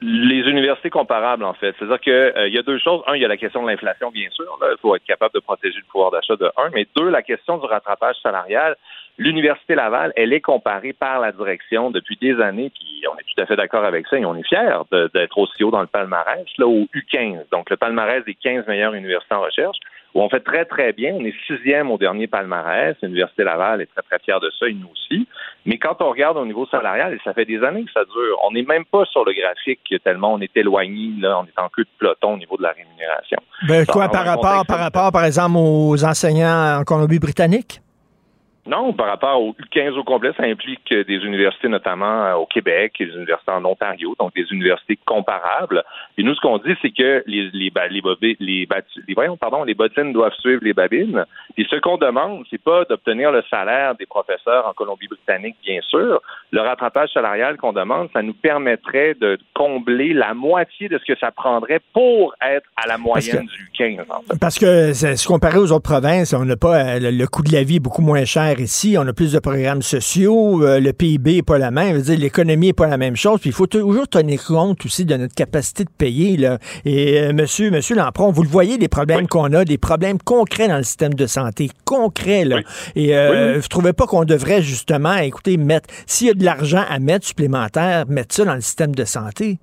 Les 0.00 0.40
universités 0.48 0.90
comparables, 0.90 1.44
en 1.44 1.54
fait. 1.54 1.74
C'est-à-dire 1.78 1.98
qu'il 2.00 2.12
euh, 2.12 2.48
y 2.48 2.58
a 2.58 2.62
deux 2.62 2.78
choses. 2.78 3.02
Un, 3.08 3.16
il 3.16 3.22
y 3.22 3.24
a 3.24 3.28
la 3.28 3.36
question 3.36 3.64
de 3.64 3.68
l'inflation, 3.68 4.10
bien 4.12 4.28
sûr. 4.30 4.46
Il 4.62 4.76
faut 4.80 4.94
être 4.94 5.04
capable 5.04 5.34
de 5.34 5.40
protéger 5.40 5.76
le 5.78 5.90
pouvoir 5.90 6.12
d'achat 6.12 6.36
de 6.36 6.46
un. 6.56 6.70
Mais 6.72 6.86
deux, 6.96 7.08
la 7.08 7.22
question 7.22 7.58
du 7.58 7.66
rattrapage 7.66 8.14
salarial. 8.22 8.76
L'Université 9.18 9.74
Laval, 9.74 10.12
elle 10.14 10.32
est 10.32 10.40
comparée 10.40 10.92
par 10.92 11.18
la 11.18 11.32
direction 11.32 11.90
depuis 11.90 12.16
des 12.20 12.40
années, 12.40 12.70
puis 12.70 13.02
on 13.12 13.18
est 13.18 13.24
tout 13.24 13.42
à 13.42 13.46
fait 13.46 13.56
d'accord 13.56 13.84
avec 13.84 14.06
ça 14.06 14.16
et 14.16 14.24
on 14.24 14.36
est 14.36 14.46
fiers 14.46 14.78
d'être 15.12 15.38
aussi 15.38 15.64
haut 15.64 15.72
dans 15.72 15.80
le 15.80 15.88
palmarès, 15.88 16.46
là, 16.56 16.68
au 16.68 16.86
U15, 16.94 17.50
donc 17.50 17.68
le 17.68 17.76
palmarès 17.76 18.24
des 18.24 18.34
15 18.34 18.68
meilleures 18.68 18.94
universités 18.94 19.34
en 19.34 19.40
recherche, 19.40 19.76
où 20.14 20.22
on 20.22 20.28
fait 20.28 20.40
très, 20.40 20.64
très 20.64 20.92
bien. 20.92 21.14
On 21.14 21.24
est 21.24 21.34
sixième 21.46 21.90
au 21.90 21.98
dernier 21.98 22.26
palmarès. 22.26 22.96
L'Université 23.02 23.44
Laval 23.44 23.82
est 23.82 23.88
très, 23.94 24.02
très 24.02 24.18
fière 24.20 24.40
de 24.40 24.50
ça 24.58 24.66
et 24.66 24.72
nous 24.72 24.88
aussi. 24.90 25.26
Mais 25.66 25.78
quand 25.78 26.00
on 26.00 26.10
regarde 26.10 26.36
au 26.36 26.46
niveau 26.46 26.66
salarial, 26.66 27.12
et 27.12 27.18
ça 27.24 27.34
fait 27.34 27.44
des 27.44 27.62
années 27.62 27.84
que 27.84 27.92
ça 27.92 28.04
dure, 28.04 28.38
on 28.44 28.52
n'est 28.52 28.62
même 28.62 28.84
pas 28.84 29.04
sur 29.06 29.24
le 29.24 29.32
graphique 29.32 29.94
tellement 30.04 30.34
on 30.34 30.40
est 30.40 30.56
éloigné, 30.56 31.10
là, 31.18 31.40
on 31.40 31.44
est 31.44 31.58
en 31.60 31.68
queue 31.68 31.82
de 31.82 31.88
peloton 31.98 32.34
au 32.34 32.38
niveau 32.38 32.56
de 32.56 32.62
la 32.62 32.70
rémunération. 32.70 33.38
Ben, 33.66 33.84
quoi, 33.84 34.08
par 34.08 34.24
rapport, 34.24 34.64
par 34.66 34.78
rapport, 34.78 35.12
par 35.12 35.24
exemple, 35.24 35.56
aux 35.58 36.04
enseignants 36.04 36.78
en 36.78 36.84
Colombie-Britannique? 36.84 37.80
Non, 38.68 38.92
par 38.92 39.06
rapport 39.06 39.40
au 39.40 39.54
15 39.70 39.96
au 39.96 40.04
complet, 40.04 40.30
ça 40.36 40.42
implique 40.42 40.92
des 40.92 41.16
universités 41.24 41.68
notamment 41.68 42.24
euh, 42.24 42.34
au 42.34 42.44
Québec, 42.44 42.96
des 42.98 43.06
universités 43.06 43.50
en 43.50 43.64
Ontario, 43.64 44.14
donc 44.20 44.34
des 44.34 44.44
universités 44.50 44.98
comparables. 45.06 45.82
Et 46.18 46.22
nous, 46.22 46.34
ce 46.34 46.40
qu'on 46.40 46.58
dit, 46.58 46.74
c'est 46.82 46.90
que 46.90 47.22
les 47.26 47.48
les 47.54 47.72
les, 47.90 48.36
les, 48.40 48.68
les, 49.08 49.14
voyons, 49.14 49.38
pardon, 49.38 49.64
les 49.64 49.72
bottines 49.72 50.12
doivent 50.12 50.34
suivre 50.40 50.60
les 50.62 50.74
babines. 50.74 51.24
Et 51.56 51.64
ce 51.70 51.76
qu'on 51.76 51.96
demande, 51.96 52.44
c'est 52.50 52.62
pas 52.62 52.84
d'obtenir 52.84 53.32
le 53.32 53.42
salaire 53.48 53.94
des 53.94 54.04
professeurs 54.04 54.66
en 54.68 54.74
Colombie-Britannique, 54.74 55.56
bien 55.64 55.80
sûr. 55.88 56.20
Le 56.50 56.60
rattrapage 56.60 57.08
salarial 57.14 57.56
qu'on 57.56 57.72
demande, 57.72 58.10
ça 58.12 58.20
nous 58.20 58.34
permettrait 58.34 59.14
de 59.14 59.38
combler 59.54 60.12
la 60.12 60.34
moitié 60.34 60.90
de 60.90 60.98
ce 60.98 61.10
que 61.10 61.18
ça 61.18 61.30
prendrait 61.30 61.80
pour 61.94 62.34
être 62.42 62.68
à 62.76 62.86
la 62.86 62.98
moyenne 62.98 63.46
du 63.46 63.70
15. 63.78 64.06
Parce 64.38 64.58
que, 64.58 64.92
se 64.92 65.26
comparer 65.26 65.58
aux 65.58 65.72
autres 65.72 65.88
provinces, 65.88 66.34
on 66.34 66.44
n'a 66.44 66.56
pas 66.56 66.96
euh, 66.96 67.10
le 67.10 67.26
coût 67.26 67.42
de 67.42 67.52
la 67.52 67.62
vie 67.62 67.76
est 67.76 67.80
beaucoup 67.80 68.02
moins 68.02 68.24
cher 68.24 68.57
ici, 68.60 68.96
on 68.98 69.06
a 69.06 69.12
plus 69.12 69.32
de 69.32 69.38
programmes 69.38 69.82
sociaux, 69.82 70.62
euh, 70.64 70.80
le 70.80 70.92
PIB 70.92 71.36
n'est 71.36 71.42
pas 71.42 71.58
la 71.58 71.70
même, 71.70 71.96
l'économie 71.96 72.68
n'est 72.68 72.72
pas 72.72 72.86
la 72.86 72.96
même 72.96 73.16
chose, 73.16 73.40
puis 73.40 73.50
il 73.50 73.52
faut 73.52 73.66
toujours 73.66 74.08
tenir 74.08 74.44
compte 74.44 74.84
aussi 74.84 75.04
de 75.04 75.16
notre 75.16 75.34
capacité 75.34 75.84
de 75.84 75.90
payer. 75.90 76.36
Là. 76.36 76.58
Et 76.84 77.20
euh, 77.20 77.32
monsieur, 77.32 77.70
monsieur 77.70 77.96
Lampron, 77.96 78.30
vous 78.30 78.42
le 78.42 78.48
voyez, 78.48 78.78
les 78.78 78.88
problèmes 78.88 79.28
qu'on 79.28 79.52
a, 79.52 79.64
des 79.64 79.78
problèmes 79.78 80.18
concrets 80.18 80.68
dans 80.68 80.76
le 80.76 80.82
système 80.82 81.14
de 81.14 81.26
santé, 81.26 81.70
concrets. 81.84 82.44
Là. 82.44 82.60
Et 82.96 83.16
euh, 83.16 83.54
vous 83.54 83.62
ne 83.62 83.68
trouvez 83.68 83.92
pas 83.92 84.06
qu'on 84.06 84.24
devrait 84.24 84.62
justement, 84.62 85.16
écoutez, 85.16 85.56
mettre, 85.56 85.88
s'il 86.06 86.28
y 86.28 86.30
a 86.30 86.34
de 86.34 86.44
l'argent 86.44 86.84
à 86.88 86.98
mettre 86.98 87.26
supplémentaire, 87.26 88.06
mettre 88.08 88.34
ça 88.34 88.44
dans 88.44 88.54
le 88.54 88.60
système 88.60 88.94
de 88.94 89.04
santé? 89.04 89.58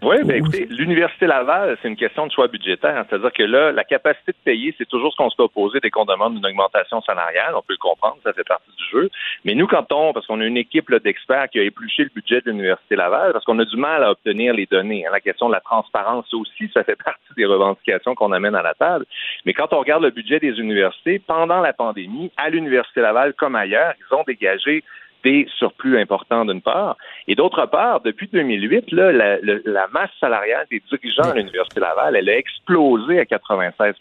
Oui, 0.00 0.16
ben 0.24 0.36
écoutez, 0.36 0.66
l'Université 0.66 1.26
Laval, 1.26 1.76
c'est 1.82 1.88
une 1.88 1.96
question 1.96 2.26
de 2.26 2.30
choix 2.30 2.46
budgétaire. 2.46 3.04
C'est-à-dire 3.08 3.32
que 3.32 3.42
là, 3.42 3.72
la 3.72 3.82
capacité 3.82 4.30
de 4.30 4.36
payer, 4.44 4.72
c'est 4.78 4.88
toujours 4.88 5.10
ce 5.12 5.16
qu'on 5.16 5.28
se 5.28 5.34
peut 5.34 5.42
opposer 5.42 5.80
dès 5.80 5.90
qu'on 5.90 6.04
demande 6.04 6.36
une 6.36 6.46
augmentation 6.46 7.02
salariale. 7.02 7.54
On 7.56 7.62
peut 7.62 7.72
le 7.72 7.78
comprendre, 7.78 8.16
ça 8.22 8.32
fait 8.32 8.46
partie 8.46 8.70
du 8.70 8.84
jeu. 8.92 9.10
Mais 9.44 9.56
nous, 9.56 9.66
quand 9.66 9.90
on, 9.90 10.12
parce 10.12 10.24
qu'on 10.26 10.40
a 10.40 10.44
une 10.44 10.56
équipe 10.56 10.94
d'experts 10.94 11.48
qui 11.50 11.58
a 11.58 11.64
épluché 11.64 12.04
le 12.04 12.10
budget 12.14 12.40
de 12.42 12.50
l'Université 12.52 12.94
Laval, 12.94 13.32
parce 13.32 13.44
qu'on 13.44 13.58
a 13.58 13.64
du 13.64 13.76
mal 13.76 14.04
à 14.04 14.12
obtenir 14.12 14.54
les 14.54 14.66
données. 14.66 15.04
Hein. 15.04 15.10
La 15.12 15.20
question 15.20 15.48
de 15.48 15.54
la 15.54 15.60
transparence 15.60 16.32
aussi, 16.32 16.70
ça 16.72 16.84
fait 16.84 16.96
partie 17.04 17.34
des 17.36 17.46
revendications 17.46 18.14
qu'on 18.14 18.30
amène 18.30 18.54
à 18.54 18.62
la 18.62 18.74
table. 18.74 19.04
Mais 19.46 19.52
quand 19.52 19.72
on 19.72 19.80
regarde 19.80 20.04
le 20.04 20.10
budget 20.10 20.38
des 20.38 20.60
universités, 20.60 21.18
pendant 21.18 21.60
la 21.60 21.72
pandémie, 21.72 22.30
à 22.36 22.50
l'Université 22.50 23.00
Laval 23.00 23.34
comme 23.34 23.56
ailleurs, 23.56 23.94
ils 23.98 24.14
ont 24.14 24.22
dégagé 24.24 24.84
des 25.24 25.46
surplus 25.58 25.98
importants 25.98 26.44
d'une 26.44 26.62
part, 26.62 26.96
et 27.26 27.34
d'autre 27.34 27.66
part, 27.66 28.00
depuis 28.00 28.28
2008, 28.28 28.92
là, 28.92 29.12
la, 29.12 29.36
la 29.42 29.86
masse 29.88 30.10
salariale 30.20 30.66
des 30.70 30.82
dirigeants 30.88 31.30
à 31.30 31.34
l'Université 31.34 31.80
Laval, 31.80 32.16
elle 32.16 32.28
a 32.28 32.36
explosé 32.36 33.20
à 33.20 33.24
96% 33.24 33.94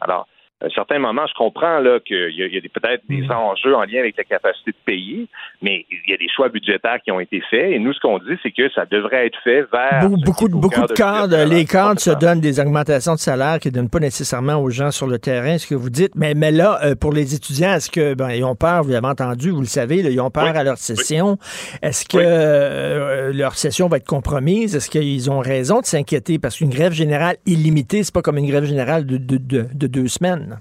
Alors, 0.00 0.26
à 0.62 0.66
un 0.66 0.70
certain 0.70 0.98
moment, 0.98 1.26
je 1.26 1.34
comprends 1.34 1.80
là 1.80 1.98
qu'il 2.00 2.30
y 2.30 2.42
a, 2.42 2.46
a 2.46 2.80
peut-être 2.80 3.02
des 3.08 3.22
mm. 3.22 3.32
enjeux 3.32 3.74
en 3.74 3.82
lien 3.82 3.98
avec 3.98 4.16
la 4.16 4.24
capacité 4.24 4.70
de 4.70 4.76
payer, 4.84 5.26
mais 5.60 5.84
il 5.90 6.10
y 6.10 6.14
a 6.14 6.16
des 6.16 6.28
choix 6.28 6.48
budgétaires 6.48 6.98
qui 7.02 7.10
ont 7.10 7.18
été 7.18 7.42
faits. 7.50 7.72
Et 7.72 7.78
nous, 7.78 7.92
ce 7.92 8.00
qu'on 8.00 8.18
dit, 8.18 8.38
c'est 8.42 8.52
que 8.52 8.70
ça 8.70 8.86
devrait 8.86 9.26
être 9.26 9.38
fait 9.42 9.66
vers 9.72 10.08
beaucoup, 10.08 10.48
beaucoup 10.48 10.86
de 10.86 10.92
cadres. 10.92 11.44
Les 11.44 11.64
cadres 11.64 12.00
se 12.00 12.10
donnent 12.10 12.40
des 12.40 12.60
augmentations 12.60 13.14
de 13.14 13.18
salaire 13.18 13.58
qui 13.58 13.68
ne 13.68 13.74
donnent 13.74 13.90
pas 13.90 13.98
nécessairement 13.98 14.56
aux 14.56 14.70
gens 14.70 14.92
sur 14.92 15.06
le 15.06 15.18
terrain, 15.18 15.58
ce 15.58 15.66
que 15.66 15.74
vous 15.74 15.90
dites. 15.90 16.14
Mais, 16.14 16.34
mais 16.34 16.52
là, 16.52 16.78
euh, 16.84 16.94
pour 16.94 17.12
les 17.12 17.34
étudiants, 17.34 17.74
est-ce 17.74 17.90
que 17.90 18.14
ben, 18.14 18.30
ils 18.30 18.44
ont 18.44 18.54
peur, 18.54 18.84
vous 18.84 18.90
l'avez 18.90 19.06
entendu, 19.06 19.50
vous 19.50 19.60
le 19.60 19.66
savez, 19.66 19.98
ils 19.98 20.20
ont 20.20 20.30
peur 20.30 20.56
à 20.56 20.62
leur 20.62 20.78
session. 20.78 21.38
Est-ce 21.82 22.04
que 22.04 22.18
euh, 22.20 23.32
leur 23.32 23.54
session 23.54 23.88
va 23.88 23.96
être 23.96 24.06
compromise? 24.06 24.76
Est-ce 24.76 24.90
qu'ils 24.90 25.30
ont 25.30 25.40
raison 25.40 25.80
de 25.80 25.86
s'inquiéter? 25.86 26.38
Parce 26.38 26.58
qu'une 26.58 26.70
grève 26.70 26.92
générale 26.92 27.36
illimitée, 27.46 28.04
c'est 28.04 28.14
pas 28.14 28.22
comme 28.22 28.38
une 28.38 28.48
grève 28.48 28.64
générale 28.64 29.06
de, 29.06 29.16
de 29.16 29.86
deux 29.86 30.08
semaines. 30.08 30.51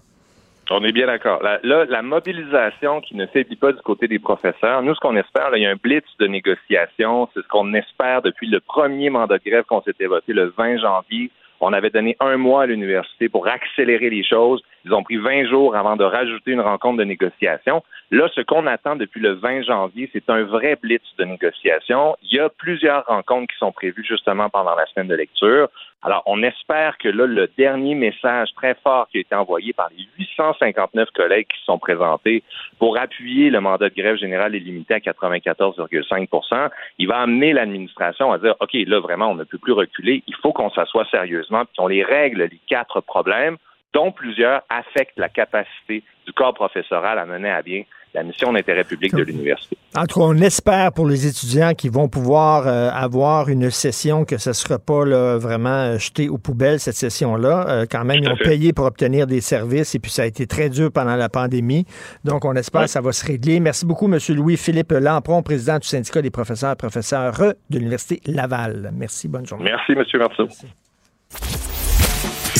On 0.74 0.84
est 0.86 0.94
bien 0.94 1.08
d'accord. 1.08 1.44
Là, 1.44 1.60
la 1.64 2.02
mobilisation 2.02 3.02
qui 3.02 3.16
ne 3.16 3.26
faiblit 3.26 3.58
pas 3.58 3.74
du 3.74 3.82
côté 3.82 4.08
des 4.08 4.20
professeurs, 4.20 4.82
nous, 4.82 4.96
ce 4.96 5.00
qu'on 5.02 5.18
espère, 5.18 5.50
il 5.54 5.64
y 5.64 5.66
a 5.66 5.70
un 5.70 5.76
blitz 5.76 6.06
de 6.18 6.28
négociation. 6.28 7.28
C'est 7.34 7.42
ce 7.42 7.48
qu'on 7.50 7.74
espère 7.74 8.22
depuis 8.22 8.48
le 8.48 8.62
premier 8.62 9.10
mandat 9.10 9.38
de 9.38 9.44
grève 9.44 9.66
qu'on 9.66 9.82
s'était 9.82 10.06
voté 10.06 10.32
le 10.32 10.54
20 10.58 10.78
janvier. 10.78 11.30
On 11.60 11.74
avait 11.74 11.90
donné 11.90 12.16
un 12.22 12.38
mois 12.38 12.64
à 12.64 12.66
l'université 12.68 13.28
pour 13.28 13.48
accélérer 13.48 14.10
les 14.10 14.24
choses. 14.24 14.64
Ils 14.86 14.94
ont 14.94 15.04
pris 15.04 15.18
20 15.18 15.50
jours 15.50 15.76
avant 15.76 15.98
de 15.98 16.06
rajouter 16.06 16.52
une 16.52 16.62
rencontre 16.62 17.00
de 17.00 17.04
négociation. 17.04 17.84
Là, 18.12 18.28
ce 18.36 18.42
qu'on 18.42 18.68
attend 18.68 18.98
depuis 18.98 19.22
le 19.22 19.34
20 19.34 19.64
janvier, 19.64 20.10
c'est 20.12 20.30
un 20.30 20.44
vrai 20.44 20.78
blitz 20.82 21.02
de 21.18 21.24
négociation. 21.24 22.18
Il 22.24 22.36
y 22.36 22.40
a 22.40 22.50
plusieurs 22.50 23.06
rencontres 23.06 23.52
qui 23.54 23.58
sont 23.58 23.72
prévues 23.72 24.06
justement 24.06 24.50
pendant 24.50 24.76
la 24.76 24.86
semaine 24.88 25.08
de 25.08 25.16
lecture. 25.16 25.70
Alors, 26.04 26.24
on 26.26 26.44
espère 26.44 26.98
que 26.98 27.08
là, 27.08 27.26
le 27.26 27.48
dernier 27.58 27.96
message 27.96 28.50
très 28.56 28.76
fort 28.84 29.08
qui 29.10 29.20
a 29.20 29.22
été 29.22 29.36
envoyé 29.36 29.72
par 29.72 29.90
les 29.98 30.06
859 30.18 31.10
collègues 31.12 31.48
qui 31.48 31.64
sont 31.64 31.78
présentés 31.78 32.44
pour 32.80 32.98
appuyer 32.98 33.50
le 33.50 33.62
mandat 33.62 33.90
de 33.90 33.96
grève 33.96 34.18
générale 34.18 34.56
est 34.56 34.60
limité 34.60 34.96
à 34.96 35.00
94,5% 35.00 36.70
il 36.98 37.08
va 37.08 37.20
amener 37.20 37.54
l'administration 37.54 38.32
à 38.32 38.38
dire, 38.38 38.56
OK, 38.60 38.74
là, 38.74 39.00
vraiment, 39.00 39.30
on 39.30 39.36
ne 39.36 39.44
peut 39.44 39.58
plus 39.58 39.74
reculer. 39.74 40.24
Il 40.28 40.36
faut 40.36 40.54
qu'on 40.54 40.70
s'assoie 40.70 41.06
sérieusement, 41.10 41.66
puis 41.66 41.76
qu'on 41.78 41.88
les 41.88 42.04
règle, 42.04 42.44
les 42.44 42.60
quatre 42.68 43.02
problèmes, 43.02 43.58
dont 43.94 44.12
plusieurs 44.12 44.62
affectent 44.70 45.18
la 45.18 45.30
capacité 45.30 46.04
du 46.26 46.34
corps 46.34 46.54
professoral 46.54 47.20
à 47.20 47.26
mener 47.26 47.50
à 47.50 47.62
bien 47.62 47.84
la 48.14 48.24
mission 48.24 48.52
d'intérêt 48.52 48.84
public 48.84 49.16
de 49.16 49.24
l'université. 49.24 49.78
En 49.96 50.06
tout 50.06 50.20
cas, 50.20 50.26
on 50.26 50.38
espère 50.38 50.92
pour 50.92 51.08
les 51.08 51.28
étudiants 51.28 51.74
qui 51.74 51.90
vont 51.90 52.10
pouvoir 52.10 52.68
euh, 52.68 52.90
avoir 52.92 53.50
une 53.50 53.70
session 53.70 54.26
que 54.26 54.38
ce 54.38 54.50
ne 54.50 54.54
sera 54.54 54.80
pas 54.80 55.06
là, 55.06 55.38
vraiment 55.38 55.70
euh, 55.70 55.98
jeté 55.98 56.28
aux 56.28 56.38
poubelles, 56.38 56.80
cette 56.80 56.96
session-là. 56.96 57.66
Euh, 57.70 57.86
quand 57.90 58.04
même, 58.04 58.20
ils 58.22 58.30
ont 58.30 58.36
payé 58.36 58.74
pour 58.74 58.86
obtenir 58.86 59.28
des 59.28 59.42
services 59.42 59.96
et 59.96 60.00
puis 60.00 60.12
ça 60.12 60.24
a 60.24 60.26
été 60.26 60.46
très 60.46 60.70
dur 60.70 60.92
pendant 60.92 61.16
la 61.16 61.30
pandémie. 61.30 61.86
Donc, 62.26 62.44
on 62.46 62.54
espère 62.56 62.82
que 62.82 62.88
ça 62.88 63.02
va 63.02 63.12
se 63.12 63.26
régler. 63.26 63.60
Merci 63.60 63.86
beaucoup, 63.86 64.12
M. 64.12 64.20
Louis-Philippe 64.30 64.92
Lampron, 64.92 65.42
président 65.42 65.78
du 65.78 65.88
syndicat 65.88 66.22
des 66.22 66.32
professeurs 66.32 66.74
et 66.74 66.76
professeurs 66.76 67.34
de 67.70 67.78
l'Université 67.78 68.20
Laval. 68.30 68.92
Merci, 68.94 69.28
bonne 69.30 69.46
journée. 69.46 69.72
Merci, 69.72 69.94
M. 69.94 70.20
Marceau. 70.20 70.48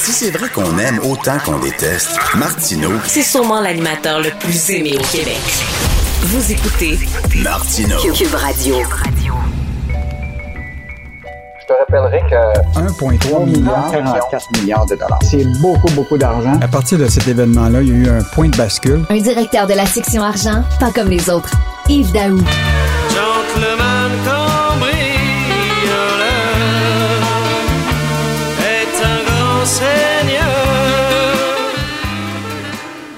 Si 0.04 0.12
c'est 0.14 0.32
vrai 0.32 0.50
qu'on 0.50 0.80
aime 0.80 1.00
autant 1.04 1.38
qu'on 1.46 1.60
déteste, 1.60 2.18
Martineau, 2.36 2.90
c'est 3.06 3.22
sûrement 3.22 3.62
l'animateur 3.62 4.20
le 4.20 4.32
plus 4.32 4.72
aimé 4.72 4.94
au 4.98 5.16
Québec. 5.16 5.38
Vous 6.22 6.52
écoutez 6.52 6.98
Martineau. 7.44 8.00
Cube 8.12 8.34
Radio. 8.34 8.78
Je 11.60 11.68
te 11.68 11.74
rappellerai 11.80 12.20
que 12.28 12.80
1,3 12.80 13.46
milliard, 13.46 13.92
44 13.92 14.60
milliards 14.60 14.86
de 14.88 14.96
dollars. 14.96 15.20
C'est 15.22 15.46
beaucoup, 15.62 15.92
beaucoup 15.92 16.18
d'argent. 16.18 16.60
À 16.60 16.68
partir 16.68 16.98
de 16.98 17.08
cet 17.08 17.28
événement-là, 17.28 17.84
il 17.84 17.90
y 17.90 17.92
a 17.92 17.96
eu 17.96 18.10
un 18.10 18.24
point 18.24 18.50
de 18.50 18.58
bascule. 18.58 19.06
Un 19.08 19.20
directeur 19.20 19.68
de 19.68 19.74
la 19.74 19.86
section 19.86 20.24
argent, 20.24 20.64
pas 20.80 20.90
comme 20.90 21.10
les 21.10 21.30
autres. 21.30 21.52
Yves 21.88 22.12
Daou. 22.12 22.40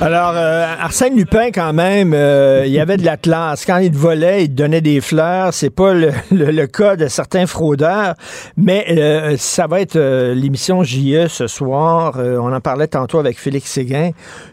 Alors, 0.06 0.34
euh, 0.36 0.66
Arsène 0.82 1.16
Lupin, 1.16 1.49
quand 1.54 1.72
même, 1.72 2.14
euh, 2.14 2.64
il 2.66 2.74
y 2.74 2.80
avait 2.82 2.97
de 2.97 3.06
la 3.06 3.16
classe. 3.16 3.66
Quand 3.66 3.78
il 3.78 3.89
te 3.89 3.95
volait, 3.95 4.43
il 4.43 4.49
te 4.49 4.54
donnait 4.56 4.82
des 4.82 4.99
fleurs. 4.99 5.54
C'est 5.54 5.70
pas 5.70 5.93
le, 5.93 6.12
le- 6.30 6.68
cas 6.68 6.97
de 6.97 7.08
certains 7.08 7.47
fraudeurs, 7.47 8.16
mais 8.58 8.86
euh, 8.89 9.36
ça 9.38 9.66
va 9.66 9.80
être 9.80 9.95
euh, 9.95 10.34
l'émission 10.36 10.84
JE 10.84 11.28
ce 11.30 11.47
soir. 11.47 12.16
Euh, 12.18 12.38
on 12.38 12.51
en 12.51 12.60
parlait 12.60 12.88
tantôt 12.88 13.18
avec 13.18 13.39
Félix 13.39 13.72
Séguin. 13.72 14.10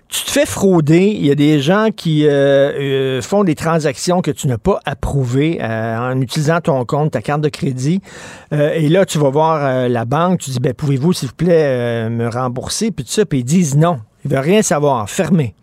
Tu 0.09 0.23
te 0.23 0.31
fais 0.31 0.47
frauder. 0.47 1.17
Il 1.19 1.27
y 1.27 1.33
a 1.33 1.35
des 1.35 1.59
gens 1.59 1.89
qui 1.97 2.27
font 3.23 3.43
des 3.45 3.55
transactions 3.57 4.23
que 4.23 4.31
tu 4.33 4.47
n'as 4.49 4.59
pas 4.59 4.81
approuvées 4.85 5.61
en 5.63 6.21
utilisant 6.21 6.61
ton 6.61 6.85
compte, 6.85 7.13
ta 7.13 7.23
carte 7.23 7.43
de 7.43 7.49
crédit. 7.49 8.01
Et 8.51 8.89
là, 8.89 9.07
tu 9.07 9.19
vas 9.19 9.31
voir 9.31 9.89
la 9.89 10.05
banque. 10.05 10.41
Tu 10.41 10.51
dis, 10.51 10.59
ben, 10.59 10.75
pouvez-vous, 10.75 11.13
s'il 11.13 11.29
vous 11.29 11.35
plaît, 11.37 12.11
me 12.11 12.27
rembourser? 12.29 12.91
Puis 12.91 13.05
tout 13.05 13.13
ça. 13.13 13.25
Puis 13.25 13.39
ils 13.39 13.45
disent 13.45 13.77
non. 13.77 13.99
Ils 14.25 14.31
veulent 14.31 14.41
rien 14.41 14.63
savoir. 14.63 15.09
Fermé. 15.09 15.55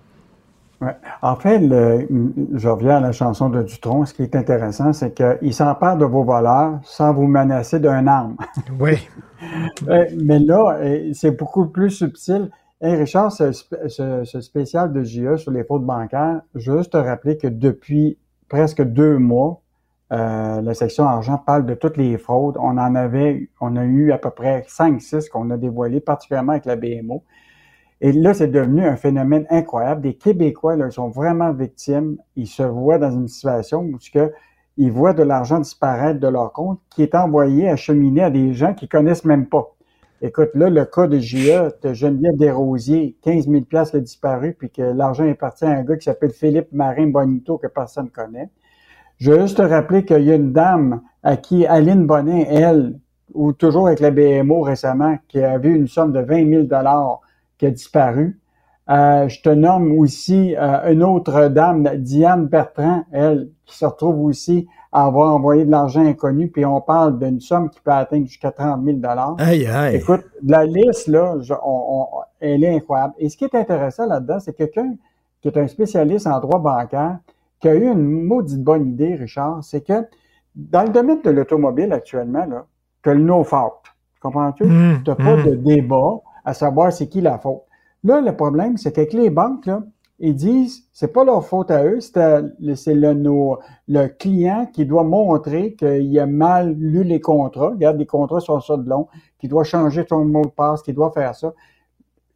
Ouais. 0.79 0.95
En 1.23 1.35
fait, 1.35 1.57
le- 1.59 2.07
je 2.53 2.69
reviens 2.69 2.97
à 2.97 2.99
la 2.99 3.11
chanson 3.11 3.49
de 3.49 3.63
Dutron. 3.63 4.05
Ce 4.05 4.13
qui 4.13 4.21
est 4.23 4.35
intéressant, 4.35 4.93
c'est 4.93 5.13
qu'il 5.13 5.53
s'empare 5.53 5.97
de 5.97 6.05
vos 6.05 6.23
voleurs 6.23 6.79
sans 6.83 7.13
vous 7.13 7.27
menacer 7.27 7.79
d'un 7.79 8.05
arme. 8.07 8.35
Oui. 8.79 9.07
Euh, 9.87 10.05
Mais 10.23 10.39
là, 10.39 10.77
euh, 10.81 11.11
c'est 11.13 11.31
beaucoup 11.31 11.65
plus 11.67 11.91
subtil. 11.91 12.49
Hey 12.81 12.95
Richard, 12.95 13.31
ce, 13.31 13.45
sp- 13.51 13.87
ce- 13.87 14.23
ce 14.23 14.41
spécial 14.41 14.91
de 14.93 15.03
JE 15.03 15.37
sur 15.37 15.51
les 15.51 15.63
fraudes 15.63 15.85
bancaires, 15.85 16.41
juste 16.55 16.91
te 16.93 16.97
rappeler 16.97 17.37
que 17.37 17.47
depuis 17.47 18.17
presque 18.49 18.81
deux 18.83 19.17
mois, 19.17 19.61
euh, 20.13 20.61
la 20.61 20.73
section 20.73 21.05
argent 21.05 21.37
parle 21.43 21.65
de 21.65 21.73
toutes 21.73 21.97
les 21.97 22.17
fraudes. 22.17 22.55
On 22.59 22.77
en 22.77 22.95
avait, 22.95 23.49
on 23.61 23.75
a 23.75 23.83
eu 23.83 24.11
à 24.11 24.17
peu 24.19 24.29
près 24.29 24.63
5-6 24.67 25.27
qu'on 25.29 25.49
a 25.49 25.57
dévoilées, 25.57 25.99
particulièrement 26.01 26.51
avec 26.53 26.65
la 26.65 26.75
BMO. 26.75 27.23
Et 27.99 28.11
là, 28.11 28.33
c'est 28.33 28.47
devenu 28.47 28.85
un 28.85 28.95
phénomène 28.95 29.45
incroyable. 29.49 30.01
Des 30.01 30.13
Québécois, 30.13 30.75
là, 30.75 30.89
sont 30.91 31.09
vraiment 31.09 31.51
victimes. 31.51 32.17
Ils 32.35 32.47
se 32.47 32.63
voient 32.63 32.99
dans 32.99 33.11
une 33.11 33.27
situation 33.27 33.81
où 33.81 33.97
ils 34.77 34.91
voient 34.91 35.13
de 35.13 35.23
l'argent 35.23 35.59
disparaître 35.59 36.19
de 36.19 36.27
leur 36.27 36.53
compte 36.53 36.79
qui 36.91 37.01
est 37.01 37.15
envoyé 37.15 37.67
acheminer 37.67 38.23
à 38.23 38.29
des 38.29 38.53
gens 38.53 38.75
qu'ils 38.75 38.89
connaissent 38.89 39.25
même 39.25 39.47
pas. 39.47 39.73
Écoute, 40.21 40.49
là, 40.53 40.69
le 40.69 40.85
cas 40.85 41.07
de 41.07 41.19
JE, 41.19 41.69
de 41.81 41.93
Geneviève 41.93 42.37
Desrosiers, 42.37 43.15
15 43.23 43.47
000 43.47 43.61
piastres 43.61 43.97
a 43.97 43.99
disparu, 43.99 44.55
puis 44.57 44.69
que 44.71 44.81
l'argent 44.81 45.25
est 45.25 45.35
parti 45.35 45.65
à 45.65 45.69
un 45.69 45.83
gars 45.83 45.95
qui 45.95 46.05
s'appelle 46.05 46.31
Philippe 46.31 46.69
Marin 46.71 47.07
Bonito, 47.07 47.57
que 47.57 47.67
personne 47.67 48.05
ne 48.05 48.09
connaît. 48.09 48.49
Je 49.17 49.31
veux 49.31 49.41
juste 49.41 49.57
te 49.57 49.61
rappeler 49.63 50.05
qu'il 50.05 50.23
y 50.23 50.31
a 50.31 50.35
une 50.35 50.53
dame 50.53 51.01
à 51.23 51.37
qui 51.37 51.65
Aline 51.65 52.05
Bonin, 52.05 52.45
elle, 52.47 52.99
ou 53.33 53.53
toujours 53.53 53.87
avec 53.87 53.99
la 53.99 54.11
BMO 54.11 54.61
récemment, 54.61 55.17
qui 55.27 55.41
a 55.41 55.57
vu 55.57 55.75
une 55.75 55.87
somme 55.87 56.11
de 56.11 56.19
20 56.19 56.49
000 56.49 56.63
dollars 56.63 57.21
qui 57.57 57.65
a 57.65 57.71
disparu. 57.71 58.39
Euh, 58.89 59.27
je 59.27 59.41
te 59.41 59.49
nomme 59.49 59.91
aussi 59.97 60.55
euh, 60.55 60.91
une 60.91 61.03
autre 61.03 61.49
dame, 61.49 61.89
Diane 61.97 62.47
Bertrand, 62.47 63.03
elle, 63.11 63.49
qui 63.65 63.77
se 63.77 63.85
retrouve 63.85 64.21
aussi 64.21 64.67
à 64.93 65.05
avoir 65.05 65.35
envoyé 65.35 65.65
de 65.65 65.71
l'argent 65.71 66.05
inconnu, 66.05 66.47
puis 66.49 66.65
on 66.65 66.79
parle 66.79 67.19
d'une 67.19 67.41
somme 67.41 67.69
qui 67.69 67.81
peut 67.81 67.91
atteindre 67.91 68.25
jusqu'à 68.25 68.51
30 68.51 68.83
000 68.85 68.99
Aïe, 69.39 69.67
aïe. 69.67 69.97
Écoute, 69.97 70.23
la 70.41 70.65
liste, 70.65 71.07
là, 71.07 71.35
je- 71.41 71.53
on- 71.53 71.85
on- 72.03 72.07
elle 72.39 72.63
est 72.63 72.75
incroyable. 72.75 73.13
Et 73.17 73.27
ce 73.27 73.35
qui 73.35 73.43
est 73.43 73.55
intéressant 73.55 74.05
là-dedans, 74.07 74.39
c'est 74.39 74.53
quelqu'un 74.53 74.95
qui 75.41 75.49
est 75.49 75.57
un 75.57 75.67
spécialiste 75.67 76.25
en 76.25 76.39
droit 76.39 76.59
bancaire, 76.59 77.19
qui 77.59 77.67
a 77.67 77.75
eu 77.75 77.91
une 77.91 78.23
maudite 78.23 78.63
bonne 78.63 78.87
idée, 78.87 79.15
Richard, 79.15 79.63
c'est 79.63 79.81
que 79.81 80.05
dans 80.55 80.83
le 80.83 80.89
domaine 80.89 81.21
de 81.21 81.29
l'automobile 81.29 81.91
actuellement, 81.91 82.45
là, 82.45 82.65
tu 83.03 83.09
as 83.09 83.13
le 83.13 83.21
no 83.21 83.43
fault. 83.43 83.81
Comprends-tu? 84.21 84.63
Mm, 84.63 85.03
tu 85.03 85.09
n'as 85.09 85.15
pas 85.15 85.37
mm. 85.37 85.43
de 85.43 85.55
débat 85.55 86.21
à 86.47 86.53
savoir 86.53 86.93
c'est 86.93 87.07
qui 87.07 87.19
la 87.19 87.37
faute. 87.37 87.63
Là, 88.05 88.21
le 88.21 88.33
problème, 88.33 88.77
c'est 88.77 88.93
qu'avec 88.93 89.11
les 89.11 89.29
banques, 89.29 89.65
là, 89.65 89.83
ils 90.19 90.33
disent 90.33 90.87
c'est 90.93 91.11
pas 91.11 91.25
leur 91.25 91.45
faute 91.45 91.69
à 91.71 91.83
eux, 91.83 91.99
c'est 91.99 92.93
le, 92.95 93.13
nos- 93.13 93.59
le 93.89 94.07
client 94.07 94.65
qui 94.71 94.85
doit 94.85 95.03
montrer 95.03 95.73
qu'il 95.73 96.17
a 96.19 96.25
mal 96.25 96.73
lu 96.73 97.03
les 97.03 97.19
contrats. 97.19 97.71
Regarde, 97.71 97.97
les 97.97 98.05
contrats 98.05 98.39
sont 98.39 98.61
ça 98.61 98.77
de 98.77 98.89
long, 98.89 99.07
qui 99.39 99.49
doit 99.49 99.65
changer 99.65 100.05
son 100.07 100.23
mot 100.23 100.43
de 100.45 100.49
passe, 100.49 100.81
qui 100.81 100.93
doit 100.93 101.11
faire 101.11 101.35
ça. 101.35 101.53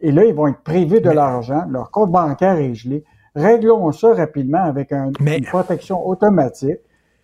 Et 0.02 0.12
là, 0.12 0.26
ils 0.26 0.34
vont 0.34 0.48
être 0.48 0.62
privés 0.62 1.00
de 1.00 1.10
l'argent, 1.10 1.64
leur 1.70 1.90
compte 1.90 2.12
bancaire 2.12 2.58
est 2.58 2.74
gelé. 2.76 3.06
Réglons 3.34 3.92
ça 3.94 4.14
rapidement 4.14 4.64
avec 4.64 4.92
un- 4.92 5.12
une 5.38 5.46
protection 5.46 6.06
automatique, 6.06 6.80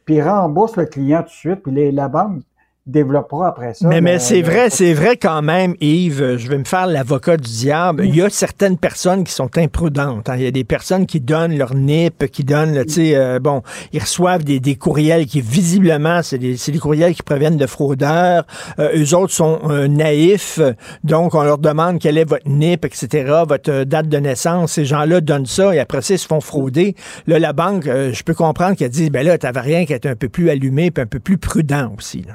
puis 0.05 0.21
rembourse 0.21 0.77
le 0.77 0.85
client 0.85 1.19
tout 1.19 1.25
de 1.25 1.29
suite, 1.31 1.63
puis 1.63 1.73
les- 1.73 1.91
la 1.91 2.07
banque 2.07 2.43
développera 2.87 3.49
après 3.49 3.73
ça. 3.73 3.87
Mais, 3.87 4.01
mais 4.01 4.17
c'est 4.19 4.41
le- 4.41 4.45
vrai, 4.47 4.69
c'est 4.69 4.93
vrai 4.93 5.17
quand 5.17 5.41
même, 5.41 5.75
Yves, 5.81 6.21
euh, 6.21 6.37
je 6.37 6.47
vais 6.49 6.57
me 6.57 6.63
faire 6.63 6.87
l'avocat 6.87 7.37
du 7.37 7.49
diable. 7.49 8.05
Il 8.05 8.15
y 8.15 8.21
a 8.21 8.29
certaines 8.29 8.77
personnes 8.77 9.23
qui 9.23 9.33
sont 9.33 9.49
imprudentes. 9.57 10.29
hein. 10.29 10.35
Il 10.37 10.43
y 10.43 10.47
a 10.47 10.51
des 10.51 10.63
personnes 10.63 11.05
qui 11.05 11.19
donnent 11.19 11.57
leur 11.57 11.73
NIP, 11.75 12.27
qui 12.31 12.43
donnent, 12.43 12.83
tu 12.85 12.93
sais, 12.93 13.15
euh, 13.15 13.39
bon, 13.39 13.61
ils 13.93 13.99
reçoivent 14.01 14.43
des, 14.43 14.59
des 14.59 14.75
courriels 14.75 15.25
qui, 15.25 15.41
visiblement, 15.41 16.21
c'est 16.23 16.37
des, 16.37 16.55
des 16.55 16.79
courriels 16.79 17.13
qui 17.13 17.23
proviennent 17.23 17.57
de 17.57 17.65
fraudeurs. 17.67 18.45
Euh, 18.79 18.89
eux 18.97 19.15
autres 19.15 19.33
sont 19.33 19.59
euh, 19.69 19.87
naïfs, 19.87 20.59
donc 21.03 21.35
on 21.35 21.43
leur 21.43 21.57
demande 21.57 21.99
quelle 21.99 22.17
est 22.17 22.27
votre 22.29 22.47
NIP, 22.47 22.85
etc., 22.85 23.41
votre 23.47 23.71
euh, 23.71 23.85
date 23.85 24.07
de 24.07 24.17
naissance. 24.17 24.73
Ces 24.73 24.85
gens-là 24.85 25.21
donnent 25.21 25.45
ça 25.45 25.75
et 25.75 25.79
après 25.79 26.01
ça, 26.01 26.13
ils 26.13 26.19
se 26.19 26.27
font 26.27 26.41
frauder. 26.41 26.95
Là, 27.27 27.39
la 27.39 27.53
banque, 27.53 27.87
euh, 27.87 28.11
je 28.13 28.23
peux 28.23 28.33
comprendre 28.33 28.75
qu'elle 28.75 28.89
dit, 28.89 29.09
ben 29.09 29.25
là, 29.25 29.37
t'avais 29.37 29.59
rien 29.61 29.85
qu'à 29.85 29.95
être 29.95 30.05
un 30.05 30.15
peu 30.15 30.29
plus 30.29 30.49
allumé 30.49 30.91
puis 30.91 31.01
un 31.03 31.07
peu 31.07 31.19
plus 31.19 31.37
prudent 31.37 31.91
aussi. 31.97 32.23
Là. 32.27 32.33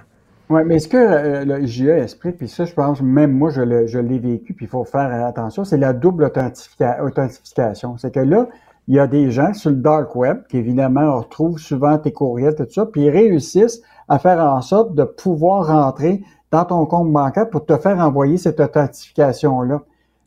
Oui, 0.53 0.63
mais 0.67 0.79
ce 0.79 0.89
que 0.89 0.97
euh, 0.97 1.45
le 1.45 1.65
JE 1.67 1.89
explique, 1.89 2.37
puis 2.37 2.49
ça, 2.49 2.65
je 2.65 2.75
pense, 2.75 3.01
même 3.01 3.33
moi, 3.33 3.51
je, 3.51 3.63
le- 3.63 3.87
je 3.87 3.99
l'ai 3.99 4.19
vécu, 4.19 4.53
puis 4.55 4.67
il 4.67 4.69
faut 4.69 4.85
faire 4.85 5.25
attention, 5.27 5.65
c'est 5.65 5.77
la 5.79 5.93
double 5.93 6.25
authentifica- 6.27 7.01
authentification. 7.03 7.97
C'est 7.97 8.13
que 8.13 8.21
là, 8.21 8.49
il 8.89 8.97
y 8.97 8.99
a 8.99 9.07
des 9.07 9.31
gens 9.31 9.55
sur 9.55 9.71
le 9.71 9.77
dark 9.77 10.15
web 10.17 10.39
qui, 10.49 10.59
évidemment, 10.59 11.19
retrouvent 11.19 11.59
souvent 11.59 11.97
tes 11.99 12.13
courriels, 12.13 12.55
tout 12.55 12.67
ça, 12.71 12.85
puis 12.87 13.03
ils 13.03 13.11
réussissent 13.11 13.81
à 14.09 14.19
faire 14.19 14.41
en 14.45 14.61
sorte 14.61 14.95
de 14.95 15.05
pouvoir 15.05 15.69
rentrer 15.69 16.23
dans 16.51 16.65
ton 16.65 16.85
compte 16.87 17.11
bancaire 17.13 17.49
pour 17.49 17.65
te 17.65 17.77
faire 17.79 17.99
envoyer 17.99 18.37
cette 18.37 18.61
authentification-là. 18.61 19.81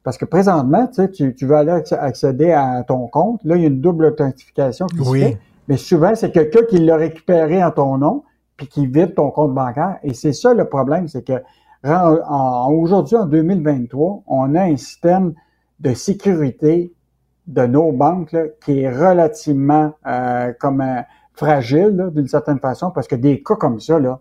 Parce 0.04 0.18
que 0.18 0.26
présentement, 0.26 0.88
tu 0.88 0.94
sais, 0.96 1.10
tu, 1.12 1.36
tu 1.36 1.46
veux 1.46 1.56
aller 1.56 1.72
acc- 1.72 1.98
accéder 2.00 2.52
à 2.52 2.84
ton 2.88 3.08
compte, 3.08 3.42
là, 3.44 3.56
il 3.56 3.62
y 3.62 3.66
a 3.66 3.68
une 3.68 3.82
double 3.82 4.06
authentification 4.06 4.86
qui 4.88 5.00
Oui. 5.02 5.22
se 5.22 5.26
fait, 5.28 5.38
mais 5.68 5.78
souvent, 5.78 6.16
c'est 6.16 6.32
quelqu'un 6.32 6.62
qui 6.70 6.78
l'a 6.80 6.96
récupéré 6.96 7.64
en 7.64 7.72
ton 7.72 7.98
nom, 7.98 8.24
puis 8.58 8.68
qui 8.68 8.88
vide 8.88 9.16
ton 9.16 9.32
compte 9.32 9.54
bancaire. 9.54 9.98
Et 10.04 10.14
c'est 10.14 10.34
ça 10.34 10.54
le 10.54 10.66
problème, 10.66 11.08
c'est 11.08 11.26
que 11.26 11.42
aujourd'hui, 11.84 13.16
en 13.16 13.26
2023, 13.26 14.24
on 14.28 14.56
a 14.56 14.64
un 14.64 14.78
système 14.78 15.34
de 15.80 15.94
sécurité 15.94 16.94
de 17.48 17.66
nos 17.66 17.92
banques 17.92 18.32
là, 18.32 18.44
qui 18.64 18.80
est 18.80 18.90
relativement 18.90 19.94
euh, 20.08 20.52
comme 20.60 20.82
euh, 20.82 21.02
fragile 21.34 22.12
d'une 22.16 22.28
certaine 22.28 22.60
façon, 22.60 22.92
parce 22.92 23.08
que 23.08 23.16
des 23.16 23.44
cas 23.44 23.56
comme 23.56 23.80
ça 23.80 24.00
là 24.00 24.20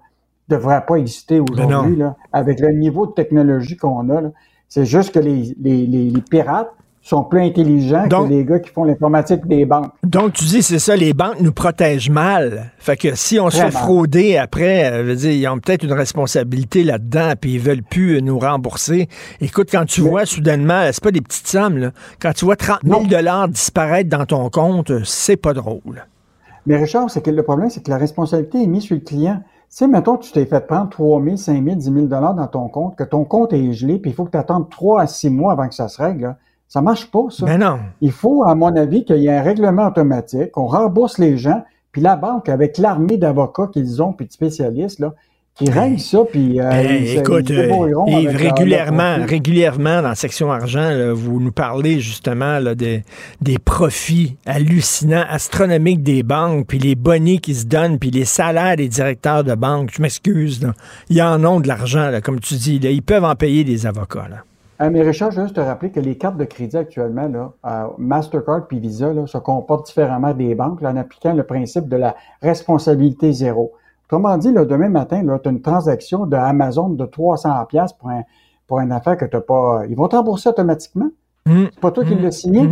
devraient 0.48 0.84
pas 0.84 0.96
exister 0.96 1.40
aujourd'hui 1.40 1.96
là, 1.96 2.16
avec 2.32 2.60
le 2.60 2.70
niveau 2.72 3.06
de 3.06 3.12
technologie 3.12 3.78
qu'on 3.78 4.10
a. 4.10 4.20
C'est 4.68 4.84
juste 4.84 5.14
que 5.14 5.20
les, 5.20 5.56
les, 5.58 5.86
les, 5.86 6.10
les 6.10 6.20
pirates 6.20 6.70
sont 7.04 7.22
plus 7.22 7.40
intelligents 7.42 8.06
Donc- 8.06 8.28
que 8.28 8.32
les 8.32 8.44
gars 8.44 8.58
qui 8.58 8.70
font 8.70 8.84
l'informatique 8.84 9.46
des 9.46 9.66
banques. 9.66 9.90
Donc, 10.02 10.32
tu 10.32 10.44
dis, 10.44 10.62
c'est 10.62 10.78
ça, 10.78 10.96
les 10.96 11.12
banques 11.12 11.38
nous 11.40 11.52
protègent 11.52 12.08
mal. 12.08 12.70
Fait 12.78 12.96
que 12.96 13.14
si 13.14 13.38
on 13.38 13.50
se 13.50 13.58
fait 13.58 13.70
frauder 13.70 14.38
après, 14.38 14.90
euh, 14.90 15.02
veux 15.02 15.14
dire, 15.14 15.30
ils 15.32 15.46
ont 15.48 15.58
peut-être 15.58 15.82
une 15.84 15.92
responsabilité 15.92 16.82
là-dedans, 16.82 17.32
puis 17.38 17.54
ils 17.54 17.60
veulent 17.60 17.82
plus 17.82 18.16
euh, 18.16 18.20
nous 18.20 18.38
rembourser. 18.38 19.08
Écoute, 19.42 19.68
quand 19.70 19.84
tu 19.84 20.00
vois 20.00 20.24
soudainement, 20.24 20.80
c'est 20.92 21.02
pas 21.04 21.10
des 21.10 21.20
petites 21.20 21.46
sommes, 21.46 21.76
là. 21.76 21.90
Quand 22.20 22.32
tu 22.32 22.46
vois 22.46 22.56
30 22.56 22.78
000 22.84 23.04
dollars 23.04 23.48
disparaître 23.48 24.08
dans 24.08 24.24
ton 24.24 24.48
compte, 24.48 24.90
euh, 24.90 25.02
c'est 25.04 25.36
pas 25.36 25.52
drôle. 25.52 26.06
Mais 26.66 26.78
Richard, 26.78 27.10
c'est 27.10 27.20
que 27.22 27.30
le 27.30 27.42
problème, 27.42 27.68
c'est 27.68 27.82
que 27.84 27.90
la 27.90 27.98
responsabilité 27.98 28.62
est 28.62 28.66
mise 28.66 28.84
sur 28.84 28.94
le 28.94 29.02
client. 29.02 29.42
Tu 29.44 29.78
sais, 29.78 29.86
mettons, 29.88 30.16
tu 30.16 30.32
t'es 30.32 30.46
fait 30.46 30.66
prendre 30.66 30.88
3 30.88 31.22
000, 31.22 31.36
5 31.36 31.62
000, 31.62 31.76
10 31.76 31.84
000 31.84 32.06
dollars 32.06 32.34
dans 32.34 32.46
ton 32.46 32.68
compte, 32.68 32.96
que 32.96 33.04
ton 33.04 33.24
compte 33.24 33.52
est 33.52 33.72
gelé, 33.74 33.98
puis 33.98 34.10
il 34.12 34.14
faut 34.14 34.24
que 34.24 34.30
tu 34.30 34.38
attendes 34.38 34.70
3 34.70 35.02
à 35.02 35.06
6 35.06 35.28
mois 35.28 35.52
avant 35.52 35.68
que 35.68 35.74
ça 35.74 35.88
se 35.88 36.00
règle. 36.00 36.22
là. 36.22 36.36
Ça 36.68 36.80
marche 36.80 37.10
pas, 37.10 37.26
ça. 37.30 37.46
Ben 37.46 37.58
non. 37.58 37.78
Il 38.00 38.10
faut, 38.12 38.42
à 38.44 38.54
mon 38.54 38.74
avis, 38.76 39.04
qu'il 39.04 39.18
y 39.18 39.26
ait 39.28 39.36
un 39.36 39.42
règlement 39.42 39.86
automatique, 39.86 40.50
qu'on 40.52 40.66
rembourse 40.66 41.18
les 41.18 41.36
gens, 41.38 41.62
puis 41.92 42.02
la 42.02 42.16
banque, 42.16 42.48
avec 42.48 42.78
l'armée 42.78 43.16
d'avocats 43.16 43.68
qu'ils 43.72 44.02
ont, 44.02 44.12
puis 44.12 44.26
de 44.26 44.32
spécialistes, 44.32 44.98
là, 44.98 45.14
qui 45.54 45.70
règlent 45.70 46.00
ça, 46.00 46.18
puis 46.28 46.60
euh, 46.60 46.68
Eh, 46.82 47.12
ils 47.12 47.18
écoute, 47.18 47.48
ils 47.48 47.56
euh, 47.60 47.66
leur- 47.68 48.06
leur 48.06 48.34
régulièrement, 48.34 49.18
régulièrement 49.24 50.02
dans 50.02 50.08
la 50.08 50.14
section 50.16 50.50
argent, 50.50 50.90
là, 50.90 51.12
vous 51.12 51.38
nous 51.38 51.52
parlez 51.52 52.00
justement 52.00 52.58
là, 52.58 52.74
des, 52.74 53.04
des 53.40 53.58
profits 53.60 54.36
hallucinants, 54.46 55.22
astronomiques 55.28 56.02
des 56.02 56.24
banques, 56.24 56.66
puis 56.66 56.80
les 56.80 56.96
bonnets 56.96 57.38
qui 57.38 57.54
se 57.54 57.66
donnent, 57.66 58.00
puis 58.00 58.10
les 58.10 58.24
salaires 58.24 58.74
des 58.74 58.88
directeurs 58.88 59.44
de 59.44 59.54
banque. 59.54 59.90
Je 59.94 60.02
m'excuse, 60.02 60.60
là. 60.60 60.72
ils 61.08 61.22
en 61.22 61.44
ont 61.44 61.60
de 61.60 61.68
l'argent, 61.68 62.10
comme 62.24 62.40
tu 62.40 62.54
dis. 62.54 62.80
Là. 62.80 62.90
Ils 62.90 63.02
peuvent 63.02 63.22
en 63.24 63.36
payer 63.36 63.62
des 63.62 63.86
avocats. 63.86 64.26
Là. 64.28 64.38
Ah, 64.78 64.90
mais 64.90 65.02
Richard, 65.02 65.30
je 65.30 65.36
veux 65.36 65.44
juste 65.44 65.56
te 65.56 65.60
rappeler 65.60 65.90
que 65.90 66.00
les 66.00 66.16
cartes 66.16 66.36
de 66.36 66.44
crédit 66.44 66.76
actuellement, 66.76 67.28
là, 67.28 67.52
euh, 67.66 67.88
Mastercard 67.98 68.66
puis 68.66 68.80
Visa, 68.80 69.12
là, 69.12 69.26
se 69.26 69.38
comportent 69.38 69.86
différemment 69.86 70.34
des 70.34 70.54
banques 70.54 70.80
là, 70.80 70.90
en 70.90 70.96
appliquant 70.96 71.32
le 71.32 71.44
principe 71.44 71.88
de 71.88 71.96
la 71.96 72.16
responsabilité 72.42 73.32
zéro. 73.32 73.72
Autrement 74.06 74.36
dit, 74.36 74.52
là, 74.52 74.64
demain 74.64 74.88
matin, 74.88 75.22
tu 75.22 75.48
as 75.48 75.50
une 75.50 75.62
transaction 75.62 76.26
de 76.26 76.36
Amazon 76.36 76.90
de 76.90 77.04
300$ 77.06 77.66
piastres 77.66 77.98
pour, 77.98 78.10
un, 78.10 78.22
pour 78.66 78.80
une 78.80 78.92
affaire 78.92 79.16
que 79.16 79.24
tu 79.24 79.36
n'as 79.36 79.42
pas. 79.42 79.82
Ils 79.88 79.96
vont 79.96 80.08
te 80.08 80.16
rembourser 80.16 80.48
automatiquement. 80.48 81.10
Mm. 81.46 81.64
C'est 81.72 81.80
pas 81.80 81.90
toi 81.90 82.04
qui 82.04 82.14
l'as 82.16 82.30
signé. 82.30 82.68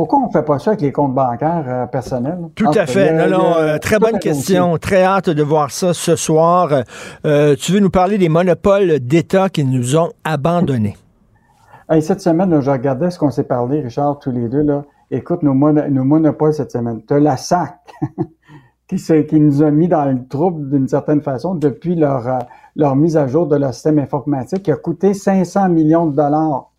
Pourquoi 0.00 0.20
on 0.20 0.28
ne 0.28 0.32
fait 0.32 0.42
pas 0.42 0.58
ça 0.58 0.70
avec 0.70 0.80
les 0.80 0.92
comptes 0.92 1.14
bancaires 1.14 1.64
euh, 1.68 1.86
personnels? 1.86 2.38
Tout 2.54 2.70
à 2.74 2.86
fait. 2.86 3.12
non, 3.12 3.38
non, 3.38 3.56
euh, 3.58 3.76
très 3.76 3.98
bonne 3.98 4.18
question. 4.18 4.78
Très 4.78 5.02
hâte 5.02 5.28
de 5.28 5.42
voir 5.42 5.70
ça 5.70 5.92
ce 5.92 6.16
soir. 6.16 6.84
Euh, 7.26 7.54
tu 7.54 7.72
veux 7.72 7.80
nous 7.80 7.90
parler 7.90 8.16
des 8.16 8.30
monopoles 8.30 9.00
d'État 9.00 9.50
qui 9.50 9.62
nous 9.62 9.98
ont 9.98 10.08
abandonnés? 10.24 10.96
Cette 12.00 12.20
semaine, 12.20 12.60
je 12.60 12.70
regardais 12.70 13.10
ce 13.10 13.18
qu'on 13.18 13.30
s'est 13.30 13.44
parlé, 13.44 13.80
Richard, 13.80 14.20
tous 14.20 14.30
les 14.30 14.48
deux. 14.48 14.62
Là. 14.62 14.84
Écoute, 15.10 15.42
nos, 15.42 15.54
monopoles 15.54 16.54
cette 16.54 16.70
semaine. 16.70 17.02
Tu 17.04 17.14
as 17.14 17.18
la 17.18 17.36
SAC 17.36 17.76
qui, 18.88 19.40
nous 19.40 19.62
a 19.62 19.72
mis 19.72 19.88
dans 19.88 20.04
le 20.04 20.26
trouble 20.28 20.70
d'une 20.70 20.86
certaine 20.86 21.20
façon 21.20 21.56
depuis 21.56 21.96
leur, 21.96 22.46
leur 22.76 22.94
mise 22.94 23.16
à 23.16 23.26
jour 23.26 23.48
de 23.48 23.56
leur 23.56 23.74
système 23.74 23.98
informatique 23.98 24.62
qui 24.62 24.70
a 24.70 24.76
coûté 24.76 25.14
500 25.14 25.68
millions 25.70 26.06
de 26.06 26.14
dollars 26.14 26.70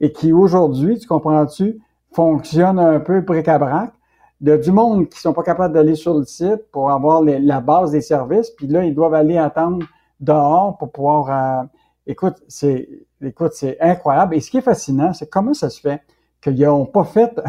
et 0.00 0.12
qui 0.12 0.32
aujourd'hui, 0.32 0.98
tu 0.98 1.08
comprends-tu, 1.08 1.80
fonctionne 2.12 2.78
un 2.78 3.00
peu 3.00 3.20
bric-à-brac. 3.20 3.92
Il 4.40 4.48
y 4.48 4.52
a 4.52 4.58
du 4.58 4.70
monde 4.70 5.08
qui 5.08 5.18
sont 5.18 5.32
pas 5.32 5.42
capables 5.42 5.74
d'aller 5.74 5.94
sur 5.96 6.14
le 6.14 6.24
site 6.24 6.70
pour 6.70 6.90
avoir 6.90 7.22
la 7.22 7.60
base 7.60 7.92
des 7.92 8.00
services, 8.00 8.50
puis 8.50 8.66
là, 8.66 8.84
ils 8.84 8.94
doivent 8.94 9.14
aller 9.14 9.38
attendre 9.38 9.84
dehors 10.20 10.76
pour 10.78 10.92
pouvoir... 10.92 11.30
Euh, 11.30 11.64
écoute, 12.06 12.42
c'est 12.48 12.88
écoute, 13.28 13.52
c'est 13.54 13.80
incroyable. 13.80 14.34
Et 14.34 14.40
ce 14.40 14.50
qui 14.50 14.58
est 14.58 14.62
fascinant, 14.62 15.12
c'est 15.12 15.28
comment 15.28 15.54
ça 15.54 15.70
se 15.70 15.80
fait 15.80 16.02
qu'ils 16.40 16.60
n'ont 16.60 16.86
pas 16.86 17.04
fait 17.04 17.40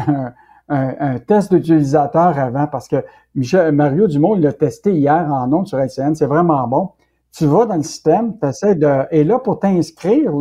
un, 0.68 1.18
test 1.18 1.52
d'utilisateur 1.52 2.38
avant, 2.38 2.66
parce 2.66 2.88
que 2.88 3.04
Michel, 3.34 3.72
Mario 3.72 4.06
Dumont 4.06 4.34
l'a 4.34 4.52
testé 4.52 4.92
hier 4.92 5.28
en 5.30 5.52
ondes 5.52 5.66
sur 5.66 5.78
LCN, 5.78 6.14
c'est 6.14 6.26
vraiment 6.26 6.66
bon. 6.66 6.90
Tu 7.32 7.46
vas 7.46 7.66
dans 7.66 7.76
le 7.76 7.82
système, 7.82 8.38
tu 8.38 8.46
essaies 8.46 8.76
de... 8.76 9.02
Et 9.10 9.24
là, 9.24 9.38
pour 9.38 9.58
t'inscrire, 9.58 10.32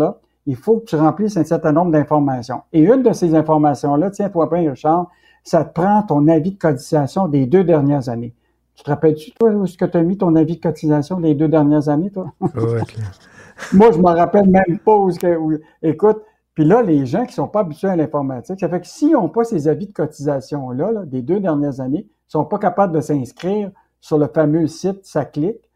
il 0.45 0.55
faut 0.55 0.79
que 0.79 0.85
tu 0.85 0.95
remplisses 0.95 1.37
un 1.37 1.43
certain 1.43 1.71
nombre 1.71 1.91
d'informations. 1.91 2.61
Et 2.71 2.81
une 2.81 3.01
de 3.01 3.11
ces 3.13 3.33
informations-là, 3.33 4.11
tiens-toi 4.11 4.47
bien, 4.51 4.69
Richard, 4.69 5.09
ça 5.43 5.65
te 5.65 5.73
prend 5.73 6.03
ton 6.03 6.27
avis 6.27 6.51
de 6.51 6.59
cotisation 6.59 7.27
des 7.27 7.45
deux 7.45 7.63
dernières 7.63 8.09
années. 8.09 8.33
Tu 8.75 8.83
te 8.83 8.89
rappelles-tu, 8.89 9.31
toi, 9.31 9.49
où 9.49 9.65
est-ce 9.65 9.77
que 9.77 9.85
tu 9.85 9.97
as 9.97 10.03
mis 10.03 10.17
ton 10.17 10.35
avis 10.35 10.55
de 10.55 10.61
cotisation 10.61 11.19
des 11.19 11.35
deux 11.35 11.47
dernières 11.47 11.89
années, 11.89 12.11
toi? 12.11 12.31
Moi, 13.73 13.91
je 13.91 13.97
me 13.97 14.05
rappelle 14.07 14.47
même 14.47 14.79
pas 14.83 14.95
où, 14.95 15.09
écoute, 15.81 16.21
puis 16.53 16.65
là, 16.65 16.81
les 16.81 17.05
gens 17.05 17.25
qui 17.25 17.33
sont 17.33 17.47
pas 17.47 17.61
habitués 17.61 17.89
à 17.89 17.95
l'informatique, 17.95 18.59
ça 18.59 18.69
fait 18.69 18.81
que 18.81 18.87
s'ils 18.87 19.13
n'ont 19.13 19.29
pas 19.29 19.43
ces 19.43 19.67
avis 19.67 19.87
de 19.87 19.93
cotisation-là, 19.93 21.05
des 21.05 21.21
deux 21.21 21.39
dernières 21.39 21.79
années, 21.79 22.07
ils 22.07 22.31
sont 22.31 22.45
pas 22.45 22.59
capables 22.59 22.93
de 22.93 23.01
s'inscrire 23.01 23.71
sur 23.99 24.17
le 24.17 24.27
fameux 24.27 24.67
site, 24.67 25.05
ça 25.05 25.25
clique, 25.25 25.69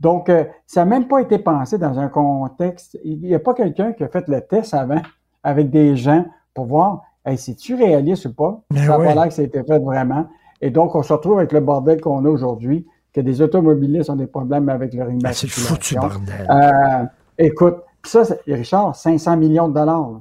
donc, 0.00 0.28
euh, 0.28 0.44
ça 0.66 0.84
n'a 0.84 0.86
même 0.86 1.08
pas 1.08 1.20
été 1.20 1.38
pensé 1.38 1.78
dans 1.78 1.98
un 1.98 2.08
contexte. 2.08 2.98
Il 3.04 3.20
n'y 3.20 3.34
a 3.34 3.40
pas 3.40 3.54
quelqu'un 3.54 3.92
qui 3.92 4.04
a 4.04 4.08
fait 4.08 4.28
le 4.28 4.40
test 4.40 4.74
avant 4.74 5.02
avec 5.42 5.70
des 5.70 5.96
gens 5.96 6.24
pour 6.54 6.66
voir 6.66 7.02
hey, 7.26 7.36
si 7.36 7.56
tu 7.56 7.74
réaliste 7.74 8.26
ou 8.26 8.34
pas? 8.34 8.60
Ben 8.70 8.86
ça 8.86 8.98
n'a 8.98 9.04
pas 9.04 9.14
l'air 9.14 9.28
que 9.28 9.34
ça 9.34 9.42
a 9.42 9.44
été 9.44 9.62
fait 9.62 9.78
vraiment. 9.78 10.26
Et 10.60 10.70
donc, 10.70 10.94
on 10.94 11.02
se 11.02 11.12
retrouve 11.12 11.38
avec 11.38 11.52
le 11.52 11.60
bordel 11.60 12.00
qu'on 12.00 12.24
a 12.24 12.28
aujourd'hui, 12.28 12.86
que 13.12 13.20
des 13.20 13.42
automobilistes 13.42 14.10
ont 14.10 14.16
des 14.16 14.26
problèmes 14.26 14.68
avec 14.68 14.94
leur 14.94 15.10
immatriculation. 15.10 15.48
c'est 15.48 15.68
foutu 15.68 15.94
bordel. 15.96 16.48
Euh, 16.50 17.04
écoute, 17.38 17.76
ça, 18.04 18.22
Richard, 18.46 18.96
500 18.96 19.36
millions 19.36 19.68
de 19.68 19.74
dollars. 19.74 20.20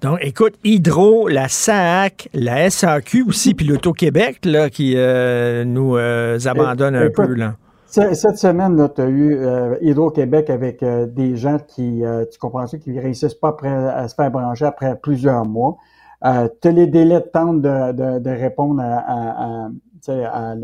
Donc, 0.00 0.18
écoute, 0.20 0.54
Hydro, 0.64 1.28
la 1.28 1.48
SAC, 1.48 2.28
la 2.34 2.68
SAQ 2.68 3.24
aussi, 3.28 3.54
puis 3.54 3.66
l'Auto-Québec, 3.66 4.40
qui 4.72 4.94
euh, 4.96 5.64
nous 5.64 5.96
abandonne 5.96 6.94
un 6.94 7.10
peu, 7.10 7.34
là. 7.34 7.54
Cette 7.92 8.38
semaine, 8.38 8.88
tu 8.94 9.02
as 9.02 9.06
eu 9.06 9.36
euh, 9.36 9.76
Hydro-Québec 9.82 10.48
avec 10.48 10.82
euh, 10.82 11.04
des 11.04 11.36
gens 11.36 11.58
qui, 11.58 12.02
euh, 12.02 12.24
tu 12.24 12.38
comprends 12.38 12.66
ça, 12.66 12.78
qui 12.78 12.98
réussissent 12.98 13.34
pas 13.34 13.54
à 13.62 14.08
se 14.08 14.14
faire 14.14 14.30
brancher 14.30 14.64
après 14.64 14.96
plusieurs 14.96 15.44
mois. 15.44 15.76
Euh, 16.24 16.48
tu 16.62 16.68
as 16.68 16.70
les 16.70 16.86
délais 16.86 17.20
de 17.20 17.26
temps 17.26 17.52
de, 17.52 18.18
de, 18.18 18.30
répondre 18.30 18.80
à, 18.82 19.66
à, 20.08 20.54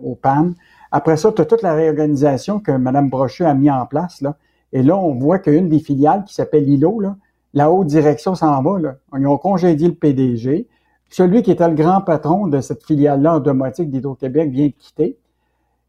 aux 0.00 0.14
PAN. 0.14 0.52
Après 0.92 1.16
ça, 1.16 1.32
tu 1.32 1.42
as 1.42 1.44
toute 1.44 1.62
la 1.62 1.74
réorganisation 1.74 2.60
que 2.60 2.70
Mme 2.70 3.10
Brochu 3.10 3.44
a 3.44 3.54
mis 3.54 3.68
en 3.68 3.84
place. 3.86 4.20
Là. 4.20 4.36
Et 4.72 4.82
là, 4.82 4.96
on 4.96 5.14
voit 5.14 5.38
qu'une 5.38 5.68
des 5.68 5.80
filiales 5.80 6.24
qui 6.24 6.34
s'appelle 6.34 6.68
ILO, 6.68 7.00
là, 7.00 7.16
la 7.54 7.70
haute 7.70 7.88
direction 7.88 8.34
s'en 8.34 8.62
va. 8.62 8.78
Là. 8.78 8.96
Ils 9.18 9.26
ont 9.26 9.38
congédié 9.38 9.88
le 9.88 9.94
PDG. 9.94 10.68
Celui 11.08 11.42
qui 11.42 11.50
était 11.50 11.68
le 11.68 11.74
grand 11.74 12.00
patron 12.00 12.46
de 12.46 12.60
cette 12.60 12.84
filiale-là 12.84 13.36
en 13.36 13.40
domotique 13.40 13.90
d'Hydro-Québec 13.90 14.50
vient 14.50 14.66
de 14.66 14.72
quitter. 14.72 15.18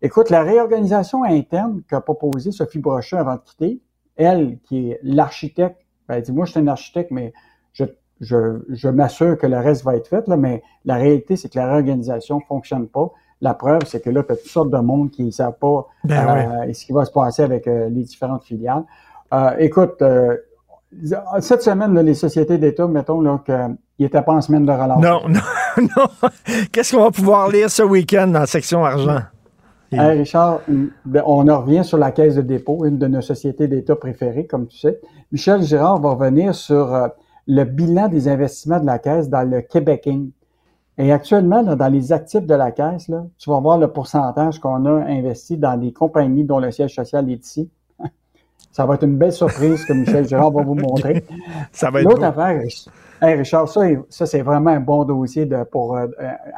Écoute, 0.02 0.32
la 0.32 0.42
réorganisation 0.42 1.24
interne 1.24 1.84
qu'a 1.88 2.02
proposée 2.02 2.52
Sophie 2.52 2.80
Brochet 2.80 3.18
avant 3.18 3.36
de 3.36 3.42
quitter, 3.42 3.82
elle, 4.16 4.58
qui 4.64 4.90
est 4.90 5.00
l'architecte, 5.04 5.86
ben, 6.08 6.16
elle 6.16 6.24
dit, 6.24 6.32
moi, 6.32 6.46
je 6.46 6.52
suis 6.52 6.60
un 6.60 6.68
architecte, 6.68 7.12
mais 7.12 7.34
je, 7.74 7.86
je, 8.20 8.64
je 8.70 8.90
m'assure 8.90 9.38
que 9.38 9.46
le 9.46 9.60
reste 9.60 9.84
va 9.84 9.96
être 9.96 10.08
fait, 10.08 10.28
là, 10.28 10.38
mais 10.38 10.64
la 10.86 10.96
réalité, 10.96 11.36
c'est 11.36 11.50
que 11.50 11.60
la 11.60 11.68
réorganisation 11.68 12.40
fonctionne 12.40 12.88
pas. 12.88 13.12
La 13.42 13.56
preuve, 13.56 13.82
c'est 13.88 14.04
que 14.04 14.10
là, 14.12 14.22
tu 14.22 14.32
as 14.32 14.36
toutes 14.36 14.52
sortes 14.52 14.70
de 14.70 14.78
monde 14.78 15.10
qui 15.10 15.24
ne 15.24 15.32
savent 15.32 15.58
pas 15.60 15.88
ben 16.04 16.28
euh, 16.68 16.74
ce 16.74 16.86
qui 16.86 16.94
va 16.94 17.06
se 17.06 17.12
passer 17.12 17.42
avec 17.42 17.68
euh, 17.68 17.90
les 17.90 18.04
différentes 18.04 18.44
filiales. 18.44 18.84
Euh, 19.34 19.56
écoute, 19.58 20.04
cette 21.40 21.64
semaine, 21.64 22.00
les 22.00 22.14
sociétés 22.14 22.60
d'État, 22.60 22.88
mettons 22.88 23.20
là, 23.20 23.42
qu'ils 23.44 23.78
n'étaient 24.00 24.22
pas 24.22 24.34
en 24.34 24.42
semaine 24.42 24.66
de 24.66 24.72
relâche. 24.72 25.00
Non, 25.00 25.22
non, 25.28 25.40
non. 25.98 26.30
Qu'est-ce 26.72 26.96
qu'on 26.96 27.04
va 27.04 27.12
pouvoir 27.12 27.50
lire 27.50 27.72
ce 27.72 27.82
week-end 27.82 28.28
dans 28.28 28.42
la 28.42 28.46
section 28.46 28.86
argent? 28.86 29.22
Richard, 29.92 30.62
ben, 31.06 31.24
on 31.26 31.48
en 31.50 31.62
revient 31.62 31.84
sur 31.84 31.98
la 31.98 32.12
caisse 32.12 32.36
de 32.36 32.42
dépôt, 32.42 32.86
une 32.86 32.98
de 32.98 33.08
nos 33.08 33.22
sociétés 33.22 33.68
d'État 33.68 33.96
préférées, 33.96 34.46
comme 34.46 34.68
tu 34.68 34.78
sais. 34.78 35.02
Michel 35.32 35.64
Girard 35.64 36.00
va 36.00 36.12
revenir 36.12 36.56
sur 36.56 37.10
le 37.48 37.64
bilan 37.64 38.08
des 38.08 38.28
investissements 38.28 38.80
de 38.80 38.86
la 38.86 39.00
caisse 39.00 39.30
dans 39.30 39.50
le 39.50 39.62
Québecing. 39.62 40.32
Et 41.02 41.12
actuellement, 41.12 41.64
dans 41.64 41.88
les 41.88 42.14
actifs 42.14 42.46
de 42.46 42.54
la 42.54 42.70
caisse, 42.70 43.08
là, 43.08 43.26
tu 43.40 43.50
vas 43.50 43.60
voir 43.60 43.80
le 43.80 43.88
pourcentage 43.88 44.60
qu'on 44.60 44.86
a 44.86 45.04
investi 45.08 45.58
dans 45.58 45.76
des 45.76 45.92
compagnies 45.92 46.44
dont 46.44 46.60
le 46.60 46.70
siège 46.70 46.94
social 46.94 47.28
est 47.32 47.44
ici. 47.44 47.72
Ça 48.72 48.86
va 48.86 48.94
être 48.94 49.04
une 49.04 49.18
belle 49.18 49.34
surprise 49.34 49.84
que 49.84 49.94
Michel 49.94 50.28
Girard 50.28 50.52
va 50.52 50.62
vous 50.62 50.76
montrer. 50.76 51.26
ça 51.72 51.90
va 51.90 52.02
être 52.02 52.06
L'autre 52.08 52.24
affaire, 52.24 52.62
Richard, 53.20 53.68
ça, 53.68 53.82
ça 54.10 54.26
c'est 54.28 54.44
vraiment 54.44 54.70
un 54.70 54.80
bon 54.80 55.04
dossier 55.04 55.48
de, 55.48 55.64
pour, 55.64 55.98
euh, 55.98 56.06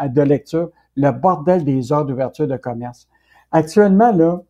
de 0.08 0.22
lecture. 0.22 0.70
Le 0.98 1.12
bordel 1.12 1.64
des 1.64 1.94
heures 1.94 2.06
d'ouverture 2.06 2.46
de 2.46 2.58
commerce. 2.58 3.08
Actuellement, 3.52 4.12
là, 4.12 4.42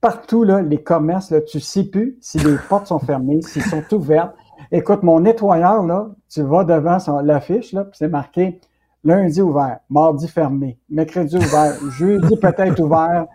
partout, 0.00 0.44
là, 0.44 0.62
les 0.62 0.80
commerces, 0.80 1.32
là, 1.32 1.40
tu 1.40 1.56
ne 1.56 1.62
sais 1.62 1.84
plus 1.84 2.16
si 2.20 2.38
les 2.38 2.56
portes 2.68 2.86
sont 2.86 3.00
fermées, 3.00 3.42
s'ils 3.42 3.62
sont 3.62 3.82
ouvertes. 3.92 4.32
Écoute, 4.70 5.02
mon 5.02 5.20
nettoyeur, 5.20 5.82
là, 5.82 6.08
tu 6.28 6.42
vas 6.42 6.62
devant 6.62 6.98
l'affiche, 7.22 7.72
là, 7.72 7.84
puis 7.84 7.98
c'est 7.98 8.08
marqué 8.08 8.60
lundi 9.04 9.40
ouvert, 9.40 9.78
mardi 9.88 10.28
fermé, 10.28 10.78
mercredi 10.88 11.36
ouvert, 11.36 11.74
jeudi 11.98 12.36
peut-être 12.36 12.80
ouvert. 12.80 13.26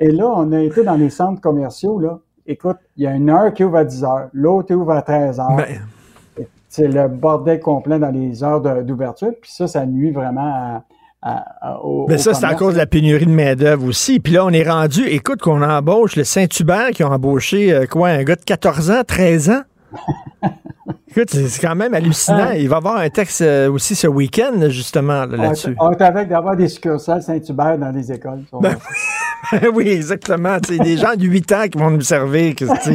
Et 0.00 0.10
là, 0.10 0.26
on 0.34 0.52
a 0.52 0.60
été 0.60 0.82
dans 0.82 0.96
les 0.96 1.10
centres 1.10 1.40
commerciaux, 1.40 1.98
là. 2.00 2.18
Écoute, 2.46 2.76
il 2.96 3.04
y 3.04 3.06
a 3.06 3.14
une 3.14 3.30
heure 3.30 3.54
qui 3.54 3.64
ouvre 3.64 3.78
à 3.78 3.84
10 3.84 4.04
heures, 4.04 4.28
l'autre 4.34 4.74
ouvre 4.74 4.92
à 4.92 5.02
13 5.02 5.40
heures. 5.40 5.56
Ben. 5.56 6.46
C'est 6.68 6.88
le 6.88 7.08
bordel 7.08 7.60
complet 7.60 7.98
dans 7.98 8.10
les 8.10 8.42
heures 8.42 8.60
d'ouverture. 8.82 9.32
Puis 9.40 9.52
ça, 9.52 9.68
ça 9.68 9.86
nuit 9.86 10.10
vraiment 10.10 10.42
à, 10.42 10.84
mais 12.08 12.18
ça, 12.18 12.34
c'est 12.34 12.44
à 12.44 12.54
cause 12.54 12.74
de 12.74 12.78
la 12.78 12.86
pénurie 12.86 13.24
de 13.24 13.30
main-d'œuvre 13.30 13.86
aussi. 13.86 14.20
Puis 14.20 14.34
là, 14.34 14.44
on 14.44 14.50
est 14.50 14.68
rendu, 14.68 15.06
écoute, 15.06 15.40
qu'on 15.40 15.62
embauche 15.62 16.16
le 16.16 16.24
Saint-Hubert 16.24 16.90
qui 16.90 17.02
ont 17.02 17.12
embauché, 17.12 17.72
euh, 17.72 17.86
quoi, 17.86 18.08
un 18.08 18.24
gars 18.24 18.36
de 18.36 18.44
14 18.44 18.90
ans, 18.90 19.02
13 19.06 19.50
ans? 19.50 19.62
Écoute, 21.16 21.30
c'est 21.30 21.60
quand 21.60 21.76
même 21.76 21.94
hallucinant. 21.94 22.50
Il 22.56 22.68
va 22.68 22.76
y 22.76 22.78
avoir 22.78 22.96
un 22.96 23.08
texte 23.08 23.40
euh, 23.40 23.70
aussi 23.70 23.94
ce 23.94 24.08
week-end, 24.08 24.68
justement, 24.68 25.24
là-dessus. 25.26 25.76
On 25.78 25.92
est 25.92 26.02
avec 26.02 26.28
d'avoir 26.28 26.56
des 26.56 26.66
succursales 26.66 27.22
Saint-Hubert 27.22 27.78
dans 27.78 27.90
les 27.90 28.10
écoles. 28.10 28.42
Ben, 29.52 29.68
oui, 29.74 29.90
exactement. 29.90 30.56
C'est 30.66 30.78
des 30.78 30.96
gens 30.96 31.14
de 31.14 31.22
8 31.22 31.52
ans 31.52 31.68
qui 31.70 31.76
vont 31.76 31.90
nous 31.90 32.00
servir, 32.00 32.54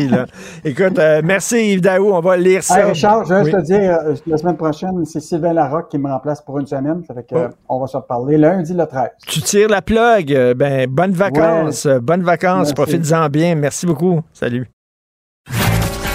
là. 0.09 0.25
Écoute, 0.65 0.97
euh, 0.97 1.21
merci 1.23 1.73
Yves 1.73 1.81
Daou, 1.81 2.11
on 2.11 2.21
va 2.21 2.37
lire 2.37 2.63
ça. 2.63 2.87
Richard, 2.87 3.23
je 3.25 3.35
vais 3.35 3.51
te 3.51 3.61
dire, 3.61 3.99
euh, 4.03 4.15
la 4.25 4.37
semaine 4.37 4.57
prochaine, 4.57 5.05
c'est 5.05 5.19
Sylvain 5.19 5.53
Larocque 5.53 5.89
qui 5.91 5.99
me 5.99 6.09
remplace 6.09 6.41
pour 6.41 6.57
une 6.57 6.65
semaine. 6.65 7.03
Ça 7.07 7.13
fait 7.13 7.23
que, 7.23 7.49
on 7.69 7.79
va 7.79 7.85
se 7.85 7.97
reparler 7.97 8.37
lundi 8.37 8.73
le 8.73 8.87
13. 8.87 9.09
Tu 9.27 9.41
tires 9.41 9.69
la 9.69 9.83
plug. 9.83 10.55
Ben, 10.55 10.89
bonnes 10.89 11.13
vacances. 11.13 11.85
Bonnes 12.01 12.23
vacances. 12.23 12.73
Profite-en 12.73 13.29
bien. 13.29 13.53
Merci 13.53 13.85
beaucoup. 13.85 14.21
Salut. 14.33 14.67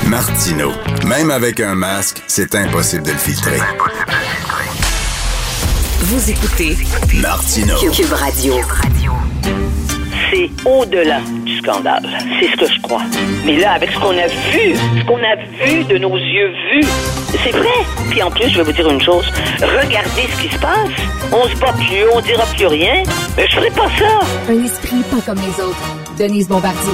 Martino. 0.08 0.72
Même 1.06 1.30
avec 1.30 1.60
un 1.60 1.74
masque, 1.74 2.22
c'est 2.26 2.54
impossible 2.54 3.04
de 3.04 3.12
le 3.12 3.18
filtrer. 3.18 3.58
Vous 6.00 6.30
écoutez 6.30 6.76
Martino. 7.20 7.74
Cube 7.92 8.12
Radio. 8.12 8.54
C'est 10.30 10.50
au-delà 10.64 11.20
du 11.44 11.58
scandale. 11.58 12.06
C'est 12.38 12.50
ce 12.50 12.56
que 12.56 12.72
je 12.72 12.80
crois. 12.82 13.02
Mais 13.44 13.56
là, 13.56 13.72
avec 13.72 13.90
ce 13.92 13.98
qu'on 13.98 14.16
a 14.16 14.26
vu, 14.26 14.74
ce 14.98 15.04
qu'on 15.04 15.18
a 15.18 15.36
vu 15.64 15.84
de 15.84 15.98
nos 15.98 16.16
yeux 16.16 16.52
vus, 16.72 16.86
c'est 17.42 17.52
vrai. 17.52 17.68
Puis 18.10 18.22
en 18.22 18.30
plus, 18.30 18.50
je 18.50 18.58
vais 18.58 18.64
vous 18.64 18.72
dire 18.72 18.88
une 18.90 19.02
chose. 19.02 19.26
Regardez 19.60 20.28
ce 20.36 20.42
qui 20.42 20.54
se 20.54 20.58
passe. 20.58 20.90
On 21.32 21.48
se 21.48 21.56
bat 21.56 21.72
plus, 21.72 22.04
on 22.12 22.20
dira 22.20 22.44
plus 22.56 22.66
rien. 22.66 23.02
Mais 23.36 23.46
je 23.48 23.56
ferai 23.56 23.70
pas 23.70 23.88
ça. 23.98 24.26
Un 24.50 24.64
esprit 24.64 25.02
pas 25.10 25.20
comme 25.24 25.38
les 25.38 25.62
autres. 25.62 25.96
Denise 26.18 26.48
Bombardier. 26.48 26.92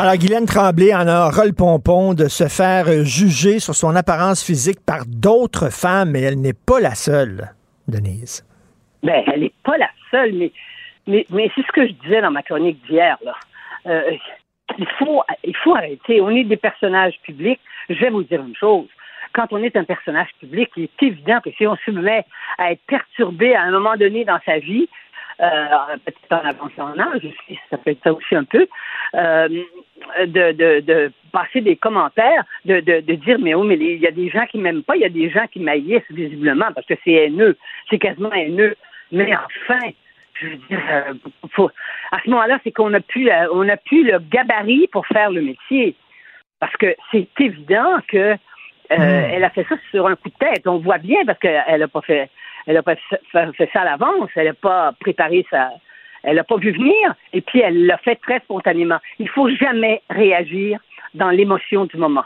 Alors, 0.00 0.14
Guylaine 0.14 0.46
Tremblay 0.46 0.94
en 0.94 1.08
a 1.08 1.28
ras 1.28 1.44
le 1.44 1.52
pompon 1.52 2.14
de 2.14 2.28
se 2.28 2.46
faire 2.46 2.86
juger 3.02 3.58
sur 3.58 3.74
son 3.74 3.96
apparence 3.96 4.46
physique 4.46 4.78
par 4.86 5.00
d'autres 5.08 5.70
femmes, 5.72 6.12
mais 6.12 6.20
elle 6.20 6.40
n'est 6.40 6.54
pas 6.54 6.78
la 6.78 6.94
seule, 6.94 7.48
Denise. 7.88 8.46
Ben, 9.02 9.24
elle 9.26 9.40
n'est 9.40 9.52
pas 9.64 9.76
la 9.76 9.90
seule, 10.12 10.34
mais, 10.34 10.52
mais, 11.08 11.50
c'est 11.52 11.66
ce 11.66 11.72
que 11.72 11.84
je 11.84 11.94
disais 11.94 12.20
dans 12.20 12.30
ma 12.30 12.44
chronique 12.44 12.80
d'hier, 12.86 13.18
là. 13.24 13.34
Euh, 13.88 14.12
il, 14.78 14.86
faut, 15.00 15.24
il 15.42 15.56
faut 15.56 15.74
arrêter. 15.74 16.20
On 16.20 16.30
est 16.30 16.44
des 16.44 16.56
personnages 16.56 17.18
publics. 17.24 17.58
Je 17.90 17.98
vais 17.98 18.10
vous 18.10 18.22
dire 18.22 18.40
une 18.40 18.54
chose. 18.54 18.86
Quand 19.32 19.52
on 19.52 19.60
est 19.64 19.74
un 19.74 19.82
personnage 19.82 20.30
public, 20.38 20.70
il 20.76 20.84
est 20.84 21.02
évident 21.02 21.40
que 21.40 21.50
si 21.58 21.66
on 21.66 21.74
se 21.74 21.90
met 21.90 22.24
à 22.58 22.70
être 22.70 22.82
perturbé 22.86 23.56
à 23.56 23.62
un 23.62 23.72
moment 23.72 23.96
donné 23.96 24.24
dans 24.24 24.38
sa 24.46 24.60
vie, 24.60 24.88
euh, 25.40 25.96
peut-être 26.04 26.32
en 26.32 26.48
avançant 26.48 26.94
en 26.94 26.98
âge, 26.98 27.22
ça 27.70 27.78
peut 27.78 27.90
être 27.90 28.02
ça 28.02 28.12
aussi 28.12 28.34
un 28.34 28.44
peu, 28.44 28.66
euh, 29.14 29.48
de, 30.20 30.52
de, 30.52 30.80
de, 30.80 31.12
passer 31.32 31.60
des 31.60 31.76
commentaires, 31.76 32.44
de, 32.64 32.80
de, 32.80 33.00
de 33.00 33.14
dire 33.14 33.38
mais 33.38 33.54
oh 33.54 33.62
mais 33.62 33.76
il 33.76 34.00
y 34.00 34.06
a 34.06 34.10
des 34.10 34.30
gens 34.30 34.46
qui 34.46 34.58
m'aiment 34.58 34.82
pas, 34.82 34.96
il 34.96 35.02
y 35.02 35.04
a 35.04 35.10
des 35.10 35.30
gens 35.30 35.46
qui 35.46 35.60
m'haïssent 35.60 36.10
visiblement 36.10 36.72
parce 36.74 36.86
que 36.86 36.94
c'est 37.04 37.12
haineux, 37.12 37.56
c'est 37.90 37.98
quasiment 37.98 38.32
haineux. 38.32 38.76
Mais 39.12 39.34
enfin, 39.34 39.80
je 40.34 40.48
veux 40.48 40.56
dire, 40.56 40.80
euh, 40.90 41.14
faut, 41.50 41.70
à 42.12 42.18
ce 42.24 42.30
moment-là, 42.30 42.58
c'est 42.64 42.72
qu'on 42.72 42.92
a 42.94 43.00
plus 43.00 43.30
on 43.52 43.68
a 43.68 43.76
plus 43.76 44.04
le 44.04 44.18
gabarit 44.18 44.88
pour 44.88 45.06
faire 45.06 45.30
le 45.30 45.42
métier 45.42 45.94
parce 46.60 46.76
que 46.76 46.94
c'est 47.10 47.28
évident 47.40 47.98
que 48.08 48.36
euh, 48.90 48.96
hmm. 48.96 49.30
elle 49.32 49.44
a 49.44 49.50
fait 49.50 49.66
ça 49.68 49.76
sur 49.90 50.06
un 50.06 50.16
coup 50.16 50.30
de 50.30 50.34
tête. 50.38 50.66
On 50.66 50.78
voit 50.78 50.98
bien 50.98 51.24
parce 51.26 51.38
qu'elle 51.38 51.80
n'a 51.80 51.88
pas 51.88 52.00
fait, 52.02 52.30
elle 52.66 52.76
a 52.76 52.82
pas 52.82 52.96
fait, 52.96 53.70
ça 53.72 53.82
à 53.82 53.84
l'avance. 53.84 54.30
Elle 54.34 54.46
n'a 54.46 54.54
pas 54.54 54.92
préparé 55.00 55.46
sa, 55.50 55.70
elle 56.28 56.36
n'a 56.36 56.44
pas 56.44 56.56
vu 56.56 56.72
venir. 56.72 57.14
Et 57.32 57.40
puis 57.40 57.60
elle 57.60 57.86
l'a 57.86 57.98
fait 57.98 58.16
très 58.16 58.40
spontanément. 58.40 58.98
Il 59.18 59.28
faut 59.28 59.48
jamais 59.48 60.02
réagir 60.10 60.78
dans 61.14 61.30
l'émotion 61.30 61.86
du 61.86 61.96
moment. 61.96 62.24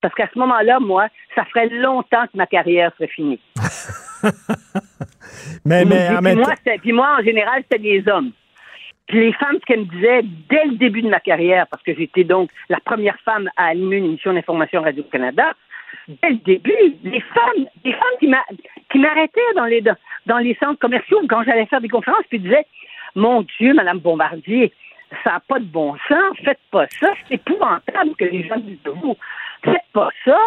Parce 0.00 0.14
qu'à 0.14 0.28
ce 0.32 0.38
moment-là, 0.38 0.80
moi, 0.80 1.08
ça 1.34 1.44
ferait 1.44 1.68
longtemps 1.68 2.24
que 2.24 2.36
ma 2.36 2.46
carrière 2.46 2.92
serait 2.96 3.08
finie. 3.08 3.40
mais, 5.64 5.84
mais, 5.84 6.08
puis, 6.20 6.34
moi, 6.34 6.54
puis 6.82 6.92
moi, 6.92 7.16
en 7.20 7.24
général, 7.24 7.62
c'était 7.62 7.82
des 7.82 8.10
hommes. 8.10 8.32
Puis 9.06 9.20
les 9.20 9.32
femmes, 9.34 9.58
ce 9.60 9.66
qu'elles 9.66 9.80
me 9.80 9.84
disaient 9.84 10.22
dès 10.48 10.64
le 10.64 10.76
début 10.76 11.02
de 11.02 11.08
ma 11.08 11.20
carrière, 11.20 11.66
parce 11.68 11.82
que 11.82 11.94
j'étais 11.94 12.24
donc 12.24 12.50
la 12.68 12.78
première 12.80 13.18
femme 13.24 13.48
à 13.56 13.66
animer 13.66 13.98
une 13.98 14.06
émission 14.06 14.32
d'information 14.32 14.82
Radio-Canada, 14.82 15.52
dès 16.08 16.30
le 16.30 16.36
début, 16.36 16.96
les 17.04 17.20
femmes, 17.20 17.66
les 17.84 17.92
femmes 17.92 18.46
qui 18.90 18.98
m'arrêtaient 18.98 19.40
dans 19.54 19.66
les, 19.66 19.82
dans 20.26 20.38
les 20.38 20.54
centres 20.56 20.78
commerciaux 20.78 21.20
quand 21.28 21.42
j'allais 21.44 21.66
faire 21.66 21.80
des 21.80 21.88
conférences, 21.88 22.24
puis 22.28 22.40
disaient 22.40 22.66
Mon 23.14 23.42
Dieu, 23.58 23.74
Madame 23.74 23.98
Bombardier, 23.98 24.72
ça 25.24 25.32
n'a 25.32 25.40
pas 25.40 25.58
de 25.58 25.64
bon 25.64 25.94
sens, 26.08 26.36
faites 26.44 26.58
pas 26.70 26.86
ça, 27.00 27.08
c'est 27.28 27.34
épouvantable 27.34 28.14
que 28.18 28.24
les 28.24 28.46
gens 28.48 28.58
disent 28.58 28.82
de 28.84 28.90
vous. 28.90 29.16
Faites 29.62 29.84
pas 29.92 30.08
ça. 30.24 30.38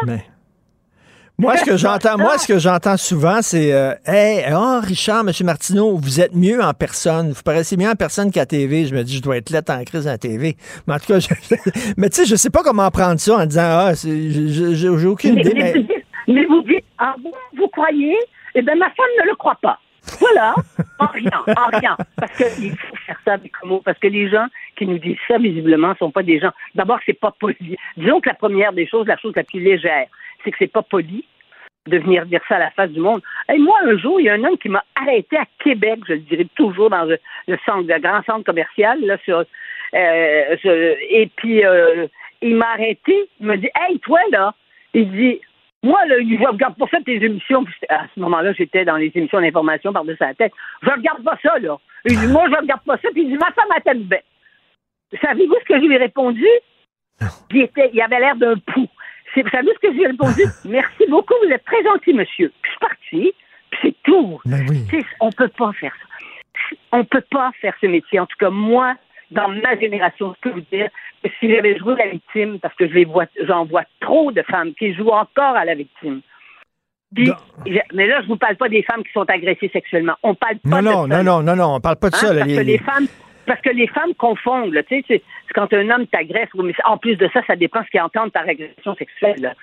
Moi, 1.38 1.58
ce 1.58 1.66
que 1.66 1.76
j'entends, 1.76 2.18
moi, 2.18 2.38
ce 2.38 2.48
que 2.48 2.60
j'entends 2.60 2.96
souvent, 2.96 3.42
c'est 3.42 3.74
euh, 3.74 3.94
Hey, 4.06 4.46
oh, 4.54 4.80
Richard, 4.82 5.20
M. 5.28 5.32
Martineau, 5.44 5.98
vous 5.98 6.22
êtes 6.22 6.34
mieux 6.34 6.64
en 6.64 6.74
personne. 6.74 7.32
Vous 7.32 7.44
paraissez 7.44 7.76
mieux 7.76 7.90
en 7.90 7.96
personne 7.96 8.32
qu'à 8.32 8.46
TV. 8.46 8.86
Je 8.86 8.96
me 8.96 9.04
dis, 9.04 9.18
je 9.18 9.22
dois 9.22 9.36
être 9.38 9.50
là 9.50 9.62
en 9.68 9.84
crise 9.84 10.08
à 10.08 10.18
TV. 10.18 10.56
Mais 10.88 10.94
en 10.94 10.98
tout 10.98 11.08
cas, 11.08 11.20
je, 11.20 11.28
mais 11.98 12.10
tu 12.10 12.22
sais, 12.22 12.26
je 12.26 12.38
sais 12.38 12.50
pas 12.50 12.64
comment 12.64 12.90
prendre 12.90 13.20
ça 13.20 13.36
en 13.36 13.46
disant 13.46 13.64
Ah, 13.64 13.92
j'ai 13.94 15.08
aucune 15.08 15.40
idée. 15.40 15.54
Mais, 15.54 15.74
mais... 16.28 16.46
vous 16.46 16.62
dites, 16.62 16.86
ah 16.98 17.16
bon, 17.22 17.32
vous 17.58 17.68
croyez? 17.68 18.16
Eh 18.56 18.62
bien, 18.62 18.76
ma 18.76 18.90
femme 18.92 19.06
ne 19.22 19.30
le 19.30 19.36
croit 19.36 19.58
pas. 19.62 19.78
Voilà, 20.20 20.56
en 21.00 21.08
rien, 21.08 21.44
en 21.48 21.78
rien. 21.78 21.98
Parce 22.18 22.32
faut 22.38 22.96
faire 23.06 23.20
ça 23.26 23.34
avec 23.34 23.52
parce 23.84 24.00
que 24.00 24.08
les 24.08 24.30
gens 24.30 24.48
qui 24.76 24.86
nous 24.86 24.98
disent 24.98 25.18
ça, 25.28 25.38
visiblement, 25.38 25.90
ne 25.90 25.96
sont 25.96 26.12
pas 26.12 26.24
des 26.24 26.40
gens. 26.40 26.52
D'abord, 26.74 27.00
c'est 27.06 27.20
pas 27.20 27.32
poli. 27.32 27.78
Disons 27.98 28.22
que 28.22 28.30
la 28.30 28.36
première 28.36 28.74
des 28.74 28.88
choses, 28.88 29.08
la 29.08 29.18
chose 29.18 29.34
la 29.36 29.44
plus 29.44 29.60
légère, 29.60 30.08
c'est 30.44 30.52
que 30.52 30.58
c'est 30.60 30.72
pas 30.72 30.82
poli 30.82 31.26
de 31.88 32.00
venir 32.00 32.26
dire 32.26 32.42
ça 32.48 32.56
à 32.56 32.60
la 32.60 32.72
face 32.72 32.90
du 32.92 33.00
monde. 33.00 33.22
Et 33.54 33.58
moi, 33.60 33.78
un 33.84 33.98
jour, 33.98 34.20
il 34.20 34.26
y 34.26 34.30
a 34.30 34.34
un 34.34 34.44
homme 34.44 34.58
qui 34.58 34.70
m'a 34.70 34.84
arrêté 34.96 35.38
à 35.38 35.46
Québec, 35.64 36.00
je 36.08 36.14
le 36.14 36.20
dirais 36.20 36.48
toujours 36.56 36.90
dans 36.90 37.06
le, 37.06 37.20
centre, 37.66 37.88
le 37.88 38.00
grand 38.00 38.24
centre 38.24 38.44
commercial, 38.44 39.00
là, 39.02 39.18
sur, 39.24 39.44
euh, 39.94 40.56
et 41.10 41.30
puis 41.36 41.64
euh, 41.64 42.08
il 42.42 42.56
m'a 42.56 42.72
arrêté, 42.72 43.30
il 43.40 43.46
m'a 43.46 43.58
dit 43.58 43.70
Hey, 43.76 44.00
toi 44.00 44.20
là, 44.32 44.54
il 44.94 45.12
dit 45.12 45.40
moi, 45.86 46.04
là, 46.08 46.16
je 46.20 46.48
regarde 46.48 46.76
pas 46.78 46.88
ça 46.90 46.98
tes 47.06 47.24
émissions. 47.24 47.64
À 47.90 48.06
ce 48.14 48.20
moment-là, 48.20 48.54
j'étais 48.54 48.86
dans 48.86 48.98
les 48.98 49.12
émissions 49.14 49.40
d'information 49.40 49.94
par-dessus 49.94 50.18
la 50.20 50.34
tête. 50.34 50.52
Je 50.82 50.90
regarde 50.90 51.24
pas 51.24 51.38
ça, 51.44 51.60
là. 51.60 51.78
Il 52.06 52.20
dit, 52.20 52.28
moi, 52.28 52.46
je 52.50 52.56
regarde 52.56 52.82
pas 52.84 52.98
ça. 52.98 53.10
Puis 53.14 53.22
il 53.22 53.30
dit, 53.30 53.38
ma 53.38 53.52
femme 53.52 53.72
a 53.76 53.80
tête 53.82 54.04
bête. 54.08 54.26
Savez-vous 55.22 55.56
ce 55.62 55.66
que 55.66 55.80
je 55.80 55.86
lui 55.86 55.94
ai 55.94 56.00
répondu? 56.00 56.48
Il, 57.52 57.62
était, 57.62 57.90
il 57.94 58.02
avait 58.02 58.20
l'air 58.20 58.36
d'un 58.36 58.56
pou. 58.56 58.88
Vous 59.36 59.50
savez 59.50 59.72
ce 59.74 59.88
que 59.88 59.96
j'ai 59.96 60.08
répondu? 60.08 60.42
Merci 60.66 61.06
beaucoup, 61.08 61.34
vous 61.44 61.52
êtes 61.52 61.64
très 61.64 61.82
gentil, 61.84 62.14
monsieur. 62.14 62.52
Puis 62.62 62.70
je 62.70 62.70
suis 62.70 62.80
parti, 62.80 63.34
puis 63.70 63.80
c'est 63.82 63.96
tout. 64.04 64.42
Ben 64.46 64.66
on 65.22 65.30
peut 65.32 65.48
pas 65.50 65.72
faire 65.74 65.94
ça. 65.94 66.76
On 66.92 67.06
peut 67.06 67.24
pas 67.32 67.52
faire 67.62 67.74
ce 67.80 67.86
métier. 67.86 68.20
En 68.20 68.26
tout 68.26 68.36
cas, 68.38 68.50
moi, 68.50 68.96
dans 69.32 69.50
ma 69.50 69.78
génération, 69.80 70.36
je 70.36 70.50
peux 70.50 70.56
vous 70.56 70.66
dire 70.72 70.90
que 71.24 71.30
si 71.40 71.50
j'avais 71.50 71.78
joué 71.78 71.96
la 71.96 72.08
victime, 72.08 72.60
parce 72.60 72.76
que 72.76 72.88
je 72.88 72.94
les 72.94 73.06
vois, 73.06 73.26
j'en 73.48 73.66
vois 73.66 73.84
trop 74.02 74.32
de 74.32 74.42
femmes 74.44 74.74
qui 74.74 74.94
jouent 74.94 75.10
encore 75.10 75.56
à 75.56 75.66
la 75.66 75.76
victime. 75.76 76.22
mais 77.16 78.08
là, 78.08 78.22
je 78.22 78.28
vous 78.28 78.38
parle 78.38 78.56
pas 78.56 78.70
des 78.70 78.84
femmes 78.84 79.04
qui 79.04 79.12
sont 79.12 79.30
agressées 79.30 79.70
sexuellement. 79.72 80.16
On 80.24 80.36
parle 80.36 80.58
pas 80.60 80.82
non, 80.82 81.04
de 81.04 81.10
non, 81.10 81.24
non, 81.24 81.44
non, 81.44 81.56
non, 81.56 81.76
on 81.76 81.80
parle 81.80 81.98
pas 81.98 82.10
de 82.10 82.16
ça. 82.16 82.32
Hein, 82.32 82.40
parce, 82.40 82.54
que 82.54 82.62
les 82.62 82.78
femmes, 82.78 83.08
parce 83.46 83.62
que 83.62 83.70
les 83.70 83.88
femmes 83.88 84.14
confondent. 84.18 84.78
Tu 84.88 85.02
sais, 85.02 85.06
c'est 85.08 85.54
quand 85.54 85.72
un 85.74 85.90
homme 85.90 86.08
t'agresse, 86.08 86.50
mais 86.56 86.74
en 86.86 86.98
plus 86.98 87.16
de 87.16 87.30
ça, 87.34 87.42
ça 87.48 87.56
dépend 87.56 87.84
ce 87.84 87.90
qu'ils 87.90 88.02
entendent 88.02 88.32
par 88.32 88.48
agression 88.48 88.96
sexuelle. 88.96 89.56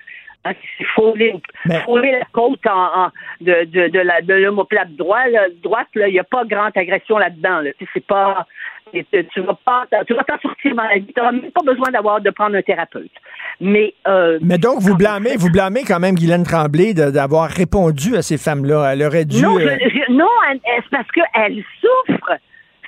Hein, 0.45 0.53
c'est 0.77 0.85
frôler, 0.85 1.41
la 1.67 2.25
côte 2.33 2.67
en, 2.67 3.11
de, 3.41 3.65
de, 3.65 3.89
de, 3.89 3.99
la, 4.01 4.23
de 4.23 4.35
l'homoplate 4.35 4.91
droite, 4.97 5.31
droite, 5.63 5.87
il 5.95 6.07
n'y 6.07 6.19
a 6.19 6.25
pas 6.25 6.45
grande 6.45 6.73
agression 6.75 7.17
là-dedans. 7.19 7.61
Là. 7.61 7.71
C'est 7.95 8.05
pas, 8.05 8.45
tu 8.93 9.41
vas 9.41 9.59
pas, 9.65 9.87
tu 10.07 10.15
vas 10.15 10.25
t'en 10.25 10.39
sortir 10.41 10.75
dans 10.75 10.83
la 10.83 10.97
vie. 10.97 11.07
Tu 11.07 11.13
n'auras 11.17 11.33
même 11.33 11.53
pas 11.53 11.63
besoin 11.65 11.91
d'avoir 11.93 12.21
de 12.21 12.31
prendre 12.31 12.57
un 12.57 12.63
thérapeute. 12.63 13.13
Mais, 13.61 13.95
euh, 14.09 14.41
mais 14.43 14.59
donc, 14.59 14.81
vous 14.81 14.97
blâmez, 14.97 15.37
vous 15.37 15.51
blâmez 15.51 15.85
quand 15.87 16.01
même 16.01 16.17
Guylaine 16.17 16.43
Tremblay 16.43 16.93
d'avoir 16.93 17.49
répondu 17.49 18.17
à 18.17 18.23
ces 18.23 18.37
femmes-là. 18.37 18.93
Elle 18.93 19.03
aurait 19.05 19.25
dû. 19.25 19.43
Non, 19.43 19.61
euh, 19.61 19.77
non 20.11 20.29
c'est 20.65 20.91
parce 20.91 21.09
qu'elle 21.13 21.63
souffre. 21.81 22.33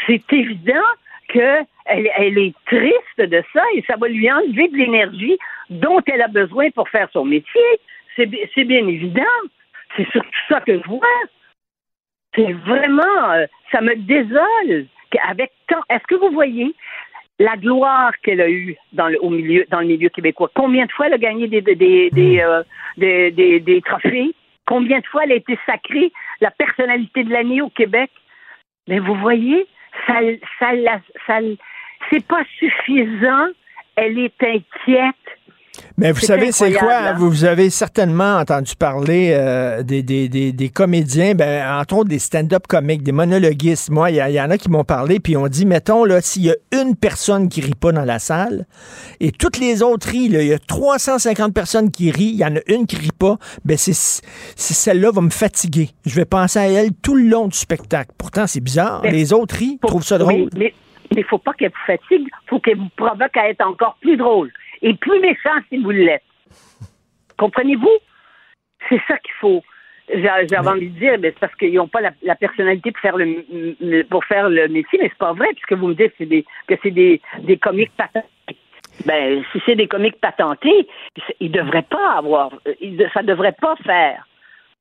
C'est 0.06 0.32
évident 0.32 0.74
qu'elle 1.28 1.66
elle 1.86 2.38
est 2.38 2.54
triste 2.66 3.18
de 3.18 3.42
ça 3.52 3.62
et 3.74 3.84
ça 3.86 3.96
va 3.96 4.08
lui 4.08 4.30
enlever 4.30 4.68
de 4.68 4.76
l'énergie 4.76 5.38
dont 5.70 6.00
elle 6.06 6.22
a 6.22 6.28
besoin 6.28 6.70
pour 6.70 6.88
faire 6.88 7.08
son 7.12 7.24
métier. 7.24 7.62
C'est 8.16 8.26
bien 8.26 8.86
évident. 8.86 9.22
C'est 9.96 10.08
surtout 10.10 10.30
ça 10.48 10.60
que 10.60 10.78
je 10.78 10.88
vois. 10.88 11.06
C'est 12.34 12.52
vraiment, 12.52 13.30
euh, 13.30 13.46
ça 13.70 13.80
me 13.80 13.94
désole 13.94 14.86
avec 15.28 15.52
tant. 15.68 15.80
Est-ce 15.88 16.04
que 16.08 16.16
vous 16.16 16.30
voyez 16.30 16.74
la 17.38 17.56
gloire 17.56 18.12
qu'elle 18.22 18.40
a 18.40 18.50
eue 18.50 18.76
dans 18.92 19.08
le, 19.08 19.18
au 19.22 19.30
milieu, 19.30 19.64
dans 19.70 19.80
le 19.80 19.86
milieu 19.86 20.08
québécois? 20.08 20.50
Combien 20.54 20.86
de 20.86 20.92
fois 20.92 21.06
elle 21.06 21.14
a 21.14 21.18
gagné 21.18 21.46
des, 21.46 21.60
des, 21.60 22.10
des, 22.10 22.40
euh, 22.40 22.62
des, 22.96 23.30
des, 23.30 23.60
des 23.60 23.80
trophées? 23.82 24.34
Combien 24.66 24.98
de 24.98 25.06
fois 25.06 25.24
elle 25.24 25.32
a 25.32 25.36
été 25.36 25.58
sacrée 25.66 26.10
la 26.40 26.50
personnalité 26.50 27.22
de 27.22 27.32
l'année 27.32 27.62
au 27.62 27.68
Québec? 27.68 28.10
Mais 28.88 28.98
vous 28.98 29.14
voyez, 29.14 29.66
ça, 30.06 30.20
ça, 30.58 30.72
ça, 31.26 31.38
c'est 32.10 32.26
pas 32.26 32.44
suffisant. 32.58 33.48
Elle 33.96 34.18
est 34.18 34.42
inquiète. 34.42 35.14
Mais 35.96 36.12
vous 36.12 36.20
savez, 36.20 36.52
c'est 36.52 36.72
quoi? 36.72 36.94
Hein? 36.94 37.14
Vous 37.18 37.44
avez 37.44 37.70
certainement 37.70 38.36
entendu 38.38 38.74
parler 38.76 39.30
euh, 39.32 39.82
des, 39.82 40.02
des, 40.02 40.28
des, 40.28 40.52
des, 40.52 40.68
comédiens, 40.68 41.34
ben, 41.34 41.80
entre 41.80 41.98
autres 41.98 42.08
des 42.08 42.18
stand-up 42.18 42.66
comiques, 42.66 43.02
des 43.02 43.12
monologuistes. 43.12 43.90
Moi, 43.90 44.10
il 44.10 44.16
y, 44.16 44.40
en 44.40 44.50
a 44.50 44.58
qui 44.58 44.70
m'ont 44.70 44.84
parlé, 44.84 45.20
puis 45.20 45.36
on 45.36 45.46
dit, 45.46 45.66
mettons, 45.66 46.04
là, 46.04 46.20
s'il 46.20 46.44
y 46.46 46.50
a 46.50 46.56
une 46.72 46.96
personne 46.96 47.48
qui 47.48 47.60
rit 47.60 47.74
pas 47.74 47.92
dans 47.92 48.04
la 48.04 48.18
salle, 48.18 48.66
et 49.20 49.30
toutes 49.30 49.58
les 49.58 49.82
autres 49.82 50.08
rient, 50.08 50.26
il 50.26 50.46
y 50.46 50.52
a 50.52 50.58
350 50.58 51.54
personnes 51.54 51.90
qui 51.90 52.10
rient, 52.10 52.32
il 52.32 52.38
y 52.38 52.44
en 52.44 52.56
a 52.56 52.60
une 52.66 52.86
qui 52.86 52.96
rit 52.96 53.10
pas, 53.16 53.36
ben 53.64 53.76
c'est 53.76 53.94
celle-là 54.56 55.10
va 55.12 55.20
me 55.20 55.30
fatiguer. 55.30 55.90
Je 56.06 56.14
vais 56.16 56.24
penser 56.24 56.58
à 56.58 56.68
elle 56.68 56.92
tout 56.92 57.14
le 57.14 57.28
long 57.28 57.46
du 57.46 57.56
spectacle. 57.56 58.10
Pourtant, 58.18 58.46
c'est 58.46 58.60
bizarre. 58.60 59.02
les 59.02 59.32
autres 59.32 59.56
rient, 59.56 59.78
trouvent 59.80 60.04
ça 60.04 60.18
drôle. 60.18 60.48
Mais 60.56 60.72
il 61.16 61.24
faut 61.24 61.38
pas 61.38 61.52
qu'elle 61.52 61.70
vous 61.70 61.86
fatigue, 61.86 62.26
il 62.26 62.48
faut 62.48 62.58
qu'elle 62.58 62.78
vous 62.78 62.88
provoque 62.96 63.36
à 63.36 63.48
être 63.48 63.64
encore 63.64 63.96
plus 64.00 64.16
drôle 64.16 64.50
et 64.82 64.94
plus 64.94 65.20
méchant 65.20 65.58
si 65.68 65.78
vous 65.78 65.90
l'êtes. 65.90 66.22
Comprenez-vous? 67.38 67.98
C'est 68.88 69.00
ça 69.08 69.18
qu'il 69.18 69.34
faut. 69.40 69.62
J'ai 70.12 70.28
envie 70.28 70.90
de 70.90 70.98
dire, 70.98 71.16
mais 71.18 71.30
c'est 71.30 71.38
parce 71.38 71.54
qu'ils 71.54 71.74
n'ont 71.74 71.88
pas 71.88 72.00
la, 72.00 72.34
personnalité 72.34 72.92
pour 72.92 73.00
faire 73.00 73.16
le 73.16 74.02
pour 74.02 74.24
faire 74.26 74.50
le 74.50 74.68
métier, 74.68 74.98
mais 75.00 75.08
c'est 75.08 75.18
pas 75.18 75.32
vrai, 75.32 75.48
puisque 75.54 75.72
vous 75.72 75.88
me 75.88 75.94
dites 75.94 76.10
que 76.10 76.14
c'est 76.18 76.26
des, 76.26 76.44
que 76.66 76.74
c'est 76.82 76.90
des, 76.90 77.22
des 77.40 77.56
comiques 77.56 77.92
patentés. 77.96 78.28
Ben, 79.06 79.42
si 79.50 79.60
c'est 79.66 79.76
des 79.76 79.88
comiques 79.88 80.20
patentés, 80.20 80.86
ils 81.40 81.50
devraient 81.50 81.82
pas 81.82 82.12
avoir, 82.18 82.52
ça 83.12 83.22
devrait 83.22 83.56
pas 83.58 83.76
faire. 83.76 84.26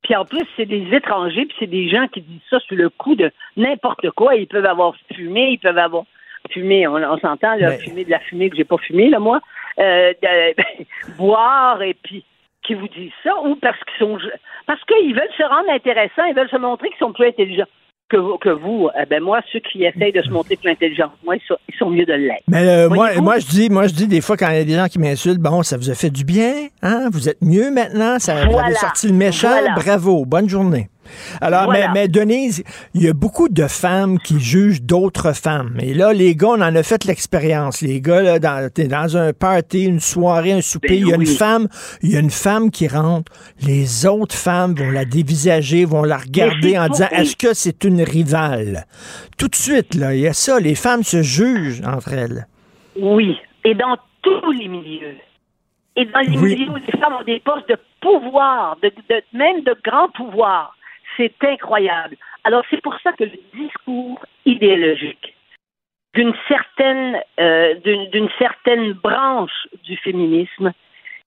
Puis 0.02 0.14
en 0.14 0.24
plus, 0.24 0.44
c'est 0.56 0.66
des 0.66 0.86
étrangers, 0.94 1.46
puis 1.46 1.56
c'est 1.58 1.66
des 1.66 1.88
gens 1.88 2.06
qui 2.08 2.20
disent 2.20 2.40
ça 2.50 2.60
sur 2.60 2.76
le 2.76 2.90
coup 2.90 3.16
de 3.16 3.32
n'importe 3.56 4.10
quoi. 4.10 4.36
Ils 4.36 4.46
peuvent 4.46 4.66
avoir 4.66 4.94
fumé, 5.14 5.52
ils 5.52 5.58
peuvent 5.58 5.78
avoir 5.78 6.04
fumer, 6.50 6.86
on, 6.86 6.94
on 6.96 7.18
s'entend, 7.18 7.54
là, 7.56 7.70
Mais- 7.70 7.78
fumer 7.78 8.04
de 8.04 8.10
la 8.10 8.20
fumée 8.20 8.50
que 8.50 8.56
j'ai 8.56 8.64
pas 8.64 8.78
fumée, 8.78 9.08
là, 9.10 9.18
moi, 9.18 9.40
euh, 9.78 10.12
de- 10.22 11.14
boire 11.18 11.82
et 11.82 11.94
puis 12.02 12.24
qui 12.66 12.74
vous 12.74 12.88
disent 12.88 13.12
ça, 13.22 13.30
ou 13.44 13.56
parce 13.56 13.78
qu'ils 13.84 14.06
sont 14.06 14.18
parce 14.66 14.80
qu'ils 14.84 15.14
veulent 15.14 15.28
se 15.36 15.42
rendre 15.42 15.70
intéressants, 15.70 16.24
ils 16.28 16.34
veulent 16.34 16.48
se 16.48 16.56
montrer 16.56 16.88
qu'ils 16.88 16.98
sont 16.98 17.12
plus 17.12 17.26
intelligents 17.28 17.66
que 18.08 18.16
vous. 18.16 18.38
Que 18.38 18.48
vous. 18.50 18.88
Eh 19.00 19.04
ben 19.06 19.22
moi, 19.22 19.40
ceux 19.52 19.60
qui 19.60 19.84
essayent 19.84 20.12
de 20.12 20.22
se 20.22 20.30
montrer 20.30 20.56
plus 20.56 20.70
intelligents, 20.70 21.12
moi, 21.24 21.36
ils 21.36 21.42
sont, 21.46 21.56
ils 21.68 21.74
sont 21.76 21.90
mieux 21.90 22.06
de 22.06 22.12
l'être. 22.14 22.42
Mais 22.48 22.66
euh, 22.66 22.88
moi, 22.88 23.10
moi, 23.20 23.38
je 23.38 23.46
dis, 23.46 23.68
moi, 23.70 23.86
je 23.86 23.92
dis 23.94 24.06
des 24.06 24.20
fois 24.22 24.36
quand 24.38 24.48
il 24.50 24.56
y 24.56 24.60
a 24.60 24.64
des 24.64 24.74
gens 24.76 24.86
qui 24.86 24.98
m'insultent, 24.98 25.40
bon, 25.40 25.62
ça 25.62 25.76
vous 25.76 25.90
a 25.90 25.94
fait 25.94 26.10
du 26.10 26.24
bien, 26.24 26.68
hein? 26.82 27.08
Vous 27.12 27.28
êtes 27.28 27.42
mieux 27.42 27.70
maintenant, 27.70 28.18
ça 28.18 28.44
vous 28.44 28.52
Voilà. 28.52 28.66
avez 28.68 28.76
sorti 28.76 29.08
le 29.08 29.14
méchant, 29.14 29.48
Voilà. 29.48 29.74
bravo, 29.74 30.24
bonne 30.24 30.48
journée. 30.48 30.88
Alors, 31.40 31.64
Voilà. 31.64 31.88
mais, 31.88 32.02
mais 32.02 32.08
Denise, 32.08 32.62
il 32.94 33.02
y 33.02 33.08
a 33.08 33.12
beaucoup 33.12 33.48
de 33.48 33.66
femmes 33.66 34.18
qui 34.18 34.40
jugent 34.40 34.82
d'autres 34.82 35.32
femmes. 35.34 35.76
Et 35.80 35.94
là, 35.94 36.12
les 36.12 36.34
gars, 36.36 36.48
on 36.48 36.60
en 36.60 36.74
a 36.74 36.82
fait 36.82 37.04
l'expérience. 37.04 37.80
Les 37.82 38.00
gars, 38.00 38.22
là, 38.22 38.38
dans, 38.38 38.70
t'es 38.72 38.88
dans 38.88 39.16
un 39.16 39.32
party, 39.32 39.84
une 39.84 40.00
soirée, 40.00 40.52
un 40.52 40.60
souper, 40.60 40.88
Ben 40.88 40.98
il 41.00 41.08
y 41.08 41.12
a 41.12 41.16
oui. 41.16 41.28
une 41.30 41.36
femme, 41.36 41.68
il 42.02 42.12
y 42.12 42.16
a 42.16 42.20
une 42.20 42.30
femme 42.30 42.70
qui 42.70 42.88
rentre. 42.88 43.30
Les 43.60 44.06
autres 44.06 44.34
femmes 44.34 44.74
vont 44.74 44.90
la 44.90 45.04
dévisager, 45.04 45.84
vont 45.84 46.04
la 46.04 46.18
regarder 46.18 46.78
en 46.78 46.88
disant, 46.88 47.08
est-ce 47.10 47.36
que 47.36 47.54
c'est 47.54 47.84
une 47.84 48.02
rivale? 48.02 48.86
Tout 49.38 49.48
de 49.48 49.54
suite, 49.56 49.94
là, 49.94 50.14
il 50.14 50.20
y 50.20 50.28
a 50.28 50.32
ça. 50.32 50.60
Les 50.60 50.74
femmes 50.74 51.02
se 51.02 51.22
jugent 51.22 51.82
entre 51.86 52.12
elles. 52.12 52.46
Oui, 53.00 53.36
et 53.64 53.74
dans 53.74 53.96
tous 54.22 54.52
les 54.52 54.68
milieux. 54.68 55.16
Et 55.96 56.06
dans 56.06 56.20
les 56.20 56.36
Oui. 56.38 56.56
milieux 56.56 56.70
où 56.72 56.76
les 56.76 56.98
femmes 57.00 57.12
ont 57.20 57.24
des 57.24 57.40
postes 57.40 57.68
de 57.68 57.76
pouvoir, 58.00 58.76
de, 58.82 58.88
de- 58.88 59.22
même 59.38 59.62
de 59.62 59.76
grand 59.84 60.08
pouvoir, 60.10 60.74
c'est 61.16 61.34
incroyable. 61.42 62.16
Alors 62.44 62.64
c'est 62.70 62.80
pour 62.80 62.98
ça 63.00 63.12
que 63.12 63.24
le 63.24 63.38
discours 63.54 64.24
idéologique 64.44 65.34
d'une 66.14 66.34
certaine, 66.46 67.20
euh, 67.40 67.74
certaine 68.38 68.92
branche 68.92 69.66
du 69.82 69.96
féminisme 69.96 70.72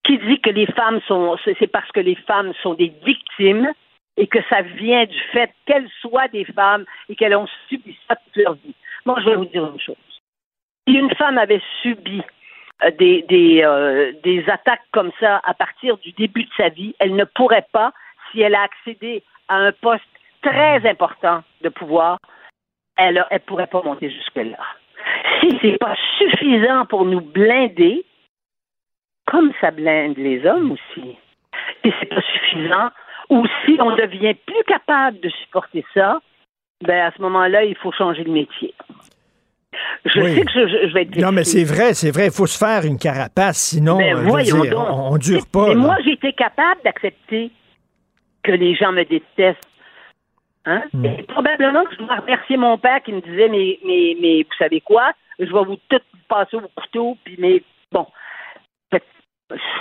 qui 0.03 0.17
dit 0.19 0.39
que 0.39 0.49
les 0.49 0.67
femmes 0.67 1.01
sont, 1.07 1.37
c'est 1.43 1.57
c'est 1.59 1.67
parce 1.67 1.91
que 1.91 1.99
les 1.99 2.15
femmes 2.15 2.53
sont 2.63 2.73
des 2.73 2.93
victimes 3.05 3.71
et 4.15 4.27
que 4.27 4.39
ça 4.49 4.61
vient 4.61 5.05
du 5.05 5.19
fait 5.33 5.51
qu'elles 5.65 5.89
soient 6.01 6.29
des 6.29 6.45
femmes 6.45 6.85
et 7.09 7.15
qu'elles 7.15 7.35
ont 7.35 7.47
subi 7.67 7.97
ça 8.07 8.15
toute 8.15 8.43
leur 8.43 8.53
vie. 8.53 8.73
Moi, 9.05 9.17
je 9.21 9.29
vais 9.29 9.35
vous 9.35 9.45
dire 9.45 9.65
une 9.65 9.79
chose 9.79 9.95
si 10.87 10.95
une 10.95 11.13
femme 11.15 11.37
avait 11.37 11.61
subi 11.81 12.21
euh, 12.83 12.91
des, 12.91 13.23
des, 13.23 13.61
euh, 13.63 14.13
des 14.23 14.49
attaques 14.49 14.85
comme 14.91 15.11
ça 15.19 15.41
à 15.43 15.53
partir 15.53 15.97
du 15.97 16.11
début 16.13 16.43
de 16.43 16.49
sa 16.55 16.69
vie, 16.69 16.95
elle 16.99 17.15
ne 17.15 17.25
pourrait 17.25 17.67
pas, 17.71 17.91
si 18.31 18.41
elle 18.41 18.55
a 18.55 18.61
accédé 18.61 19.23
à 19.47 19.55
un 19.55 19.71
poste 19.71 20.03
très 20.41 20.87
important 20.89 21.43
de 21.61 21.69
pouvoir, 21.69 22.17
elle 22.97 23.25
ne 23.31 23.37
pourrait 23.39 23.67
pas 23.67 23.81
monter 23.83 24.09
jusque-là. 24.09 24.57
Si 25.41 25.57
c'est 25.61 25.77
pas 25.77 25.95
suffisant 26.17 26.85
pour 26.85 27.05
nous 27.05 27.21
blinder, 27.21 28.05
comme 29.25 29.51
ça 29.61 29.71
blinde 29.71 30.17
les 30.17 30.45
hommes 30.45 30.71
aussi, 30.71 31.17
si 31.83 31.93
c'est 31.99 32.05
pas 32.09 32.21
suffisant, 32.21 32.89
ou 33.29 33.45
si 33.65 33.77
on 33.79 33.95
devient 33.95 34.33
plus 34.45 34.63
capable 34.65 35.19
de 35.19 35.29
supporter 35.29 35.85
ça, 35.93 36.19
ben 36.85 37.07
à 37.07 37.11
ce 37.15 37.21
moment-là, 37.21 37.63
il 37.63 37.75
faut 37.75 37.91
changer 37.91 38.23
de 38.23 38.29
métier. 38.31 38.73
Je 40.05 40.19
Oui. 40.21 40.35
sais 40.35 40.41
que 40.45 40.51
je, 40.67 40.93
vais 40.93 41.01
être 41.03 41.15
Non, 41.17 41.31
mais 41.31 41.43
c'est 41.43 41.63
vrai, 41.63 41.93
c'est 41.93 42.11
vrai. 42.11 42.27
Il 42.27 42.31
faut 42.31 42.47
se 42.47 42.57
faire 42.57 42.85
une 42.85 42.97
carapace, 42.97 43.57
sinon, 43.57 43.97
Ben, 43.97 44.13
euh, 44.13 44.17
je 44.17 44.21
veux 44.23 44.29
voyons 44.29 44.61
dire, 44.61 44.71
donc. 44.71 44.87
on, 44.89 45.13
on 45.13 45.17
dure 45.17 45.45
pas. 45.51 45.69
Mais 45.69 45.75
moi, 45.75 45.97
j'ai 46.03 46.13
été 46.13 46.33
capable 46.33 46.81
d'accepter 46.83 47.51
que 48.47 48.53
les 48.53 48.73
gens 48.75 48.93
me 48.93 49.03
détestent. 49.03 49.69
Hein? 50.65 50.83
Et 51.03 51.23
probablement 51.23 51.83
que 51.85 51.93
je 51.95 51.99
dois 51.99 52.15
remercier 52.15 52.57
mon 52.57 52.77
père 52.77 53.01
qui 53.03 53.13
me 53.13 53.21
disait 53.21 53.49
mais, 53.49 53.77
mais, 53.85 54.17
mais 54.21 54.43
vous 54.43 54.55
savez 54.57 54.81
quoi? 54.81 55.11
Je 55.39 55.45
vais 55.45 55.63
vous 55.65 55.79
tout 55.89 55.99
passer 56.27 56.57
au 56.57 56.67
couteau, 56.75 57.17
puis 57.23 57.35
mais 57.37 57.61
bon. 57.91 58.07
Peut- 58.89 58.99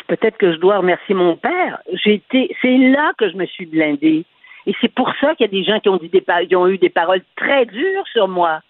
Peut-être 0.08 0.36
que 0.36 0.52
je 0.52 0.58
dois 0.58 0.78
remercier 0.78 1.14
mon 1.14 1.36
père. 1.36 1.78
J'ai 1.92 2.14
été, 2.14 2.54
c'est 2.60 2.76
là 2.76 3.12
que 3.18 3.28
je 3.30 3.36
me 3.36 3.46
suis 3.46 3.66
blindée. 3.66 4.24
Et 4.66 4.74
c'est 4.80 4.92
pour 4.92 5.12
ça 5.20 5.34
qu'il 5.34 5.46
y 5.46 5.48
a 5.48 5.52
des 5.58 5.64
gens 5.64 5.80
qui 5.80 5.88
ont, 5.88 5.96
dit 5.96 6.08
des, 6.08 6.24
qui 6.48 6.56
ont 6.56 6.68
eu 6.68 6.78
des 6.78 6.90
paroles 6.90 7.22
très 7.36 7.66
dures 7.66 8.06
sur 8.12 8.26
moi. 8.28 8.60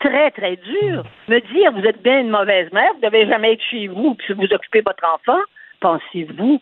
Très, 0.00 0.30
très 0.32 0.56
dures. 0.56 1.04
Me 1.28 1.40
dire, 1.52 1.72
vous 1.72 1.84
êtes 1.84 2.02
bien 2.02 2.20
une 2.20 2.30
mauvaise 2.30 2.72
mère, 2.72 2.92
vous 2.94 3.00
devez 3.00 3.26
jamais 3.28 3.52
être 3.52 3.62
chez 3.62 3.86
vous, 3.86 4.14
puis 4.14 4.34
vous 4.34 4.52
occupez 4.52 4.82
votre 4.84 5.04
enfant. 5.14 5.40
Pensez-vous, 5.80 6.60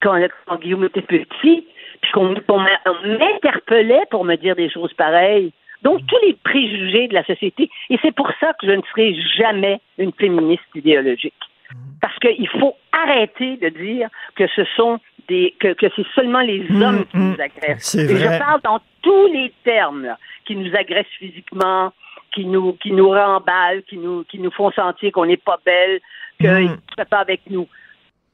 quand, 0.00 0.20
quand 0.46 0.60
Guillaume 0.60 0.84
était 0.84 1.02
petit, 1.02 1.66
qu'on 2.12 2.34
m'interpellait 3.04 4.04
pour 4.10 4.24
me 4.24 4.36
dire 4.36 4.56
des 4.56 4.70
choses 4.70 4.92
pareilles. 4.94 5.52
Donc, 5.82 6.00
tous 6.06 6.18
les 6.26 6.34
préjugés 6.42 7.08
de 7.08 7.14
la 7.14 7.24
société. 7.24 7.70
Et 7.90 7.98
c'est 8.02 8.14
pour 8.14 8.30
ça 8.40 8.52
que 8.60 8.66
je 8.66 8.72
ne 8.72 8.82
serai 8.90 9.14
jamais 9.36 9.80
une 9.98 10.12
féministe 10.12 10.62
idéologique. 10.74 11.34
Parce 12.00 12.18
qu'il 12.18 12.48
faut 12.60 12.76
arrêter 12.92 13.56
de 13.56 13.68
dire 13.68 14.08
que 14.36 14.46
ce 14.48 14.64
sont 14.76 15.00
des 15.28 15.54
que, 15.58 15.72
que 15.72 15.86
c'est 15.96 16.06
seulement 16.14 16.40
les 16.40 16.64
hommes 16.82 17.04
qui 17.06 17.16
nous 17.16 17.40
agressent. 17.40 17.82
c'est 17.82 18.04
Et 18.04 18.16
je 18.16 18.38
parle 18.38 18.60
dans 18.62 18.80
tous 19.02 19.26
les 19.32 19.52
termes 19.64 20.04
là, 20.04 20.18
qui 20.44 20.54
nous 20.54 20.74
agressent 20.76 21.06
physiquement, 21.18 21.92
qui 22.34 22.44
nous 22.44 22.74
qui 22.74 22.92
nous 22.92 23.08
remballent, 23.08 23.82
qui 23.84 23.96
nous 23.96 24.24
qui 24.24 24.38
nous 24.38 24.50
font 24.50 24.70
sentir 24.72 25.12
qu'on 25.12 25.26
n'est 25.26 25.36
pas 25.36 25.58
belle, 25.64 26.00
qu'ils 26.38 26.70
ne 26.70 26.76
seraient 26.94 27.08
pas 27.08 27.20
avec 27.20 27.40
nous. 27.48 27.66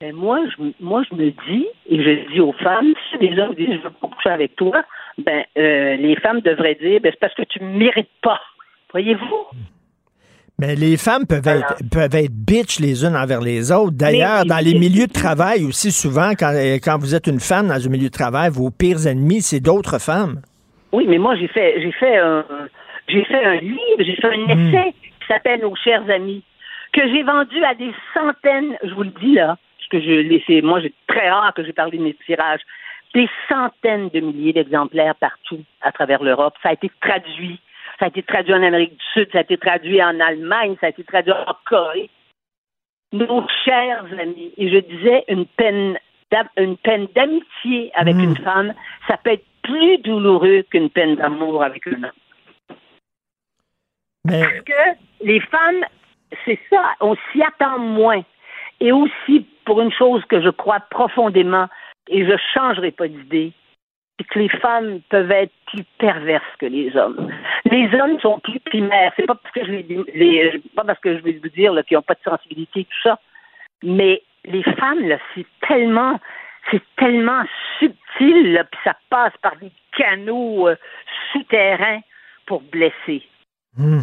Ben 0.01 0.15
moi, 0.15 0.41
je, 0.47 0.65
moi, 0.81 1.03
je 1.11 1.15
me 1.15 1.31
dis, 1.31 1.67
et 1.87 2.03
je 2.03 2.33
dis 2.33 2.41
aux 2.41 2.55
femmes, 2.55 2.95
si 3.11 3.19
les 3.19 3.39
hommes 3.39 3.55
disent 3.55 3.69
je 3.69 3.83
veux 3.83 3.91
pas 3.91 4.09
coucher 4.09 4.31
avec 4.31 4.57
toi, 4.57 4.83
ben 5.19 5.45
euh, 5.59 5.97
les 5.97 6.17
femmes 6.17 6.41
devraient 6.41 6.77
dire 6.77 7.01
ben, 7.03 7.13
c'est 7.13 7.21
parce 7.21 7.35
que 7.35 7.43
tu 7.43 7.63
ne 7.63 7.69
mérites 7.77 8.09
pas. 8.23 8.41
Voyez-vous? 8.93 9.59
Mais 10.59 10.75
les 10.75 10.97
femmes 10.97 11.27
peuvent 11.27 11.47
être, 11.47 11.75
peuvent 11.93 12.15
être 12.15 12.33
bitch 12.33 12.81
les 12.81 13.05
unes 13.05 13.15
envers 13.15 13.43
les 13.43 13.73
autres. 13.73 13.93
D'ailleurs, 13.93 14.47
dans 14.47 14.65
les 14.65 14.73
milieux 14.73 15.07
de 15.07 15.13
travail 15.13 15.65
aussi, 15.65 15.93
souvent, 15.93 16.31
quand, 16.31 16.53
euh, 16.55 16.79
quand 16.83 16.99
vous 16.99 17.15
êtes 17.15 17.27
une 17.27 17.41
femme 17.41 17.69
dans 17.69 17.87
un 17.87 17.91
milieu 17.91 18.09
de 18.09 18.13
travail, 18.13 18.49
vos 18.51 18.71
pires 18.71 19.07
ennemis, 19.07 19.43
c'est 19.43 19.61
d'autres 19.61 20.01
femmes. 20.01 20.41
Oui, 20.93 21.05
mais 21.07 21.19
moi 21.19 21.37
j'ai 21.37 21.49
fait 21.49 21.79
j'ai 21.83 21.93
fait 21.93 22.17
un 22.17 22.45
j'ai 23.07 23.25
fait 23.25 23.45
un 23.45 23.57
livre, 23.57 23.99
j'ai 23.99 24.17
fait 24.17 24.29
un 24.29 24.49
essai 24.49 24.95
qui 25.21 25.27
s'appelle 25.29 25.61
Nos 25.61 25.77
chers 25.77 26.09
amis, 26.09 26.43
que 26.95 27.03
j'ai 27.07 27.23
vendu 27.23 27.63
à 27.65 27.75
des 27.75 27.93
centaines, 28.15 28.79
je 28.83 28.95
vous 28.95 29.03
le 29.03 29.13
dis 29.21 29.35
là, 29.35 29.59
que 29.91 30.01
je 30.01 30.11
laissé, 30.11 30.63
moi 30.63 30.81
j'ai 30.81 30.93
très 31.07 31.31
rare 31.31 31.53
que 31.55 31.65
j'ai 31.65 31.73
parlé 31.73 31.99
de 31.99 32.03
mes 32.03 32.15
tirages, 32.27 32.63
des 33.15 33.29
centaines 33.49 34.09
de 34.11 34.21
milliers 34.21 34.53
d'exemplaires 34.53 35.17
partout 35.17 35.63
à 35.81 35.93
travers 35.93 36.23
l'Europe. 36.23 36.55
Ça 36.63 36.71
a 36.71 36.73
été 36.73 36.91
traduit. 37.01 37.61
Ça 37.99 38.07
a 38.07 38.09
été 38.09 38.23
traduit 38.23 38.55
en 38.55 38.63
Amérique 38.63 38.97
du 38.97 39.05
Sud, 39.13 39.29
ça 39.31 39.39
a 39.39 39.41
été 39.43 39.59
traduit 39.59 40.03
en 40.03 40.19
Allemagne, 40.21 40.77
ça 40.81 40.87
a 40.87 40.91
été 40.91 41.05
traduit 41.05 41.33
en 41.33 41.55
Corée. 41.67 42.09
Nos 43.13 43.47
chers 43.65 44.07
amis, 44.19 44.53
et 44.57 44.71
je 44.71 44.79
disais 44.79 45.25
une 45.29 45.45
peine 45.45 45.99
une 46.57 46.77
peine 46.77 47.07
d'amitié 47.15 47.91
avec 47.95 48.15
une 48.15 48.37
femme, 48.37 48.73
ça 49.09 49.17
peut 49.17 49.33
être 49.33 49.45
plus 49.63 49.99
douloureux 49.99 50.63
qu'une 50.71 50.91
peine 50.91 51.17
d'amour 51.17 51.63
avec 51.63 51.87
un 51.89 52.05
homme. 52.05 52.77
Mais 54.25 54.41
Parce 54.41 54.61
que 54.61 55.25
les 55.25 55.41
femmes, 55.41 55.85
c'est 56.45 56.59
ça, 56.71 56.95
on 57.01 57.17
s'y 57.33 57.43
attend 57.43 57.79
moins. 57.79 58.23
Et 58.81 58.93
aussi, 58.93 59.47
pour 59.65 59.81
une 59.81 59.93
chose 59.93 60.25
que 60.27 60.41
je 60.41 60.49
crois 60.51 60.81
profondément, 60.91 61.69
et 62.09 62.25
je 62.25 62.33
ne 62.33 62.37
changerai 62.55 62.91
pas 62.91 63.09
d'idée, 63.09 63.53
c'est 64.19 64.27
que 64.27 64.39
les 64.39 64.49
femmes 64.49 65.01
peuvent 65.09 65.31
être 65.31 65.53
plus 65.67 65.85
perverses 65.99 66.57
que 66.59 66.67
les 66.67 66.95
hommes. 66.97 67.31
Les 67.71 67.89
hommes 67.99 68.19
sont 68.21 68.39
plus 68.41 68.61
primaires. 68.61 69.13
C'est 69.17 69.27
pas 69.27 69.35
parce 69.35 69.55
que 69.55 69.65
je 69.65 69.71
vais, 69.71 69.87
les- 70.15 70.63
pas 70.75 70.85
parce 70.85 70.99
que 71.01 71.17
je 71.17 71.23
vais 71.23 71.33
vous 71.43 71.49
dire 71.51 71.73
qu'ils 71.87 71.97
n'ont 71.97 72.03
pas 72.03 72.15
de 72.15 72.21
sensibilité, 72.31 72.85
tout 72.85 73.01
ça. 73.03 73.19
Mais 73.83 74.23
les 74.45 74.63
femmes, 74.63 75.07
là, 75.07 75.19
c'est 75.35 75.47
tellement, 75.69 76.19
c'est 76.71 76.83
tellement 76.97 77.45
subtil, 77.79 78.53
là, 78.53 78.65
puis 78.65 78.81
ça 78.85 78.97
passe 79.09 79.33
par 79.43 79.57
des 79.57 79.71
canaux 79.97 80.69
euh, 80.69 80.77
souterrains 81.33 82.01
pour 82.47 82.63
blesser. 82.63 83.23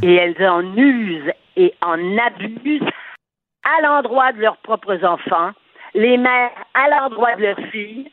Et 0.02 0.16
elles 0.16 0.48
en 0.48 0.64
usent 0.78 1.32
et 1.58 1.74
en 1.82 2.18
abusent 2.18 2.82
à 3.77 3.81
l'endroit 3.81 4.31
de 4.31 4.41
leurs 4.41 4.57
propres 4.57 5.03
enfants, 5.03 5.52
les 5.94 6.18
mères 6.18 6.52
à 6.73 6.89
l'endroit 6.89 7.35
de 7.35 7.41
leurs 7.44 7.60
filles. 7.72 8.11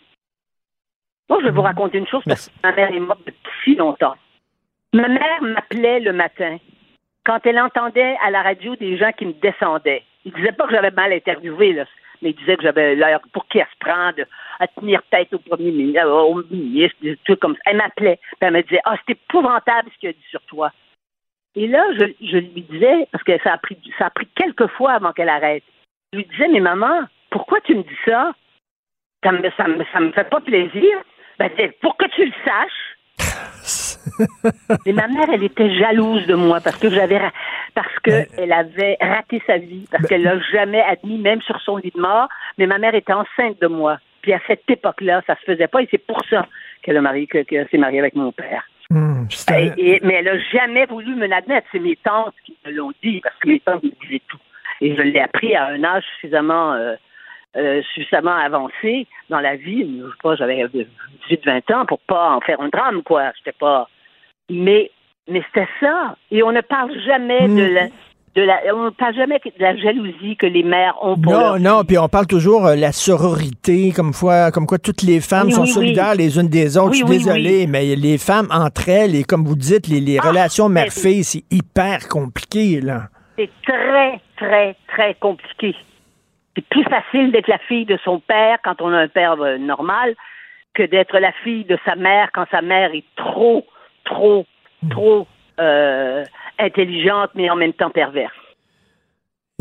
Moi, 1.29 1.39
je 1.41 1.47
vais 1.47 1.51
vous 1.53 1.63
raconter 1.63 1.99
une 1.99 2.07
chose 2.07 2.23
parce 2.27 2.49
que 2.49 2.55
ma 2.63 2.73
mère 2.73 2.93
est 2.93 3.01
morte 3.01 3.21
depuis 3.27 3.43
si 3.65 3.75
longtemps. 3.77 4.15
Ma 4.93 5.09
mère 5.09 5.43
m'appelait 5.43 6.01
le 6.01 6.13
matin 6.13 6.59
quand 7.25 7.41
elle 7.47 7.59
entendait 7.59 8.17
à 8.23 8.31
la 8.31 8.43
radio 8.43 8.77
des 8.77 8.97
gens 8.99 9.13
qui 9.13 9.27
me 9.27 9.33
descendaient. 9.33 10.03
Ils 10.25 10.33
disaient 10.33 10.53
pas 10.53 10.67
que 10.67 10.73
j'avais 10.75 10.91
mal 10.91 11.13
interviewé, 11.13 11.73
là, 11.73 11.85
mais 12.23 12.31
ils 12.31 12.37
disaient 12.37 12.57
que 12.57 12.63
j'avais 12.63 12.95
l'air 12.95 13.21
pour 13.33 13.47
qui 13.49 13.59
elle 13.59 13.67
se 13.73 13.79
prend 13.81 14.13
de- 14.13 14.27
à 14.61 14.67
tenir 14.69 15.03
tête 15.11 15.33
au 15.33 15.39
premier 15.39 15.71
ministre, 15.71 16.07
au 16.07 16.43
ministre, 16.51 16.97
des 17.03 17.17
trucs 17.25 17.41
comme 17.41 17.55
ça. 17.57 17.63
Elle 17.67 17.79
m'appelait, 17.79 18.19
elle 18.41 18.53
me 18.53 18.63
disait 18.63 18.81
Ah, 18.85 18.97
c'est 19.07 19.13
épouvantable 19.13 19.91
ce 19.95 19.99
qu'il 19.99 20.09
a 20.11 20.13
dit 20.13 20.27
sur 20.31 20.43
toi. 20.43 20.71
Et 21.57 21.69
là, 21.69 21.85
je, 21.99 22.05
je 22.21 22.39
lui 22.39 22.63
disais, 22.63 23.07
parce 23.13 23.25
que 23.25 23.39
ça 23.43 23.53
a 23.53 23.59
pris 23.59 23.79
ça 23.99 24.07
a 24.07 24.11
pris 24.11 24.27
quelques 24.35 24.67
fois 24.69 24.93
avant 24.93 25.13
qu'elle 25.13 25.29
arrête. 25.29 25.63
Je 26.13 26.19
lui 26.19 26.27
disais, 26.27 26.49
mais 26.49 26.61
maman, 26.61 27.03
pourquoi 27.31 27.61
tu 27.61 27.75
me 27.75 27.83
dis 27.83 27.99
ça? 28.05 28.33
Ça 29.23 29.33
me, 29.33 29.51
ça 29.57 29.69
me, 29.69 29.85
ça 29.93 30.01
me 30.01 30.13
fait 30.13 30.29
pas 30.29 30.41
plaisir. 30.41 30.99
Ben, 31.39 31.51
pour 31.81 31.97
que 31.97 32.07
tu 32.15 32.25
le 32.27 32.33
saches. 32.45 32.95
Et 34.87 34.93
ma 34.93 35.09
mère, 35.09 35.29
elle 35.33 35.43
était 35.43 35.75
jalouse 35.75 36.27
de 36.27 36.35
moi 36.35 36.61
parce 36.63 36.77
que 36.77 36.91
j'avais 36.91 37.21
parce 37.75 37.99
qu'elle 38.01 38.53
avait 38.53 38.97
raté 39.01 39.43
sa 39.47 39.59
vie, 39.59 39.87
parce 39.91 40.07
qu'elle 40.07 40.23
l'a 40.23 40.39
jamais 40.53 40.83
admis, 40.83 41.19
même 41.19 41.43
sur 41.43 41.61
son 41.61 41.79
lit 41.79 41.93
de 41.95 42.01
mort. 42.01 42.29
Mais 42.59 42.67
ma 42.67 42.79
mère 42.79 42.95
était 42.95 43.13
enceinte 43.13 43.61
de 43.61 43.67
moi. 43.67 43.99
Puis 44.23 44.33
à 44.33 44.41
cette 44.47 44.69
époque-là, 44.69 45.23
ça 45.27 45.37
se 45.37 45.45
faisait 45.45 45.69
pas, 45.69 45.83
et 45.83 45.89
c'est 45.91 45.99
pour 45.99 46.23
ça 46.31 46.47
qu'elle 46.83 46.97
a 46.97 47.01
marié, 47.01 47.27
que, 47.27 47.43
que 47.43 47.69
s'est 47.69 47.79
mariée 47.79 47.99
avec 47.99 48.15
mon 48.15 48.33
père. 48.33 48.65
Et- 49.77 49.95
et- 49.97 50.01
mais 50.03 50.15
elle 50.15 50.29
a 50.29 50.39
jamais 50.53 50.87
voulu 50.87 51.15
me 51.15 51.27
l'admettre. 51.27 51.67
C'est 51.73 51.79
mes 51.79 51.97
tantes 51.97 52.35
qui 52.45 52.57
me 52.67 52.73
l'ont 52.73 52.93
dit, 53.03 53.21
parce 53.23 53.37
que 53.37 53.49
mes 53.49 53.61
tantes 53.61 53.83
me 53.83 53.91
disaient 54.07 54.23
tout. 54.29 54.39
Et 54.81 54.95
je 54.97 55.03
l'ai 55.03 55.21
appris 55.21 55.55
à 55.55 55.67
un 55.69 55.83
âge 55.85 56.05
suffisamment, 56.15 56.75
euh, 56.75 56.95
euh, 57.57 57.83
suffisamment 57.95 58.35
avancé 58.35 59.07
dans 59.31 59.41
la 59.41 59.57
vie. 59.57 60.01
Je 60.01 60.07
sais 60.07 60.13
pas, 60.23 60.37
j'avais 60.37 60.65
18-20 61.29 61.71
ans 61.73 61.87
pour 61.87 62.01
pas 62.01 62.31
en 62.31 62.41
faire 62.41 62.61
un 62.61 62.69
drame, 62.69 63.03
quoi. 63.03 63.33
J'étais 63.39 63.57
pas. 63.59 63.89
Mais, 64.51 64.91
mais 65.29 65.43
c'était 65.47 65.69
ça. 65.81 66.17
Et 66.31 66.43
on 66.43 66.53
ne 66.53 66.61
parle 66.61 66.93
jamais 67.01 67.49
de 67.57 67.75
la. 67.75 67.87
De 68.37 68.43
la, 68.43 68.61
on 68.75 68.87
ne 68.87 68.91
parle 68.91 69.15
jamais 69.15 69.39
de 69.45 69.63
la 69.63 69.77
jalousie 69.77 70.37
que 70.37 70.47
les 70.47 70.65
mères 70.65 70.97
ont 71.03 71.17
pour 71.17 71.33
Non, 71.33 71.59
non, 71.59 71.85
puis 71.85 71.99
on 71.99 72.09
parle 72.09 72.27
toujours 72.27 72.67
euh, 72.67 72.75
la 72.75 72.91
sororité, 72.91 73.93
comme 73.95 74.13
quoi, 74.13 74.51
comme 74.51 74.67
quoi 74.67 74.79
toutes 74.79 75.03
les 75.03 75.21
femmes 75.21 75.47
Oui, 75.47 75.53
sont 75.53 75.63
oui, 75.63 75.69
oui. 75.69 75.75
solidaires 75.75 76.15
les 76.17 76.37
unes 76.39 76.49
des 76.49 76.77
autres. 76.77 76.95
Je 76.95 76.97
suis 76.97 77.05
oui, 77.05 77.19
désolé, 77.19 77.67
mais 77.69 77.95
les 77.95 78.19
femmes 78.19 78.49
entre 78.51 78.89
elles, 78.89 79.15
et 79.15 79.23
comme 79.23 79.45
vous 79.45 79.55
dites, 79.55 79.87
les, 79.87 80.01
les 80.01 80.19
relations 80.19 80.69
mère-fille, 80.69 81.23
c'est 81.23 81.45
hyper 81.53 82.09
compliqué, 82.09 82.81
là. 82.81 83.03
C'est 83.39 83.51
très, 83.65 84.21
très, 84.37 84.77
très 84.89 85.15
compliqué. 85.15 85.77
C'est 86.57 86.67
plus 86.67 86.85
facile 86.85 87.31
d'être 87.31 87.49
la 87.49 87.59
fille 87.59 87.85
de 87.85 87.99
son 88.05 88.19
père 88.21 88.59
quand 88.65 88.81
on 88.81 88.93
a 88.93 88.99
un 88.99 89.09
père 89.09 89.41
euh, 89.41 89.59
normal 89.59 90.15
que 90.75 90.83
d'être 90.83 91.19
la 91.19 91.33
fille 91.45 91.65
de 91.65 91.79
sa 91.85 91.95
mère 91.95 92.31
quand 92.33 92.47
sa 92.51 92.63
mère 92.63 92.93
est 92.95 93.05
trop, 93.17 93.65
trop, 94.05 94.45
trop 94.91 95.27
euh, 95.61 96.25
intelligente, 96.59 97.31
mais 97.35 97.49
en 97.51 97.57
même 97.57 97.73
temps 97.73 97.91
perverse. 97.91 98.33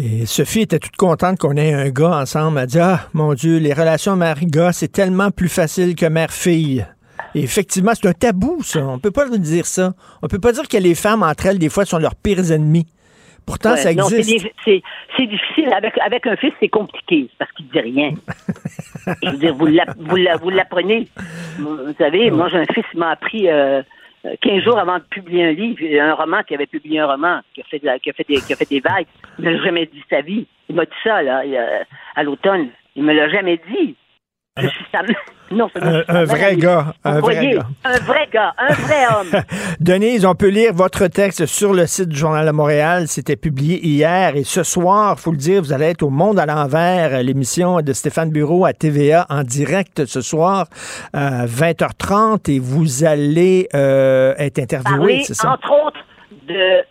Et 0.02 0.26
Sophie 0.26 0.62
était 0.62 0.80
toute 0.80 0.96
contente 0.96 1.38
qu'on 1.38 1.56
ait 1.56 1.74
un 1.74 1.90
gars 1.90 2.18
ensemble. 2.22 2.60
Elle 2.60 2.66
dit 2.68 2.80
Ah, 2.80 3.02
mon 3.14 3.34
Dieu, 3.34 3.58
les 3.60 3.74
relations 3.74 4.16
mère-gars, 4.16 4.72
c'est 4.74 4.92
tellement 4.92 5.30
plus 5.30 5.50
facile 5.50 5.96
que 5.96 6.08
mère-fille. 6.08 6.86
Et 7.36 7.44
effectivement, 7.44 7.92
c'est 7.94 8.08
un 8.08 8.14
tabou, 8.14 8.62
ça. 8.64 8.80
On 8.86 8.98
peut 9.00 9.12
pas 9.12 9.28
dire 9.30 9.66
ça. 9.66 9.94
On 10.24 10.28
peut 10.28 10.40
pas 10.40 10.52
dire 10.52 10.68
que 10.68 10.78
les 10.78 10.96
femmes, 10.96 11.22
entre 11.24 11.46
elles, 11.46 11.60
des 11.60 11.70
fois, 11.70 11.86
sont 11.86 12.00
leurs 12.00 12.16
pires 12.16 12.52
ennemis. 12.52 12.88
Pourtant, 13.46 13.72
Ouais, 13.72 13.78
ça 13.78 13.92
existe. 13.92 14.48
C'est 14.66 15.28
difficile. 15.28 15.72
Avec, 15.76 15.94
avec 16.00 16.26
un 16.28 16.36
fils, 16.38 16.54
c'est 16.60 16.70
compliqué 16.70 17.30
parce 17.38 17.52
qu'il 17.52 17.68
dit 17.70 17.80
rien. 17.80 18.14
Je 19.24 19.30
veux 19.30 19.38
dire, 19.38 19.54
vous 19.54 19.66
l'app- 19.68 19.96
vous 20.00 20.16
la- 20.16 20.38
vous 20.38 20.50
l'apprenez. 20.50 21.08
Vous 21.60 21.94
savez, 22.00 22.32
moi, 22.32 22.48
j'ai 22.50 22.58
un 22.58 22.66
fils 22.74 22.86
qui 22.92 22.98
m'a 22.98 23.10
appris 23.12 23.50
euh, 23.50 23.84
15 24.42 24.64
jours 24.64 24.78
avant 24.80 24.98
de 24.98 25.04
publier 25.04 25.46
un 25.46 25.52
livre, 25.52 25.80
un 26.02 26.14
roman, 26.14 26.44
qui 26.44 26.56
avait 26.56 26.66
publié 26.66 27.00
un 27.00 27.08
roman, 27.08 27.42
qui 27.54 27.62
a 27.62 27.64
fait, 27.66 27.80
de 27.80 27.86
la- 27.86 28.00
qui 28.00 28.10
a 28.10 28.14
fait, 28.14 28.28
des, 28.28 28.42
qui 28.42 28.54
a 28.54 28.56
fait 28.56 28.70
des 28.70 28.80
vagues. 28.80 29.06
Il 29.38 29.46
ne 29.46 29.52
l'a 29.52 29.64
jamais 29.64 29.86
dit 29.86 30.04
sa 30.10 30.22
vie. 30.22 30.48
Il 30.70 30.76
m'a 30.76 30.86
dit 30.86 30.92
ça, 31.04 31.22
là, 31.22 31.44
à 32.16 32.24
l'automne. 32.24 32.70
Il 32.96 33.04
me 33.04 33.14
l'a 33.14 33.28
jamais 33.30 33.60
dit. 33.70 33.96
Non, 35.52 35.70
c'est 35.72 35.84
Un, 35.84 36.04
un 36.08 36.24
vrai 36.24 36.56
gars. 36.56 36.94
Un 37.04 37.20
vrai 37.20 37.54
gars. 37.54 37.68
un 37.84 37.98
vrai 38.00 38.28
gars, 38.34 38.54
un 38.58 38.74
vrai 38.74 39.06
homme. 39.08 39.44
Denise, 39.80 40.26
on 40.26 40.34
peut 40.34 40.48
lire 40.48 40.74
votre 40.74 41.06
texte 41.08 41.46
sur 41.46 41.74
le 41.74 41.86
site 41.86 42.10
du 42.10 42.16
Journal 42.16 42.46
de 42.48 42.52
Montréal. 42.52 43.08
C'était 43.08 43.36
publié 43.36 43.86
hier. 43.86 44.36
Et 44.36 44.44
ce 44.44 44.64
soir, 44.64 45.20
faut 45.20 45.32
le 45.32 45.38
dire, 45.38 45.62
vous 45.62 45.72
allez 45.72 45.86
être 45.86 46.02
au 46.02 46.10
Monde 46.10 46.40
à 46.40 46.48
l'envers, 46.48 47.22
l'émission 47.22 47.82
de 47.82 47.94
Stéphane 47.94 48.32
Bureau 48.32 48.66
à 48.66 48.74
TVA 48.74 49.28
en 49.30 49.44
direct 49.44 50.06
ce 50.06 50.22
soir 50.22 50.66
à 51.14 51.46
20h30. 51.46 52.50
Et 52.52 52.58
vous 52.60 53.04
allez 53.04 53.68
euh, 53.76 54.34
être 54.38 54.58
interviewé, 54.60 55.24
c'est 55.24 55.36
ça? 55.36 55.52
entre 55.52 55.72
autres, 55.86 56.00
de 56.48 56.84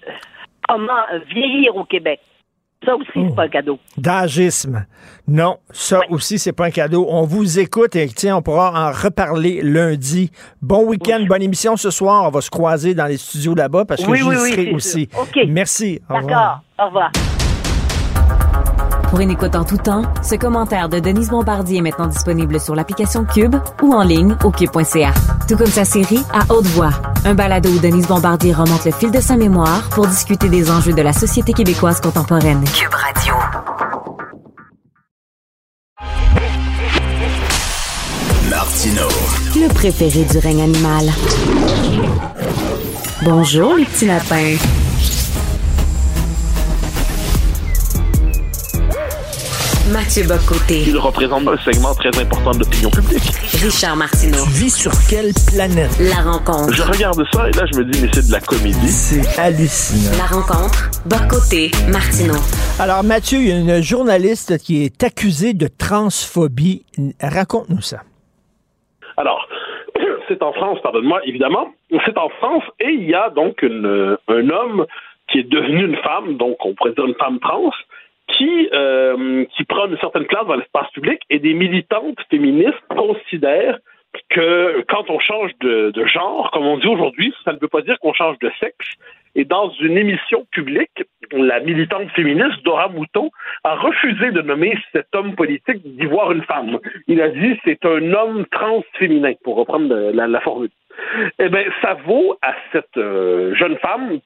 comment 0.68 1.02
vieillir 1.32 1.74
au 1.74 1.84
Québec. 1.84 2.20
Ça 2.84 2.96
aussi, 2.96 3.09
Oh. 3.16 3.26
c'est 3.28 3.36
pas 3.36 3.44
un 3.44 3.48
cadeau. 3.48 3.78
D'agisme. 3.96 4.84
Non, 5.28 5.59
ça 5.70 6.00
aussi, 6.10 6.38
c'est 6.38 6.52
pas 6.52 6.66
un 6.66 6.70
cadeau. 6.70 7.06
On 7.09 7.24
vous 7.24 7.59
écoute 7.60 7.94
et 7.94 8.09
tiens, 8.09 8.36
on 8.38 8.42
pourra 8.42 8.72
en 8.88 8.90
reparler 8.92 9.60
lundi. 9.62 10.30
Bon 10.60 10.84
week-end, 10.86 11.24
bonne 11.28 11.42
émission 11.42 11.76
ce 11.76 11.90
soir. 11.90 12.24
On 12.26 12.30
va 12.30 12.40
se 12.40 12.50
croiser 12.50 12.94
dans 12.94 13.06
les 13.06 13.16
studios 13.18 13.54
là-bas 13.54 13.84
parce 13.84 14.04
que 14.04 14.10
Oui, 14.10 14.18
j'y 14.18 14.50
serai 14.52 14.72
aussi. 14.74 15.09
sûr. 15.12 15.20
OK. 15.22 15.38
Merci. 15.48 16.00
Au 16.10 16.14
revoir. 16.16 16.26
D'accord. 16.26 16.60
Au 16.80 16.86
revoir. 16.86 17.31
Pour 19.12 19.20
une 19.20 19.30
écoute 19.30 19.55
en 19.56 19.64
tout 19.64 19.76
temps, 19.76 20.05
ce 20.22 20.36
commentaire 20.36 20.89
de 20.89 20.98
Denise 20.98 21.28
Bombardier 21.28 21.80
est 21.80 21.82
maintenant 21.82 22.06
disponible 22.06 22.59
sur 22.59 22.74
l'application 22.74 23.26
Cube 23.26 23.56
ou 23.82 23.93
en 23.93 24.01
ligne 24.01 24.39
au 24.43 24.51
cube.ca. 24.51 25.12
Tout 25.47 25.59
comme 25.59 25.66
sa 25.66 25.84
série 25.84 26.24
À 26.32 26.51
haute 26.51 26.64
voix, 26.68 26.93
un 27.26 27.34
balado 27.34 27.68
où 27.68 27.78
Denise 27.78 28.06
Bombardier 28.06 28.55
remonte 28.55 28.86
le 28.86 28.90
fil 28.90 29.10
de 29.10 29.20
sa 29.20 29.36
mémoire 29.36 29.86
pour 29.90 30.06
discuter 30.06 30.48
des 30.48 30.70
enjeux 30.70 30.94
de 30.94 31.02
la 31.02 31.12
société 31.12 31.52
québécoise 31.52 32.01
contemporaine. 32.01 32.64
Cube 32.64 32.94
Radio. 32.94 33.34
Martino. 38.48 39.09
Le 39.56 39.74
préféré 39.74 40.24
du 40.24 40.39
règne 40.39 40.62
animal. 40.62 41.10
Bonjour 43.22 43.74
les 43.74 43.84
petits 43.84 44.06
lapins. 44.06 44.56
Mathieu 49.90 50.22
Bocoté. 50.28 50.84
Il 50.86 50.96
représente 50.96 51.46
un 51.48 51.56
segment 51.59 51.92
très 51.94 52.10
important 52.20 52.52
de 52.52 52.60
l'opinion 52.60 52.90
publique. 52.90 53.22
Richard 53.64 53.96
Martineau. 53.96 54.44
Tu 54.44 54.50
vis 54.50 54.70
sur 54.70 54.92
quelle 55.10 55.32
planète? 55.50 55.90
La 55.98 56.22
rencontre. 56.22 56.72
Je 56.72 56.82
regarde 56.82 57.20
ça 57.32 57.48
et 57.48 57.52
là, 57.52 57.64
je 57.72 57.78
me 57.80 57.84
dis, 57.86 58.00
mais 58.00 58.09
c'est 58.12 58.26
de 58.28 58.32
la 58.32 58.40
comédie. 58.40 58.88
C'est 58.88 59.26
hallucinant. 59.40 60.16
La 60.16 60.26
rencontre. 60.26 60.90
Bocoté. 61.06 61.70
Martineau. 61.90 62.38
Alors, 62.78 63.02
Mathieu, 63.02 63.38
il 63.40 63.48
y 63.48 63.52
a 63.52 63.56
une 63.59 63.82
journaliste 63.82 64.59
qui 64.59 64.84
est 64.84 65.02
accusée 65.02 65.52
de 65.52 65.66
transphobie. 65.66 66.84
Raconte-nous 67.20 67.80
ça. 67.82 68.02
Alors, 69.16 69.46
c'est 70.28 70.42
en 70.44 70.52
France, 70.52 70.78
pardonne-moi, 70.82 71.20
évidemment. 71.26 71.74
C'est 72.06 72.16
en 72.18 72.28
France 72.38 72.62
et 72.78 72.88
il 72.90 73.09
y 73.10 73.14
a 73.14 73.30
donc 73.30 73.62
une- 73.62 74.16
un 74.28 74.48
homme 74.50 74.86
qui 75.30 75.38
est 75.40 75.48
devenu 75.50 75.86
une 75.86 75.96
femme, 76.04 76.36
donc 76.36 76.56
on 76.64 76.74
pourrait 76.74 76.92
dire 76.92 77.06
une 77.06 77.14
femme 77.14 77.38
trans, 77.40 77.70
qui, 78.32 78.68
euh, 78.72 79.44
qui 79.56 79.64
prend 79.64 79.86
une 79.86 79.98
certaine 79.98 80.26
place 80.26 80.46
dans 80.46 80.56
l'espace 80.56 80.90
public 80.92 81.20
et 81.30 81.38
des 81.38 81.54
militantes 81.54 82.18
féministes 82.30 82.82
considèrent 82.88 83.78
que 84.28 84.84
quand 84.88 85.09
on 85.09 85.18
change 85.18 85.52
de, 85.60 85.92
genre, 86.06 86.50
comme 86.52 86.66
on 86.66 86.78
dit 86.78 86.86
aujourd'hui, 86.86 87.32
ça 87.44 87.52
ne 87.52 87.59
veut 87.59 87.68
pas 87.68 87.82
dire 87.82 87.98
qu'on 88.00 88.12
change 88.12 88.38
de 88.40 88.50
sexe. 88.60 88.94
Et 89.34 89.46
dans 89.46 89.70
une 89.80 89.96
émission 89.96 90.46
publique, 90.50 91.04
la 91.32 91.60
militante 91.60 92.10
féministe 92.10 92.62
Dora 92.64 92.88
Mouton 92.88 93.30
a 93.64 93.76
refusé 93.76 94.30
de 94.30 94.42
nommer 94.42 94.76
cet 94.92 95.06
homme 95.14 95.34
politique 95.34 95.80
d'y 95.82 96.04
voir 96.04 96.32
une 96.32 96.42
femme. 96.42 96.78
Il 97.09 97.22
a 97.22 97.28
dit 97.28 97.59
c'est 97.64 97.84
un 97.86 98.12
homme 98.12 98.44
transféminin, 98.50 99.32
pour 99.42 99.56
reprendre 99.56 99.94
la, 100.12 100.26
la 100.26 100.40
formule. 100.40 100.68
Eh 101.38 101.48
bien, 101.48 101.64
ça 101.80 101.94
vaut 102.04 102.36
à 102.42 102.54
cette 102.72 102.96
euh, 102.98 103.54
jeune 103.54 103.78
femme 103.78 104.20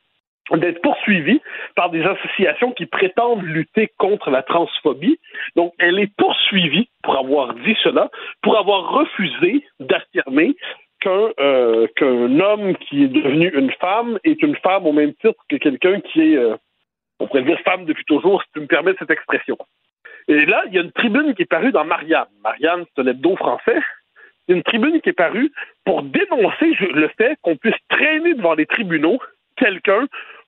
d'être 0.52 0.80
poursuivie 0.80 1.40
par 1.74 1.90
des 1.90 2.02
associations 2.02 2.72
qui 2.72 2.86
prétendent 2.86 3.42
lutter 3.42 3.90
contre 3.98 4.30
la 4.30 4.42
transphobie. 4.42 5.18
Donc, 5.56 5.72
elle 5.78 5.98
est 5.98 6.14
poursuivie 6.16 6.88
pour 7.02 7.18
avoir 7.18 7.54
dit 7.54 7.76
cela, 7.82 8.10
pour 8.42 8.56
avoir 8.58 8.90
refusé 8.90 9.64
d'affirmer 9.80 10.54
qu'un 11.00 11.30
euh, 11.40 11.86
qu'un 11.96 12.40
homme 12.40 12.76
qui 12.76 13.04
est 13.04 13.08
devenu 13.08 13.50
une 13.54 13.72
femme 13.72 14.18
est 14.24 14.42
une 14.42 14.56
femme 14.56 14.86
au 14.86 14.92
même 14.92 15.14
titre 15.14 15.42
que 15.48 15.56
quelqu'un 15.56 16.00
qui 16.00 16.32
est, 16.32 16.36
euh, 16.36 16.56
on 17.20 17.26
pourrait 17.26 17.42
dire 17.42 17.60
femme 17.64 17.84
depuis 17.84 18.04
toujours, 18.04 18.42
si 18.42 18.48
tu 18.54 18.60
me 18.60 18.66
permets 18.66 18.94
cette 18.98 19.10
expression. 19.10 19.58
Et 20.28 20.46
là, 20.46 20.62
il 20.66 20.74
y 20.74 20.78
a 20.78 20.82
une 20.82 20.92
tribune 20.92 21.34
qui 21.34 21.42
est 21.42 21.50
parue 21.50 21.72
dans 21.72 21.84
Marianne. 21.84 22.26
Marianne, 22.42 22.84
c'est 22.94 23.02
un 23.02 23.06
hebdo 23.06 23.36
français. 23.36 23.78
Il 24.48 24.52
y 24.52 24.54
a 24.54 24.56
une 24.56 24.64
tribune 24.64 25.00
qui 25.00 25.10
est 25.10 25.12
parue 25.12 25.52
pour 25.84 26.02
dénoncer 26.02 26.72
le 26.80 27.08
fait 27.16 27.36
qu'on 27.42 27.56
puisse 27.56 27.76
traîner 27.88 28.34
devant 28.34 28.54
les 28.54 28.66
tribunaux 28.66 29.18
quelqu'un 29.56 30.06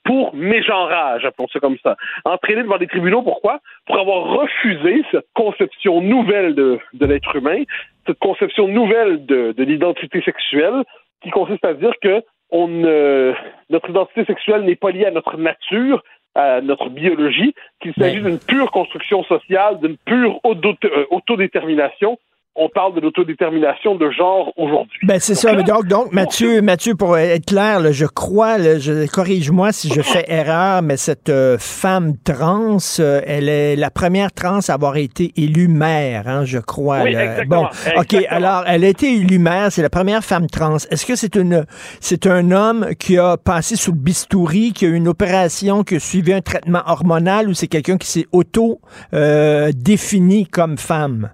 pour 0.09 0.35
mégenrage, 0.35 1.27
appelons 1.27 1.49
ça 1.53 1.61
comme 1.61 1.77
ça. 1.83 1.95
Entraîner 2.25 2.63
devant 2.63 2.79
les 2.79 2.87
tribunaux, 2.87 3.21
pourquoi? 3.21 3.61
Pour 3.87 3.99
avoir 4.01 4.21
refusé 4.41 5.05
cette 5.11 5.27
conception 5.35 6.01
nouvelle 6.01 6.55
de, 6.55 6.79
de 6.95 7.05
l'être 7.05 7.37
humain, 7.37 7.63
cette 8.07 8.19
conception 8.19 8.69
nouvelle 8.69 9.27
de, 9.27 9.53
de 9.53 9.65
l'identité 9.65 10.23
sexuelle, 10.23 10.83
qui 11.23 11.29
consiste 11.29 11.63
à 11.67 11.75
dire 11.75 11.93
que 12.01 12.23
on 12.51 12.69
ne- 12.69 13.35
notre 13.69 13.91
identité 13.91 14.25
sexuelle 14.25 14.63
n'est 14.63 14.77
pas 14.77 14.93
liée 14.93 15.05
à 15.05 15.11
notre 15.11 15.37
nature, 15.37 16.03
à 16.35 16.63
notre 16.63 16.89
biologie, 16.89 17.55
qu'il 17.81 17.93
s'agit 17.99 18.23
d'une 18.23 18.39
pure 18.39 18.71
construction 18.71 19.23
sociale, 19.25 19.79
d'une 19.81 19.99
pure 19.99 20.41
euh, 20.47 21.05
autodétermination 21.11 22.19
on 22.59 22.69
parle 22.69 22.95
de 22.95 23.01
l'autodétermination 23.01 23.95
de 23.95 24.11
genre 24.11 24.53
aujourd'hui. 24.57 24.99
Ben 25.05 25.21
c'est 25.21 25.35
ça. 25.35 25.55
donc, 25.55 25.87
donc 25.87 26.13
Mathieu, 26.13 26.61
Mathieu, 26.61 26.95
pour 26.97 27.17
être 27.17 27.47
clair, 27.47 27.93
je 27.93 28.05
crois, 28.05 28.59
je 28.59 29.07
corrige-moi 29.07 29.73
si 29.73 29.89
je 29.89 30.03
fais 30.03 30.25
erreur, 30.29 30.83
mais 30.83 30.97
cette 30.97 31.29
euh, 31.29 31.57
femme 31.59 32.15
trans, 32.25 32.79
euh, 32.99 33.21
elle 33.27 33.49
est 33.49 33.77
la 33.77 33.91
première 33.91 34.33
trans 34.33 34.59
à 34.69 34.73
avoir 34.73 34.97
été 34.97 35.33
élue 35.37 35.69
maire, 35.69 36.25
hein, 36.27 36.45
je 36.45 36.59
crois. 36.59 37.03
Oui, 37.03 37.11
exactement, 37.11 37.63
bon, 37.63 38.01
ok. 38.01 38.27
Alors, 38.29 38.65
elle 38.67 38.85
a 38.85 38.89
été 38.89 39.15
élue 39.15 39.39
maire. 39.39 39.71
C'est 39.71 39.83
la 39.83 39.91
première 39.91 40.25
femme 40.25 40.49
trans. 40.49 40.77
Est-ce 40.77 41.07
que 41.07 41.15
c'est 41.15 41.37
une, 41.37 41.65
c'est 42.01 42.27
un 42.27 42.51
homme 42.51 42.89
qui 42.99 43.19
a 43.19 43.37
passé 43.37 43.77
sous 43.77 43.93
le 43.93 43.99
bistouri, 43.99 44.73
qui 44.73 44.85
a 44.87 44.89
eu 44.89 44.95
une 44.95 45.09
opération, 45.09 45.85
qui 45.85 45.97
a 45.97 46.01
suivi 46.01 46.33
un 46.33 46.41
traitement 46.41 46.83
hormonal, 46.87 47.49
ou 47.49 47.55
c'est 47.55 47.69
quelqu'un 47.69 47.99
qui 47.99 48.09
s'est 48.09 48.27
auto 48.33 48.81
euh, 49.15 49.71
défini 49.75 50.47
comme 50.47 50.77
femme? 50.77 51.31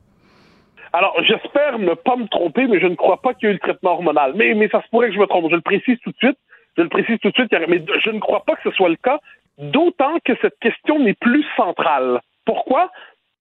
Alors, 0.94 1.20
j'espère 1.24 1.80
ne 1.80 1.94
pas 1.94 2.14
me 2.14 2.28
tromper, 2.28 2.68
mais 2.68 2.78
je 2.78 2.86
ne 2.86 2.94
crois 2.94 3.20
pas 3.20 3.34
qu'il 3.34 3.48
y 3.48 3.50
ait 3.50 3.50
eu 3.50 3.54
le 3.54 3.58
traitement 3.58 3.94
hormonal. 3.94 4.32
Mais, 4.36 4.54
mais 4.54 4.68
ça 4.68 4.80
se 4.80 4.88
pourrait 4.90 5.08
que 5.08 5.14
je 5.14 5.18
me 5.18 5.26
trompe. 5.26 5.50
Je 5.50 5.56
le 5.56 5.60
précise 5.60 5.98
tout 6.04 6.12
de 6.12 6.16
suite. 6.16 6.38
Je 6.76 6.82
le 6.82 6.88
précise 6.88 7.18
tout 7.18 7.30
de 7.30 7.34
suite. 7.34 7.52
Mais 7.66 7.82
je 7.98 8.10
ne 8.10 8.20
crois 8.20 8.44
pas 8.44 8.54
que 8.54 8.70
ce 8.70 8.76
soit 8.76 8.88
le 8.88 8.94
cas, 8.94 9.18
d'autant 9.58 10.20
que 10.24 10.34
cette 10.40 10.56
question 10.60 11.00
n'est 11.00 11.14
plus 11.14 11.44
centrale. 11.56 12.20
Pourquoi? 12.44 12.92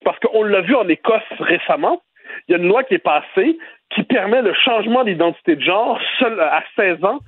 Parce 0.04 0.18
qu'on 0.18 0.42
l'a 0.42 0.62
vu 0.62 0.74
en 0.74 0.88
Écosse 0.88 1.22
récemment. 1.38 2.02
Il 2.48 2.52
y 2.52 2.54
a 2.56 2.58
une 2.58 2.66
loi 2.66 2.82
qui 2.82 2.94
est 2.94 2.98
passée 2.98 3.56
qui 3.90 4.02
permet 4.02 4.42
le 4.42 4.52
changement 4.52 5.04
d'identité 5.04 5.54
de 5.54 5.60
genre 5.60 6.00
seul 6.18 6.40
à 6.40 6.64
16 6.74 7.04
ans, 7.04 7.20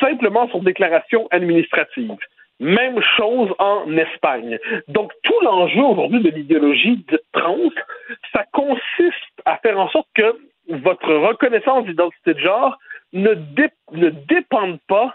simplement 0.00 0.48
sur 0.48 0.60
déclaration 0.60 1.28
administrative. 1.30 2.16
Même 2.60 3.00
chose 3.16 3.50
en 3.58 3.96
Espagne. 3.96 4.58
Donc, 4.88 5.12
tout 5.24 5.40
l'enjeu 5.42 5.82
aujourd'hui 5.82 6.22
de 6.22 6.30
l'idéologie 6.30 7.04
de 7.08 7.20
trans, 7.32 7.56
ça 8.32 8.44
consiste 8.52 9.14
à 9.44 9.56
faire 9.58 9.78
en 9.78 9.88
sorte 9.88 10.08
que 10.14 10.36
votre 10.68 11.12
reconnaissance 11.12 11.84
d'identité 11.84 12.34
de 12.34 12.38
genre 12.38 12.78
ne, 13.12 13.34
ne 13.92 14.10
dépende 14.10 14.78
pas 14.88 15.14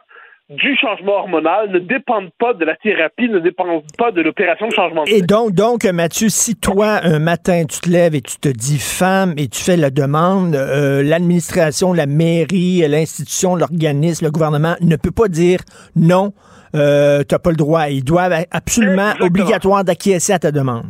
du 0.49 0.75
changement 0.77 1.17
hormonal, 1.19 1.69
ne 1.69 1.77
dépendent 1.77 2.31
pas 2.39 2.53
de 2.53 2.65
la 2.65 2.75
thérapie, 2.75 3.29
ne 3.29 3.39
dépendent 3.39 3.83
pas 3.97 4.11
de 4.11 4.21
l'opération 4.21 4.67
de 4.67 4.73
changement 4.73 5.03
de 5.03 5.09
Et 5.11 5.21
donc, 5.21 5.53
donc, 5.53 5.85
Mathieu, 5.85 6.29
si 6.29 6.55
toi, 6.55 6.99
un 7.03 7.19
matin, 7.19 7.65
tu 7.69 7.79
te 7.81 7.89
lèves 7.89 8.15
et 8.15 8.21
tu 8.21 8.37
te 8.37 8.49
dis 8.49 8.79
femme 8.79 9.35
et 9.37 9.47
tu 9.47 9.61
fais 9.63 9.77
la 9.77 9.91
demande, 9.91 10.55
euh, 10.55 11.03
l'administration, 11.03 11.93
la 11.93 12.07
mairie, 12.07 12.79
l'institution, 12.87 13.55
l'organisme, 13.55 14.25
le 14.25 14.31
gouvernement 14.31 14.75
ne 14.81 14.95
peut 14.95 15.11
pas 15.11 15.27
dire 15.27 15.59
non, 15.95 16.33
euh, 16.75 17.23
tu 17.27 17.33
n'as 17.33 17.39
pas 17.39 17.49
le 17.49 17.55
droit. 17.55 17.89
Ils 17.89 18.03
doivent 18.03 18.45
absolument, 18.51 19.11
obligatoire 19.21 19.83
d'acquiescer 19.83 20.33
à 20.33 20.39
ta 20.39 20.51
demande. 20.51 20.85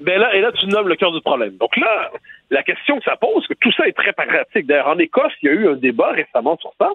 Ben 0.00 0.18
là, 0.18 0.34
et 0.34 0.40
là, 0.40 0.50
tu 0.52 0.66
nommes 0.66 0.88
le 0.88 0.96
cœur 0.96 1.12
du 1.12 1.20
problème. 1.20 1.56
Donc 1.58 1.76
là, 1.76 2.10
la 2.50 2.62
question 2.62 2.98
que 2.98 3.04
ça 3.04 3.16
pose, 3.16 3.46
que 3.46 3.54
tout 3.60 3.72
ça 3.72 3.86
est 3.86 3.92
très 3.92 4.12
pratique. 4.12 4.66
D'ailleurs, 4.66 4.88
en 4.88 4.98
Écosse, 4.98 5.32
il 5.42 5.46
y 5.46 5.48
a 5.50 5.54
eu 5.54 5.68
un 5.68 5.76
débat 5.76 6.12
récemment 6.12 6.56
sur 6.58 6.72
ça. 6.80 6.90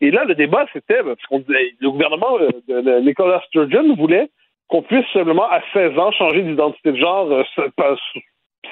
Et 0.00 0.10
là, 0.10 0.24
le 0.24 0.34
débat, 0.34 0.66
c'était, 0.72 1.02
parce 1.02 1.22
qu'on 1.28 1.42
le 1.48 1.90
gouvernement 1.90 2.38
euh, 2.38 2.50
de, 2.68 3.00
Nicolas 3.00 3.42
Sturgeon 3.46 3.94
voulait 3.96 4.30
qu'on 4.68 4.82
puisse 4.82 5.06
simplement, 5.12 5.48
à 5.48 5.60
16 5.72 5.98
ans, 5.98 6.10
changer 6.12 6.42
d'identité 6.42 6.92
de 6.92 6.96
genre, 6.96 7.30
euh, 7.30 7.42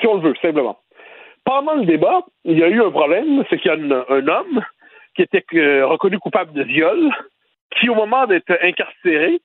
si 0.01 0.07
on 0.07 0.17
le 0.17 0.29
veut, 0.29 0.35
simplement. 0.43 0.79
Pendant 1.45 1.75
le 1.75 1.85
débat, 1.85 2.23
il 2.45 2.59
y 2.59 2.65
a 2.65 2.69
eu 2.69 2.83
un 2.83 2.91
problème, 2.91 3.45
c'est 3.49 3.59
qu'il 3.59 3.71
y 3.71 3.93
a 3.93 4.05
un 4.09 4.29
homme 4.29 4.61
qui 5.15 5.23
était 5.23 5.45
reconnu 5.83 6.19
coupable 6.19 6.53
de 6.53 6.63
viol, 6.63 7.11
qui, 7.79 7.89
au 7.89 7.95
moment 7.95 8.27
d'être 8.27 8.57
incarcéré, 8.63 9.41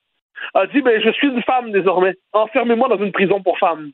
a 0.53 0.67
dit 0.67 0.81
ben, 0.81 1.01
Je 1.01 1.11
suis 1.11 1.27
une 1.27 1.43
femme 1.43 1.71
désormais. 1.71 2.15
Enfermez-moi 2.33 2.87
dans 2.89 3.03
une 3.03 3.11
prison 3.11 3.41
pour 3.41 3.57
femmes. 3.57 3.91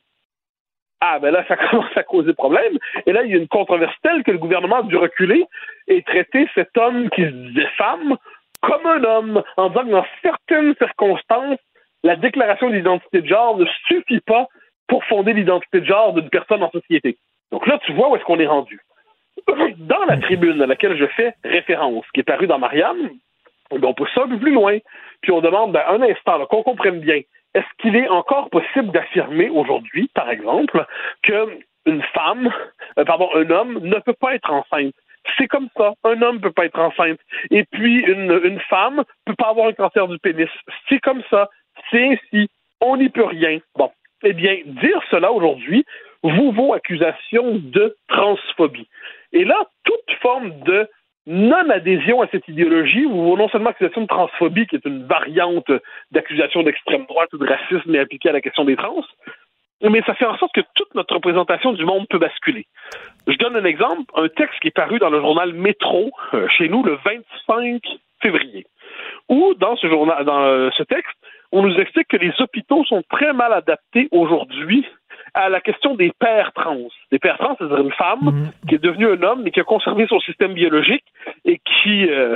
Ah, 1.01 1.19
ben 1.19 1.31
là, 1.31 1.45
ça 1.47 1.55
commence 1.69 1.95
à 1.95 2.03
causer 2.03 2.33
problème. 2.33 2.77
Et 3.05 3.11
là, 3.11 3.23
il 3.23 3.31
y 3.31 3.33
a 3.33 3.37
une 3.37 3.47
controverse 3.47 3.95
telle 4.01 4.23
que 4.23 4.31
le 4.31 4.37
gouvernement 4.37 4.77
a 4.77 4.83
dû 4.83 4.97
reculer 4.97 5.45
et 5.87 6.01
traiter 6.03 6.47
cet 6.55 6.77
homme 6.77 7.09
qui 7.09 7.23
se 7.23 7.29
disait 7.29 7.69
femme 7.77 8.17
comme 8.61 8.85
un 8.85 9.03
homme, 9.03 9.43
en 9.57 9.69
disant 9.69 9.83
que 9.83 9.91
dans 9.91 10.05
certaines 10.23 10.75
circonstances, 10.75 11.59
la 12.03 12.15
déclaration 12.15 12.69
d'identité 12.69 13.21
de 13.21 13.27
genre 13.27 13.57
ne 13.57 13.65
suffit 13.87 14.21
pas 14.21 14.47
pour 14.87 15.03
fonder 15.05 15.33
l'identité 15.33 15.81
de 15.81 15.85
genre 15.85 16.13
d'une 16.13 16.29
personne 16.29 16.63
en 16.63 16.71
société. 16.71 17.17
Donc 17.51 17.67
là, 17.67 17.79
tu 17.85 17.93
vois 17.93 18.09
où 18.09 18.15
est-ce 18.15 18.23
qu'on 18.23 18.39
est 18.39 18.47
rendu. 18.47 18.79
Dans 19.77 20.05
la 20.07 20.17
tribune 20.17 20.61
à 20.61 20.65
laquelle 20.65 20.97
je 20.97 21.05
fais 21.07 21.35
référence, 21.43 22.05
qui 22.13 22.21
est 22.21 22.23
parue 22.23 22.47
dans 22.47 22.57
Marianne, 22.57 23.11
on 23.71 23.93
pousse 23.93 24.09
ça 24.13 24.23
un 24.23 24.29
peu 24.29 24.39
plus 24.39 24.53
loin, 24.53 24.77
puis 25.21 25.31
on 25.31 25.41
demande 25.41 25.71
ben, 25.73 25.83
un 25.87 26.01
instant, 26.01 26.45
qu'on 26.45 26.63
comprenne 26.63 26.99
bien, 26.99 27.21
est-ce 27.53 27.65
qu'il 27.79 27.95
est 27.95 28.09
encore 28.09 28.49
possible 28.49 28.91
d'affirmer 28.91 29.49
aujourd'hui, 29.49 30.09
par 30.13 30.29
exemple, 30.29 30.85
qu'une 31.23 32.01
femme, 32.13 32.51
euh, 32.99 33.05
pardon, 33.05 33.29
un 33.33 33.49
homme 33.49 33.79
ne 33.79 33.99
peut 33.99 34.13
pas 34.13 34.35
être 34.35 34.51
enceinte? 34.51 34.93
C'est 35.37 35.47
comme 35.47 35.69
ça. 35.75 35.93
Un 36.03 36.21
homme 36.21 36.35
ne 36.35 36.41
peut 36.41 36.51
pas 36.51 36.65
être 36.65 36.79
enceinte. 36.79 37.19
Et 37.49 37.63
puis, 37.63 38.01
une, 38.01 38.39
une 38.43 38.59
femme 38.59 38.97
ne 38.97 39.03
peut 39.25 39.35
pas 39.35 39.49
avoir 39.49 39.67
un 39.67 39.73
cancer 39.73 40.07
du 40.07 40.19
pénis. 40.19 40.49
C'est 40.87 40.99
comme 40.99 41.23
ça. 41.31 41.49
C'est 41.89 42.03
ainsi. 42.03 42.47
On 42.79 42.97
n'y 42.97 43.09
peut 43.09 43.25
rien. 43.25 43.57
Bon. 43.75 43.91
Eh 44.23 44.33
bien, 44.33 44.57
dire 44.65 45.01
cela 45.09 45.31
aujourd'hui 45.31 45.83
vous 46.23 46.51
vaut 46.51 46.73
accusation 46.73 47.55
de 47.55 47.95
transphobie. 48.07 48.87
Et 49.31 49.45
là, 49.45 49.55
toute 49.83 50.19
forme 50.21 50.59
de 50.61 50.87
non-adhésion 51.27 52.21
à 52.21 52.27
cette 52.27 52.47
idéologie, 52.47 53.05
ou 53.05 53.35
non 53.35 53.49
seulement 53.49 53.71
accusation 53.71 54.01
de 54.01 54.07
transphobie, 54.07 54.67
qui 54.67 54.75
est 54.75 54.85
une 54.85 55.05
variante 55.05 55.71
d'accusation 56.11 56.63
d'extrême 56.63 57.05
droite 57.05 57.33
ou 57.33 57.37
de 57.37 57.47
racisme 57.47 57.95
appliquée 57.95 58.29
à 58.29 58.33
la 58.33 58.41
question 58.41 58.65
des 58.65 58.75
trans, 58.75 59.03
mais 59.81 60.01
ça 60.05 60.13
fait 60.13 60.25
en 60.25 60.37
sorte 60.37 60.53
que 60.53 60.61
toute 60.75 60.93
notre 60.95 61.15
représentation 61.15 61.73
du 61.73 61.85
monde 61.85 62.07
peut 62.09 62.17
basculer. 62.17 62.65
Je 63.27 63.37
donne 63.37 63.55
un 63.55 63.65
exemple, 63.65 64.11
un 64.15 64.29
texte 64.29 64.59
qui 64.59 64.69
est 64.69 64.75
paru 64.75 64.99
dans 64.99 65.09
le 65.09 65.19
journal 65.19 65.53
Métro, 65.53 66.11
euh, 66.33 66.47
chez 66.47 66.69
nous, 66.69 66.83
le 66.83 66.97
25 67.03 67.81
février, 68.21 68.65
où 69.29 69.53
dans 69.55 69.75
ce 69.75 69.87
journal, 69.87 70.23
dans 70.25 70.43
euh, 70.43 70.69
ce 70.77 70.83
texte, 70.83 71.15
on 71.51 71.63
nous 71.63 71.75
explique 71.75 72.07
que 72.07 72.17
les 72.17 72.33
hôpitaux 72.39 72.83
sont 72.85 73.03
très 73.09 73.33
mal 73.33 73.53
adaptés 73.53 74.07
aujourd'hui 74.11 74.85
à 75.35 75.49
la 75.49 75.61
question 75.61 75.95
des 75.95 76.11
pères 76.17 76.53
trans. 76.53 76.87
Des 77.11 77.19
pères 77.19 77.37
trans, 77.37 77.55
c'est-à-dire 77.57 77.79
une 77.79 77.91
femme 77.91 78.23
mhm. 78.23 78.51
qui 78.67 78.75
est 78.75 78.83
devenue 78.83 79.11
un 79.11 79.21
homme 79.21 79.43
mais 79.43 79.51
qui 79.51 79.59
a 79.59 79.63
conservé 79.63 80.07
son 80.07 80.19
système 80.21 80.53
biologique 80.53 81.03
et 81.43 81.59
qui, 81.59 82.09
euh, 82.09 82.35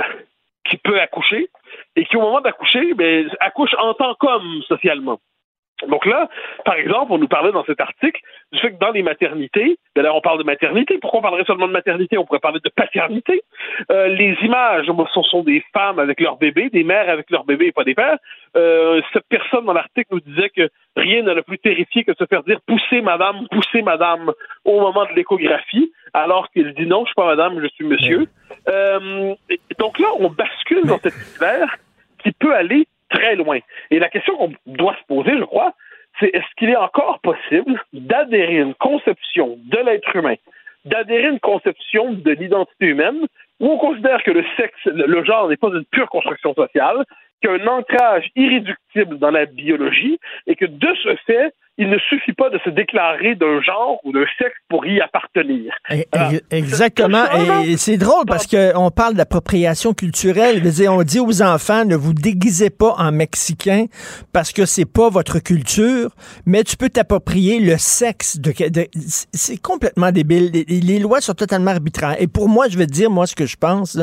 qui 0.68 0.76
peut 0.76 1.00
accoucher 1.00 1.48
et 1.96 2.04
qui, 2.04 2.16
au 2.16 2.20
moment 2.20 2.40
d'accoucher, 2.40 2.94
ben, 2.94 3.28
accouche 3.40 3.74
en 3.78 3.94
tant 3.94 4.14
qu'homme 4.14 4.62
socialement. 4.68 5.18
Donc 5.88 6.06
là, 6.06 6.28
par 6.64 6.74
exemple, 6.74 7.12
on 7.12 7.18
nous 7.18 7.28
parlait 7.28 7.52
dans 7.52 7.64
cet 7.64 7.80
article 7.80 8.20
du 8.52 8.58
fait 8.58 8.72
que 8.72 8.78
dans 8.78 8.90
les 8.90 9.02
maternités, 9.02 9.78
d'ailleurs 9.96 10.16
on 10.16 10.20
parle 10.20 10.38
de 10.38 10.44
maternité, 10.44 10.98
pourquoi 10.98 11.20
on 11.20 11.22
parlerait 11.22 11.44
seulement 11.44 11.68
de 11.68 11.72
maternité? 11.72 12.18
On 12.18 12.24
pourrait 12.24 12.40
parler 12.40 12.60
de 12.62 12.70
paternité. 12.70 13.42
Euh, 13.90 14.08
les 14.08 14.36
images, 14.42 14.86
ce 14.86 15.22
sont 15.22 15.42
des 15.42 15.64
femmes 15.72 15.98
avec 15.98 16.20
leurs 16.20 16.36
bébés, 16.36 16.70
des 16.70 16.84
mères 16.84 17.08
avec 17.08 17.30
leurs 17.30 17.44
bébés 17.44 17.66
et 17.66 17.72
pas 17.72 17.84
des 17.84 17.94
pères. 17.94 18.18
Euh, 18.56 19.00
cette 19.12 19.26
personne 19.28 19.64
dans 19.64 19.72
l'article 19.72 20.08
nous 20.12 20.20
disait 20.20 20.50
que 20.50 20.68
rien 20.96 21.22
ne 21.22 21.32
l'a 21.32 21.42
plus 21.42 21.58
terrifié 21.58 22.04
que 22.04 22.12
de 22.12 22.16
se 22.16 22.26
faire 22.26 22.42
dire 22.42 22.60
poussez 22.66 23.00
madame, 23.00 23.46
poussez 23.50 23.82
madame 23.82 24.32
au 24.64 24.80
moment 24.80 25.04
de 25.04 25.14
l'échographie, 25.14 25.92
alors 26.12 26.50
qu'il 26.50 26.74
dit 26.74 26.86
non, 26.86 27.04
je 27.04 27.06
suis 27.06 27.14
pas 27.14 27.26
madame, 27.26 27.60
je 27.60 27.68
suis 27.68 27.84
monsieur. 27.84 28.26
Euh, 28.68 29.34
donc 29.78 29.98
là, 29.98 30.08
on 30.18 30.28
bascule 30.28 30.84
dans 30.84 30.98
cette 30.98 31.12
sphère 31.12 31.76
qui 32.22 32.32
peut 32.32 32.54
aller 32.54 32.86
très 33.10 33.36
loin. 33.36 33.58
Et 33.90 33.98
la 33.98 34.08
question 34.08 34.36
qu'on 34.36 34.52
doit 34.66 34.96
se 35.00 35.06
poser, 35.06 35.36
je 35.38 35.44
crois, 35.44 35.74
c'est 36.18 36.28
est-ce 36.34 36.54
qu'il 36.56 36.70
est 36.70 36.76
encore 36.76 37.20
possible 37.20 37.80
d'adhérer 37.92 38.58
à 38.58 38.62
une 38.62 38.74
conception 38.74 39.58
de 39.64 39.78
l'être 39.78 40.14
humain, 40.16 40.34
d'adhérer 40.84 41.26
à 41.26 41.30
une 41.30 41.40
conception 41.40 42.12
de 42.12 42.30
l'identité 42.32 42.86
humaine, 42.86 43.26
où 43.60 43.68
on 43.68 43.78
considère 43.78 44.22
que 44.22 44.30
le 44.30 44.44
sexe, 44.56 44.84
le 44.86 45.24
genre 45.24 45.48
n'est 45.48 45.56
pas 45.56 45.68
une 45.68 45.84
pure 45.84 46.08
construction 46.08 46.54
sociale, 46.54 47.04
qu'il 47.40 47.50
y 47.50 47.54
a 47.54 47.62
un 47.62 47.66
ancrage 47.66 48.28
irréductible 48.36 49.18
dans 49.18 49.30
la 49.30 49.46
biologie, 49.46 50.18
et 50.46 50.56
que 50.56 50.66
de 50.66 50.94
ce 51.02 51.16
fait, 51.26 51.52
il 51.80 51.88
ne 51.88 51.98
suffit 51.98 52.34
pas 52.34 52.50
de 52.50 52.58
se 52.62 52.68
déclarer 52.68 53.36
d'un 53.36 53.62
genre 53.62 53.98
ou 54.04 54.12
d'un 54.12 54.26
sexe 54.38 54.54
pour 54.68 54.84
y 54.84 55.00
appartenir. 55.00 55.72
Exactement. 56.50 57.24
Et 57.64 57.78
c'est 57.78 57.96
drôle 57.96 58.26
parce 58.26 58.46
qu'on 58.46 58.90
parle 58.90 59.14
d'appropriation 59.14 59.94
culturelle. 59.94 60.62
On 60.90 61.02
dit 61.02 61.20
aux 61.20 61.40
enfants, 61.40 61.86
ne 61.86 61.96
vous 61.96 62.12
déguisez 62.12 62.68
pas 62.68 62.94
en 62.98 63.10
mexicain 63.12 63.86
parce 64.34 64.52
que 64.52 64.66
c'est 64.66 64.84
pas 64.84 65.08
votre 65.08 65.38
culture, 65.38 66.10
mais 66.44 66.64
tu 66.64 66.76
peux 66.76 66.90
t'approprier 66.90 67.60
le 67.60 67.78
sexe 67.78 68.38
de... 68.38 68.52
c'est 69.32 69.62
complètement 69.62 70.12
débile. 70.12 70.50
Les, 70.68 70.98
lois 70.98 71.22
sont 71.22 71.32
totalement 71.32 71.70
arbitraires. 71.70 72.16
Et 72.20 72.26
pour 72.26 72.50
moi, 72.50 72.68
je 72.68 72.76
vais 72.76 72.86
te 72.86 72.92
dire, 72.92 73.10
moi, 73.10 73.26
ce 73.26 73.34
que 73.34 73.46
je 73.46 73.56
pense, 73.56 73.98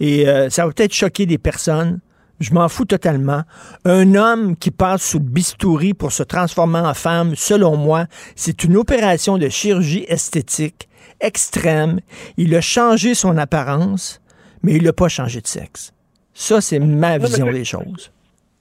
et 0.00 0.28
euh, 0.28 0.50
ça 0.50 0.66
va 0.66 0.72
peut-être 0.72 0.94
choquer 0.94 1.26
des 1.26 1.38
personnes, 1.38 2.00
je 2.40 2.54
m'en 2.54 2.68
fous 2.68 2.86
totalement. 2.86 3.42
Un 3.84 4.14
homme 4.14 4.56
qui 4.56 4.70
passe 4.70 5.10
sous 5.10 5.18
le 5.18 5.24
bistouri 5.24 5.94
pour 5.94 6.10
se 6.10 6.22
transformer 6.22 6.80
en 6.80 6.94
femme, 6.94 7.36
selon 7.36 7.76
moi, 7.76 8.06
c'est 8.34 8.64
une 8.64 8.76
opération 8.76 9.38
de 9.38 9.48
chirurgie 9.48 10.04
esthétique 10.08 10.88
extrême. 11.20 12.00
Il 12.36 12.54
a 12.54 12.60
changé 12.60 13.14
son 13.14 13.36
apparence, 13.36 14.20
mais 14.62 14.72
il 14.72 14.84
n'a 14.84 14.92
pas 14.92 15.08
changé 15.08 15.40
de 15.40 15.46
sexe. 15.46 15.92
Ça, 16.32 16.60
c'est 16.60 16.78
ma 16.78 17.18
vision 17.18 17.50
des 17.50 17.64
choses. 17.64 18.12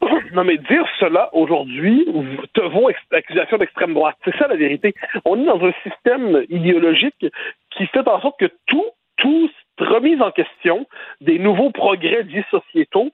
Non, 0.31 0.43
mais 0.43 0.57
dire 0.57 0.85
cela 0.99 1.27
aujourd'hui 1.33 2.05
te 2.53 2.61
vaut 2.61 2.87
accusation 3.11 3.57
d'extrême 3.57 3.95
droite. 3.95 4.15
C'est 4.23 4.37
ça 4.37 4.47
la 4.47 4.57
vérité. 4.57 4.93
On 5.25 5.41
est 5.41 5.45
dans 5.45 5.59
un 5.65 5.73
système 5.81 6.45
idéologique 6.49 7.25
qui 7.71 7.87
fait 7.87 8.07
en 8.07 8.21
sorte 8.21 8.39
que 8.39 8.51
tout, 8.67 8.85
tout 9.17 9.49
remise 9.79 10.21
en 10.21 10.29
question 10.29 10.85
des 11.19 11.39
nouveaux 11.39 11.71
progrès 11.71 12.23
dits 12.25 12.43
sociétaux 12.51 13.09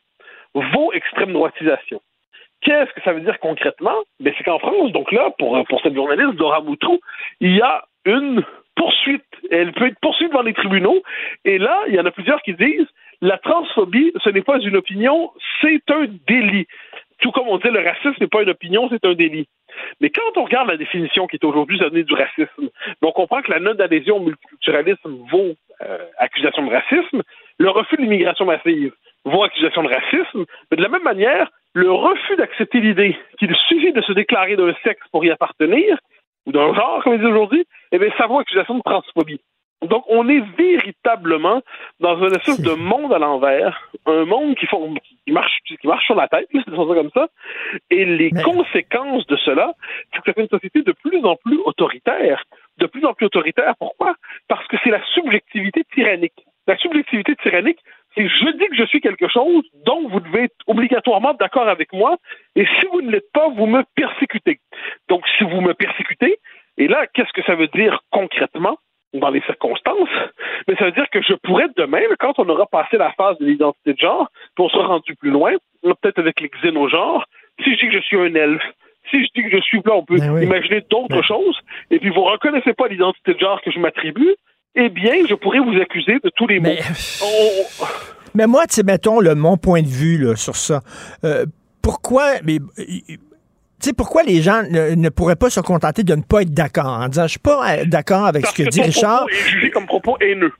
vaut 0.55 0.91
extrême 0.93 1.33
droitisation. 1.33 2.01
Qu'est-ce 2.61 2.91
que 2.93 3.01
ça 3.03 3.13
veut 3.13 3.21
dire 3.21 3.39
concrètement? 3.39 3.97
Ben, 4.19 4.33
c'est 4.37 4.43
qu'en 4.43 4.59
France, 4.59 4.91
donc 4.91 5.11
là, 5.11 5.29
pour, 5.37 5.61
pour 5.67 5.81
cette 5.81 5.93
journaliste, 5.93 6.35
Dora 6.35 6.61
Moutrou, 6.61 6.99
il 7.39 7.55
y 7.55 7.61
a 7.61 7.85
une 8.05 8.43
poursuite. 8.75 9.23
Elle 9.51 9.71
peut 9.73 9.87
être 9.87 9.99
poursuivie 10.01 10.29
devant 10.29 10.41
les 10.41 10.53
tribunaux. 10.53 11.01
Et 11.43 11.57
là, 11.57 11.83
il 11.87 11.95
y 11.95 11.99
en 11.99 12.05
a 12.05 12.11
plusieurs 12.11 12.41
qui 12.41 12.53
disent 12.53 12.87
la 13.21 13.37
transphobie, 13.37 14.11
ce 14.23 14.29
n'est 14.29 14.41
pas 14.41 14.59
une 14.59 14.75
opinion, 14.75 15.31
c'est 15.61 15.89
un 15.89 16.05
délit. 16.27 16.67
Tout 17.19 17.31
comme 17.31 17.47
on 17.47 17.57
dit, 17.57 17.69
le 17.69 17.79
racisme 17.79 18.15
n'est 18.19 18.27
pas 18.27 18.43
une 18.43 18.49
opinion, 18.49 18.89
c'est 18.89 19.05
un 19.05 19.13
délit. 19.13 19.47
Mais 20.01 20.09
quand 20.09 20.37
on 20.37 20.43
regarde 20.43 20.69
la 20.69 20.77
définition 20.77 21.27
qui 21.27 21.37
est 21.37 21.45
aujourd'hui 21.45 21.79
donnée 21.79 22.03
du 22.03 22.13
racisme, 22.13 22.69
on 23.01 23.11
comprend 23.11 23.41
que 23.41 23.51
la 23.51 23.59
note 23.59 23.77
d'adhésion 23.77 24.17
au 24.17 24.21
multiculturalisme 24.21 25.15
vaut 25.31 25.53
euh, 25.81 25.97
accusation 26.17 26.65
de 26.65 26.71
racisme, 26.71 27.21
le 27.57 27.69
refus 27.69 27.95
de 27.97 28.01
l'immigration 28.01 28.45
massive 28.45 28.93
vaut 29.25 29.43
accusation 29.43 29.83
de 29.83 29.89
racisme, 29.89 30.45
mais 30.71 30.77
de 30.77 30.83
la 30.83 30.89
même 30.89 31.03
manière, 31.03 31.49
le 31.73 31.91
refus 31.91 32.35
d'accepter 32.37 32.79
l'idée 32.79 33.17
qu'il 33.37 33.53
suffit 33.67 33.91
de 33.91 34.01
se 34.01 34.13
déclarer 34.13 34.55
d'un 34.55 34.73
sexe 34.83 35.05
pour 35.11 35.25
y 35.25 35.31
appartenir, 35.31 35.97
ou 36.45 36.51
d'un 36.51 36.73
genre, 36.73 37.03
comme 37.03 37.13
ils 37.13 37.19
disent 37.19 37.29
aujourd'hui, 37.29 37.65
eh 37.91 37.99
bien, 37.99 38.09
ça 38.17 38.27
vaut 38.27 38.39
accusation 38.39 38.75
de 38.75 38.81
transphobie. 38.81 39.41
Donc, 39.81 40.03
on 40.07 40.27
est 40.29 40.41
véritablement 40.57 41.61
dans 41.99 42.17
une 42.17 42.35
espèce 42.35 42.61
de 42.61 42.73
monde 42.73 43.13
à 43.13 43.19
l'envers, 43.19 43.89
un 44.05 44.25
monde 44.25 44.55
qui, 44.55 44.65
font, 44.67 44.93
qui, 45.25 45.31
marche, 45.31 45.59
qui 45.67 45.87
marche 45.87 46.05
sur 46.05 46.15
la 46.15 46.27
tête, 46.27 46.47
disons 46.53 46.87
ça 46.87 46.95
comme 46.95 47.11
ça, 47.13 47.27
et 47.89 48.05
les 48.05 48.31
conséquences 48.31 49.27
de 49.27 49.35
cela, 49.37 49.73
c'est 50.13 50.21
que 50.21 50.25
ça 50.25 50.33
fait 50.33 50.41
une 50.41 50.49
société 50.49 50.81
de 50.81 50.93
plus 51.03 51.23
en 51.25 51.35
plus 51.35 51.59
autoritaire. 51.65 52.43
De 52.77 52.87
plus 52.87 53.05
en 53.05 53.13
plus 53.13 53.27
autoritaire, 53.27 53.73
pourquoi? 53.77 54.15
Parce 54.47 54.65
que 54.67 54.77
c'est 54.83 54.89
la 54.89 55.03
subjectivité 55.13 55.83
tyrannique. 55.93 56.45
La 56.67 56.77
subjectivité 56.77 57.35
tyrannique, 57.35 57.79
c'est 58.15 58.27
je 58.27 58.57
dis 58.57 58.67
que 58.67 58.75
je 58.75 58.85
suis 58.85 59.01
quelque 59.01 59.27
chose, 59.27 59.63
donc 59.85 60.09
vous 60.09 60.19
devez 60.19 60.43
être 60.43 60.55
obligatoirement 60.67 61.33
d'accord 61.33 61.67
avec 61.67 61.91
moi, 61.93 62.17
et 62.55 62.65
si 62.65 62.85
vous 62.91 63.01
ne 63.01 63.11
l'êtes 63.11 63.31
pas, 63.33 63.49
vous 63.49 63.65
me 63.65 63.83
persécutez. 63.95 64.59
Donc, 65.09 65.23
si 65.37 65.43
vous 65.43 65.61
me 65.61 65.73
persécutez, 65.73 66.37
et 66.77 66.87
là, 66.87 67.05
qu'est-ce 67.13 67.33
que 67.33 67.43
ça 67.43 67.55
veut 67.55 67.67
dire 67.67 67.99
concrètement? 68.11 68.77
dans 69.13 69.29
les 69.29 69.41
circonstances, 69.41 70.09
mais 70.67 70.75
ça 70.75 70.85
veut 70.85 70.91
dire 70.91 71.09
que 71.09 71.21
je 71.21 71.33
pourrais 71.35 71.67
demain, 71.77 72.01
quand 72.19 72.37
on 72.37 72.49
aura 72.49 72.65
passé 72.65 72.97
la 72.97 73.11
phase 73.13 73.37
de 73.39 73.45
l'identité 73.45 73.93
de 73.93 73.97
genre, 73.97 74.29
puis 74.55 74.65
on 74.65 74.69
sera 74.69 74.87
rendu 74.87 75.15
plus 75.15 75.31
loin, 75.31 75.53
peut-être 75.83 76.19
avec 76.19 76.41
les 76.41 76.49
xénogenres, 76.49 77.25
si 77.63 77.73
je 77.73 77.79
dis 77.79 77.87
que 77.87 77.97
je 77.97 78.03
suis 78.03 78.17
un 78.17 78.35
elfe, 78.35 78.63
si 79.11 79.23
je 79.23 79.29
dis 79.35 79.49
que 79.49 79.55
je 79.55 79.61
suis 79.61 79.79
blanc, 79.79 79.99
on 79.99 80.05
peut 80.05 80.17
imaginer 80.17 80.81
d'autres 80.89 81.21
choses, 81.21 81.57
et 81.91 81.99
puis 81.99 82.09
vous 82.09 82.21
ne 82.21 82.31
reconnaissez 82.31 82.73
pas 82.73 82.87
l'identité 82.87 83.33
de 83.33 83.39
genre 83.39 83.61
que 83.61 83.71
je 83.71 83.79
m'attribue, 83.79 84.35
eh 84.75 84.89
bien, 84.89 85.13
je 85.27 85.33
pourrais 85.35 85.59
vous 85.59 85.79
accuser 85.79 86.19
de 86.23 86.29
tous 86.35 86.47
les 86.47 86.59
mots. 86.59 86.69
On- 87.23 87.85
Mais 88.33 88.47
moi, 88.47 88.67
tu 88.67 88.75
sais, 88.75 88.83
mettons 88.83 89.19
le, 89.19 89.35
mon 89.35 89.57
point 89.57 89.81
de 89.81 89.87
vue 89.87 90.17
là, 90.17 90.35
sur 90.35 90.55
ça. 90.55 90.81
Euh, 91.23 91.45
pourquoi, 91.81 92.33
mais, 92.43 92.57
tu 92.77 93.17
sais, 93.79 93.93
pourquoi 93.93 94.23
les 94.23 94.41
gens 94.41 94.63
ne, 94.69 94.95
ne 94.95 95.09
pourraient 95.09 95.35
pas 95.35 95.49
se 95.49 95.59
contenter 95.61 96.03
de 96.03 96.15
ne 96.15 96.21
pas 96.23 96.41
être 96.41 96.53
d'accord 96.53 96.87
en 96.87 97.07
disant, 97.07 97.23
je 97.23 97.29
suis 97.31 97.39
pas 97.39 97.77
euh, 97.77 97.85
d'accord 97.85 98.25
avec 98.25 98.43
Parce 98.43 98.55
ce 98.55 98.63
que, 98.63 98.65
que 98.65 98.69
dit 98.71 98.79
ton 98.79 98.85
Richard. 98.85 99.19
propos 99.25 99.29
est 99.33 99.49
jugé 99.49 99.69
comme 99.71 99.85
propos 99.85 100.17
haineux. 100.21 100.53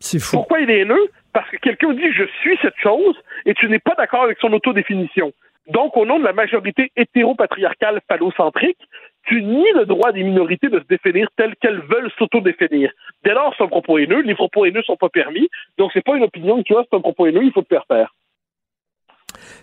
C'est 0.00 0.18
fou. 0.18 0.36
Pourquoi 0.36 0.60
il 0.60 0.70
est 0.70 0.80
haineux? 0.80 1.08
Parce 1.32 1.48
que 1.50 1.56
quelqu'un 1.56 1.92
dit 1.94 2.12
je 2.16 2.24
suis 2.40 2.56
cette 2.62 2.76
chose 2.82 3.14
et 3.44 3.54
tu 3.54 3.68
n'es 3.68 3.78
pas 3.78 3.94
d'accord 3.96 4.22
avec 4.22 4.38
son 4.40 4.52
autodéfinition. 4.52 5.32
Donc, 5.68 5.96
au 5.96 6.06
nom 6.06 6.18
de 6.20 6.24
la 6.24 6.32
majorité 6.32 6.92
hétéropatriarcale 6.96 8.00
phallocentrique, 8.08 8.78
tu 9.26 9.42
nies 9.42 9.72
le 9.74 9.86
droit 9.86 10.12
des 10.12 10.22
minorités 10.22 10.68
de 10.68 10.78
se 10.78 10.84
définir 10.86 11.28
telles 11.36 11.54
qu'elles 11.56 11.80
veulent 11.80 12.10
s'autodéfinir. 12.18 12.90
Dès 13.24 13.32
lors, 13.32 13.54
c'est 13.56 13.64
un 13.64 13.68
propos 13.68 13.98
haineux. 13.98 14.22
Les 14.22 14.34
propos 14.34 14.64
haineux 14.64 14.82
sont 14.84 14.96
pas 14.96 15.08
permis. 15.08 15.48
Donc, 15.78 15.90
c'est 15.92 16.04
pas 16.04 16.16
une 16.16 16.22
opinion 16.24 16.58
que 16.58 16.62
tu 16.62 16.76
as, 16.76 16.84
c'est 16.90 16.96
un 16.96 17.00
propos 17.00 17.26
haineux, 17.26 17.42
il 17.44 17.52
faut 17.52 17.62
te 17.62 17.68
faire 17.68 17.84
faire. 17.86 18.14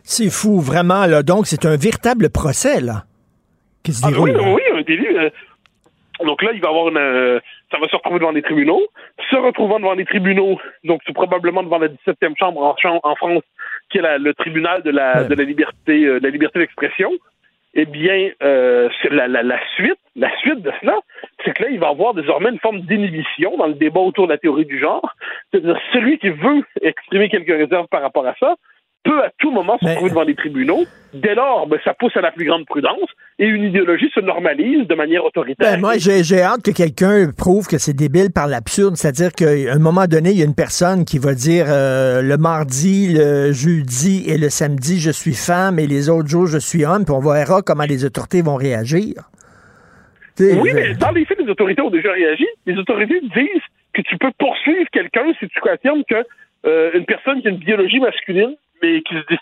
C'est 0.03 0.29
fou, 0.29 0.59
vraiment. 0.59 1.05
Là. 1.05 1.23
Donc, 1.23 1.47
c'est 1.47 1.65
un 1.65 1.77
véritable 1.77 2.29
procès, 2.29 2.81
là, 2.81 3.03
qui 3.83 3.93
se 3.93 4.05
Ah, 4.05 4.11
déroule. 4.11 4.31
oui, 4.31 4.53
oui, 4.55 4.61
un 4.79 4.81
délit. 4.81 5.07
euh, 5.07 5.29
Donc 6.23 6.41
là, 6.43 6.51
il 6.53 6.61
va 6.61 6.69
avoir 6.69 6.89
une, 6.89 6.97
euh, 6.97 7.39
ça 7.71 7.77
va 7.79 7.87
se 7.87 7.95
retrouver 7.95 8.19
devant 8.19 8.31
les 8.31 8.41
tribunaux. 8.43 8.81
Se 9.29 9.35
retrouvant 9.35 9.79
devant 9.79 9.93
les 9.93 10.05
tribunaux, 10.05 10.59
donc 10.83 11.01
c'est 11.05 11.13
probablement 11.13 11.63
devant 11.63 11.79
la 11.79 11.87
17e 11.87 12.35
chambre 12.37 12.61
en, 13.03 13.15
France, 13.15 13.43
qui 13.89 13.97
est 13.97 14.01
la- 14.01 14.17
le 14.19 14.33
tribunal 14.33 14.83
de 14.83 14.91
la, 14.91 15.23
de 15.23 15.33
la 15.35 15.43
liberté, 15.43 16.05
euh, 16.05 16.19
de 16.19 16.23
la 16.25 16.29
liberté 16.29 16.59
d'expression. 16.59 17.11
Eh 17.75 17.85
bien, 17.85 18.29
euh, 18.43 18.89
la, 19.09 19.27
la, 19.27 19.41
la 19.41 19.59
suite, 19.75 19.97
la 20.15 20.29
suite 20.39 20.61
de 20.61 20.71
cela, 20.81 20.95
c'est 21.43 21.53
que 21.53 21.63
là, 21.63 21.69
il 21.69 21.79
va 21.79 21.87
avoir 21.87 22.13
désormais 22.13 22.49
une 22.49 22.59
forme 22.59 22.81
d'inhibition 22.81 23.57
dans 23.57 23.67
le 23.67 23.73
débat 23.73 23.99
autour 23.99 24.27
de 24.27 24.33
la 24.33 24.37
théorie 24.37 24.65
du 24.65 24.79
genre. 24.79 25.15
C'est-à-dire, 25.51 25.79
celui 25.91 26.19
qui 26.19 26.29
veut 26.29 26.63
exprimer 26.81 27.29
quelques 27.29 27.47
réserves 27.47 27.87
par 27.87 28.01
rapport 28.01 28.27
à 28.27 28.35
ça 28.39 28.55
peut 29.03 29.21
à 29.23 29.29
tout 29.39 29.51
moment 29.51 29.77
se 29.81 29.85
retrouver 29.85 30.09
devant 30.09 30.23
les 30.23 30.35
tribunaux. 30.35 30.85
Dès 31.13 31.35
lors, 31.35 31.67
ben, 31.67 31.77
ça 31.83 31.93
pousse 31.93 32.15
à 32.17 32.21
la 32.21 32.31
plus 32.31 32.45
grande 32.45 32.65
prudence 32.65 33.09
et 33.37 33.45
une 33.45 33.63
idéologie 33.65 34.09
se 34.15 34.19
normalise 34.19 34.87
de 34.87 34.95
manière 34.95 35.23
autoritaire. 35.25 35.73
Ben, 35.73 35.79
moi, 35.79 35.93
j'ai 35.97 36.41
hâte 36.41 36.63
que 36.63 36.71
quelqu'un 36.71 37.29
prouve 37.37 37.67
que 37.67 37.77
c'est 37.77 37.93
débile 37.93 38.31
par 38.33 38.47
l'absurde. 38.47 38.95
C'est-à-dire 38.95 39.31
qu'à 39.33 39.49
un 39.73 39.79
moment 39.79 40.05
donné, 40.07 40.31
il 40.31 40.37
y 40.39 40.41
a 40.41 40.45
une 40.45 40.55
personne 40.55 41.05
qui 41.05 41.19
va 41.19 41.33
dire 41.35 41.65
euh, 41.69 42.21
le 42.21 42.37
mardi, 42.37 43.13
le 43.13 43.51
jeudi 43.51 44.23
et 44.27 44.37
le 44.39 44.49
samedi, 44.49 44.99
je 44.99 45.11
suis 45.11 45.35
femme 45.35 45.77
et 45.77 45.85
les 45.85 46.09
autres 46.09 46.29
jours, 46.29 46.47
je 46.47 46.57
suis 46.57 46.83
homme, 46.85 47.05
puis 47.05 47.13
on 47.13 47.19
verra 47.19 47.61
comment 47.61 47.83
les 47.83 48.05
autorités 48.05 48.41
vont 48.41 48.55
réagir. 48.55 49.13
Oui, 50.39 50.69
je- 50.69 50.75
mais 50.75 50.93
dans 50.95 51.11
les 51.11 51.25
faits, 51.25 51.39
les 51.39 51.49
autorités 51.49 51.81
ont 51.81 51.91
déjà 51.91 52.11
réagi. 52.11 52.47
Les 52.65 52.75
autorités 52.77 53.19
disent 53.21 53.61
que 53.93 54.01
tu 54.01 54.17
peux 54.17 54.31
poursuivre 54.39 54.89
quelqu'un 54.91 55.25
si 55.39 55.47
tu 55.47 55.59
affirmes 55.69 56.03
que 56.09 56.15
euh, 56.65 56.91
une 56.95 57.05
personne 57.05 57.41
qui 57.41 57.47
a 57.47 57.51
une 57.51 57.57
biologie 57.57 57.99
masculine, 57.99 58.55
mais 58.83 59.01
qui 59.01 59.15
se 59.15 59.25
dit 59.29 59.39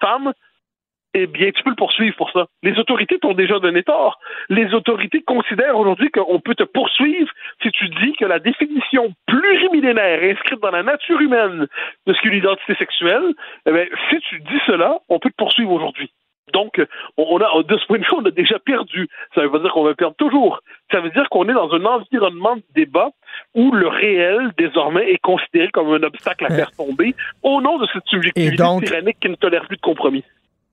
eh 1.13 1.27
bien, 1.27 1.51
tu 1.51 1.61
peux 1.63 1.71
le 1.71 1.75
poursuivre 1.75 2.15
pour 2.15 2.31
ça. 2.31 2.45
Les 2.63 2.77
autorités 2.79 3.19
t'ont 3.19 3.33
déjà 3.33 3.59
donné 3.59 3.83
tort. 3.83 4.17
Les 4.47 4.73
autorités 4.73 5.21
considèrent 5.21 5.77
aujourd'hui 5.77 6.09
qu'on 6.09 6.39
peut 6.39 6.55
te 6.55 6.63
poursuivre 6.63 7.29
si 7.61 7.69
tu 7.71 7.89
dis 7.89 8.13
que 8.13 8.23
la 8.23 8.39
définition 8.39 9.13
plurimillénaire 9.27 10.23
inscrite 10.23 10.61
dans 10.61 10.71
la 10.71 10.83
nature 10.83 11.19
humaine 11.19 11.67
de 12.07 12.13
ce 12.13 12.21
qu'est 12.21 12.29
l'identité 12.29 12.75
sexuelle, 12.75 13.33
eh 13.65 13.71
bien, 13.71 13.85
si 14.09 14.19
tu 14.21 14.39
dis 14.39 14.59
cela, 14.65 14.99
on 15.09 15.19
peut 15.19 15.29
te 15.29 15.35
poursuivre 15.35 15.71
aujourd'hui. 15.71 16.09
Donc, 16.53 16.81
on 17.17 17.37
a, 17.37 17.63
de 17.63 17.77
ce 17.77 17.85
point 17.87 17.97
de 17.97 18.03
vue, 18.03 18.09
on 18.17 18.25
a 18.25 18.31
déjà 18.31 18.59
perdu. 18.59 19.07
Ça 19.35 19.41
veut 19.41 19.51
pas 19.51 19.59
dire 19.59 19.71
qu'on 19.71 19.83
va 19.83 19.93
perdre 19.95 20.15
toujours. 20.15 20.59
Ça 20.91 20.99
veut 21.01 21.09
dire 21.11 21.27
qu'on 21.29 21.47
est 21.49 21.53
dans 21.53 21.71
un 21.71 21.85
environnement 21.85 22.55
de 22.57 22.63
débat 22.75 23.09
où 23.55 23.71
le 23.71 23.87
réel, 23.87 24.51
désormais, 24.57 25.11
est 25.11 25.21
considéré 25.21 25.69
comme 25.71 25.91
un 25.93 26.03
obstacle 26.03 26.45
à 26.45 26.49
faire 26.55 26.71
tomber 26.71 27.15
au 27.43 27.61
nom 27.61 27.77
de 27.77 27.87
cette 27.93 28.05
subjectivité 28.07 28.55
donc- 28.55 28.85
tyrannique 28.85 29.17
qui 29.21 29.29
ne 29.29 29.35
tolère 29.35 29.65
plus 29.67 29.77
de 29.77 29.81
compromis. 29.81 30.23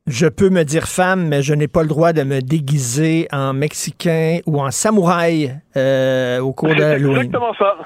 Je 0.07 0.27
peux 0.27 0.49
me 0.49 0.63
dire 0.63 0.85
femme, 0.89 1.29
mais 1.29 1.43
je 1.43 1.53
n'ai 1.53 1.69
pas 1.69 1.83
le 1.83 1.89
droit 1.89 2.15
de 2.15 2.23
me 2.23 2.41
déguiser 2.41 3.29
en 3.31 3.53
mexicain 3.53 4.39
ou 4.47 4.59
en 4.59 4.71
samouraï 4.71 5.55
euh, 5.77 6.39
au 6.41 6.55
cours 6.55 6.71
de 6.71 6.75
C'est 6.79 6.83
Halloween. 6.95 7.17
exactement 7.19 7.53
ça. 7.59 7.77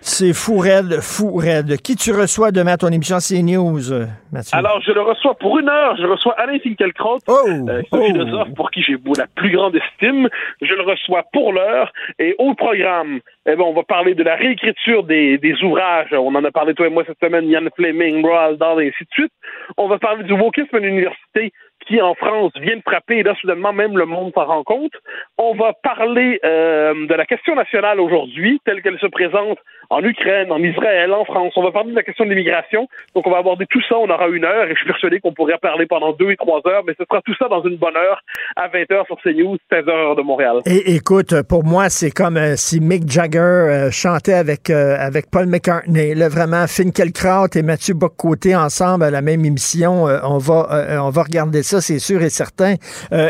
C'est 0.00 0.32
fou 0.32 0.58
raide, 0.58 1.00
fou 1.00 1.36
raide. 1.36 1.76
Qui 1.82 1.96
tu 1.96 2.12
reçois 2.12 2.50
demain 2.52 2.72
à 2.72 2.76
ton 2.76 2.88
émission? 2.88 3.16
CNews, 3.18 3.92
euh, 3.92 4.06
Mathieu? 4.32 4.56
Alors, 4.56 4.80
je 4.80 4.92
le 4.92 5.00
reçois 5.00 5.34
pour 5.34 5.58
une 5.58 5.68
heure. 5.68 5.96
Je 5.96 6.06
reçois 6.06 6.34
Alain 6.38 6.58
Finkielkraut, 6.60 7.18
euh, 7.28 7.82
qui 7.82 7.96
est 7.96 7.98
un 7.98 8.04
philosophe 8.06 8.54
pour 8.54 8.70
qui 8.70 8.82
j'ai 8.82 8.96
la 9.16 9.26
plus 9.34 9.50
grande 9.50 9.74
estime. 9.76 10.28
Je 10.62 10.72
le 10.72 10.82
reçois 10.82 11.24
pour 11.32 11.52
l'heure. 11.52 11.92
Et 12.18 12.34
au 12.38 12.54
programme, 12.54 13.20
eh 13.46 13.56
ben, 13.56 13.62
on 13.62 13.74
va 13.74 13.82
parler 13.82 14.14
de 14.14 14.22
la 14.22 14.36
réécriture 14.36 15.02
des, 15.02 15.36
des 15.38 15.62
ouvrages. 15.62 16.12
On 16.12 16.34
en 16.34 16.44
a 16.44 16.50
parlé, 16.52 16.74
toi 16.74 16.86
et 16.86 16.90
moi, 16.90 17.02
cette 17.06 17.18
semaine. 17.20 17.48
Yann 17.48 17.68
Fleming, 17.74 18.24
Roald 18.24 18.58
Dahl, 18.58 18.82
et 18.82 18.88
ainsi 18.88 19.04
de 19.04 19.10
suite. 19.12 19.32
On 19.76 19.88
va 19.88 19.98
parler 19.98 20.24
du 20.24 20.32
wokisme 20.32 20.76
à 20.76 20.78
l'université 20.78 21.52
qui, 21.86 22.00
en 22.00 22.14
France, 22.14 22.52
vient 22.60 22.76
de 22.76 22.82
frapper. 22.82 23.18
Et 23.18 23.22
là, 23.22 23.34
soudainement, 23.40 23.72
même 23.72 23.96
le 23.96 24.06
monde 24.06 24.32
s'en 24.34 24.44
rend 24.44 24.62
compte. 24.62 24.92
On 25.38 25.54
va 25.54 25.72
parler 25.82 26.38
euh, 26.44 27.06
de 27.06 27.14
la 27.14 27.26
question 27.26 27.54
nationale 27.54 28.00
aujourd'hui, 28.00 28.60
telle 28.64 28.82
qu'elle 28.82 28.98
se 28.98 29.06
présente 29.06 29.58
en 29.90 30.02
Ukraine, 30.02 30.52
en 30.52 30.62
Israël, 30.62 31.12
en 31.12 31.24
France. 31.24 31.52
On 31.56 31.62
va 31.62 31.72
parler 31.72 31.90
de 31.90 31.96
la 31.96 32.02
question 32.02 32.24
de 32.24 32.30
l'immigration. 32.30 32.88
Donc, 33.14 33.26
on 33.26 33.30
va 33.30 33.38
aborder 33.38 33.66
tout 33.66 33.80
ça. 33.88 33.96
On 33.96 34.10
aura 34.10 34.28
une 34.28 34.44
heure 34.44 34.66
et 34.66 34.70
je 34.70 34.76
suis 34.76 34.86
persuadé 34.86 35.20
qu'on 35.20 35.32
pourrait 35.32 35.58
parler 35.58 35.86
pendant 35.86 36.12
deux 36.12 36.30
et 36.30 36.36
trois 36.36 36.60
heures, 36.66 36.82
mais 36.86 36.94
ce 36.98 37.04
sera 37.08 37.22
tout 37.22 37.34
ça 37.38 37.48
dans 37.48 37.62
une 37.62 37.76
bonne 37.76 37.96
heure 37.96 38.22
à 38.56 38.68
20 38.68 38.80
h 38.80 39.06
sur 39.06 39.16
CNews, 39.22 39.56
16 39.72 39.84
h 39.86 40.16
de 40.16 40.22
Montréal. 40.22 40.58
Et 40.66 40.94
écoute, 40.94 41.42
pour 41.48 41.64
moi, 41.64 41.88
c'est 41.88 42.10
comme 42.10 42.36
euh, 42.36 42.54
si 42.56 42.80
Mick 42.80 43.08
Jagger 43.08 43.38
euh, 43.38 43.90
chantait 43.90 44.34
avec, 44.34 44.68
euh, 44.68 44.96
avec 44.98 45.30
Paul 45.30 45.46
McCartney. 45.46 46.14
Là, 46.14 46.28
vraiment, 46.28 46.66
Finkielkraut 46.66 47.48
et 47.54 47.62
Mathieu 47.62 47.94
Boccoté 47.94 48.54
ensemble 48.54 49.04
à 49.04 49.10
la 49.10 49.22
même 49.22 49.44
émission. 49.44 50.04
On, 50.04 50.38
va, 50.38 51.00
on 51.02 51.10
va 51.10 51.22
regarder 51.22 51.62
ça, 51.62 51.80
c'est 51.80 51.98
sûr 51.98 52.22
et 52.22 52.30
certain. 52.30 52.74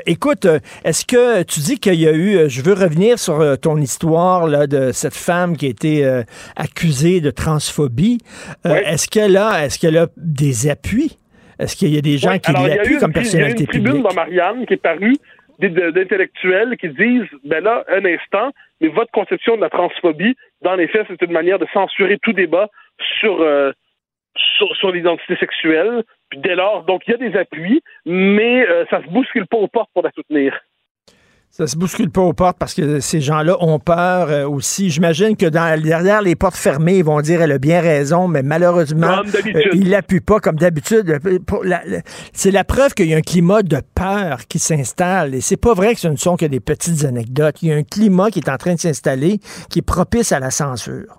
Écoute, 0.06 0.46
est-ce 0.84 1.04
que 1.04 1.42
tu 1.44 1.60
dis 1.60 1.78
qu'il 1.78 1.94
y 1.94 2.08
a 2.08 2.12
eu, 2.12 2.48
je 2.48 2.62
veux 2.62 2.72
revenir 2.72 3.18
sur 3.18 3.58
ton 3.60 3.76
histoire 3.76 4.46
là, 4.46 4.66
de 4.66 4.92
cette 4.92 5.14
femme 5.14 5.56
qui 5.56 5.66
a 5.66 5.68
été 5.68 6.22
accusée 6.56 7.20
de 7.20 7.30
transphobie. 7.30 8.18
Euh, 8.66 8.74
Est-ce 8.86 9.08
qu'elle 9.08 9.36
a, 9.36 9.68
qu'elle 9.68 9.96
a 9.98 10.06
des 10.16 10.68
appuis? 10.68 11.16
Est-ce 11.58 11.74
qu'il 11.76 11.92
y 11.94 11.98
a 11.98 12.00
des 12.00 12.18
gens 12.18 12.30
Oui, 12.32 12.40
qui 12.40 12.52
l'appuient 12.52 12.98
comme 12.98 13.12
tri- 13.12 13.22
il 13.22 13.26
y 13.26 13.28
a 13.28 13.44
personnalité 13.48 13.62
une 13.64 13.68
tribune 13.68 13.92
publique? 13.94 14.08
dans 14.08 14.14
Marianne 14.14 14.66
qui 14.66 14.74
est 14.74 14.82
parue 14.82 15.16
d'intellectuels 15.60 16.76
qui 16.76 16.88
disent 16.90 17.28
ben 17.44 17.62
là, 17.62 17.84
un 17.88 18.04
instant, 18.04 18.52
mais 18.80 18.88
votre 18.88 19.10
conception 19.10 19.56
de 19.56 19.60
la 19.60 19.70
transphobie, 19.70 20.36
dans 20.62 20.74
les 20.76 20.86
faits, 20.88 21.06
c'est 21.08 21.20
une 21.22 21.32
manière 21.32 21.58
de 21.58 21.66
censurer 21.72 22.18
tout 22.22 22.32
débat 22.32 22.68
sur, 23.20 23.40
euh, 23.40 23.72
sur, 24.56 24.74
sur 24.76 24.92
l'identité 24.92 25.36
sexuelle. 25.36 26.04
Puis 26.30 26.38
dès 26.40 26.54
lors, 26.54 26.84
donc 26.84 27.02
il 27.06 27.10
y 27.12 27.14
a 27.14 27.30
des 27.30 27.36
appuis, 27.36 27.82
mais 28.06 28.66
euh, 28.68 28.84
ça 28.90 29.02
se 29.02 29.08
bouscule 29.10 29.46
pas 29.46 29.56
aux 29.56 29.68
portes 29.68 29.90
pour 29.94 30.02
la 30.02 30.10
soutenir. 30.12 30.56
Ça 31.50 31.66
se 31.66 31.76
bouscule 31.76 32.10
pas 32.10 32.20
aux 32.20 32.34
portes 32.34 32.58
parce 32.58 32.74
que 32.74 33.00
ces 33.00 33.20
gens-là 33.20 33.56
ont 33.60 33.80
peur 33.80 34.28
euh, 34.28 34.46
aussi. 34.46 34.90
J'imagine 34.90 35.36
que 35.36 35.46
dans, 35.46 35.80
derrière 35.82 36.22
les 36.22 36.36
portes 36.36 36.56
fermées, 36.56 36.98
ils 36.98 37.04
vont 37.04 37.20
dire 37.20 37.42
elle 37.42 37.52
a 37.52 37.58
bien 37.58 37.80
raison, 37.80 38.28
mais 38.28 38.42
malheureusement, 38.42 39.22
euh, 39.24 39.62
ils 39.72 39.90
l'appuient 39.90 40.20
pas 40.20 40.38
comme 40.40 40.56
d'habitude. 40.56 41.18
C'est 42.32 42.50
la 42.50 42.64
preuve 42.64 42.94
qu'il 42.94 43.06
y 43.06 43.14
a 43.14 43.16
un 43.16 43.22
climat 43.22 43.62
de 43.62 43.78
peur 43.94 44.46
qui 44.48 44.58
s'installe. 44.58 45.34
Et 45.34 45.40
c'est 45.40 45.60
pas 45.60 45.74
vrai 45.74 45.94
que 45.94 46.00
ce 46.00 46.08
ne 46.08 46.16
sont 46.16 46.36
que 46.36 46.46
des 46.46 46.60
petites 46.60 47.04
anecdotes. 47.04 47.62
Il 47.62 47.70
y 47.70 47.72
a 47.72 47.76
un 47.76 47.82
climat 47.82 48.30
qui 48.30 48.38
est 48.38 48.50
en 48.50 48.56
train 48.56 48.74
de 48.74 48.80
s'installer 48.80 49.38
qui 49.70 49.80
est 49.80 49.86
propice 49.86 50.30
à 50.32 50.38
la 50.38 50.50
censure. 50.50 51.18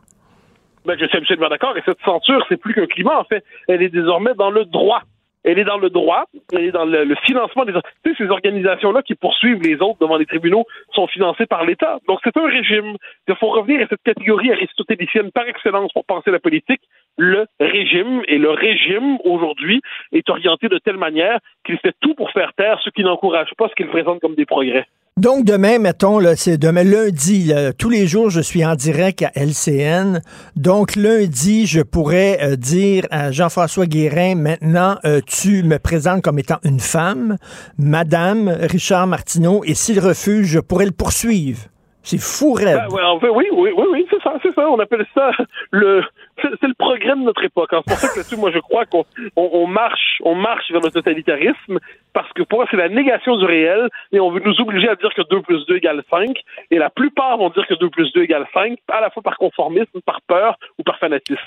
Ben, 0.86 0.98
je 0.98 1.06
suis 1.06 1.18
absolument 1.18 1.50
d'accord. 1.50 1.76
Et 1.76 1.82
cette 1.86 2.00
censure, 2.06 2.46
c'est 2.48 2.58
plus 2.58 2.74
qu'un 2.74 2.88
climat, 2.88 3.20
en 3.20 3.26
fait. 3.26 3.44
Elle 3.68 3.82
est 3.82 3.90
désormais 3.90 4.34
dans 4.36 4.52
le 4.52 4.66
droit. 4.66 5.02
Elle 5.44 5.58
est 5.58 5.64
dans 5.64 5.78
le 5.78 5.90
droit, 5.90 6.26
elle 6.52 6.66
est 6.66 6.72
dans 6.72 6.86
le, 6.86 7.16
financement 7.26 7.66
des... 7.66 7.74
Tu 7.74 7.80
sais, 8.12 8.24
ces 8.24 8.30
organisations-là 8.30 9.02
qui 9.02 9.16
poursuivent 9.16 9.62
les 9.62 9.76
autres 9.76 10.00
devant 10.02 10.18
les 10.18 10.26
tribunaux 10.26 10.66
sont 10.94 11.08
financées 11.08 11.46
par 11.46 11.66
l'État. 11.66 12.00
Donc, 12.08 12.20
c'est 12.24 12.36
un 12.36 12.46
régime. 12.46 12.98
Il 13.28 13.36
faut 13.36 13.50
revenir 13.50 13.82
à 13.82 13.88
cette 13.88 14.04
catégorie 14.04 14.52
aristotélicienne 14.52 15.32
par 15.32 15.48
excellence 15.48 15.92
pour 15.94 16.06
penser 16.06 16.32
la 16.32 16.40
politique, 16.40 16.82
le 17.18 17.46
régime. 17.60 18.22
Et 18.28 18.38
le 18.38 18.52
régime, 18.52 19.18
aujourd'hui, 19.24 19.82
est 20.12 20.30
orienté 20.30 20.68
de 20.68 20.78
telle 20.78 20.98
manière 20.98 21.40
qu'il 21.66 21.78
fait 21.78 21.96
tout 22.02 22.16
pour 22.16 22.32
faire 22.32 22.54
taire 22.54 22.80
ceux 22.84 22.92
qui 22.92 23.04
n'encouragent 23.04 23.56
pas 23.58 23.70
ce 23.70 23.76
qu'il 23.76 23.88
présente 23.88 24.20
comme 24.20 24.36
des 24.36 24.46
progrès. 24.46 24.86
Donc, 25.18 25.44
demain, 25.44 25.80
mettons, 25.80 26.22
c'est 26.38 26.58
demain 26.58 26.84
lundi. 26.86 27.52
tous 27.78 27.90
les 27.90 28.08
jours, 28.08 28.30
je 28.30 28.40
suis 28.40 28.66
en 28.66 28.76
direct 28.76 29.22
à 29.22 29.32
LCN. 29.36 30.22
Donc, 30.56 30.96
lundi, 30.96 31.66
je 31.66 31.82
pourrais 31.82 32.40
euh, 32.42 32.56
dire 32.56 33.06
à 33.12 33.32
Jean-François 33.32 33.86
Guérin, 33.86 34.36
maintenant, 34.36 34.98
euh, 35.04 35.20
tu 35.26 35.64
me 35.64 35.78
présentes 35.78 36.22
comme 36.22 36.40
étant 36.40 36.60
une 36.64 36.80
femme, 36.80 37.36
Madame 37.78 38.48
Richard 38.48 39.08
Martineau, 39.08 39.62
et 39.66 39.76
s'il 39.76 40.00
refuse, 40.00 40.48
je 40.48 40.60
pourrais 40.60 40.86
le 40.86 40.92
poursuivre. 40.92 41.60
C'est 42.02 42.18
fou, 42.20 42.54
raide. 42.54 42.80
Ben, 42.90 42.96
ouais, 42.96 43.04
en 43.04 43.20
fait, 43.20 43.30
oui, 43.30 43.46
oui, 43.52 43.72
oui, 43.76 43.84
oui, 43.92 44.08
c'est 44.10 44.22
ça, 44.24 44.34
c'est 44.42 44.54
ça. 44.56 44.70
On 44.70 44.80
appelle 44.80 45.06
ça 45.14 45.32
le, 45.72 46.02
c'est 46.42 46.68
le 46.68 46.74
progrès 46.74 47.10
de 47.16 47.22
notre 47.24 47.44
époque. 47.44 47.74
hein. 47.74 47.82
C'est 47.86 47.94
pour 47.94 48.00
ça 48.00 48.08
que 48.08 48.18
là-dessus, 48.20 48.38
moi, 48.38 48.52
je 48.52 48.60
crois 48.60 48.86
qu'on 48.86 49.06
on, 49.36 49.50
on 49.54 49.68
marche, 49.68 50.20
on 50.24 50.34
marche 50.34 50.72
vers 50.72 50.82
le 50.82 50.90
totalitarisme 50.92 51.78
parce 52.14 52.32
que 52.34 52.44
pour 52.44 52.60
moi, 52.60 52.68
c'est 52.72 52.78
la 52.78 52.90
négation 52.90 53.36
du 53.38 53.46
réel 53.46 53.90
et 54.14 54.20
on 54.20 54.32
veut 54.32 54.42
nous 54.44 54.60
obliger 54.62 54.88
à 54.90 54.96
dire 54.96 55.10
que 55.16 55.22
2 55.30 55.42
plus 55.42 55.66
2 55.68 55.76
égale 55.76 56.02
5 56.10 56.30
et 56.72 56.78
la 56.78 56.90
plupart 56.90 57.38
vont 57.38 57.50
dire 57.50 57.68
que 57.68 57.76
2 57.76 57.90
plus 57.90 58.12
2 58.14 58.24
égale 58.24 58.46
5 58.54 58.78
à 58.92 59.02
la 59.02 59.10
fois 59.10 59.22
par 59.22 59.38
conformisme, 59.38 60.00
par 60.06 60.22
peur 60.22 60.56
ou 60.80 60.84
par 60.84 60.98
fanatisme. 61.00 61.38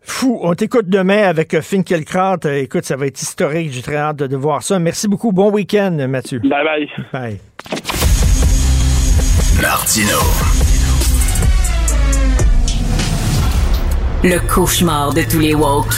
Fou. 0.00 0.38
On 0.42 0.54
t'écoute 0.54 0.88
demain 0.88 1.24
avec 1.28 1.52
euh, 1.52 1.60
Finkielkraut. 1.60 2.46
Euh, 2.46 2.62
Écoute, 2.62 2.84
ça 2.84 2.96
va 2.96 3.06
être 3.06 3.20
historique. 3.20 3.70
J'ai 3.70 3.82
très 3.82 3.96
hâte 3.96 4.16
de, 4.16 4.26
de 4.26 4.36
voir 4.36 4.62
ça. 4.62 4.78
Merci 4.78 5.06
beaucoup. 5.08 5.32
Bon 5.32 5.50
week-end, 5.52 5.94
Mathieu. 6.08 6.38
Bye 6.40 6.64
bye. 6.64 6.90
Bye. 7.12 7.97
Martino. 9.60 10.18
Le 14.22 14.38
cauchemar 14.46 15.12
de 15.12 15.22
tous 15.22 15.40
les 15.40 15.54
woke. 15.54 15.94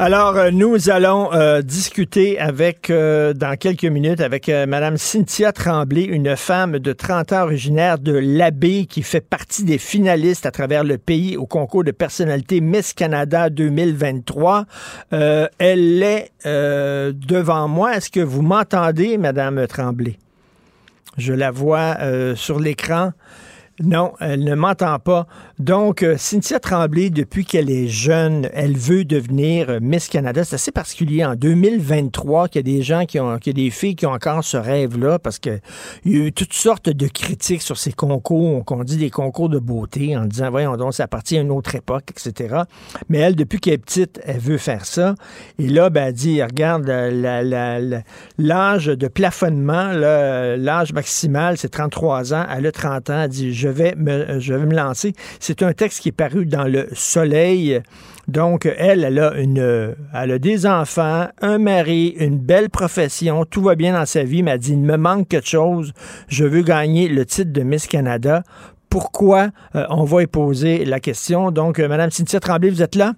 Alors, 0.00 0.36
euh, 0.36 0.52
nous 0.52 0.90
allons 0.90 1.32
euh, 1.32 1.60
discuter 1.60 2.38
avec, 2.38 2.88
euh, 2.88 3.32
dans 3.34 3.56
quelques 3.56 3.82
minutes, 3.82 4.20
avec 4.20 4.48
Madame 4.48 4.96
Cynthia 4.96 5.50
Tremblay, 5.50 6.04
une 6.04 6.36
femme 6.36 6.78
de 6.78 6.92
30 6.92 7.32
ans 7.32 7.42
originaire 7.42 7.98
de 7.98 8.12
l'Abbé 8.12 8.86
qui 8.86 9.02
fait 9.02 9.20
partie 9.20 9.64
des 9.64 9.76
finalistes 9.76 10.46
à 10.46 10.52
travers 10.52 10.84
le 10.84 10.98
pays 10.98 11.36
au 11.36 11.46
concours 11.46 11.82
de 11.82 11.90
personnalité 11.90 12.60
Miss 12.60 12.92
Canada 12.92 13.50
2023. 13.50 14.66
Euh, 15.14 15.48
elle 15.58 16.00
est 16.04 16.30
devant 16.44 17.66
moi. 17.66 17.96
Est-ce 17.96 18.10
que 18.10 18.20
vous 18.20 18.42
m'entendez, 18.42 19.18
Madame 19.18 19.66
Tremblay? 19.66 20.16
Je 21.16 21.32
la 21.32 21.50
vois 21.50 21.96
sur 22.36 22.60
l'écran. 22.60 23.10
Non, 23.80 24.14
elle 24.18 24.42
ne 24.42 24.56
m'entend 24.56 24.98
pas. 24.98 25.28
Donc, 25.60 26.02
euh, 26.02 26.16
Cynthia 26.16 26.58
Tremblay, 26.58 27.10
depuis 27.10 27.44
qu'elle 27.44 27.70
est 27.70 27.86
jeune, 27.86 28.48
elle 28.52 28.76
veut 28.76 29.04
devenir 29.04 29.70
euh, 29.70 29.78
Miss 29.80 30.08
Canada. 30.08 30.42
C'est 30.42 30.56
assez 30.56 30.72
particulier 30.72 31.24
en 31.24 31.36
2023 31.36 32.48
qu'il 32.48 32.58
y 32.66 32.72
a 32.72 32.76
des 32.76 32.82
gens 32.82 33.06
qui 33.06 33.20
ont, 33.20 33.38
qu'il 33.38 33.56
y 33.56 33.64
des 33.66 33.70
filles 33.70 33.94
qui 33.94 34.04
ont 34.04 34.10
encore 34.10 34.42
ce 34.42 34.56
rêve-là 34.56 35.20
parce 35.20 35.38
que 35.38 35.60
il 36.04 36.12
y 36.12 36.20
a 36.20 36.24
eu 36.26 36.32
toutes 36.32 36.54
sortes 36.54 36.88
de 36.88 37.06
critiques 37.06 37.62
sur 37.62 37.76
ces 37.76 37.92
concours, 37.92 38.64
qu'on 38.64 38.82
dit 38.82 38.96
des 38.96 39.10
concours 39.10 39.48
de 39.48 39.60
beauté, 39.60 40.16
en 40.16 40.24
disant, 40.24 40.50
voyons 40.50 40.76
donc, 40.76 40.94
ça 40.94 41.04
appartient 41.04 41.38
à 41.38 41.42
une 41.42 41.52
autre 41.52 41.76
époque, 41.76 42.10
etc. 42.10 42.62
Mais 43.08 43.18
elle, 43.18 43.36
depuis 43.36 43.60
qu'elle 43.60 43.74
est 43.74 43.78
petite, 43.78 44.20
elle 44.24 44.40
veut 44.40 44.58
faire 44.58 44.86
ça. 44.86 45.14
Et 45.60 45.68
là, 45.68 45.88
ben, 45.88 46.08
elle 46.08 46.14
dit, 46.14 46.42
regarde, 46.42 46.84
l'âge 48.38 48.86
de 48.86 49.06
plafonnement, 49.06 49.92
l'âge 49.92 50.92
maximal, 50.92 51.56
c'est 51.56 51.68
33 51.68 52.34
ans. 52.34 52.44
Elle 52.52 52.66
a 52.66 52.72
30 52.72 53.10
ans. 53.10 53.22
Elle 53.22 53.28
dit, 53.28 53.54
je 53.54 53.67
vais 53.68 53.94
me, 53.96 54.40
je 54.40 54.54
vais 54.54 54.66
me 54.66 54.74
lancer. 54.74 55.12
C'est 55.40 55.62
un 55.62 55.72
texte 55.72 56.00
qui 56.00 56.10
est 56.10 56.12
paru 56.12 56.46
dans 56.46 56.64
le 56.64 56.88
Soleil. 56.92 57.80
Donc, 58.26 58.66
elle, 58.66 59.04
elle 59.04 59.18
a 59.18 59.38
une, 59.38 59.94
elle 60.14 60.30
a 60.32 60.38
des 60.38 60.66
enfants, 60.66 61.28
un 61.40 61.58
mari, 61.58 62.14
une 62.18 62.38
belle 62.38 62.68
profession, 62.68 63.46
tout 63.46 63.62
va 63.62 63.74
bien 63.74 63.94
dans 63.94 64.04
sa 64.04 64.22
vie, 64.22 64.42
mais 64.42 64.50
elle 64.50 64.58
dit, 64.58 64.72
il 64.72 64.80
me 64.80 64.96
manque 64.96 65.28
quelque 65.28 65.48
chose. 65.48 65.92
Je 66.28 66.44
veux 66.44 66.62
gagner 66.62 67.08
le 67.08 67.24
titre 67.24 67.52
de 67.52 67.62
Miss 67.62 67.86
Canada. 67.86 68.42
Pourquoi? 68.90 69.48
Euh, 69.74 69.86
on 69.90 70.04
va 70.04 70.22
y 70.22 70.26
poser 70.26 70.84
la 70.84 71.00
question? 71.00 71.50
Donc, 71.50 71.78
euh, 71.78 71.88
Madame 71.88 72.10
Cynthia 72.10 72.40
Tremblay, 72.40 72.70
vous 72.70 72.82
êtes 72.82 72.94
là? 72.94 73.14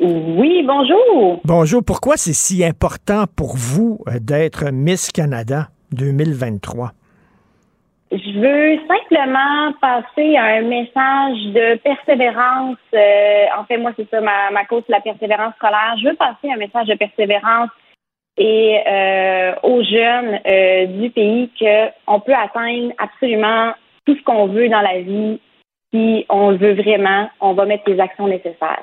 Oui, 0.00 0.64
bonjour. 0.64 1.40
Bonjour. 1.44 1.82
Pourquoi 1.82 2.16
c'est 2.16 2.32
si 2.32 2.64
important 2.64 3.24
pour 3.34 3.56
vous 3.56 4.00
euh, 4.06 4.18
d'être 4.20 4.70
Miss 4.70 5.10
Canada 5.10 5.70
2023? 5.92 6.92
Je 8.10 8.38
veux 8.38 8.80
simplement 8.88 9.72
passer 9.82 10.36
un 10.38 10.62
message 10.62 11.38
de 11.52 11.76
persévérance. 11.76 12.78
euh, 12.94 13.46
en 13.58 13.64
fait, 13.64 13.76
moi, 13.76 13.92
c'est 13.96 14.08
ça, 14.08 14.20
ma, 14.22 14.50
ma 14.50 14.64
cause, 14.64 14.82
la 14.88 15.00
persévérance 15.00 15.54
scolaire. 15.56 15.94
Je 16.02 16.08
veux 16.08 16.16
passer 16.16 16.50
un 16.50 16.56
message 16.56 16.86
de 16.86 16.94
persévérance 16.94 17.68
et 18.38 18.80
euh, 18.86 19.52
aux 19.62 19.82
jeunes 19.82 20.40
euh, 20.46 20.86
du 20.86 21.10
pays 21.10 21.50
qu'on 21.58 22.20
peut 22.20 22.34
atteindre 22.34 22.92
absolument 22.96 23.72
tout 24.06 24.16
ce 24.16 24.22
qu'on 24.22 24.46
veut 24.46 24.70
dans 24.70 24.80
la 24.80 25.00
vie. 25.00 25.38
Si 25.90 26.26
on 26.28 26.50
le 26.50 26.58
veut 26.58 26.74
vraiment, 26.74 27.30
on 27.40 27.54
va 27.54 27.64
mettre 27.64 27.84
les 27.86 27.98
actions 27.98 28.28
nécessaires. 28.28 28.82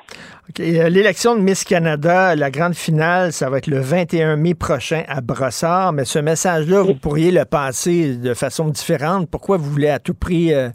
Euh, 0.58 0.88
L'élection 0.88 1.36
de 1.36 1.40
Miss 1.40 1.62
Canada, 1.62 2.34
la 2.34 2.50
grande 2.50 2.74
finale, 2.74 3.30
ça 3.30 3.48
va 3.48 3.58
être 3.58 3.68
le 3.68 3.78
21 3.78 4.34
mai 4.34 4.54
prochain 4.54 5.04
à 5.06 5.20
Brossard. 5.20 5.92
Mais 5.92 6.04
ce 6.04 6.18
message-là, 6.18 6.82
vous 6.82 6.94
pourriez 6.94 7.30
le 7.30 7.44
passer 7.44 8.16
de 8.16 8.34
façon 8.34 8.66
différente. 8.70 9.30
Pourquoi 9.30 9.56
vous 9.56 9.70
voulez 9.70 9.88
à 9.88 10.00
tout 10.00 10.14
prix 10.14 10.52
euh, 10.52 10.70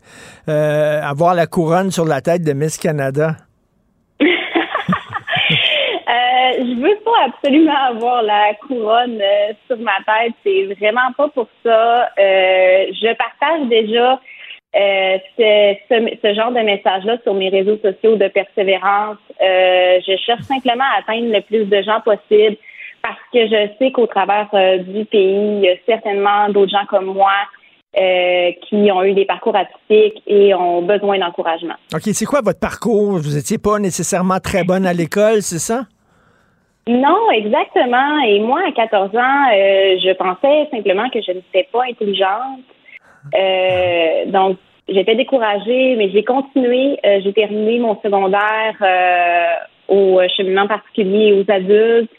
euh, 0.48 1.02
avoir 1.02 1.36
la 1.36 1.48
couronne 1.48 1.92
sur 1.92 2.06
la 2.06 2.22
tête 2.22 2.44
de 2.44 2.54
Miss 2.54 2.78
Canada? 2.78 3.36
Euh, 6.12 6.54
je 6.58 6.82
veux 6.82 7.00
pas 7.06 7.28
absolument 7.28 7.78
avoir 7.88 8.22
la 8.24 8.54
couronne 8.68 9.22
sur 9.68 9.78
ma 9.78 9.96
tête. 10.06 10.34
C'est 10.44 10.66
vraiment 10.78 11.14
pas 11.16 11.30
pour 11.30 11.48
ça. 11.64 12.10
Je 12.18 13.16
partage 13.16 13.70
déjà 13.70 14.20
euh, 14.74 15.18
ce, 15.38 15.76
ce, 15.90 16.18
ce 16.22 16.34
genre 16.34 16.52
de 16.52 16.62
message-là 16.62 17.18
sur 17.24 17.34
mes 17.34 17.50
réseaux 17.50 17.78
sociaux 17.78 18.16
de 18.16 18.30
persévérance. 18.30 19.18
Euh, 19.42 20.00
je 20.08 20.16
cherche 20.26 20.44
simplement 20.44 20.86
à 20.96 21.00
atteindre 21.00 21.34
le 21.34 21.42
plus 21.42 21.66
de 21.66 21.82
gens 21.82 22.00
possible 22.00 22.56
parce 23.02 23.20
que 23.34 23.48
je 23.48 23.68
sais 23.78 23.92
qu'au 23.92 24.08
travers 24.08 24.48
euh, 24.54 24.78
du 24.78 25.04
pays, 25.04 25.58
il 25.58 25.62
y 25.62 25.70
a 25.70 25.76
certainement 25.86 26.48
d'autres 26.50 26.72
gens 26.72 26.86
comme 26.90 27.06
moi 27.06 27.34
qui 27.94 28.90
ont 28.90 29.04
eu 29.04 29.14
des 29.14 29.26
parcours 29.26 29.54
atypiques 29.54 30.24
et 30.26 30.56
ont 30.56 30.82
besoin 30.82 31.20
d'encouragement. 31.20 31.74
OK, 31.94 32.04
c'est 32.04 32.24
quoi 32.24 32.40
votre 32.40 32.62
parcours? 32.62 33.18
Vous 33.18 33.36
n'étiez 33.36 33.58
pas 33.58 33.80
nécessairement 33.80 34.40
très 34.40 34.64
bonne 34.64 34.86
à 34.86 34.94
l'école, 34.94 35.42
c'est 35.42 35.60
ça? 35.60 35.82
Non, 36.88 37.30
exactement. 37.34 38.22
Et 38.26 38.40
moi, 38.40 38.62
à 38.66 38.72
14 38.72 39.14
ans, 39.14 39.46
je 39.52 40.14
pensais 40.14 40.70
simplement 40.72 41.10
que 41.10 41.20
je 41.22 41.34
n'étais 41.34 41.68
pas 41.70 41.84
intelligente. 41.84 42.62
Euh, 43.38 44.26
donc, 44.32 44.58
j'étais 44.88 45.16
découragée, 45.16 45.96
mais 45.98 46.10
j'ai 46.12 46.24
continué. 46.24 46.98
Euh, 47.06 47.20
j'ai 47.24 47.34
terminé 47.34 47.80
mon 47.80 48.00
secondaire 48.02 48.76
euh, 48.82 49.54
au 49.88 50.22
cheminement 50.36 50.68
particulier 50.68 51.28
et 51.28 51.34
aux 51.34 51.52
adultes. 51.52 52.12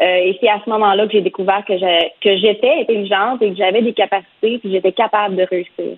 Et 0.00 0.36
c'est 0.40 0.48
à 0.48 0.60
ce 0.64 0.68
moment-là 0.70 1.06
que 1.06 1.12
j'ai 1.12 1.20
découvert 1.20 1.64
que 1.66 1.78
j'ai- 1.78 2.10
que 2.20 2.36
j'étais 2.36 2.80
intelligente 2.80 3.40
et 3.42 3.50
que 3.50 3.56
j'avais 3.56 3.80
des 3.80 3.92
capacités, 3.92 4.58
puis 4.58 4.72
j'étais 4.72 4.90
capable 4.90 5.36
de 5.36 5.44
réussir. 5.48 5.96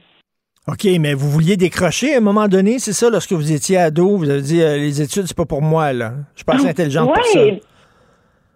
OK, 0.69 0.85
mais 1.01 1.15
vous 1.15 1.31
vouliez 1.31 1.57
décrocher 1.57 2.13
à 2.15 2.19
un 2.19 2.21
moment 2.21 2.47
donné, 2.47 2.79
c'est 2.79 2.93
ça, 2.93 3.09
lorsque 3.09 3.33
vous 3.33 3.53
étiez 3.53 3.79
ado, 3.79 4.19
vous 4.19 4.29
avez 4.29 4.43
dit 4.43 4.59
les 4.59 5.01
études, 5.01 5.23
c'est 5.27 5.37
pas 5.37 5.47
pour 5.47 5.63
moi, 5.63 5.95
là. 5.95 6.11
Je 6.35 6.41
suis 6.41 6.45
pas 6.45 6.57
assez 6.57 6.69
intelligente 6.69 7.07
pour 7.15 7.25
ça. 7.25 7.41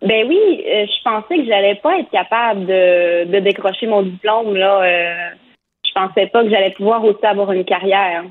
Ben 0.02 0.26
oui, 0.28 0.62
je 0.66 1.02
pensais 1.04 1.36
que 1.38 1.46
j'allais 1.46 1.76
pas 1.76 1.98
être 1.98 2.10
capable 2.10 2.66
de, 2.66 3.24
de 3.32 3.38
décrocher 3.38 3.86
mon 3.86 4.02
diplôme, 4.02 4.54
là. 4.56 4.82
Je 5.90 6.00
pensais 6.00 6.28
pas 6.28 6.44
que 6.44 6.50
j'allais 6.50 6.70
pouvoir 6.70 7.04
aussi 7.04 7.24
avoir 7.26 7.50
une 7.50 7.64
carrière. 7.64 8.24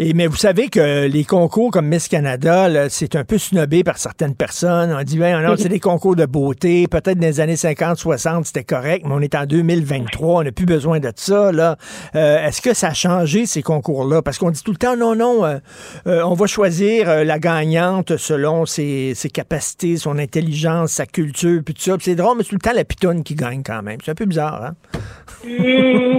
Et, 0.00 0.14
mais 0.14 0.28
vous 0.28 0.36
savez 0.36 0.68
que 0.68 1.08
les 1.08 1.24
concours 1.24 1.72
comme 1.72 1.88
Miss 1.88 2.06
Canada, 2.06 2.68
là, 2.68 2.88
c'est 2.88 3.16
un 3.16 3.24
peu 3.24 3.36
snobé 3.36 3.82
par 3.82 3.98
certaines 3.98 4.36
personnes. 4.36 4.94
On 4.96 5.02
dit, 5.02 5.18
ben, 5.18 5.42
non, 5.42 5.56
c'est 5.58 5.68
des 5.68 5.80
concours 5.80 6.14
de 6.14 6.24
beauté. 6.24 6.86
Peut-être 6.86 7.18
dans 7.18 7.26
les 7.26 7.40
années 7.40 7.56
50, 7.56 7.96
60, 7.96 8.46
c'était 8.46 8.62
correct, 8.62 9.04
mais 9.04 9.12
on 9.12 9.20
est 9.20 9.34
en 9.34 9.44
2023, 9.44 10.40
on 10.40 10.44
n'a 10.44 10.52
plus 10.52 10.66
besoin 10.66 11.00
de 11.00 11.10
ça. 11.16 11.50
Là. 11.50 11.76
Euh, 12.14 12.46
est-ce 12.46 12.62
que 12.62 12.74
ça 12.74 12.88
a 12.88 12.94
changé, 12.94 13.44
ces 13.46 13.62
concours-là? 13.62 14.22
Parce 14.22 14.38
qu'on 14.38 14.52
dit 14.52 14.62
tout 14.62 14.70
le 14.70 14.76
temps, 14.76 14.96
non, 14.96 15.16
non, 15.16 15.44
euh, 15.44 15.58
euh, 16.06 16.22
on 16.22 16.34
va 16.34 16.46
choisir 16.46 17.24
la 17.24 17.38
gagnante 17.40 18.16
selon 18.18 18.66
ses, 18.66 19.14
ses, 19.16 19.30
capacités, 19.30 19.96
son 19.96 20.16
intelligence, 20.18 20.92
sa 20.92 21.06
culture, 21.06 21.60
puis 21.64 21.74
tout 21.74 21.82
ça. 21.82 21.96
Puis 21.96 22.04
c'est 22.04 22.14
drôle, 22.14 22.36
mais 22.36 22.44
c'est 22.44 22.50
tout 22.50 22.54
le 22.54 22.60
temps 22.60 22.72
la 22.72 22.84
pitonne 22.84 23.24
qui 23.24 23.34
gagne 23.34 23.64
quand 23.64 23.82
même. 23.82 23.98
C'est 24.04 24.12
un 24.12 24.14
peu 24.14 24.26
bizarre, 24.26 24.62
hein? 24.62 24.74
Mmh. 25.44 26.18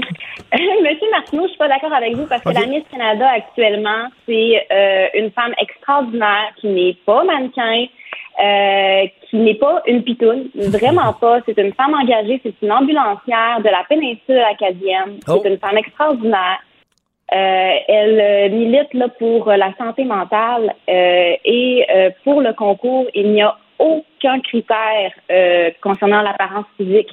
Monsieur 0.89 1.11
Martineau, 1.11 1.43
je 1.43 1.49
suis 1.49 1.57
pas 1.57 1.67
d'accord 1.67 1.93
avec 1.93 2.15
vous 2.15 2.25
parce 2.25 2.41
que 2.41 2.49
la 2.49 2.65
Miss 2.65 2.83
Canada 2.91 3.27
actuellement, 3.69 4.09
c'est 4.25 4.65
euh, 4.71 5.07
une 5.15 5.31
femme 5.31 5.53
extraordinaire 5.61 6.51
qui 6.59 6.67
n'est 6.67 6.97
pas 7.05 7.23
mannequin, 7.23 7.85
euh, 8.41 9.07
qui 9.29 9.37
n'est 9.37 9.55
pas 9.55 9.81
une 9.85 10.03
pitoune, 10.03 10.49
vraiment 10.55 11.13
pas. 11.13 11.39
C'est 11.45 11.57
une 11.57 11.73
femme 11.73 11.93
engagée, 11.93 12.39
c'est 12.43 12.55
une 12.61 12.71
ambulancière 12.71 13.59
de 13.59 13.69
la 13.69 13.83
péninsule 13.87 14.43
acadienne. 14.51 15.19
C'est 15.25 15.31
oh. 15.31 15.43
une 15.45 15.57
femme 15.57 15.77
extraordinaire. 15.77 16.59
Euh, 17.31 17.71
elle 17.87 18.51
milite 18.51 18.93
là, 18.93 19.07
pour 19.07 19.49
la 19.49 19.71
santé 19.77 20.03
mentale 20.03 20.73
et 20.87 21.85
pour 22.23 22.41
le 22.41 22.53
concours, 22.53 23.05
il 23.13 23.31
n'y 23.31 23.43
a 23.43 23.55
aucun 23.77 24.39
critère 24.39 25.11
concernant 25.81 26.21
l'apparence 26.21 26.65
physique. 26.77 27.09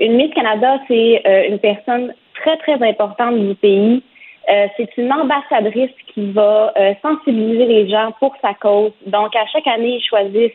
Une 0.00 0.16
Miss 0.16 0.34
Canada, 0.34 0.80
c'est 0.88 1.22
une 1.48 1.60
personne 1.60 2.12
très, 2.34 2.56
très 2.56 2.88
importante 2.88 3.38
du 3.38 3.54
pays. 3.54 4.02
Euh, 4.50 4.66
c'est 4.76 4.96
une 4.96 5.12
ambassadrice 5.12 5.92
qui 6.12 6.32
va 6.32 6.72
euh, 6.76 6.94
sensibiliser 7.00 7.66
les 7.66 7.88
gens 7.88 8.12
pour 8.18 8.34
sa 8.42 8.54
cause. 8.54 8.92
Donc, 9.06 9.34
à 9.36 9.46
chaque 9.46 9.66
année, 9.66 9.96
ils 9.96 10.04
choisissent 10.04 10.52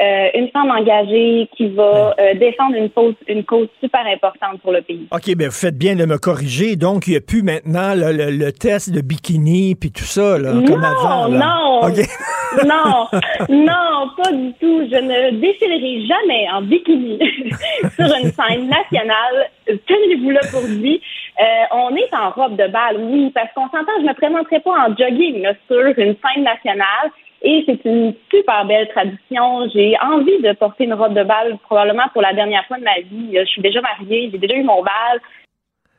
euh, 0.00 0.28
une 0.34 0.48
femme 0.50 0.70
engagée 0.70 1.48
qui 1.56 1.68
va 1.68 2.14
défendre 2.34 2.76
une 2.76 2.90
cause, 2.90 3.14
une 3.26 3.44
cause 3.44 3.68
super 3.80 4.06
importante 4.06 4.60
pour 4.62 4.72
le 4.72 4.82
pays. 4.82 5.08
OK, 5.10 5.34
bien, 5.36 5.48
vous 5.48 5.54
faites 5.54 5.76
bien 5.76 5.96
de 5.96 6.04
me 6.04 6.18
corriger. 6.18 6.76
Donc, 6.76 7.06
il 7.06 7.10
n'y 7.10 7.16
a 7.16 7.20
plus 7.20 7.42
maintenant 7.42 7.94
le, 7.94 8.50
test 8.50 8.90
de 8.90 9.00
bikini 9.00 9.74
puis 9.74 9.90
tout 9.90 10.04
ça, 10.04 10.38
là, 10.38 10.52
comme 10.66 10.84
avant. 10.84 11.28
Non, 11.28 11.80
non, 12.64 13.06
non, 13.48 14.10
pas 14.16 14.32
du 14.32 14.52
tout. 14.60 14.88
Je 14.90 15.00
ne 15.00 15.40
défilerai 15.40 16.06
jamais 16.06 16.48
en 16.52 16.62
bikini 16.62 17.18
sur 17.96 18.06
une 18.16 18.32
scène 18.32 18.68
nationale. 18.68 19.50
Tenez-vous 19.66 20.30
là 20.30 20.40
pour 20.50 20.62
lui. 20.62 21.00
Euh, 21.40 21.44
on 21.70 21.94
est 21.94 22.12
en 22.14 22.30
robe 22.30 22.56
de 22.56 22.66
bal, 22.66 22.96
oui, 22.98 23.30
parce 23.32 23.52
qu'on 23.54 23.68
s'entend, 23.68 23.92
je 23.98 24.02
ne 24.02 24.08
me 24.08 24.14
présenterai 24.14 24.60
pas 24.60 24.88
en 24.88 24.96
jogging 24.96 25.46
sur 25.68 25.86
une 25.96 26.16
scène 26.16 26.42
nationale. 26.42 27.10
Et 27.42 27.62
c'est 27.66 27.84
une 27.84 28.14
super 28.30 28.64
belle 28.66 28.88
tradition. 28.88 29.68
J'ai 29.72 29.94
envie 30.02 30.40
de 30.42 30.52
porter 30.54 30.84
une 30.84 30.94
robe 30.94 31.14
de 31.14 31.22
bal 31.22 31.56
probablement 31.62 32.08
pour 32.12 32.22
la 32.22 32.32
dernière 32.32 32.64
fois 32.66 32.78
de 32.78 32.84
ma 32.84 33.00
vie. 33.00 33.36
Je 33.38 33.44
suis 33.44 33.62
déjà 33.62 33.80
mariée, 33.80 34.30
j'ai 34.32 34.38
déjà 34.38 34.56
eu 34.56 34.64
mon 34.64 34.82
bal. 34.82 35.20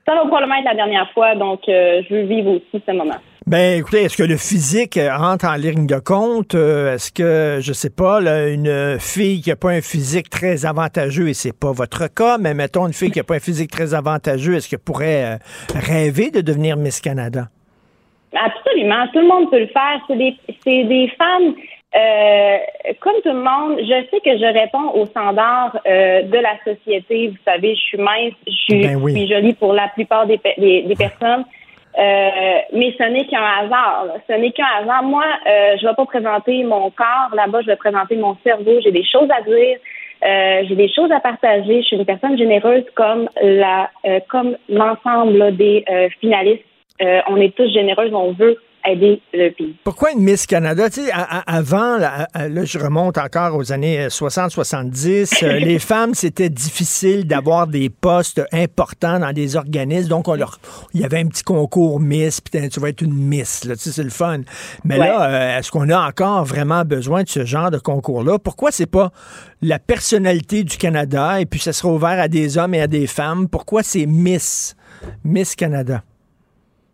Ça 0.06 0.16
va 0.16 0.22
probablement 0.22 0.56
être 0.56 0.66
la 0.66 0.76
dernière 0.76 1.10
fois, 1.12 1.36
donc 1.36 1.62
euh, 1.70 2.02
je 2.10 2.16
veux 2.16 2.24
vivre 2.24 2.52
aussi 2.52 2.84
ce 2.86 2.92
moment. 2.92 3.20
Ben, 3.46 3.80
écoutez, 3.80 4.04
est-ce 4.04 4.18
que 4.18 4.24
le 4.24 4.38
physique 4.38 5.00
rentre 5.12 5.46
en 5.46 5.56
ligne 5.56 5.88
de 5.88 5.98
compte? 5.98 6.56
Euh, 6.56 6.96
est-ce 6.96 7.12
que, 7.12 7.60
je 7.62 7.74
sais 7.74 7.90
pas, 7.90 8.20
une 8.22 8.98
fille 9.00 9.42
qui 9.42 9.50
n'a 9.50 9.56
pas 9.56 9.72
un 9.72 9.82
physique 9.82 10.30
très 10.30 10.66
avantageux, 10.66 11.30
et 11.30 11.34
c'est 11.34 11.58
pas 11.58 11.72
votre 11.72 12.14
cas, 12.14 12.38
mais 12.38 12.54
mettons 12.54 12.86
une 12.86 12.94
fille 12.94 13.12
qui 13.12 13.20
n'a 13.20 13.24
pas 13.24 13.36
un 13.36 13.40
physique 13.40 13.72
très 13.72 13.94
avantageux, 13.94 14.56
est-ce 14.56 14.70
qu'elle 14.70 14.80
pourrait 14.80 15.26
euh, 15.26 15.38
rêver 15.74 16.32
de 16.32 16.42
devenir 16.42 16.78
Miss 16.78 17.02
Canada? 17.02 17.48
Absolument. 18.34 19.08
Tout 19.14 19.20
le 19.20 19.28
monde 19.28 19.50
peut 19.50 19.60
le 19.60 19.68
faire. 19.68 20.02
C'est 20.08 20.16
des, 20.16 20.36
des 20.84 21.12
femmes 21.18 21.56
euh, 21.96 22.58
comme 23.00 23.16
tout 23.24 23.34
le 23.34 23.42
monde, 23.42 23.80
je 23.80 24.06
sais 24.12 24.20
que 24.24 24.38
je 24.38 24.54
réponds 24.54 24.92
aux 24.94 25.08
standards 25.08 25.76
de 25.86 26.38
la 26.38 26.56
société. 26.64 27.30
Vous 27.30 27.38
savez, 27.44 27.74
je 27.74 27.82
suis 27.82 27.98
mince, 27.98 28.34
je 28.46 28.52
suis, 28.52 28.82
ben 28.82 29.28
jolie 29.28 29.54
pour 29.54 29.74
la 29.74 29.88
plupart 29.88 30.28
des, 30.28 30.40
des 30.58 30.96
personnes. 30.96 31.46
Euh, 31.98 32.60
mais 32.74 32.96
ce 32.98 33.04
n'est 33.04 33.26
qu'un 33.26 33.44
hasard. 33.44 34.06
Ce 34.28 34.34
n'est 34.34 34.52
qu'un 34.52 34.68
hasard. 34.82 35.04
Moi, 35.04 35.24
euh, 35.26 35.76
je 35.78 35.86
ne 35.86 35.90
vais 35.90 35.96
pas 35.96 36.06
présenter 36.06 36.64
mon 36.64 36.92
corps 36.92 37.34
là-bas, 37.34 37.62
je 37.62 37.68
vais 37.68 37.76
présenter 37.76 38.16
mon 38.16 38.38
cerveau. 38.44 38.80
J'ai 38.82 38.92
des 38.92 39.06
choses 39.06 39.30
à 39.32 39.42
dire. 39.42 39.78
Euh, 40.26 40.64
j'ai 40.68 40.76
des 40.76 40.90
choses 40.90 41.12
à 41.12 41.20
partager. 41.20 41.82
Je 41.82 41.88
suis 41.88 41.98
une 41.98 42.06
personne 42.06 42.38
généreuse 42.38 42.84
comme 42.94 43.30
la, 43.42 43.90
comme 44.28 44.58
l'ensemble 44.68 45.56
des 45.56 45.86
finalistes. 46.20 46.64
On 47.00 47.38
est 47.38 47.56
tous 47.56 47.72
généreuses. 47.72 48.12
On 48.14 48.34
veut 48.34 48.58
aider 48.86 49.22
le 49.34 49.50
pays. 49.52 49.76
Pourquoi 49.84 50.12
une 50.12 50.22
Miss 50.22 50.46
Canada? 50.46 50.90
Tu 50.90 51.02
sais, 51.02 51.12
avant, 51.48 51.98
là, 51.98 52.28
je 52.36 52.80
remonte 52.80 53.18
encore 53.18 53.56
aux 53.56 53.72
années 53.72 54.08
60-70, 54.08 55.44
euh, 55.44 55.60
les 55.60 55.80
femmes, 55.80 56.14
c'était 56.14 56.50
difficile 56.50 57.26
d'avoir 57.26 57.68
des 57.68 57.90
postes 57.90 58.42
importants 58.52 59.20
dans 59.20 59.34
des 59.34 59.56
organismes. 59.56 60.10
Donc, 60.10 60.28
on 60.28 60.36
leur, 60.36 60.60
il 60.94 61.02
y 61.02 61.06
avait 61.06 61.20
un 61.20 61.28
petit 61.28 61.44
concours 61.44 62.00
Miss, 62.00 62.42
puis 62.42 62.70
tu 62.70 62.80
vas 62.80 62.90
être 62.90 63.02
une 63.02 63.14
Miss. 63.14 63.66
Là, 63.66 63.76
tu 63.76 63.84
sais, 63.84 63.92
c'est 63.92 64.04
le 64.04 64.10
fun. 64.10 64.42
Mais 64.84 64.98
là, 64.98 65.30
euh, 65.30 65.60
est-ce 65.60 65.72
qu'on 65.72 65.90
a 65.90 66.08
encore 66.08 66.46
vraiment 66.46 66.84
besoin 66.84 67.24
de 67.24 67.30
ce 67.30 67.46
genre 67.46 67.72
de 67.72 67.78
concours-là? 67.78 68.40
Pourquoi 68.40 68.72
c'est 68.72 68.90
pas 68.90 69.12
la 69.62 69.80
personnalité 69.80 70.64
du 70.64 70.78
Canada 70.78 71.42
et 71.42 71.46
puis 71.46 71.60
ça 71.60 71.74
sera 71.74 71.92
ouvert 71.92 72.20
à 72.20 72.28
des 72.28 72.58
hommes 72.58 72.74
et 72.74 72.82
à 72.82 72.88
des 72.88 73.08
femmes? 73.08 73.50
Pourquoi 73.50 73.84
c'est 73.84 74.06
Miss? 74.06 74.76
Miss 75.24 75.56
Canada? 75.56 76.04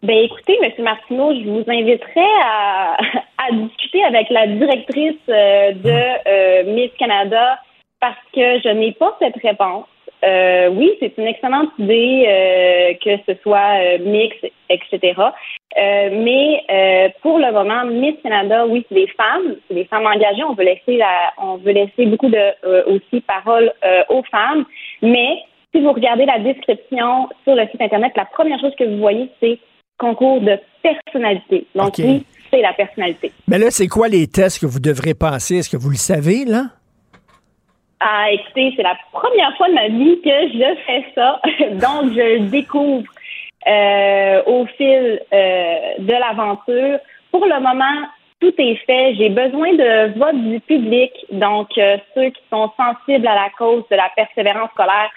Ben 0.04 0.18
écoutez, 0.18 0.58
M. 0.62 0.84
Martineau, 0.84 1.34
je 1.34 1.50
vous 1.50 1.64
inviterai 1.68 2.28
à, 2.44 2.98
à 3.38 3.52
discuter 3.52 4.04
avec 4.04 4.30
la 4.30 4.46
directrice 4.48 5.16
euh, 5.30 5.72
de 5.72 6.28
euh, 6.28 6.76
Miss 6.76 6.92
Canada 7.00 7.60
parce 8.00 8.18
que 8.34 8.60
je 8.60 8.70
n'ai 8.70 8.92
pas 8.92 9.16
cette 9.20 9.38
réponse. 9.42 9.86
Euh, 10.24 10.70
oui, 10.70 10.92
c'est 11.00 11.18
une 11.18 11.28
excellente 11.28 11.70
idée 11.80 12.98
que 13.04 13.18
ce 13.28 13.40
soit 13.42 13.98
mix, 14.00 14.36
etc. 14.70 15.14
mais 15.76 16.64
pour 17.22 17.38
le 17.38 17.52
moment, 17.52 17.86
Miss 17.86 18.16
Canada, 18.24 18.66
oui, 18.66 18.86
c'est 18.90 18.96
des 18.96 19.08
femmes, 19.08 19.56
c'est 19.68 19.76
des 19.76 19.86
femmes 19.86 20.08
engagées. 20.08 20.44
On 20.44 20.54
veut 20.54 20.64
laisser 20.64 20.98
la, 20.98 21.34
on 21.38 21.58
veut 21.58 21.74
laisser 21.74 22.06
beaucoup 22.06 22.30
de 22.30 22.90
aussi 22.90 23.22
parole 23.22 23.72
aux 24.10 24.24
femmes. 24.24 24.66
Mais 25.02 25.44
si 25.74 25.82
vous 25.82 25.92
regardez 25.92 26.26
la 26.26 26.40
description 26.40 27.30
sur 27.44 27.56
le 27.56 27.68
site 27.68 27.82
internet, 27.82 28.14
la 28.16 28.26
première 28.26 28.60
chose 28.60 28.74
que 28.78 28.84
vous 28.84 28.98
voyez, 28.98 29.30
c'est 29.42 29.60
concours 29.98 30.42
de 30.42 30.58
personnalité. 30.82 31.68
Donc, 31.76 31.94
oui, 32.00 32.26
c'est 32.52 32.62
la 32.62 32.74
personnalité. 32.74 33.32
Mais 33.48 33.58
là, 33.58 33.72
c'est 33.72 33.88
quoi 33.88 34.08
les 34.08 34.28
tests 34.28 34.60
que 34.60 34.66
vous 34.66 34.80
devrez 34.80 35.14
passer? 35.14 35.58
Est-ce 35.58 35.70
que 35.70 35.78
vous 35.78 35.90
le 35.90 35.96
savez, 35.96 36.46
là? 36.46 36.66
Ah, 38.00 38.30
écoutez, 38.32 38.74
c'est 38.76 38.84
la 38.84 38.98
première 39.12 39.56
fois 39.58 39.70
de 39.70 39.74
ma 39.74 39.88
vie 39.88 40.20
que 40.22 40.30
je 40.30 40.76
fais 40.86 41.06
ça. 41.16 41.42
Donc, 41.72 42.14
je 42.14 42.40
le 42.40 42.50
découvre 42.50 43.08
euh, 43.68 44.44
au 44.46 44.66
fil 44.78 45.22
euh, 45.34 45.78
de 46.00 46.12
l'aventure. 46.12 47.00
Pour 47.32 47.46
le 47.46 47.60
moment, 47.60 48.08
tout 48.40 48.54
est 48.58 48.76
fait. 48.86 49.16
J'ai 49.16 49.30
besoin 49.30 49.74
de 49.74 50.18
vote 50.20 50.36
du 50.36 50.60
public. 50.60 51.12
Donc, 51.32 51.70
euh, 51.78 51.98
ceux 52.14 52.30
qui 52.30 52.42
sont 52.52 52.72
sensibles 52.78 53.28
à 53.28 53.36
la 53.36 53.50
cause 53.58 53.84
de 53.90 53.96
la 53.96 54.10
persévérance 54.16 54.70
scolaire, 54.72 55.10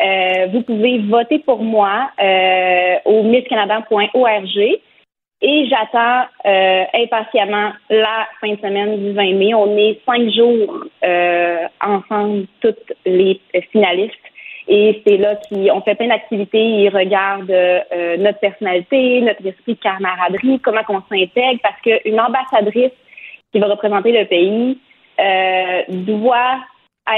euh, 0.00 0.46
vous 0.52 0.62
pouvez 0.62 0.98
voter 0.98 1.40
pour 1.40 1.62
moi 1.62 2.10
euh, 2.22 2.96
au 3.04 3.22
misscanada.org 3.22 4.58
et 5.42 5.68
j'attends 5.68 6.26
euh, 6.46 6.84
impatiemment 6.94 7.72
la 7.90 8.26
fin 8.40 8.52
de 8.52 8.60
semaine 8.60 8.98
du 8.98 9.12
20 9.12 9.34
mai. 9.34 9.54
On 9.54 9.76
est 9.76 10.00
cinq 10.06 10.30
jours 10.30 10.84
ensemble, 11.80 12.46
toutes 12.60 12.92
les 13.04 13.40
finalistes. 13.72 14.14
Et 14.68 15.02
c'est 15.04 15.16
là 15.16 15.36
qu'on 15.48 15.80
fait 15.80 15.96
plein 15.96 16.08
d'activités. 16.08 16.62
Ils 16.62 16.90
regardent 16.90 17.54
notre 18.18 18.38
personnalité, 18.38 19.20
notre 19.22 19.44
esprit 19.44 19.74
de 19.74 19.80
camaraderie, 19.80 20.60
comment 20.60 20.82
on 20.88 21.00
s'intègre, 21.10 21.60
parce 21.62 21.80
qu'une 21.80 22.20
ambassadrice 22.20 22.92
qui 23.52 23.58
va 23.58 23.66
représenter 23.66 24.12
le 24.12 24.26
pays 24.26 24.78
doit 25.88 26.58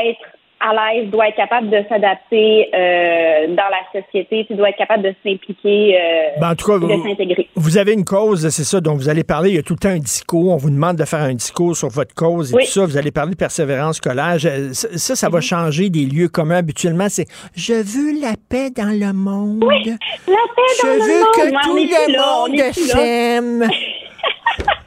être 0.07 0.37
à 0.63 0.95
l'aise, 0.95 1.11
doit 1.11 1.29
être 1.29 1.37
capable 1.37 1.69
de 1.71 1.83
s'adapter 1.89 2.69
euh, 2.75 3.49
dans 3.49 3.69
la 3.71 4.01
société, 4.01 4.45
tu 4.47 4.55
dois 4.55 4.69
être 4.71 4.77
capable 4.79 5.03
de 5.03 5.15
s'impliquer, 5.25 5.97
euh, 5.99 6.41
Ben, 6.41 6.51
en 6.53 6.55
tout 6.55 6.67
cas, 6.67 6.79
de 6.79 6.87
vous, 6.87 7.03
s'intégrer. 7.09 7.49
vous 7.57 7.79
avez 7.79 7.93
une 7.95 8.05
cause, 8.05 8.49
c'est 8.49 8.65
ça, 8.65 8.81
dont 8.81 8.95
vous 8.95 9.09
allez 9.09 9.25
parler. 9.25 9.51
Il 9.51 9.57
y 9.57 9.59
a 9.59 9.63
tout 9.63 9.75
le 9.75 9.79
temps 9.79 9.89
un 9.89 9.99
discours. 9.99 10.53
On 10.53 10.57
vous 10.57 10.71
demande 10.71 10.97
de 10.97 11.05
faire 11.05 11.21
un 11.21 11.35
discours 11.35 11.77
sur 11.77 11.89
votre 11.89 12.15
cause 12.15 12.53
et 12.53 12.57
Oui. 12.57 12.65
tout 12.65 12.71
ça. 12.71 12.87
Vous 12.87 12.97
allez 12.97 13.11
parler 13.11 13.33
de 13.33 13.37
persévérance 13.37 13.97
scolaire. 13.97 14.39
Je- 14.39 14.73
Ça, 14.73 15.17
ça, 15.17 15.29
va 15.29 15.39
Mhm. 15.39 15.43
changer 15.43 15.91
des 15.91 16.05
lieux 16.07 16.29
communs. 16.29 16.57
Habituellement, 16.59 17.09
c'est 17.09 17.27
Je 17.57 17.75
veux 17.75 18.21
la 18.21 18.35
paix 18.49 18.71
dans 18.71 18.93
le 18.99 19.13
monde. 19.13 19.65
Oui, 19.65 19.83
la 19.85 19.97
paix 19.97 20.63
Je 20.81 20.87
dans 20.87 20.93
le 20.95 21.01
veux 21.01 21.21
monde. 21.21 21.35
que 21.35 21.51
Mais 21.51 21.57
on 21.57 21.69
tout 21.69 21.77
le 21.77 22.13
là, 22.13 22.61
monde 22.61 22.73
s'aime. 22.73 23.69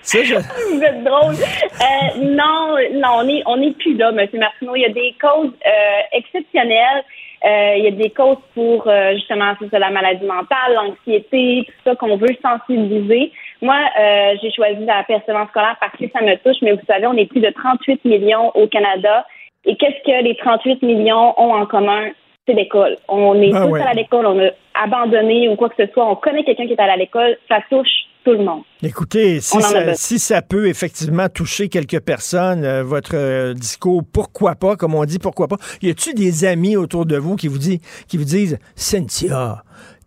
Ça, 0.00 0.22
je- 0.22 0.34
Vous 0.74 0.82
êtes 0.82 1.04
drôle. 1.04 1.34
Euh, 1.34 2.18
non, 2.20 2.76
non, 2.94 3.08
on 3.18 3.28
est, 3.28 3.42
on 3.46 3.60
est 3.62 3.76
plus 3.76 3.94
là, 3.96 4.10
M. 4.10 4.26
Martineau. 4.34 4.74
Il 4.76 4.82
y 4.82 4.86
a 4.86 4.88
des 4.88 5.14
causes 5.20 5.52
euh, 5.66 6.00
exceptionnelles. 6.12 7.04
Euh, 7.44 7.74
il 7.76 7.84
y 7.84 7.88
a 7.88 7.90
des 7.90 8.10
causes 8.10 8.36
pour 8.54 8.86
euh, 8.86 9.14
justement 9.14 9.52
ça, 9.70 9.78
la 9.78 9.90
maladie 9.90 10.24
mentale, 10.24 10.74
l'anxiété, 10.76 11.64
tout 11.66 11.72
ça 11.84 11.96
qu'on 11.96 12.16
veut 12.16 12.36
sensibiliser. 12.40 13.32
Moi, 13.60 13.74
euh, 13.98 14.34
j'ai 14.40 14.52
choisi 14.52 14.84
la 14.84 15.02
persévérance 15.02 15.48
scolaire 15.48 15.76
parce 15.80 15.96
que 15.96 16.04
ça 16.12 16.20
me 16.22 16.36
touche, 16.36 16.58
mais 16.62 16.72
vous 16.72 16.86
savez, 16.86 17.06
on 17.08 17.14
est 17.16 17.26
plus 17.26 17.40
de 17.40 17.50
38 17.50 18.04
millions 18.04 18.50
au 18.54 18.68
Canada. 18.68 19.26
Et 19.64 19.76
qu'est-ce 19.76 20.02
que 20.04 20.22
les 20.24 20.36
38 20.36 20.82
millions 20.82 21.34
ont 21.40 21.54
en 21.54 21.66
commun? 21.66 22.10
C'est 22.46 22.54
l'école. 22.54 22.96
On 23.08 23.40
est 23.40 23.52
Ah 23.54 23.66
tous 23.66 23.70
ouais. 23.72 23.82
à 23.82 23.92
l'école, 23.94 24.26
on 24.26 24.40
a 24.40 24.50
abandonné 24.74 25.48
ou 25.48 25.56
quoi 25.56 25.68
que 25.68 25.76
ce 25.78 25.92
soit. 25.92 26.10
On 26.10 26.16
connaît 26.16 26.42
quelqu'un 26.44 26.66
qui 26.66 26.72
est 26.72 26.80
à 26.80 26.96
l'école. 26.96 27.36
Ça 27.48 27.58
touche 27.70 27.88
tout 28.24 28.32
le 28.32 28.44
monde. 28.44 28.62
Écoutez, 28.82 29.40
ça, 29.40 29.94
si 29.94 30.18
ça 30.18 30.42
peut 30.42 30.68
effectivement 30.68 31.28
toucher 31.28 31.68
quelques 31.68 32.00
personnes, 32.00 32.64
euh, 32.64 32.82
votre 32.82 33.14
euh, 33.16 33.54
discours, 33.54 34.02
pourquoi 34.12 34.54
pas, 34.54 34.76
comme 34.76 34.94
on 34.94 35.04
dit, 35.04 35.18
pourquoi 35.18 35.48
pas. 35.48 35.56
Y 35.82 35.90
a-tu 35.90 36.14
des 36.14 36.44
amis 36.44 36.76
autour 36.76 37.06
de 37.06 37.16
vous 37.16 37.36
qui 37.36 37.48
vous, 37.48 37.58
dit, 37.58 37.80
qui 38.08 38.16
vous 38.16 38.24
disent 38.24 38.58
Cynthia, 38.74 39.62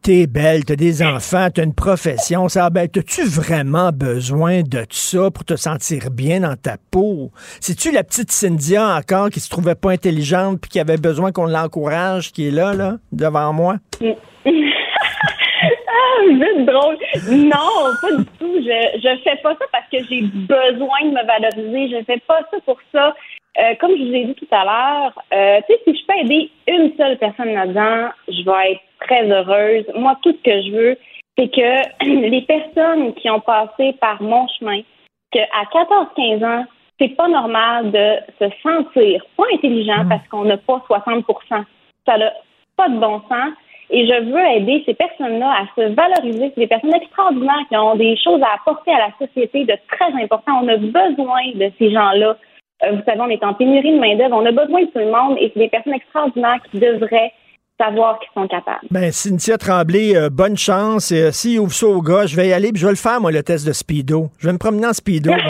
t'es 0.05 0.27
belle, 0.27 0.63
t'as 0.65 0.75
des 0.75 1.01
enfants, 1.01 1.47
t'as 1.51 1.63
une 1.63 1.73
profession, 1.73 2.47
ça, 2.47 2.69
ben, 2.69 2.87
t'as-tu 2.87 3.23
vraiment 3.23 3.89
besoin 3.91 4.61
de 4.61 4.85
ça 4.91 5.31
pour 5.31 5.43
te 5.43 5.55
sentir 5.55 6.11
bien 6.11 6.41
dans 6.41 6.55
ta 6.55 6.75
peau? 6.91 7.31
C'est-tu 7.59 7.91
la 7.91 8.03
petite 8.03 8.31
Cynthia 8.31 8.85
encore 8.97 9.31
qui 9.31 9.39
se 9.39 9.49
trouvait 9.49 9.73
pas 9.73 9.89
intelligente 9.89 10.61
puis 10.61 10.69
qui 10.69 10.79
avait 10.79 10.97
besoin 10.97 11.31
qu'on 11.31 11.47
l'encourage, 11.47 12.31
qui 12.33 12.47
est 12.47 12.51
là, 12.51 12.75
là, 12.75 12.97
devant 13.11 13.51
moi? 13.51 13.77
Ah, 15.97 16.23
êtes 16.29 16.65
drôle. 16.65 16.97
Non, 17.31 17.93
pas 18.01 18.11
du 18.17 18.25
tout. 18.37 18.55
Je 18.57 18.99
je 18.99 19.23
fais 19.23 19.37
pas 19.41 19.53
ça 19.53 19.65
parce 19.71 19.85
que 19.91 19.97
j'ai 20.09 20.21
besoin 20.21 21.01
de 21.03 21.11
me 21.11 21.25
valoriser. 21.25 21.97
Je 21.97 22.03
fais 22.03 22.21
pas 22.27 22.41
ça 22.51 22.57
pour 22.65 22.77
ça. 22.91 23.15
Euh, 23.57 23.73
comme 23.79 23.91
je 23.97 24.03
vous 24.03 24.13
ai 24.13 24.25
dit 24.25 24.35
tout 24.35 24.47
à 24.51 24.65
l'heure, 24.65 25.23
euh, 25.33 25.61
tu 25.67 25.73
sais, 25.73 25.81
si 25.85 25.97
je 25.97 26.05
peux 26.05 26.19
aider 26.19 26.51
une 26.67 26.93
seule 26.97 27.17
personne 27.17 27.53
là-dedans, 27.53 28.09
je 28.27 28.43
vais 28.43 28.71
être 28.73 28.81
très 29.01 29.29
heureuse. 29.29 29.85
Moi, 29.95 30.17
tout 30.21 30.33
ce 30.33 30.43
que 30.43 30.61
je 30.61 30.71
veux, 30.71 30.97
c'est 31.37 31.49
que 31.49 32.05
les 32.29 32.41
personnes 32.41 33.13
qui 33.15 33.29
ont 33.29 33.39
passé 33.39 33.93
par 34.01 34.21
mon 34.21 34.47
chemin, 34.59 34.81
qu'à 35.31 35.45
14-15 35.73 36.45
ans, 36.45 36.65
c'est 36.99 37.15
pas 37.15 37.27
normal 37.27 37.91
de 37.91 38.15
se 38.39 38.49
sentir 38.63 39.25
pas 39.35 39.43
intelligent 39.53 40.05
parce 40.07 40.25
qu'on 40.29 40.45
n'a 40.45 40.57
pas 40.57 40.81
60% 40.89 41.23
Ça 42.05 42.17
n'a 42.17 42.31
pas 42.77 42.89
de 42.89 42.97
bon 42.97 43.21
sens. 43.29 43.53
Et 43.89 44.07
je 44.07 44.23
veux 44.23 44.45
aider 44.57 44.81
ces 44.85 44.95
personnes-là 44.95 45.51
à 45.59 45.65
se 45.75 45.93
valoriser. 45.93 46.51
C'est 46.55 46.61
des 46.61 46.67
personnes 46.67 46.95
extraordinaires 46.95 47.65
qui 47.69 47.77
ont 47.77 47.95
des 47.95 48.17
choses 48.17 48.41
à 48.41 48.55
apporter 48.55 48.91
à 48.91 49.09
la 49.09 49.27
société 49.27 49.65
de 49.65 49.75
très 49.89 50.11
important. 50.23 50.59
On 50.63 50.67
a 50.67 50.77
besoin 50.77 51.51
de 51.53 51.71
ces 51.77 51.91
gens-là. 51.91 52.37
Euh, 52.83 52.91
vous 52.91 53.01
savez, 53.05 53.21
on 53.21 53.29
est 53.29 53.43
en 53.43 53.53
pénurie 53.53 53.93
de 53.93 53.99
main-d'œuvre. 53.99 54.35
On 54.35 54.45
a 54.45 54.51
besoin 54.51 54.81
de 54.81 54.87
tout 54.87 54.99
le 54.99 55.11
monde 55.11 55.37
et 55.39 55.51
c'est 55.53 55.59
des 55.59 55.69
personnes 55.69 55.93
extraordinaires 55.93 56.59
qui 56.71 56.79
devraient 56.79 57.31
savoir 57.79 58.19
qu'ils 58.19 58.29
sont 58.33 58.47
capables. 58.47 58.85
Ben, 58.91 59.11
Cynthia 59.11 59.57
Tremblay, 59.57 60.15
euh, 60.15 60.29
bonne 60.29 60.57
chance. 60.57 61.11
Et, 61.11 61.23
euh, 61.23 61.31
S'il 61.31 61.59
ouvre 61.59 61.73
ça 61.73 61.87
au 61.87 62.01
gars, 62.01 62.25
je 62.25 62.35
vais 62.35 62.47
y 62.49 62.53
aller 62.53 62.71
puis 62.71 62.81
je 62.81 62.85
vais 62.85 62.91
le 62.93 62.97
faire, 62.97 63.21
moi, 63.21 63.31
le 63.31 63.43
test 63.43 63.65
de 63.65 63.73
Speedo. 63.73 64.29
Je 64.39 64.47
vais 64.47 64.53
me 64.53 64.57
promener 64.57 64.87
en 64.87 64.93
Speedo. 64.93 65.31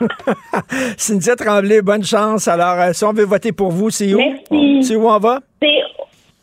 Cynthia 0.96 1.36
Tremblay, 1.36 1.82
bonne 1.82 2.04
chance. 2.04 2.48
Alors, 2.48 2.80
euh, 2.80 2.92
si 2.94 3.04
on 3.04 3.12
veut 3.12 3.24
voter 3.24 3.52
pour 3.52 3.70
vous, 3.70 3.90
c'est 3.90 4.14
où? 4.14 4.18
Merci. 4.18 4.82
C'est 4.82 4.96
où 4.96 5.06
on 5.08 5.18
va? 5.18 5.40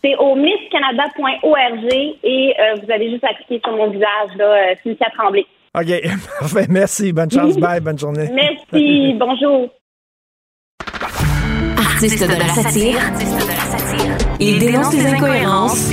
C'est 0.03 0.15
au 0.19 0.35
misscanada.org 0.35 1.91
et 2.23 2.53
vous 2.81 2.91
avez 2.91 3.09
juste 3.09 3.23
à 3.23 3.33
cliquer 3.33 3.59
sur 3.65 3.75
mon 3.75 3.89
visage, 3.89 4.29
là, 4.37 4.75
Cynthia 4.83 5.07
Tremblay. 5.17 5.45
OK. 5.75 5.87
Parfait. 6.39 6.67
Merci. 6.69 7.13
Bonne 7.13 7.31
chance. 7.31 7.57
Bye. 7.57 7.81
Bonne 7.81 7.97
journée. 7.97 8.29
Merci. 8.31 9.15
Bonjour. 9.19 9.69
Artiste 11.99 12.27
de 12.27 12.35
la 12.35 12.47
satire, 12.53 12.99
il 14.39 14.59
dénonce 14.59 14.93
les 14.93 15.07
incohérences 15.07 15.89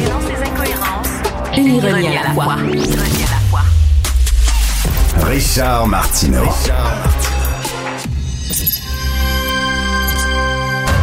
et 1.57 1.61
l'ironie 1.61 2.17
à 2.19 2.25
la 2.25 2.31
fois. 2.35 2.57
Richard 5.27 5.87
Martineau. 5.87 6.45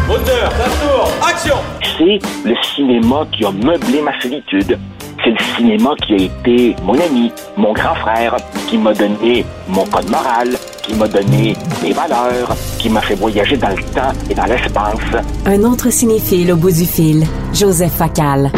Moteur, 0.08 0.52
ça 0.52 0.70
tourne, 0.82 1.12
action 1.28 1.56
C'est 1.98 2.20
le 2.48 2.56
cinéma 2.76 3.26
qui 3.32 3.44
a 3.44 3.52
meublé 3.52 4.02
ma 4.02 4.20
solitude. 4.22 4.78
C'est 5.24 5.32
le 5.32 5.56
cinéma 5.56 5.96
qui 6.06 6.14
a 6.14 6.18
été 6.18 6.76
mon 6.84 6.94
ami, 6.94 7.32
mon 7.58 7.74
grand 7.74 7.96
frère, 7.96 8.36
qui 8.68 8.78
m'a 8.78 8.94
donné 8.94 9.46
mon 9.68 9.86
code 9.86 10.10
moral, 10.12 10.50
qui 10.92 10.98
m'a 10.98 11.08
donné 11.08 11.56
mes 11.82 11.94
valeurs, 11.94 12.56
qui 12.78 12.90
m'a 12.90 13.02
fait 13.02 13.16
voyager 13.16 13.58
dans 13.58 13.70
le 13.70 13.84
temps 13.94 14.12
et 14.30 14.34
dans 14.34 14.46
l'espace. 14.46 15.24
Un 15.46 15.64
autre 15.64 15.90
cinéphile 15.90 16.52
au 16.52 16.58
bout 16.58 16.72
du 16.72 16.86
fil, 16.86 17.26
Joseph 17.54 17.94
Facal. 17.94 18.52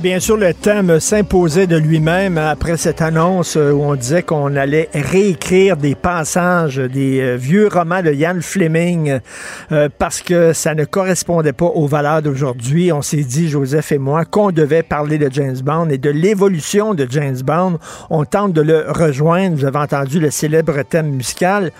Bien 0.00 0.18
sûr, 0.18 0.36
le 0.36 0.52
thème 0.52 0.98
s'imposait 0.98 1.68
de 1.68 1.76
lui-même 1.76 2.36
après 2.36 2.76
cette 2.76 3.00
annonce 3.00 3.56
euh, 3.56 3.70
où 3.70 3.82
on 3.84 3.94
disait 3.94 4.22
qu'on 4.22 4.56
allait 4.56 4.88
réécrire 4.92 5.76
des 5.76 5.94
passages 5.94 6.76
des 6.76 7.20
euh, 7.20 7.36
vieux 7.36 7.68
romans 7.68 8.02
de 8.02 8.12
Ian 8.12 8.38
Fleming 8.40 9.20
euh, 9.70 9.88
parce 9.98 10.20
que 10.20 10.52
ça 10.52 10.74
ne 10.74 10.84
correspondait 10.84 11.52
pas 11.52 11.66
aux 11.66 11.86
valeurs 11.86 12.22
d'aujourd'hui. 12.22 12.92
On 12.92 13.02
s'est 13.02 13.22
dit, 13.24 13.48
Joseph 13.48 13.92
et 13.92 13.98
moi, 13.98 14.24
qu'on 14.24 14.50
devait 14.50 14.82
parler 14.82 15.16
de 15.16 15.30
James 15.30 15.58
Bond 15.62 15.88
et 15.90 15.98
de 15.98 16.10
l'évolution 16.10 16.94
de 16.94 17.06
James 17.08 17.40
Bond. 17.44 17.78
On 18.10 18.24
tente 18.24 18.52
de 18.52 18.62
le 18.62 18.86
rejoindre. 18.88 19.56
Vous 19.56 19.64
avez 19.64 19.78
entendu 19.78 20.18
le 20.18 20.30
célèbre 20.30 20.82
thème 20.82 21.10
musical. 21.10 21.70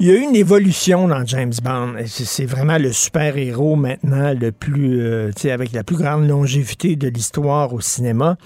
Il 0.00 0.06
y 0.06 0.12
a 0.12 0.14
eu 0.14 0.20
une 0.20 0.36
évolution 0.36 1.08
dans 1.08 1.26
James 1.26 1.52
Bond. 1.60 1.94
C'est 2.06 2.46
vraiment 2.46 2.78
le 2.78 2.92
super-héros 2.92 3.74
maintenant 3.74 4.32
le 4.32 4.52
plus, 4.52 5.00
euh, 5.00 5.32
avec 5.50 5.72
la 5.72 5.82
plus 5.82 5.96
grande 5.96 6.28
longévité 6.28 6.94
de 6.94 7.08
l'histoire 7.08 7.74
au 7.74 7.80
cinéma. 7.80 8.36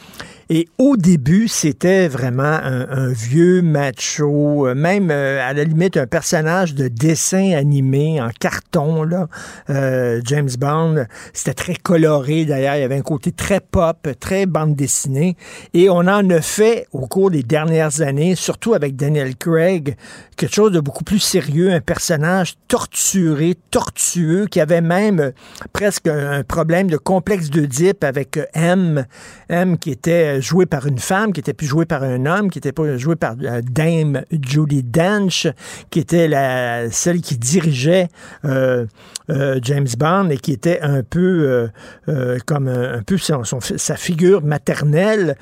Et 0.55 0.69
au 0.77 0.99
début, 0.99 1.49
c'était 1.49 2.09
vraiment 2.09 2.43
un, 2.43 3.11
vieux 3.11 3.63
macho, 3.63 4.69
euh, 4.69 4.75
même 4.75 5.11
euh, 5.11 5.41
à 5.43 5.55
la 5.55 5.65
limite 5.65 5.97
un 5.97 6.07
personnage 6.07 6.75
de 6.75 6.89
dessin 6.89 7.53
animé 7.53 8.21
en 8.21 8.29
carton. 8.39 9.03
Là. 9.03 9.29
Euh, 9.71 10.21
James 10.27 10.51
Bond, 10.59 11.07
c'était 11.33 11.55
très 11.55 11.75
coloré 11.75 12.45
d'ailleurs, 12.45 12.77
il 12.77 12.81
y 12.81 12.85
avait 12.85 12.99
un 12.99 13.03
côté 13.03 13.33
très 13.33 13.61
pop, 13.61 14.07
très 14.21 14.45
bande 14.45 14.77
dessinée. 14.77 15.39
Et 15.73 15.89
on 15.89 16.01
en 16.01 16.29
a 16.29 16.43
fait 16.43 16.87
au 16.93 17.07
cours 17.07 17.31
des 17.31 17.43
dernières 17.43 18.03
années, 18.03 18.35
surtout 18.35 18.75
avec 18.75 18.95
Daniel 18.95 19.37
Craig, 19.37 19.97
quelque 20.37 20.55
chose 20.55 20.73
de 20.73 20.81
beaucoup 20.81 21.05
plus 21.05 21.19
sérieux, 21.19 21.73
un 21.73 21.81
personnage 21.81 22.57
torturé, 22.69 23.57
tortueux, 23.71 24.49
qui 24.51 24.61
avait 24.61 24.83
même 24.83 25.33
presque 25.73 26.09
un, 26.09 26.43
problème 26.43 26.91
de 26.91 26.99
complexe 26.99 27.49
d'Oedipe 27.49 28.05
avec 28.05 28.39
M, 28.53 29.07
M 29.49 29.79
qui 29.79 29.91
était 29.91 30.42
joué 30.43 30.67
par 30.67 30.87
une 30.87 30.99
femme, 30.99 31.33
qui 31.33 31.41
était 31.41 31.53
plus 31.53 31.67
joué 31.67 31.87
par 31.87 32.03
un 32.03 32.27
homme, 32.27 32.51
qui 32.51 32.59
était 32.59 32.73
pas 32.73 32.97
joué 32.97 33.17
par 33.17 33.35
euh, 33.43 33.61
Dame 33.63 34.23
Judy 34.31 34.83
Dench, 34.83 35.47
qui 35.91 36.01
était 36.01 36.29
la, 36.29 36.91
celle 36.91 37.21
qui 37.21 37.39
dirigeait 37.39 38.09
euh, 38.45 38.87
euh, 39.31 39.59
James 39.63 39.89
Bond 39.97 40.31
et 40.31 40.39
qui 40.39 40.53
était 40.53 40.81
un 40.81 41.03
peu 41.03 41.69
comme 42.47 42.69
un, 42.69 43.03
peu 43.03 43.17
sa 43.19 43.97
figure 43.97 44.43
maternelle. 44.43 45.37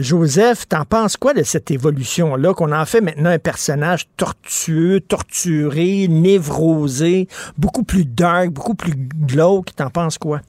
Joseph, 0.00 0.68
t'en 0.68 0.84
penses 0.84 1.16
quoi 1.16 1.34
de 1.34 1.42
cette 1.42 1.70
évolution-là, 1.70 2.54
qu'on 2.54 2.72
en 2.72 2.84
fait 2.84 3.00
maintenant 3.00 3.30
un 3.30 3.38
personnage 3.38 4.08
tortueux, 4.16 5.00
torturé, 5.00 6.08
névrosé, 6.08 7.28
beaucoup 7.58 7.84
plus 7.84 8.04
dark, 8.04 8.50
beaucoup 8.50 8.74
plus 8.74 8.94
glauque, 8.94 9.74
t'en 9.76 9.90
penses 9.90 10.18
quoi? 10.18 10.40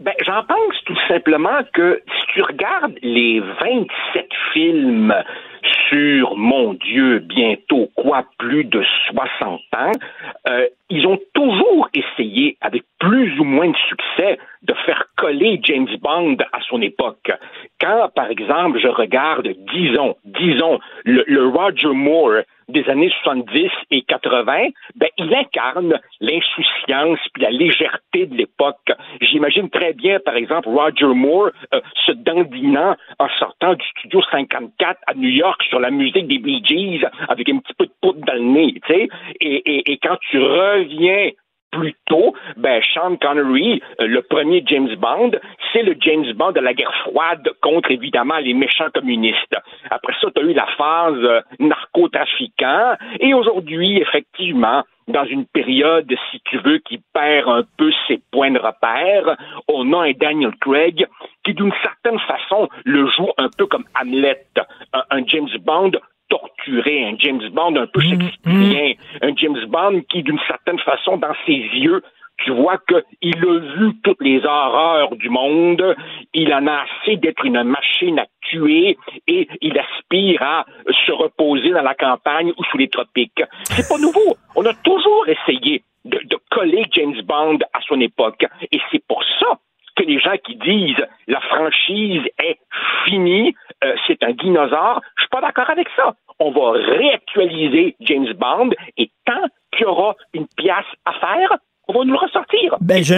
Ben, 0.00 0.14
j'en 0.24 0.42
pense 0.44 0.82
tout 0.86 0.96
simplement 1.08 1.60
que 1.74 2.00
si 2.06 2.26
tu 2.32 2.42
regardes 2.42 2.98
les 3.02 3.38
27 3.38 4.28
films 4.54 5.14
sur, 5.90 6.36
mon 6.36 6.72
Dieu, 6.72 7.18
bientôt 7.18 7.90
quoi, 7.94 8.24
plus 8.38 8.64
de 8.64 8.82
60 9.10 9.60
ans, 9.76 9.92
euh, 10.48 10.66
ils 10.88 11.06
ont 11.06 11.18
toujours 11.34 11.90
essayé, 11.92 12.56
avec 12.62 12.82
plus 12.98 13.38
ou 13.38 13.44
moins 13.44 13.68
de 13.68 13.76
succès, 13.88 14.38
de 14.62 14.72
faire 14.86 15.04
coller 15.16 15.60
James 15.64 15.88
Bond 16.00 16.38
à 16.52 16.60
son 16.68 16.80
époque. 16.80 17.30
Quand, 17.78 18.08
par 18.14 18.30
exemple, 18.30 18.78
je 18.80 18.88
regarde, 18.88 19.48
disons, 19.72 20.16
disons, 20.24 20.80
le, 21.04 21.24
le 21.26 21.46
Roger 21.46 21.92
Moore 21.92 22.42
des 22.70 22.88
années 22.88 23.10
70 23.22 23.70
et 23.90 24.02
80, 24.02 24.68
ben, 24.96 25.08
il 25.18 25.34
incarne 25.34 25.98
l'insouciance 26.20 27.18
puis 27.32 27.42
la 27.42 27.50
légèreté 27.50 28.26
de 28.26 28.36
l'époque. 28.36 28.92
J'imagine 29.20 29.68
très 29.70 29.92
bien, 29.92 30.18
par 30.20 30.36
exemple, 30.36 30.68
Roger 30.68 31.14
Moore 31.14 31.50
euh, 31.74 31.80
se 32.06 32.12
dandinant 32.12 32.96
en 33.18 33.28
sortant 33.38 33.74
du 33.74 33.86
studio 33.98 34.20
54 34.30 35.00
à 35.06 35.14
New 35.14 35.28
York 35.28 35.62
sur 35.68 35.80
la 35.80 35.90
musique 35.90 36.26
des 36.26 36.38
Bee 36.38 36.62
Gees 36.64 37.04
avec 37.28 37.48
un 37.48 37.58
petit 37.58 37.74
peu 37.74 37.86
de 37.86 37.92
poudre 38.00 38.24
dans 38.26 38.34
le 38.34 38.40
nez, 38.40 38.74
tu 38.86 38.92
sais. 38.92 39.08
Et, 39.40 39.98
quand 40.02 40.16
tu 40.30 40.38
reviens 40.38 41.30
plus 41.70 41.94
tôt, 42.06 42.34
ben 42.56 42.82
Sean 42.82 43.16
Connery, 43.16 43.82
euh, 44.00 44.06
le 44.06 44.22
premier 44.22 44.62
James 44.66 44.94
Bond, 44.96 45.32
c'est 45.72 45.82
le 45.82 45.96
James 46.00 46.32
Bond 46.34 46.52
de 46.52 46.60
la 46.60 46.74
guerre 46.74 46.94
froide 47.04 47.48
contre 47.62 47.90
évidemment 47.90 48.38
les 48.38 48.54
méchants 48.54 48.90
communistes. 48.92 49.56
Après 49.90 50.14
ça, 50.20 50.28
tu 50.34 50.42
as 50.42 50.44
eu 50.44 50.52
la 50.52 50.66
phase 50.76 51.22
euh, 51.22 51.40
narcotrafiquant 51.58 52.96
et 53.20 53.34
aujourd'hui, 53.34 53.98
effectivement, 54.00 54.82
dans 55.10 55.24
une 55.24 55.46
période, 55.46 56.12
si 56.30 56.40
tu 56.44 56.58
veux, 56.58 56.78
qui 56.78 57.00
perd 57.12 57.48
un 57.48 57.64
peu 57.76 57.90
ses 58.06 58.20
points 58.30 58.50
de 58.50 58.58
repère, 58.58 59.36
on 59.68 59.92
a 59.92 60.08
un 60.08 60.12
Daniel 60.12 60.52
Craig 60.60 61.06
qui, 61.44 61.54
d'une 61.54 61.72
certaine 61.82 62.18
façon, 62.20 62.68
le 62.84 63.06
joue 63.08 63.30
un 63.38 63.48
peu 63.56 63.66
comme 63.66 63.84
Hamlet, 64.00 64.46
un, 64.92 65.02
un 65.10 65.26
James 65.26 65.48
Bond 65.60 65.92
torturé, 66.28 67.04
un 67.04 67.16
James 67.18 67.48
Bond 67.52 67.76
un 67.76 67.86
peu 67.86 68.00
shakespearien, 68.00 68.94
un 69.20 69.34
James 69.36 69.66
Bond 69.66 70.02
qui, 70.08 70.22
d'une 70.22 70.38
certaine 70.46 70.78
façon, 70.78 71.16
dans 71.16 71.34
ses 71.44 71.52
yeux, 71.52 72.02
tu 72.44 72.52
vois 72.52 72.78
qu'il 72.88 73.36
a 73.36 73.58
vu 73.76 73.92
toutes 74.02 74.20
les 74.20 74.44
horreurs 74.44 75.14
du 75.16 75.28
monde, 75.28 75.96
il 76.34 76.52
en 76.52 76.66
a 76.66 76.84
assez 76.84 77.16
d'être 77.16 77.44
une 77.44 77.62
machine 77.62 78.18
à 78.18 78.26
tuer 78.42 78.96
et 79.26 79.48
il 79.60 79.78
aspire 79.78 80.42
à 80.42 80.66
se 81.06 81.12
reposer 81.12 81.70
dans 81.70 81.82
la 81.82 81.94
campagne 81.94 82.52
ou 82.56 82.64
sous 82.64 82.78
les 82.78 82.88
tropiques. 82.88 83.42
C'est 83.64 83.88
pas 83.88 83.98
nouveau. 83.98 84.36
On 84.56 84.64
a 84.64 84.74
toujours 84.74 85.26
essayé 85.28 85.82
de, 86.04 86.18
de 86.24 86.38
coller 86.50 86.84
James 86.92 87.20
Bond 87.24 87.58
à 87.72 87.80
son 87.86 88.00
époque 88.00 88.44
et 88.72 88.80
c'est 88.90 89.04
pour 89.06 89.22
ça 89.38 89.58
que 89.96 90.04
les 90.04 90.18
gens 90.18 90.36
qui 90.44 90.56
disent 90.56 91.06
la 91.26 91.40
franchise 91.40 92.22
est 92.38 92.58
finie, 93.04 93.54
euh, 93.84 93.94
c'est 94.06 94.22
un 94.22 94.32
dinosaure, 94.32 95.00
je 95.16 95.22
suis 95.22 95.28
pas 95.28 95.40
d'accord 95.40 95.68
avec 95.68 95.88
ça. 95.96 96.14
On 96.38 96.50
va 96.50 96.72
réactualiser 96.72 97.96
James 98.00 98.32
Bond 98.32 98.70
et 98.96 99.10
tant 99.26 99.44
qu'il 99.72 99.82
y 99.82 99.84
aura 99.84 100.16
une 100.32 100.46
pièce 100.56 100.86
à 101.04 101.12
faire, 101.12 101.58
nous 102.04 102.12
le 102.12 102.18
ressortir. 102.18 102.76
Ben, 102.80 103.02
je, 103.02 103.14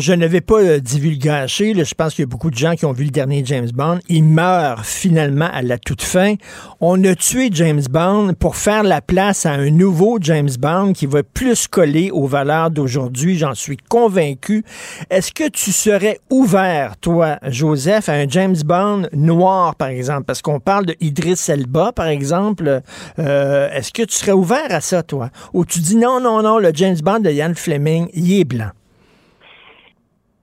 je, 0.00 0.12
ne 0.12 0.26
vais 0.26 0.40
pas 0.40 0.60
euh, 0.60 0.80
divulgacher. 0.80 1.74
Je 1.74 1.94
pense 1.94 2.14
qu'il 2.14 2.22
y 2.22 2.26
a 2.26 2.28
beaucoup 2.28 2.50
de 2.50 2.56
gens 2.56 2.74
qui 2.74 2.84
ont 2.84 2.92
vu 2.92 3.04
le 3.04 3.10
dernier 3.10 3.42
James 3.44 3.68
Bond. 3.72 4.00
Il 4.08 4.24
meurt 4.24 4.84
finalement 4.84 5.48
à 5.52 5.62
la 5.62 5.78
toute 5.78 6.02
fin. 6.02 6.34
On 6.80 7.02
a 7.04 7.14
tué 7.14 7.48
James 7.52 7.82
Bond 7.90 8.34
pour 8.38 8.56
faire 8.56 8.82
la 8.82 9.00
place 9.00 9.46
à 9.46 9.52
un 9.52 9.70
nouveau 9.70 10.18
James 10.20 10.50
Bond 10.58 10.92
qui 10.92 11.06
va 11.06 11.22
plus 11.22 11.68
coller 11.68 12.10
aux 12.10 12.26
valeurs 12.26 12.70
d'aujourd'hui. 12.70 13.36
J'en 13.36 13.54
suis 13.54 13.76
convaincu. 13.76 14.64
Est-ce 15.10 15.32
que 15.32 15.48
tu 15.48 15.72
serais 15.72 16.18
ouvert, 16.30 16.96
toi, 16.98 17.38
Joseph, 17.44 18.08
à 18.08 18.14
un 18.14 18.28
James 18.28 18.56
Bond 18.64 19.08
noir, 19.12 19.74
par 19.76 19.88
exemple? 19.88 20.24
Parce 20.24 20.42
qu'on 20.42 20.60
parle 20.60 20.86
de 20.86 20.96
Idris 21.00 21.40
Elba, 21.48 21.92
par 21.92 22.06
exemple. 22.06 22.80
Euh, 23.18 23.68
Est-ce 23.70 23.92
que 23.92 24.02
tu 24.02 24.14
serais 24.14 24.32
ouvert 24.32 24.70
à 24.70 24.80
ça, 24.80 25.02
toi? 25.02 25.30
Ou 25.52 25.64
tu 25.64 25.80
dis 25.80 25.96
non, 25.96 26.20
non, 26.20 26.42
non, 26.42 26.58
le 26.58 26.70
James 26.74 26.96
Bond 27.02 27.20
de 27.20 27.30
Ian 27.30 27.52
Fleming, 27.54 28.08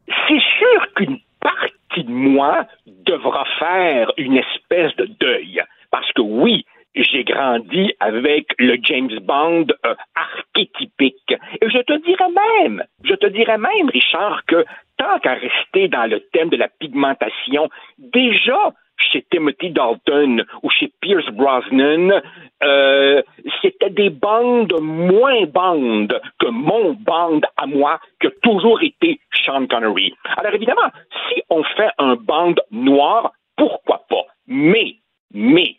C'est 0.07 0.41
sûr 0.59 0.93
qu'une 0.95 1.19
partie 1.39 2.03
de 2.03 2.11
moi 2.11 2.65
devra 2.85 3.45
faire 3.59 4.11
une 4.17 4.37
espèce 4.37 4.95
de 4.97 5.05
deuil. 5.19 5.61
Parce 5.89 6.11
que 6.13 6.21
oui, 6.21 6.65
j'ai 6.95 7.23
grandi 7.23 7.93
avec 7.99 8.47
le 8.59 8.77
James 8.81 9.19
Bond 9.21 9.67
euh, 9.85 9.95
archétypique. 10.15 11.35
Et 11.61 11.69
je 11.69 11.79
te 11.79 12.05
dirais 12.05 12.29
même, 12.63 12.83
je 13.03 13.13
te 13.15 13.27
dirais 13.27 13.57
même, 13.57 13.89
Richard, 13.89 14.43
que 14.45 14.65
tant 14.97 15.19
qu'à 15.19 15.33
rester 15.33 15.87
dans 15.87 16.09
le 16.09 16.19
thème 16.33 16.49
de 16.49 16.57
la 16.57 16.67
pigmentation, 16.67 17.69
déjà 17.97 18.73
chez 19.01 19.25
Timothy 19.31 19.71
Dalton 19.71 20.43
ou 20.63 20.69
chez 20.69 20.91
Pierce 21.01 21.29
Brosnan, 21.31 22.21
euh, 22.63 23.21
c'était 23.61 23.89
des 23.89 24.09
bandes 24.09 24.73
moins 24.81 25.45
bandes 25.45 26.19
que 26.39 26.47
mon 26.47 26.93
bande 26.93 27.45
à 27.57 27.65
moi, 27.65 27.99
qui 28.19 28.27
a 28.27 28.31
toujours 28.41 28.81
été 28.81 29.19
Sean 29.33 29.65
Connery. 29.67 30.13
Alors 30.37 30.53
évidemment, 30.53 30.89
si 31.29 31.41
on 31.49 31.63
fait 31.63 31.91
un 31.97 32.15
bande 32.15 32.61
noir, 32.71 33.31
pourquoi 33.57 34.05
pas? 34.09 34.25
Mais, 34.47 34.95
mais, 35.33 35.75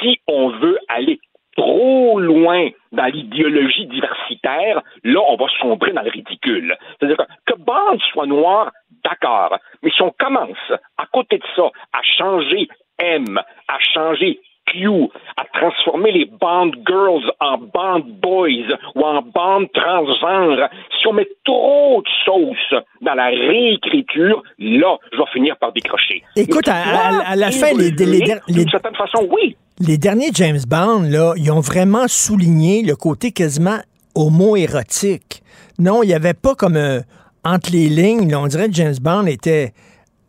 si 0.00 0.20
on 0.26 0.48
veut 0.50 0.78
aller 0.88 1.18
trop 1.56 2.18
loin 2.20 2.68
dans 2.92 3.06
l'idéologie 3.06 3.86
diversitaire, 3.86 4.82
là, 5.04 5.20
on 5.28 5.36
va 5.36 5.46
sombrer 5.60 5.92
dans 5.92 6.02
le 6.02 6.10
ridicule. 6.10 6.76
C'est-à-dire 6.98 7.16
que, 7.46 7.52
que 7.52 7.98
soit 8.12 8.26
noir, 8.26 8.70
d'accord. 9.04 9.56
Mais 9.82 9.90
si 9.90 10.02
on 10.02 10.12
commence, 10.18 10.72
à 10.98 11.06
côté 11.12 11.38
de 11.38 11.44
ça, 11.56 11.70
à 11.92 12.02
changer 12.02 12.68
M, 12.98 13.38
à 13.68 13.78
changer 13.78 14.40
Q, 14.70 15.08
à 15.36 15.44
transformer 15.58 16.12
les 16.12 16.26
band 16.40 16.70
girls 16.86 17.30
en 17.40 17.58
band 17.58 18.00
boys 18.22 18.68
ou 18.94 19.02
en 19.02 19.22
band 19.22 19.66
transgenre, 19.74 20.68
si 21.00 21.06
on 21.06 21.12
met 21.12 21.28
trop 21.44 22.02
de 22.02 22.08
sauce 22.24 22.82
dans 23.00 23.14
la 23.14 23.26
réécriture, 23.26 24.42
là, 24.58 24.96
je 25.12 25.18
vais 25.18 25.30
finir 25.32 25.56
par 25.56 25.72
décrocher. 25.72 26.22
Écoute, 26.36 26.68
à, 26.68 26.74
à, 26.74 27.30
à, 27.32 27.36
la 27.36 27.50
fin, 27.50 27.72
les, 27.76 27.90
les, 27.90 28.06
les, 28.06 28.40
d'une 28.48 28.68
certaine 28.70 28.94
façon, 28.94 29.26
oui. 29.30 29.56
Les 29.80 29.98
derniers 29.98 30.30
James 30.34 30.60
Bond, 30.68 31.02
là, 31.08 31.32
ils 31.36 31.50
ont 31.50 31.60
vraiment 31.60 32.06
souligné 32.06 32.82
le 32.82 32.96
côté 32.96 33.32
quasiment 33.32 33.78
homo-érotique. 34.14 35.42
Non, 35.78 36.02
il 36.02 36.08
n'y 36.08 36.14
avait 36.14 36.34
pas 36.34 36.54
comme 36.54 36.76
un, 36.76 37.00
entre 37.44 37.70
les 37.72 37.88
lignes, 37.88 38.30
là, 38.30 38.40
on 38.40 38.46
dirait 38.46 38.68
que 38.68 38.74
James 38.74 38.96
Bond 39.00 39.26
était 39.26 39.72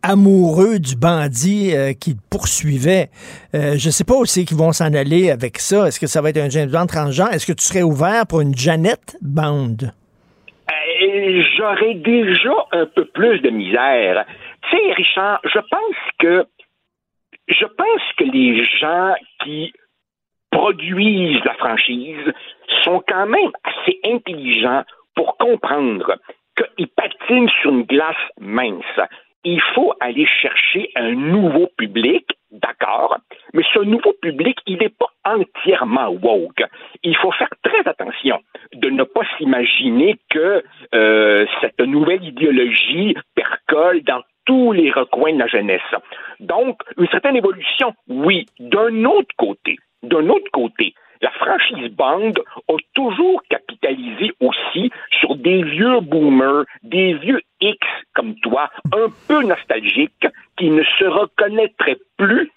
amoureux 0.03 0.79
du 0.79 0.95
bandit 0.95 1.75
euh, 1.75 1.93
qui 1.93 2.15
poursuivait. 2.29 3.09
Euh, 3.55 3.73
je 3.77 3.89
sais 3.89 4.03
pas 4.03 4.15
aussi 4.15 4.45
qu'ils 4.45 4.57
vont 4.57 4.71
s'en 4.71 4.93
aller 4.93 5.31
avec 5.31 5.57
ça. 5.57 5.87
Est-ce 5.87 5.99
que 5.99 6.07
ça 6.07 6.21
va 6.21 6.29
être 6.29 6.37
un 6.37 6.49
James 6.49 6.69
Bond 6.69 6.87
transgenre? 6.87 7.31
Est-ce 7.33 7.45
que 7.45 7.53
tu 7.53 7.63
serais 7.63 7.83
ouvert 7.83 8.25
pour 8.27 8.41
une 8.41 8.55
Janet 8.55 9.17
Bond? 9.21 9.77
Euh, 9.83 11.43
J'aurais 11.57 11.95
déjà 11.95 12.53
un 12.71 12.85
peu 12.85 13.05
plus 13.05 13.39
de 13.39 13.49
misère. 13.49 14.25
Tu 14.69 14.77
sais, 14.77 14.93
Richard, 14.93 15.39
je 15.43 15.59
pense 15.59 15.95
que 16.19 16.45
je 17.47 17.65
pense 17.65 18.01
que 18.17 18.23
les 18.23 18.63
gens 18.79 19.13
qui 19.43 19.73
produisent 20.51 21.43
la 21.43 21.53
franchise 21.55 22.33
sont 22.83 23.03
quand 23.07 23.25
même 23.25 23.51
assez 23.63 23.99
intelligents 24.05 24.83
pour 25.15 25.37
comprendre 25.37 26.17
qu'ils 26.55 26.87
patinent 26.87 27.49
sur 27.61 27.71
une 27.71 27.83
glace 27.83 28.15
mince. 28.39 28.99
Il 29.43 29.61
faut 29.73 29.93
aller 29.99 30.25
chercher 30.25 30.91
un 30.95 31.13
nouveau 31.13 31.67
public, 31.77 32.27
d'accord, 32.51 33.17
mais 33.53 33.63
ce 33.73 33.79
nouveau 33.79 34.13
public, 34.21 34.57
il 34.67 34.77
n'est 34.77 34.89
pas 34.89 35.09
entièrement 35.25 36.09
woke. 36.09 36.63
Il 37.03 37.15
faut 37.17 37.31
faire 37.31 37.49
très 37.63 37.87
attention 37.87 38.39
de 38.73 38.89
ne 38.89 39.03
pas 39.03 39.21
s'imaginer 39.37 40.17
que 40.29 40.63
euh, 40.93 41.45
cette 41.61 41.79
nouvelle 41.79 42.23
idéologie 42.23 43.15
percole 43.35 44.03
dans 44.03 44.21
tous 44.45 44.71
les 44.71 44.91
recoins 44.91 45.33
de 45.33 45.39
la 45.39 45.47
jeunesse. 45.47 45.81
Donc, 46.39 46.81
une 46.97 47.07
certaine 47.07 47.35
évolution, 47.35 47.93
oui. 48.07 48.45
D'un 48.59 49.05
autre 49.05 49.35
côté, 49.37 49.77
d'un 50.03 50.27
autre 50.29 50.49
côté, 50.51 50.93
la 51.21 51.31
franchise 51.31 51.89
Bond 51.91 52.33
a 52.67 52.75
toujours 52.93 53.41
capitalisé 53.49 54.31
aussi 54.39 54.91
sur 55.19 55.35
des 55.35 55.63
vieux 55.63 55.99
boomers, 56.01 56.65
des 56.83 57.13
vieux 57.15 57.41
X 57.61 57.87
comme 58.13 58.35
toi, 58.41 58.69
un 58.93 59.07
peu 59.27 59.43
nostalgiques, 59.43 60.27
qui 60.57 60.69
ne 60.69 60.83
se 60.83 61.05
reconnaîtraient 61.05 61.99
plus 62.17 62.51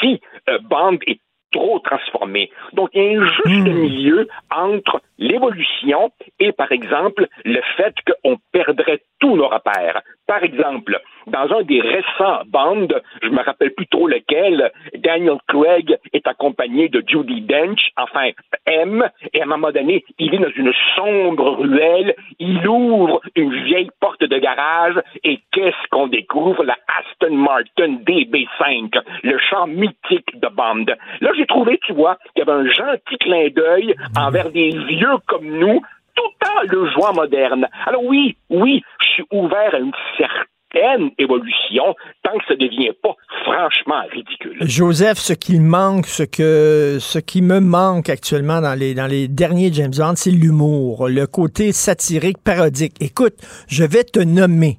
si 0.00 0.20
euh, 0.48 0.58
Bond 0.68 0.98
est 1.06 1.20
trop 1.52 1.78
transformé. 1.80 2.50
Donc, 2.72 2.90
il 2.94 3.02
y 3.02 3.16
a 3.16 3.20
un 3.20 3.26
juste 3.26 3.68
milieu 3.68 4.28
entre 4.54 5.00
l'évolution 5.18 6.10
et, 6.38 6.52
par 6.52 6.72
exemple, 6.72 7.26
le 7.44 7.60
fait 7.76 7.94
qu'on 8.06 8.36
perdrait 8.52 9.02
tous 9.20 9.36
nos 9.36 9.48
repères. 9.48 10.02
Par 10.26 10.42
exemple, 10.42 10.98
dans 11.26 11.52
un 11.52 11.62
des 11.62 11.80
récents 11.80 12.42
bandes, 12.46 13.02
je 13.22 13.28
me 13.28 13.42
rappelle 13.42 13.74
plus 13.74 13.86
trop 13.88 14.06
lequel, 14.06 14.70
Daniel 14.94 15.38
Craig 15.48 15.98
est 16.12 16.26
accompagné 16.26 16.88
de 16.88 17.02
Judy 17.06 17.42
Dench, 17.42 17.90
enfin 17.96 18.30
M, 18.66 19.08
et 19.34 19.40
à 19.40 19.44
un 19.44 19.46
moment 19.46 19.72
donné, 19.72 20.04
il 20.18 20.34
est 20.34 20.38
dans 20.38 20.52
une 20.54 20.72
sombre 20.94 21.50
ruelle, 21.58 22.14
il 22.38 22.66
ouvre 22.66 23.20
une 23.34 23.52
vieille 23.64 23.90
porte 24.00 24.22
de 24.22 24.38
garage, 24.38 25.00
et 25.24 25.40
qu'est-ce 25.52 25.88
qu'on 25.90 26.06
découvre? 26.06 26.64
La 26.64 26.76
Aston 26.98 27.34
Martin 27.34 27.98
DB5, 28.06 29.02
le 29.24 29.38
char 29.38 29.66
mythique 29.66 30.40
de 30.40 30.48
Bond. 30.48 30.86
Là, 31.20 31.32
j'ai 31.40 31.46
trouvé, 31.46 31.78
tu 31.86 31.94
vois, 31.94 32.18
qu'il 32.34 32.44
y 32.46 32.48
avait 32.48 32.60
un 32.60 32.70
gentil 32.70 33.16
clin 33.18 33.48
d'œil 33.54 33.94
envers 34.16 34.50
des 34.50 34.70
vieux 34.88 35.16
comme 35.26 35.46
nous, 35.46 35.80
tout 36.14 36.46
en 36.46 36.62
le 36.68 36.90
jouant 36.90 37.14
moderne. 37.14 37.66
Alors 37.86 38.04
oui, 38.04 38.36
oui, 38.50 38.82
je 39.00 39.06
suis 39.06 39.24
ouvert 39.32 39.74
à 39.74 39.78
une 39.78 39.92
certaine 40.18 41.10
évolution 41.18 41.94
tant 42.22 42.38
que 42.38 42.44
ça 42.46 42.54
ne 42.54 42.60
devient 42.60 42.92
pas 43.02 43.16
franchement 43.44 44.02
ridicule. 44.12 44.56
Joseph, 44.60 45.18
ce 45.18 45.32
qu'il 45.32 45.62
manque, 45.62 46.06
ce 46.06 46.22
que 46.22 46.98
ce 47.00 47.18
qui 47.18 47.42
me 47.42 47.60
manque 47.60 48.08
actuellement 48.08 48.60
dans 48.60 48.78
les 48.78 48.94
dans 48.94 49.06
les 49.06 49.26
derniers 49.26 49.72
James 49.72 49.92
Bond, 49.96 50.14
c'est 50.16 50.30
l'humour, 50.30 51.08
le 51.08 51.26
côté 51.26 51.72
satirique, 51.72 52.38
parodique. 52.44 52.94
Écoute, 53.00 53.34
je 53.68 53.84
vais 53.84 54.04
te 54.04 54.20
nommer. 54.20 54.78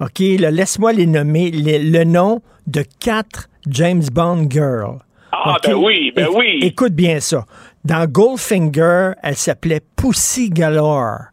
OK, 0.00 0.20
laisse-moi 0.20 0.92
les 0.92 1.06
nommer 1.06 1.50
le 1.50 2.04
nom 2.04 2.40
de 2.66 2.82
quatre 3.00 3.48
James 3.68 4.04
Bond 4.12 4.48
girls. 4.50 5.05
Ah, 5.32 5.56
ben 5.62 5.74
oui, 5.74 6.12
ben 6.14 6.28
oui. 6.34 6.60
Écoute 6.62 6.92
bien 6.92 7.20
ça. 7.20 7.44
Dans 7.84 8.06
Goldfinger, 8.06 9.12
elle 9.22 9.36
s'appelait 9.36 9.80
Pussy 9.96 10.50
Galore. 10.50 11.26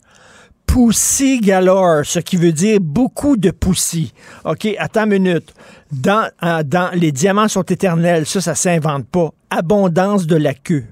Pussy 0.67 1.39
Galore, 1.39 2.03
ce 2.03 2.19
qui 2.19 2.37
veut 2.37 2.51
dire 2.51 2.79
beaucoup 2.81 3.37
de 3.37 3.51
pussy. 3.51 4.13
OK, 4.45 4.67
attends 4.77 5.03
une 5.03 5.23
minute. 5.23 5.53
Dans, 5.91 6.27
euh, 6.43 6.63
dans 6.63 6.89
Les 6.93 7.11
diamants 7.11 7.47
sont 7.47 7.63
éternels, 7.63 8.25
ça, 8.25 8.41
ça 8.41 8.55
s'invente 8.55 9.07
pas. 9.07 9.29
Abondance 9.49 10.25
de 10.25 10.35
la 10.35 10.53
queue. 10.53 10.85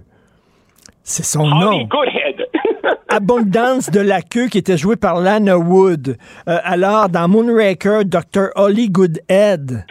C'est 1.03 1.25
son 1.25 1.47
nom. 1.47 1.87
Abondance 3.09 3.89
de 3.89 3.99
la 3.99 4.21
queue 4.21 4.47
qui 4.47 4.59
était 4.59 4.77
joué 4.77 4.95
par 4.95 5.19
Lana 5.19 5.57
Wood. 5.57 6.17
Euh, 6.47 6.57
alors, 6.63 7.09
dans 7.09 7.27
Moonraker, 7.27 8.05
Dr. 8.05 8.49
Holly 8.55 8.89
Goodhead. 8.89 9.85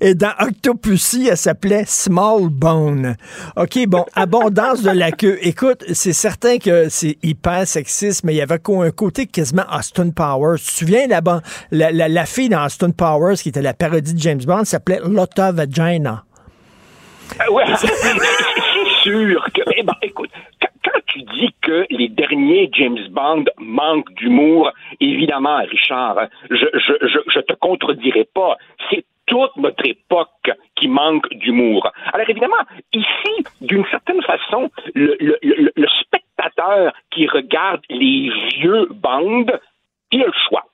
Et 0.00 0.14
dans 0.14 0.32
Octopussy, 0.40 1.28
elle 1.30 1.36
s'appelait 1.36 1.84
Small 1.86 2.48
Bone. 2.48 3.16
OK, 3.56 3.86
bon, 3.86 4.04
abondance 4.14 4.82
de 4.82 4.90
la 4.90 5.12
queue. 5.12 5.38
Écoute, 5.42 5.84
c'est 5.92 6.12
certain 6.12 6.58
que 6.58 6.88
c'est 6.88 7.18
hyper 7.22 7.66
sexiste, 7.66 8.24
mais 8.24 8.34
il 8.34 8.36
y 8.36 8.42
avait 8.42 8.54
un 8.66 8.90
côté 8.90 9.26
quasiment 9.26 9.64
Austin 9.72 10.10
Powers. 10.10 10.58
Tu 10.58 10.66
te 10.66 10.72
souviens, 10.72 11.06
là-bas, 11.06 11.42
la, 11.70 11.90
la, 11.92 12.26
fille 12.26 12.48
dans 12.48 12.64
Austin 12.64 12.90
Powers, 12.90 13.36
qui 13.36 13.50
était 13.50 13.62
la 13.62 13.74
parodie 13.74 14.14
de 14.14 14.20
James 14.20 14.42
Bond, 14.44 14.64
s'appelait 14.64 15.00
Lotta 15.04 15.52
Vagina? 15.52 16.24
Euh, 17.40 17.52
ouais, 17.52 17.64
c'est 17.78 17.88
sûr 19.02 19.44
que... 19.54 19.62
Eh 19.76 19.82
ben, 19.82 19.94
écoute, 20.02 20.30
tu 21.14 21.22
dis 21.22 21.54
que 21.62 21.86
les 21.90 22.08
derniers 22.08 22.68
James 22.72 23.06
Bond 23.10 23.44
manquent 23.58 24.12
d'humour, 24.14 24.72
évidemment, 25.00 25.58
Richard, 25.58 26.16
je, 26.50 26.66
je, 26.74 27.18
je, 27.28 27.40
te 27.40 27.52
contredirai 27.54 28.26
pas. 28.34 28.56
C'est 28.90 29.04
toute 29.26 29.56
notre 29.56 29.86
époque 29.86 30.50
qui 30.74 30.88
manque 30.88 31.28
d'humour. 31.34 31.88
Alors 32.12 32.28
évidemment, 32.28 32.64
ici, 32.92 33.44
d'une 33.60 33.84
certaine 33.92 34.22
façon, 34.22 34.70
le, 34.94 35.16
le, 35.20 35.70
le, 35.76 35.88
spectateur 36.00 36.92
qui 37.10 37.28
regarde 37.28 37.82
les 37.88 38.30
vieux 38.56 38.88
bandes, 38.90 39.58
il 40.10 40.22
a 40.22 40.26
le 40.26 40.32
choix 40.48 40.64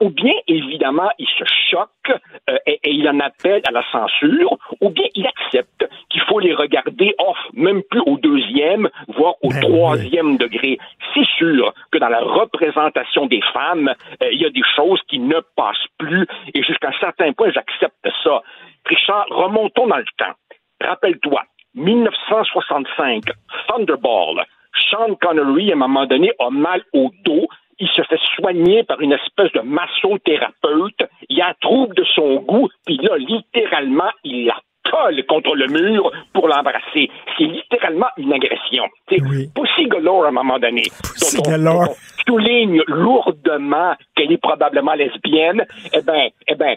ou 0.00 0.10
bien 0.10 0.34
évidemment 0.46 1.10
il 1.18 1.28
se 1.38 1.44
choque 1.70 2.18
euh, 2.48 2.56
et, 2.66 2.80
il 2.84 3.08
en 3.08 3.20
appelle 3.20 3.62
à 3.66 3.70
la 3.70 3.84
censure, 3.90 4.56
ou 4.80 4.90
bien 4.90 5.06
il 5.14 5.26
accepte 5.26 5.88
qu'il 6.08 6.22
faut 6.22 6.40
les 6.40 6.54
regarder 6.54 7.14
off, 7.18 7.38
même 7.52 7.82
plus 7.90 8.00
au 8.06 8.16
deuxième, 8.18 8.88
voire 9.08 9.34
au 9.42 9.50
ben 9.50 9.60
troisième 9.60 10.36
degré. 10.36 10.78
C'est 11.14 11.26
sûr 11.38 11.72
que 11.92 11.98
dans 11.98 12.08
la 12.08 12.20
représentation 12.20 13.26
des 13.26 13.42
femmes, 13.52 13.94
euh, 14.22 14.32
il 14.32 14.40
y 14.40 14.46
a 14.46 14.50
des 14.50 14.62
choses 14.74 15.00
qui 15.08 15.18
ne 15.18 15.40
passent 15.56 15.76
plus, 15.98 16.26
et 16.54 16.62
jusqu'à 16.62 16.88
un 16.88 17.00
certain 17.00 17.32
point, 17.32 17.50
j'accepte 17.52 18.08
ça. 18.24 18.42
Richard, 18.86 19.26
remontons 19.30 19.86
dans 19.86 19.98
le 19.98 20.04
temps. 20.16 20.34
Rappelle-toi, 20.80 21.42
1965, 21.74 23.24
Thunderball. 23.68 24.44
Sean 24.88 25.14
Connery, 25.20 25.70
à 25.70 25.74
un 25.74 25.78
moment 25.78 26.06
donné, 26.06 26.32
a 26.38 26.50
mal 26.50 26.82
au 26.92 27.10
dos 27.24 27.48
il 27.80 27.88
se 27.88 28.02
fait 28.02 28.20
soigner 28.36 28.84
par 28.84 29.00
une 29.00 29.12
espèce 29.12 29.52
de 29.52 29.60
massothérapeute, 29.60 31.02
il 31.28 31.40
a 31.40 31.48
un 31.48 31.54
trouble 31.60 31.94
de 31.96 32.04
son 32.14 32.36
goût, 32.36 32.68
puis 32.86 32.98
là, 32.98 33.16
littéralement, 33.16 34.10
il 34.24 34.46
la 34.46 34.56
colle 34.90 35.24
contre 35.26 35.54
le 35.54 35.66
mur 35.66 36.10
pour 36.32 36.48
l'embrasser. 36.48 37.10
C'est 37.36 37.44
littéralement 37.44 38.08
une 38.16 38.32
agression. 38.32 38.84
C'est 39.08 39.20
oui. 39.22 39.48
Pussy 39.54 39.88
Galore 39.88 40.24
à 40.24 40.28
un 40.28 40.32
moment 40.32 40.58
donné. 40.58 40.82
Pussy 41.02 41.42
Galore 41.42 41.94
souligne 42.30 42.82
lourdement 42.86 43.94
qu'elle 44.14 44.30
est 44.30 44.40
probablement 44.40 44.94
lesbienne, 44.94 45.64
eh 45.92 46.02
ben, 46.02 46.28
eh 46.46 46.54
ben, 46.54 46.76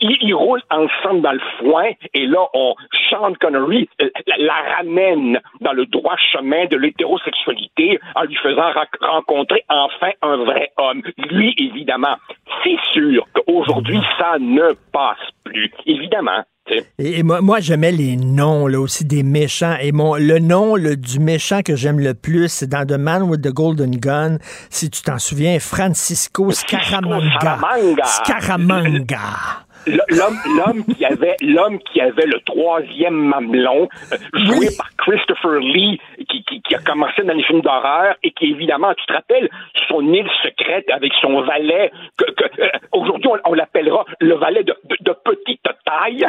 ils, 0.00 0.34
roulent 0.34 0.62
ensemble 0.70 1.22
dans 1.22 1.32
le 1.32 1.40
foin 1.58 1.90
et 2.14 2.26
là, 2.26 2.46
on, 2.54 2.74
Sean 3.10 3.32
Connery 3.40 3.88
euh, 4.00 4.08
la, 4.38 4.76
ramène 4.76 5.40
dans 5.60 5.72
le 5.72 5.86
droit 5.86 6.16
chemin 6.32 6.66
de 6.66 6.76
l'hétérosexualité 6.76 7.98
en 8.14 8.22
lui 8.22 8.36
faisant 8.36 8.70
rencontrer 9.00 9.64
enfin 9.68 10.10
un 10.22 10.36
vrai 10.36 10.70
homme. 10.76 11.02
Lui, 11.30 11.54
évidemment, 11.58 12.16
c'est 12.62 12.78
sûr 12.92 13.26
qu'aujourd'hui, 13.34 14.00
ça 14.18 14.38
ne 14.38 14.72
passe 14.92 15.18
plus. 15.44 15.70
Évidemment. 15.86 16.44
Et, 16.98 17.22
moi, 17.22 17.40
moi 17.40 17.60
j'aimais 17.60 17.92
les 17.92 18.16
noms 18.16 18.66
là 18.66 18.80
aussi 18.80 19.04
des 19.04 19.22
méchants. 19.22 19.76
Et 19.80 19.92
mon 19.92 20.14
le 20.14 20.38
nom 20.38 20.76
le, 20.76 20.96
du 20.96 21.18
méchant 21.18 21.62
que 21.62 21.76
j'aime 21.76 21.98
le 21.98 22.14
plus, 22.14 22.48
c'est 22.48 22.68
dans 22.68 22.86
The 22.86 22.92
Man 22.92 23.22
with 23.22 23.42
the 23.42 23.52
Golden 23.52 23.96
Gun. 23.96 24.38
Si 24.70 24.88
tu 24.90 25.02
t'en 25.02 25.18
souviens, 25.18 25.58
Francisco 25.58 26.50
Scaramanga. 26.52 27.58
Scaramanga 28.04 28.92
l'homme, 28.92 29.61
l'homme 29.86 30.84
qui 30.84 31.04
avait, 31.04 31.36
l'homme 31.40 31.78
qui 31.80 32.00
avait 32.00 32.26
le 32.26 32.40
troisième 32.40 33.14
mamelon, 33.14 33.88
euh, 34.12 34.16
joué 34.46 34.68
par 34.76 34.88
Christopher 34.96 35.58
Lee, 35.60 36.00
qui, 36.28 36.44
qui, 36.44 36.62
qui, 36.62 36.74
a 36.74 36.78
commencé 36.78 37.22
dans 37.22 37.34
les 37.34 37.42
films 37.44 37.60
d'horreur 37.60 38.14
et 38.22 38.30
qui 38.32 38.46
évidemment, 38.46 38.94
tu 38.94 39.04
te 39.06 39.12
rappelles, 39.12 39.48
son 39.88 40.00
île 40.12 40.28
secrète 40.42 40.88
avec 40.90 41.12
son 41.20 41.42
valet, 41.42 41.90
que, 42.16 42.30
que 42.32 42.62
euh, 42.62 42.68
aujourd'hui 42.92 43.30
on, 43.44 43.54
l'appellera 43.54 44.04
le 44.20 44.34
valet 44.34 44.64
de, 44.64 44.74
de, 45.00 45.12
petite 45.24 45.62
taille. 45.84 46.26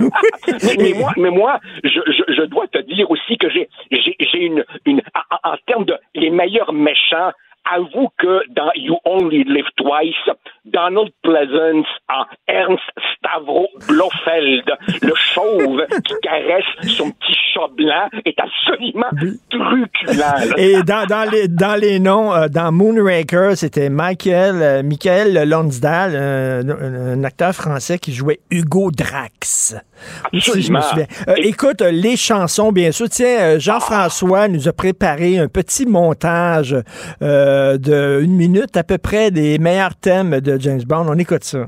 mais, 0.00 0.76
mais, 0.78 0.92
moi, 0.94 1.12
mais 1.16 1.30
moi, 1.30 1.60
je, 1.84 2.00
je, 2.06 2.34
je, 2.34 2.42
dois 2.42 2.66
te 2.68 2.78
dire 2.78 3.10
aussi 3.10 3.36
que 3.38 3.50
j'ai, 3.50 3.68
j'ai, 3.90 4.16
j'ai 4.18 4.38
une, 4.38 4.64
une 4.86 5.02
en, 5.14 5.52
en 5.52 5.56
termes 5.66 5.84
de 5.84 5.96
les 6.14 6.30
meilleurs 6.30 6.72
méchants 6.72 7.32
avoue 7.70 8.08
que 8.18 8.42
dans 8.50 8.70
You 8.74 8.96
Only 9.04 9.44
Live 9.44 9.66
Twice, 9.76 10.36
Donald 10.64 11.10
Pleasance 11.22 11.86
en 12.08 12.24
Ernst 12.48 12.82
Stavro 13.16 13.68
Blofeld, 13.88 14.64
le 15.02 15.14
chauve 15.14 15.84
qui 16.04 16.14
caresse 16.22 16.64
son 16.96 17.10
petit 17.10 17.36
chat 17.54 17.68
blanc, 17.76 18.08
est 18.24 18.38
absolument 18.38 19.10
truculent. 19.50 20.56
Et 20.56 20.82
dans, 20.82 21.06
dans, 21.06 21.30
les, 21.30 21.48
dans 21.48 21.78
les 21.78 21.98
noms, 21.98 22.32
euh, 22.32 22.48
dans 22.48 22.72
Moonraker, 22.72 23.56
c'était 23.56 23.90
Michael, 23.90 24.62
euh, 24.62 24.82
Michael 24.82 25.48
Lonsdal, 25.48 26.16
un, 26.16 27.24
acteur 27.24 27.52
français 27.52 27.98
qui 27.98 28.12
jouait 28.12 28.40
Hugo 28.50 28.90
Drax. 28.90 29.76
Si 30.32 30.62
je 30.62 30.72
me. 30.72 30.78
Euh, 30.78 31.34
écoute, 31.38 31.80
les 31.80 32.16
chansons, 32.16 32.72
bien 32.72 32.90
sûr. 32.90 33.08
Tiens, 33.08 33.58
Jean-François 33.58 34.48
nous 34.48 34.68
a 34.68 34.72
préparé 34.72 35.38
un 35.38 35.48
petit 35.48 35.86
montage 35.86 36.76
euh, 37.22 37.51
de 37.78 38.20
une 38.22 38.36
minute 38.36 38.76
à 38.76 38.84
peu 38.84 38.98
près 38.98 39.30
des 39.30 39.58
meilleurs 39.58 39.96
thèmes 39.96 40.40
de 40.40 40.58
James 40.58 40.82
Bond. 40.86 41.06
On 41.08 41.18
écoute 41.18 41.44
ça. 41.44 41.66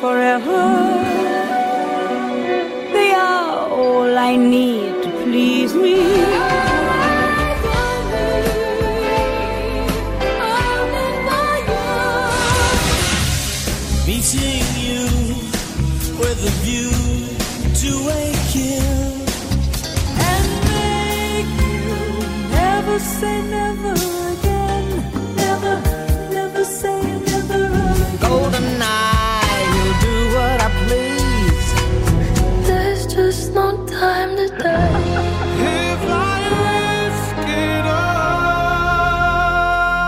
Forever. 0.00 0.98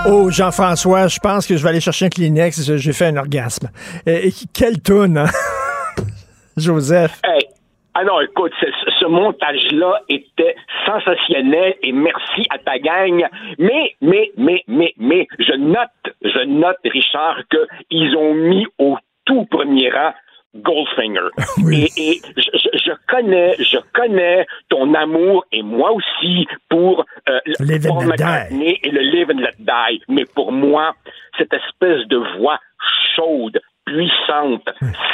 Oh, 0.07 0.31
Jean-François, 0.31 1.09
je 1.09 1.19
pense 1.21 1.47
que 1.47 1.57
je 1.57 1.63
vais 1.63 1.69
aller 1.69 1.81
chercher 1.81 2.07
un 2.07 2.09
Kleenex. 2.09 2.77
J'ai 2.77 2.93
fait 2.93 3.07
un 3.07 3.17
orgasme. 3.17 3.69
Et, 4.07 4.29
et 4.29 4.33
quelle 4.53 4.77
hein? 5.17 5.27
Joseph. 6.57 7.21
Hey. 7.25 7.47
Ah 7.95 8.05
non, 8.05 8.21
écoute, 8.21 8.53
ce, 8.61 8.67
ce 8.99 9.05
montage-là 9.07 10.01
était 10.09 10.55
sensationnel 10.87 11.75
et 11.83 11.93
merci 11.93 12.47
à 12.51 12.59
ta 12.59 12.79
gang. 12.79 13.27
Mais, 13.59 13.95
mais, 14.01 14.31
mais, 14.37 14.63
mais, 14.69 14.95
mais, 14.97 15.27
je 15.39 15.57
note, 15.57 16.15
je 16.23 16.45
note, 16.47 16.79
Richard, 16.85 17.43
qu'ils 17.91 18.17
ont 18.17 18.35
mis 18.35 18.67
au 18.79 18.97
tout 19.25 19.45
premier 19.47 19.91
rang 19.91 20.13
Goldfinger. 20.57 21.29
Et, 21.71 21.91
et 21.97 22.21
je, 22.37 22.93
connais, 23.09 23.55
je 23.59 23.79
connais 23.93 24.47
ton 24.69 24.95
amour 24.95 25.45
et 25.53 25.63
moi 25.63 25.93
aussi 25.93 26.47
pour 26.69 27.05
euh, 27.29 27.41
le 27.47 27.89
Paul. 27.89 28.07
McCartney 28.07 28.79
et 28.83 28.91
le 28.91 29.01
Live 29.01 29.31
and 29.31 29.41
Let 29.41 29.55
Die. 29.59 30.03
Mais 30.09 30.25
pour 30.25 30.53
moi, 30.53 30.95
cette 31.39 31.53
espèce 31.53 32.07
de 32.09 32.17
voix 32.39 32.59
chaude, 33.17 33.61
puissante, 33.85 34.69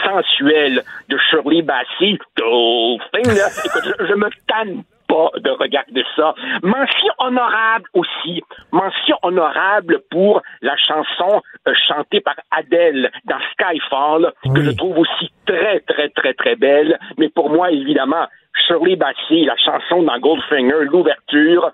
sensuelle 0.04 0.82
de 1.08 1.18
Shirley 1.30 1.62
Bassey, 1.62 2.18
Goldfinger, 2.38 3.48
écoute, 3.64 3.84
je, 3.84 4.06
je 4.06 4.14
me 4.14 4.28
tanne 4.46 4.84
pas 5.16 5.38
de 5.38 5.50
regarder 5.50 6.04
ça. 6.14 6.34
Mention 6.62 7.12
honorable 7.18 7.88
aussi, 7.94 8.42
mention 8.72 9.16
honorable 9.22 10.00
pour 10.10 10.42
la 10.62 10.76
chanson 10.76 11.42
euh, 11.66 11.74
chantée 11.88 12.20
par 12.20 12.36
Adele 12.50 13.10
dans 13.24 13.38
Skyfall, 13.52 14.32
que 14.54 14.62
je 14.62 14.70
trouve 14.70 14.98
aussi 14.98 15.30
très, 15.46 15.80
très, 15.80 16.08
très, 16.10 16.34
très 16.34 16.56
belle. 16.56 16.98
Mais 17.18 17.28
pour 17.28 17.50
moi, 17.50 17.70
évidemment, 17.70 18.26
Shirley 18.66 18.96
Bassey, 18.96 19.44
la 19.44 19.56
chanson 19.56 20.02
dans 20.02 20.18
Goldfinger, 20.18 20.84
l'ouverture, 20.84 21.70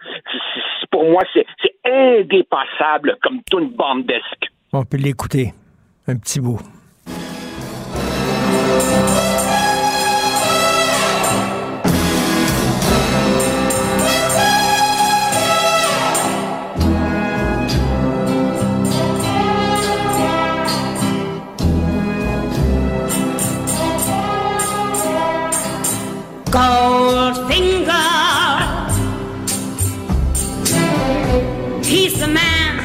pour 0.90 1.04
moi, 1.04 1.22
c'est 1.32 1.46
c'est 1.62 1.74
indépassable 1.84 3.16
comme 3.22 3.40
tune 3.50 3.70
bandesque. 3.70 4.50
On 4.72 4.84
peut 4.84 4.98
l'écouter. 4.98 5.52
Un 6.08 6.16
petit 6.16 6.40
bout. 6.40 6.60
Goldfinger. 26.52 27.88
He's 31.82 32.18
the 32.20 32.26
man, 32.28 32.76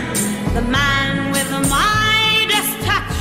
the 0.55 0.61
man 0.61 1.31
with 1.33 1.49
the 1.49 1.59
Midas 1.67 2.69
touch. 2.85 3.17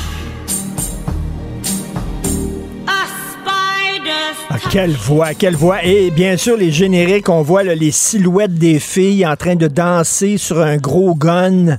A 2.86 3.06
spider's 3.32 4.36
Ah, 4.50 4.58
quelle 4.70 4.92
voix, 4.92 5.34
quelle 5.34 5.56
voix. 5.56 5.82
Et 5.82 6.12
bien 6.12 6.36
sûr, 6.36 6.56
les 6.56 6.70
génériques, 6.70 7.28
on 7.28 7.42
voit 7.42 7.64
là, 7.64 7.74
les 7.74 7.90
silhouettes 7.90 8.54
des 8.54 8.78
filles 8.78 9.26
en 9.26 9.34
train 9.34 9.56
de 9.56 9.66
danser 9.66 10.38
sur 10.38 10.60
un 10.60 10.76
gros 10.76 11.16
gun. 11.16 11.78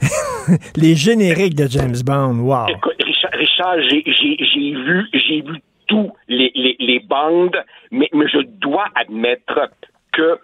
les 0.76 0.94
génériques 0.94 1.56
de 1.56 1.66
James 1.68 1.96
Bond, 2.04 2.38
wow. 2.38 2.68
Écoute, 2.68 3.02
Richard, 3.04 3.32
Richard, 3.32 3.76
j'ai, 3.90 4.04
j'ai, 4.06 4.36
j'ai 4.38 4.70
vu, 4.70 5.04
j'ai 5.12 5.40
vu 5.42 5.60
tous 5.86 6.12
les, 6.28 6.50
les, 6.54 6.76
les 6.78 7.00
bandes, 7.00 7.62
mais, 7.90 8.08
mais 8.12 8.28
je 8.28 8.38
dois 8.38 8.86
admettre 8.94 9.70
que 10.12 10.38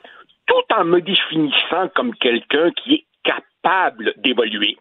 tout 0.46 0.74
en 0.74 0.84
me 0.84 1.00
définissant 1.00 1.88
comme 1.94 2.14
quelqu'un 2.16 2.70
qui 2.72 2.94
est 2.94 3.04
capable 3.24 4.14
d'évoluer, 4.18 4.76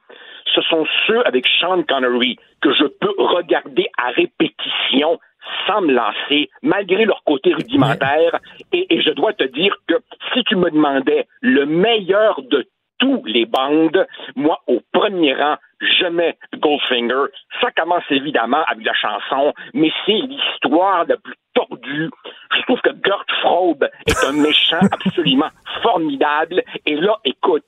ce 0.54 0.62
sont 0.64 0.86
ceux 1.08 1.26
avec 1.26 1.48
Sean 1.60 1.84
Connery 1.84 2.38
que 2.62 2.74
je 2.74 2.86
peux 2.86 3.14
regarder 3.18 3.88
à 3.98 4.10
répétition 4.10 5.20
sans 5.68 5.82
me 5.82 5.94
lancer, 5.94 6.50
malgré 6.62 7.06
leur 7.06 7.24
côté 7.24 7.54
rudimentaire. 7.54 8.40
Et, 8.72 8.94
et 8.94 9.02
je 9.02 9.12
dois 9.12 9.34
te 9.34 9.44
dire 9.44 9.76
que 9.88 9.96
si 10.34 10.44
tu 10.44 10.56
me 10.56 10.70
demandais 10.70 11.28
le 11.42 11.66
meilleur 11.66 12.42
de 12.44 12.68
tous 13.00 13.24
les 13.26 13.46
bandes, 13.46 14.06
moi, 14.36 14.60
au 14.68 14.82
premier 14.92 15.34
rang, 15.34 15.56
je 15.82 16.06
mets 16.06 16.38
Goldfinger. 16.58 17.26
Ça 17.60 17.72
commence 17.72 18.04
évidemment 18.10 18.64
avec 18.68 18.86
la 18.86 18.94
chanson, 18.94 19.54
mais 19.74 19.92
c'est 20.06 20.14
l'histoire 20.14 21.06
la 21.08 21.18
plus 21.18 21.36
tordue. 21.54 22.10
Je 22.56 22.62
trouve 22.64 22.82
que 22.82 22.90
Gert 23.06 23.26
Frobe 23.42 23.88
est 24.08 24.26
un 24.26 24.34
méchant 24.34 24.80
absolument 25.06 25.50
formidable. 25.82 26.64
Et 26.86 26.96
là, 26.96 27.18
écoute, 27.26 27.64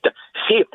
c'est 0.48 0.66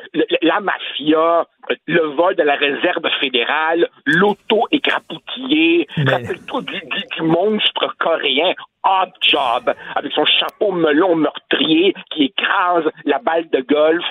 la 0.41 0.59
mafia, 0.59 1.45
le 1.85 2.01
vol 2.15 2.35
de 2.35 2.43
la 2.43 2.55
réserve 2.55 3.07
fédérale, 3.19 3.87
l'auto 4.05 4.67
écrapoutillé. 4.71 5.87
Rappelle-toi 5.97 6.61
du, 6.63 6.79
du- 6.79 7.05
du 7.15 7.21
monstre 7.23 7.95
coréen 7.99 8.53
Odd 8.83 9.11
Job, 9.21 9.73
avec 9.95 10.11
son 10.13 10.25
chapeau 10.25 10.71
melon 10.71 11.15
meurtrier 11.15 11.93
qui 12.11 12.25
écrase 12.25 12.89
la 13.05 13.19
balle 13.19 13.49
de 13.49 13.59
golf. 13.61 14.05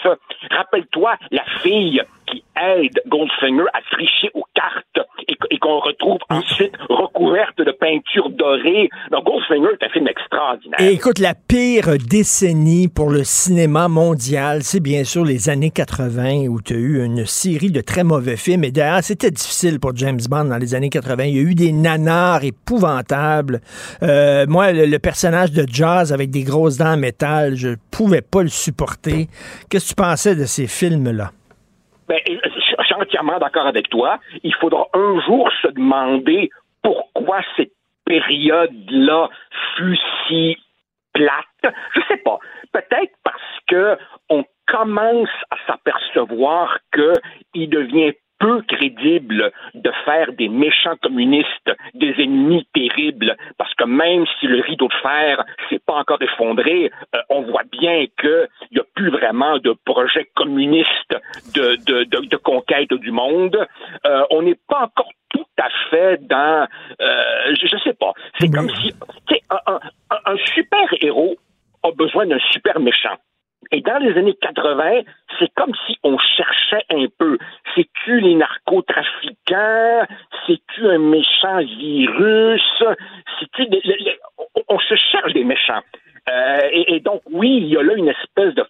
Rappelle-toi 0.50 1.16
la 1.30 1.42
fille 1.62 2.02
qui 2.26 2.44
aide 2.60 3.00
Goldfinger 3.06 3.64
à 3.72 3.80
tricher 3.90 4.30
aux 4.34 4.44
cartes 4.54 5.00
et, 5.26 5.34
qu- 5.36 5.46
et 5.50 5.58
qu'on 5.58 5.78
retrouve 5.78 6.18
ensuite 6.28 6.76
recouverte 6.90 7.56
de 7.58 7.70
peinture 7.72 8.28
dorée. 8.28 8.87
Donc 9.10 9.24
Goldfinger 9.24 9.68
est 9.80 9.84
un 9.84 9.88
film 9.90 10.08
extraordinaire. 10.08 10.80
Et 10.80 10.92
écoute, 10.92 11.18
la 11.18 11.34
pire 11.34 11.96
décennie 11.98 12.88
pour 12.88 13.10
le 13.10 13.24
cinéma 13.24 13.88
mondial, 13.88 14.62
c'est 14.62 14.80
bien 14.80 15.04
sûr 15.04 15.24
les 15.24 15.48
années 15.48 15.70
80 15.70 16.48
où 16.48 16.60
tu 16.60 16.74
as 16.74 16.76
eu 16.76 17.04
une 17.04 17.26
série 17.26 17.70
de 17.70 17.80
très 17.80 18.04
mauvais 18.04 18.36
films. 18.36 18.64
Et 18.64 18.70
d'ailleurs, 18.70 19.02
c'était 19.02 19.30
difficile 19.30 19.80
pour 19.80 19.96
James 19.96 20.20
Bond 20.28 20.44
dans 20.44 20.58
les 20.58 20.74
années 20.74 20.90
80. 20.90 21.24
Il 21.24 21.36
y 21.36 21.38
a 21.38 21.42
eu 21.42 21.54
des 21.54 21.72
nanars 21.72 22.44
épouvantables. 22.44 23.60
Euh, 24.02 24.46
moi, 24.48 24.72
le, 24.72 24.86
le 24.86 24.98
personnage 24.98 25.52
de 25.52 25.64
Jazz 25.68 26.12
avec 26.12 26.30
des 26.30 26.42
grosses 26.42 26.78
dents 26.78 26.94
en 26.94 26.96
métal, 26.96 27.54
je 27.56 27.70
pouvais 27.90 28.22
pas 28.22 28.42
le 28.42 28.48
supporter. 28.48 29.28
Qu'est-ce 29.70 29.92
que 29.92 30.00
tu 30.00 30.02
pensais 30.02 30.34
de 30.34 30.44
ces 30.44 30.66
films-là? 30.66 31.30
Ben, 32.08 32.18
je 32.26 32.84
suis 32.84 32.94
entièrement 32.94 33.38
d'accord 33.38 33.66
avec 33.66 33.88
toi. 33.90 34.18
Il 34.42 34.54
faudra 34.54 34.86
un 34.94 35.20
jour 35.26 35.50
se 35.62 35.68
demander 35.68 36.50
pourquoi 36.82 37.40
cette 37.56 37.72
période-là 38.08 39.28
fut 39.76 39.98
si 40.26 40.56
plate? 41.12 41.74
Je 41.94 42.00
sais 42.08 42.16
pas. 42.18 42.38
Peut-être 42.72 43.14
parce 43.22 43.60
que 43.68 43.96
on 44.28 44.44
commence 44.66 45.28
à 45.50 45.56
s'apercevoir 45.66 46.78
qu'il 46.92 47.70
devient 47.70 48.14
peu 48.38 48.62
crédible 48.62 49.52
de 49.74 49.90
faire 50.04 50.32
des 50.32 50.48
méchants 50.48 50.96
communistes 51.02 51.70
des 51.94 52.14
ennemis 52.18 52.66
terribles, 52.74 53.36
parce 53.56 53.74
que 53.74 53.84
même 53.84 54.24
si 54.38 54.46
le 54.46 54.60
rideau 54.60 54.88
de 54.88 54.94
fer 55.02 55.44
s'est 55.68 55.80
pas 55.84 55.94
encore 55.94 56.22
effondré, 56.22 56.90
euh, 57.14 57.18
on 57.30 57.42
voit 57.42 57.64
bien 57.70 58.06
qu'il 58.20 58.48
n'y 58.72 58.78
a 58.78 58.84
plus 58.94 59.10
vraiment 59.10 59.58
de 59.58 59.74
projet 59.84 60.28
communiste 60.34 61.14
de, 61.54 61.76
de, 61.86 62.04
de, 62.04 62.26
de 62.26 62.36
conquête 62.36 62.92
du 62.92 63.10
monde. 63.10 63.56
Euh, 64.06 64.22
on 64.30 64.42
n'est 64.42 64.58
pas 64.68 64.84
encore 64.84 65.10
tout 65.30 65.44
à 65.58 65.68
fait 65.90 66.18
dans, 66.26 66.66
euh, 67.00 67.54
je, 67.60 67.66
je 67.66 67.76
sais 67.84 67.94
pas, 67.94 68.12
c'est 68.38 68.48
comme 68.50 68.70
si, 68.70 68.92
un, 69.50 69.58
un, 69.74 69.80
un- 70.10 70.32
un 70.32 70.36
super 70.54 70.86
héros 71.00 71.36
a 71.82 71.90
besoin 71.92 72.26
d'un 72.26 72.38
super 72.52 72.78
méchant. 72.80 73.16
Et 73.70 73.80
dans 73.80 73.98
les 73.98 74.16
années 74.18 74.34
80, 74.40 75.02
c'est 75.38 75.52
comme 75.54 75.72
si 75.86 75.98
on 76.02 76.16
cherchait 76.18 76.84
un 76.90 77.06
peu. 77.18 77.38
C'est-tu 77.74 78.20
les 78.20 78.34
narcotrafiquants? 78.34 80.06
C'est-tu 80.46 80.86
un 80.88 80.98
méchant 80.98 81.58
virus? 81.58 82.82
C'est-tu 83.38 83.66
des- 83.66 83.82
on, 84.68 84.78
se 84.78 84.94
cherche 84.94 85.32
des 85.32 85.44
méchants. 85.44 85.82
Euh, 86.30 86.60
et 86.72 87.00
donc, 87.00 87.22
oui, 87.30 87.58
il 87.58 87.68
y 87.68 87.76
a 87.76 87.82
là 87.82 87.94
une 87.94 88.08
espèce 88.08 88.54
de 88.54 88.64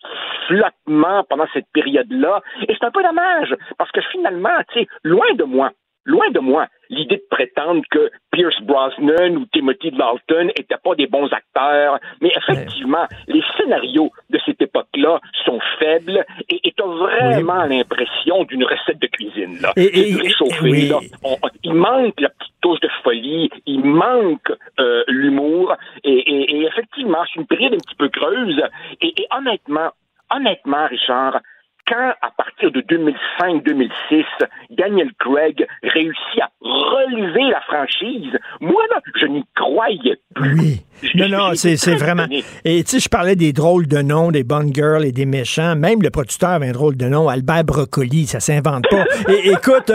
flottement 0.46 1.24
pendant 1.24 1.46
cette 1.52 1.66
période-là. 1.72 2.40
Et 2.68 2.74
c'est 2.74 2.84
un 2.84 2.90
peu 2.90 3.02
dommage, 3.02 3.54
parce 3.78 3.90
que 3.90 4.00
finalement, 4.12 4.56
tu 4.72 4.80
sais, 4.80 4.86
loin 5.02 5.32
de 5.34 5.44
moi, 5.44 5.70
loin 6.08 6.28
de 6.30 6.40
moi, 6.40 6.66
l'idée 6.90 7.16
de 7.16 7.26
prétendre 7.30 7.82
que 7.90 8.10
Pierce 8.32 8.60
Brosnan 8.62 9.36
ou 9.36 9.44
Timothy 9.52 9.90
Dalton 9.90 10.46
n'étaient 10.46 10.80
pas 10.82 10.94
des 10.96 11.06
bons 11.06 11.30
acteurs. 11.32 11.98
Mais 12.22 12.32
effectivement, 12.36 13.06
les 13.26 13.42
scénarios 13.56 14.10
de 14.30 14.38
cette 14.44 14.60
époque-là 14.62 15.20
sont 15.44 15.60
faibles 15.78 16.24
et 16.48 16.58
et 16.66 16.72
t'as 16.76 16.86
vraiment 16.86 17.64
l'impression 17.64 18.44
d'une 18.44 18.64
recette 18.64 18.98
de 19.00 19.06
cuisine. 19.06 19.58
Là. 19.60 19.72
Et- 19.76 20.10
et- 20.10 20.16
oui. 20.62 20.88
là. 20.88 20.98
On- 21.22 21.36
on- 21.42 21.48
il 21.62 21.74
manque 21.74 22.18
la 22.20 22.30
petite 22.30 22.54
touche 22.62 22.80
de 22.80 22.88
folie, 23.04 23.50
il 23.66 23.84
manque 23.84 24.50
euh, 24.80 25.04
l'humour 25.08 25.74
et 26.04 26.62
effectivement, 26.66 27.22
c'est 27.26 27.40
une 27.40 27.46
période 27.46 27.74
un 27.74 27.78
petit 27.78 27.94
peu 27.96 28.08
creuse. 28.08 28.60
Et, 29.00 29.08
et 29.20 29.26
honnêtement, 29.36 29.90
honnêtement, 30.34 30.86
Richard, 30.86 31.40
quand, 31.88 32.12
à 32.20 32.30
partir 32.36 32.70
de 32.70 32.80
2005-2006, 32.82 34.24
Daniel 34.70 35.10
Craig 35.18 35.66
réussit 35.82 36.40
à 36.40 36.50
relever 36.60 37.50
la 37.50 37.60
franchise, 37.62 38.38
moi, 38.60 38.82
là, 38.90 39.00
je 39.20 39.26
n'y 39.26 39.44
croyais 39.54 40.20
plus. 40.34 40.60
Oui. 40.60 40.80
Non, 41.14 41.28
non, 41.28 41.50
c'est 41.54 41.76
vraiment. 41.94 42.26
Et 42.64 42.82
tu 42.82 42.90
sais, 42.90 42.98
je 42.98 43.08
parlais 43.08 43.36
des 43.36 43.52
drôles 43.52 43.86
de 43.86 43.98
noms, 43.98 44.32
des 44.32 44.42
bonnes 44.42 44.74
girls 44.74 45.04
et 45.04 45.12
des 45.12 45.26
méchants. 45.26 45.76
Même 45.76 46.02
le 46.02 46.10
producteur 46.10 46.50
avait 46.50 46.68
un 46.68 46.72
drôle 46.72 46.96
de 46.96 47.06
nom, 47.06 47.28
Albert 47.28 47.64
Brocoli, 47.64 48.26
ça 48.26 48.40
s'invente 48.40 48.84
pas. 48.90 49.04
Et 49.32 49.50
écoute, 49.50 49.92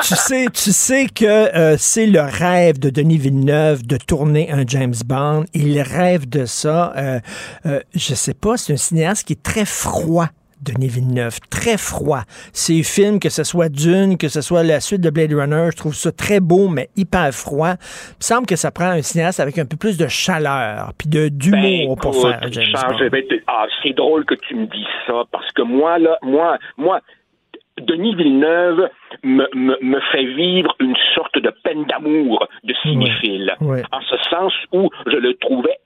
tu 0.00 0.14
sais, 0.14 0.46
tu 0.52 0.70
sais 0.70 1.06
que 1.06 1.24
euh, 1.26 1.76
c'est 1.76 2.06
le 2.06 2.20
rêve 2.20 2.78
de 2.78 2.90
Denis 2.90 3.18
Villeneuve 3.18 3.84
de 3.84 3.96
tourner 3.96 4.50
un 4.52 4.64
James 4.66 4.94
Bond. 5.04 5.44
Il 5.54 5.80
rêve 5.80 6.28
de 6.28 6.44
ça. 6.44 6.92
Euh, 6.96 7.18
euh, 7.66 7.80
je 7.94 8.14
sais 8.14 8.34
pas, 8.34 8.56
c'est 8.56 8.74
un 8.74 8.76
cinéaste 8.76 9.26
qui 9.26 9.32
est 9.32 9.42
très 9.42 9.64
froid. 9.64 10.28
Denis 10.64 10.88
Villeneuve, 10.88 11.38
très 11.50 11.76
froid. 11.78 12.22
Ses 12.52 12.82
films, 12.82 13.20
que 13.20 13.28
ce 13.28 13.44
soit 13.44 13.68
Dune, 13.68 14.16
que 14.18 14.28
ce 14.28 14.40
soit 14.40 14.62
la 14.62 14.80
suite 14.80 15.00
de 15.00 15.10
Blade 15.10 15.32
Runner, 15.32 15.68
je 15.72 15.76
trouve 15.76 15.94
ça 15.94 16.10
très 16.12 16.40
beau, 16.40 16.68
mais 16.68 16.88
hyper 16.96 17.32
froid. 17.32 17.74
Il 17.74 18.18
me 18.20 18.24
semble 18.24 18.46
que 18.46 18.56
ça 18.56 18.70
prend 18.70 18.86
un 18.90 19.02
cinéaste 19.02 19.40
avec 19.40 19.58
un 19.58 19.66
peu 19.66 19.76
plus 19.76 19.96
de 19.98 20.06
chaleur, 20.08 20.92
puis 20.98 21.08
de 21.08 21.28
d'humour 21.28 21.96
pour 21.96 22.12
Ben, 22.12 22.18
Écoute, 22.18 22.30
faire 22.40 22.52
James 22.52 22.64
Bond. 22.72 22.98
te- 23.28 23.42
ah, 23.46 23.66
c'est 23.82 23.92
drôle 23.92 24.24
que 24.24 24.34
tu 24.34 24.54
me 24.54 24.66
dises 24.66 24.86
ça 25.06 25.22
parce 25.30 25.50
que 25.52 25.62
moi 25.62 25.98
là, 25.98 26.16
moi, 26.22 26.58
moi, 26.76 27.00
Denis 27.80 28.14
Villeneuve 28.14 28.88
me, 29.24 29.46
me, 29.54 29.76
me 29.82 30.00
fait 30.12 30.24
vivre 30.34 30.74
une 30.80 30.94
sorte 31.14 31.36
de 31.38 31.52
peine 31.64 31.84
d'amour 31.86 32.46
de 32.62 32.72
cinéphile, 32.82 33.52
en 33.90 34.00
ce 34.00 34.16
sens 34.30 34.52
où 34.72 34.88
je 35.06 35.16
le 35.16 35.34
trouvais 35.34 35.76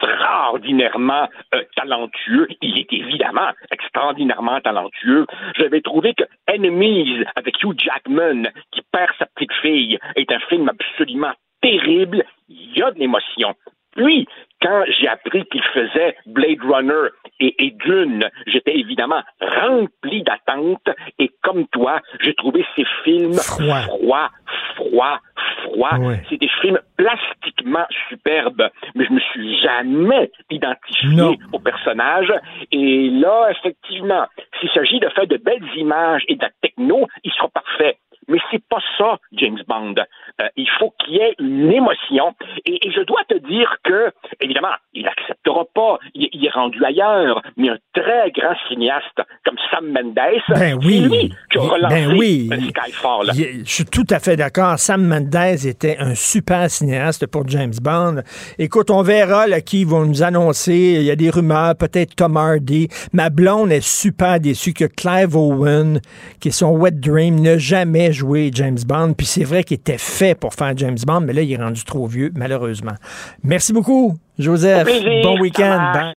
extraordinairement 0.00 1.28
euh, 1.54 1.62
talentueux. 1.76 2.48
Il 2.62 2.78
est 2.78 2.92
évidemment 2.92 3.50
extraordinairement 3.70 4.60
talentueux. 4.60 5.26
J'avais 5.56 5.80
trouvé 5.80 6.14
que 6.14 6.24
Enemies 6.48 7.24
avec 7.34 7.62
Hugh 7.62 7.78
Jackman 7.78 8.50
qui 8.72 8.82
perd 8.92 9.10
sa 9.18 9.26
petite 9.26 9.52
fille 9.62 9.98
est 10.16 10.30
un 10.32 10.40
film 10.48 10.68
absolument 10.68 11.32
terrible. 11.62 12.24
Il 12.48 12.76
y 12.76 12.82
a 12.82 12.90
de 12.90 12.98
l'émotion. 12.98 13.54
Puis, 13.96 14.26
quand 14.62 14.84
j'ai 14.98 15.08
appris 15.08 15.44
qu'il 15.46 15.62
faisait 15.74 16.16
Blade 16.26 16.62
Runner 16.62 17.08
et, 17.40 17.54
et 17.66 17.70
Dune, 17.72 18.28
j'étais 18.46 18.76
évidemment 18.76 19.22
rempli 19.40 20.22
d'attentes 20.22 20.88
et 21.18 21.30
comme 21.42 21.66
toi, 21.68 22.00
j'ai 22.20 22.34
trouvé 22.34 22.64
ces 22.74 22.84
films 23.04 23.34
Froid. 23.34 23.80
froids, 23.82 24.30
froids, 24.76 25.20
froids. 25.62 25.98
C'est 26.28 26.38
des 26.38 26.48
films 26.60 26.78
plastiquement 26.96 27.86
superbes, 28.08 28.68
mais 28.94 29.04
je 29.04 29.12
me 29.12 29.20
suis 29.20 29.58
jamais 29.60 30.30
identifié 30.50 31.16
Non. 31.16 31.36
au 31.52 31.58
personnage. 31.58 32.32
Et 32.72 33.10
là, 33.10 33.48
effectivement, 33.50 34.26
s'il 34.60 34.70
s'agit 34.70 35.00
de 35.00 35.08
faire 35.10 35.26
de 35.26 35.36
belles 35.36 35.68
images 35.76 36.22
et 36.28 36.36
de 36.36 36.42
la 36.42 36.50
techno, 36.62 37.06
il 37.24 37.32
sera 37.32 37.48
parfait. 37.48 37.98
Mais 38.28 38.38
c'est 38.50 38.62
pas 38.68 38.80
ça, 38.98 39.18
James 39.32 39.60
Bond. 39.68 39.94
Euh, 40.40 40.48
il 40.56 40.68
faut 40.78 40.92
qu'il 41.02 41.14
y 41.14 41.18
ait 41.18 41.34
une 41.38 41.72
émotion. 41.72 42.34
Et, 42.66 42.86
et 42.86 42.90
je 42.92 43.00
dois 43.02 43.22
te 43.28 43.38
dire 43.48 43.74
que, 43.84 44.10
évidemment, 44.40 44.74
il 44.92 45.04
n'acceptera 45.04 45.64
pas. 45.74 45.98
Il, 46.14 46.28
il 46.32 46.44
est 46.46 46.50
rendu 46.50 46.84
ailleurs. 46.84 47.40
Mais 47.56 47.70
un 47.70 47.78
très 47.94 48.30
grand 48.32 48.54
cinéaste 48.68 49.18
comme 49.44 49.56
Sam 49.70 49.86
Mendes, 49.92 50.14
Ben 50.14 50.78
oui. 50.84 51.00
c'est 51.02 51.08
lui 51.08 51.34
qui 51.50 51.58
a 51.58 51.60
Ben 51.60 51.68
relancé 51.70 52.06
oui. 52.18 52.50
euh, 52.52 52.56
Skyfall. 52.68 53.30
Je 53.64 53.70
suis 53.70 53.84
tout 53.86 54.04
à 54.10 54.18
fait 54.18 54.36
d'accord. 54.36 54.78
Sam 54.78 55.06
Mendes 55.06 55.64
était 55.64 55.96
un 55.98 56.14
super 56.14 56.70
cinéaste 56.70 57.26
pour 57.26 57.48
James 57.48 57.72
Bond. 57.80 58.22
Écoute, 58.58 58.90
on 58.90 59.02
verra 59.02 59.46
là, 59.46 59.60
qui 59.62 59.84
vont 59.84 60.04
nous 60.04 60.22
annoncer. 60.22 60.96
Il 60.98 61.02
y 61.04 61.10
a 61.10 61.16
des 61.16 61.30
rumeurs, 61.30 61.76
peut-être 61.76 62.14
Tom 62.14 62.36
Hardy. 62.36 62.88
Ma 63.12 63.30
blonde 63.30 63.72
est 63.72 63.80
super 63.86 64.38
déçue 64.40 64.74
que 64.74 64.84
Clive 64.84 65.34
Owen, 65.36 66.00
qui 66.40 66.48
est 66.48 66.52
son 66.52 66.76
wet 66.76 66.90
dream, 67.00 67.40
n'a 67.40 67.56
jamais 67.56 68.12
joué 68.12 68.50
James 68.52 68.78
Bond. 68.86 69.14
Puis 69.14 69.26
c'est 69.26 69.44
vrai 69.44 69.64
qu'il 69.64 69.76
était 69.78 69.96
fait 69.98 70.25
pour 70.34 70.54
faire 70.54 70.76
James 70.76 70.98
Bond, 71.06 71.20
mais 71.20 71.32
là, 71.32 71.42
il 71.42 71.52
est 71.52 71.56
rendu 71.56 71.84
trop 71.84 72.06
vieux, 72.06 72.32
malheureusement. 72.34 72.94
Merci 73.42 73.72
beaucoup, 73.72 74.16
Joseph. 74.38 74.84
Plaisir. 74.84 75.22
Bon 75.22 75.38
week-end. 75.40 75.92
Bye. 75.94 76.14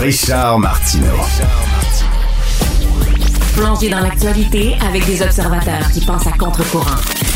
Richard 0.00 0.58
Martineau. 0.58 1.06
Plongé 3.54 3.88
dans 3.88 4.00
l'actualité 4.00 4.74
avec 4.86 5.06
des 5.06 5.22
observateurs 5.22 5.90
qui 5.92 6.04
pensent 6.04 6.26
à 6.26 6.32
contre-courant. 6.32 7.35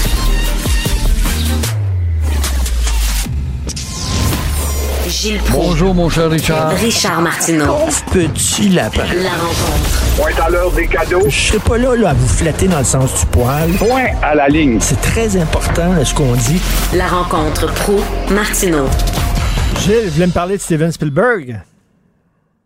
Gilles 5.21 5.39
Proulx. 5.41 5.69
Bonjour, 5.69 5.95
mon 5.95 6.09
cher 6.09 6.31
Richard. 6.31 6.71
Richard 6.71 7.21
Martineau. 7.21 7.77
Petit 8.11 8.71
lapin. 8.71 9.05
La 9.21 9.37
rencontre. 9.37 10.17
Point 10.17 10.43
à 10.43 10.49
l'heure 10.49 10.73
des 10.73 10.87
cadeaux. 10.87 11.29
Je 11.29 11.29
serai 11.29 11.59
pas 11.59 11.77
là, 11.77 11.95
là 11.95 12.11
à 12.11 12.15
vous 12.15 12.27
flatter 12.27 12.69
dans 12.69 12.79
le 12.79 12.85
sens 12.85 13.21
du 13.21 13.27
poil. 13.31 13.69
Point 13.79 14.17
à 14.23 14.35
la 14.35 14.49
ligne. 14.49 14.81
C'est 14.81 14.99
très 15.03 15.37
important 15.37 15.93
là, 15.93 16.07
ce 16.07 16.15
qu'on 16.15 16.33
dit. 16.33 16.57
La 16.97 17.07
rencontre 17.07 17.69
pro 17.85 18.01
martineau 18.33 18.89
Gilles, 19.85 20.09
vous 20.09 20.15
voulez 20.15 20.29
me 20.29 20.33
parler 20.33 20.57
de 20.57 20.63
Steven 20.63 20.91
Spielberg? 20.91 21.61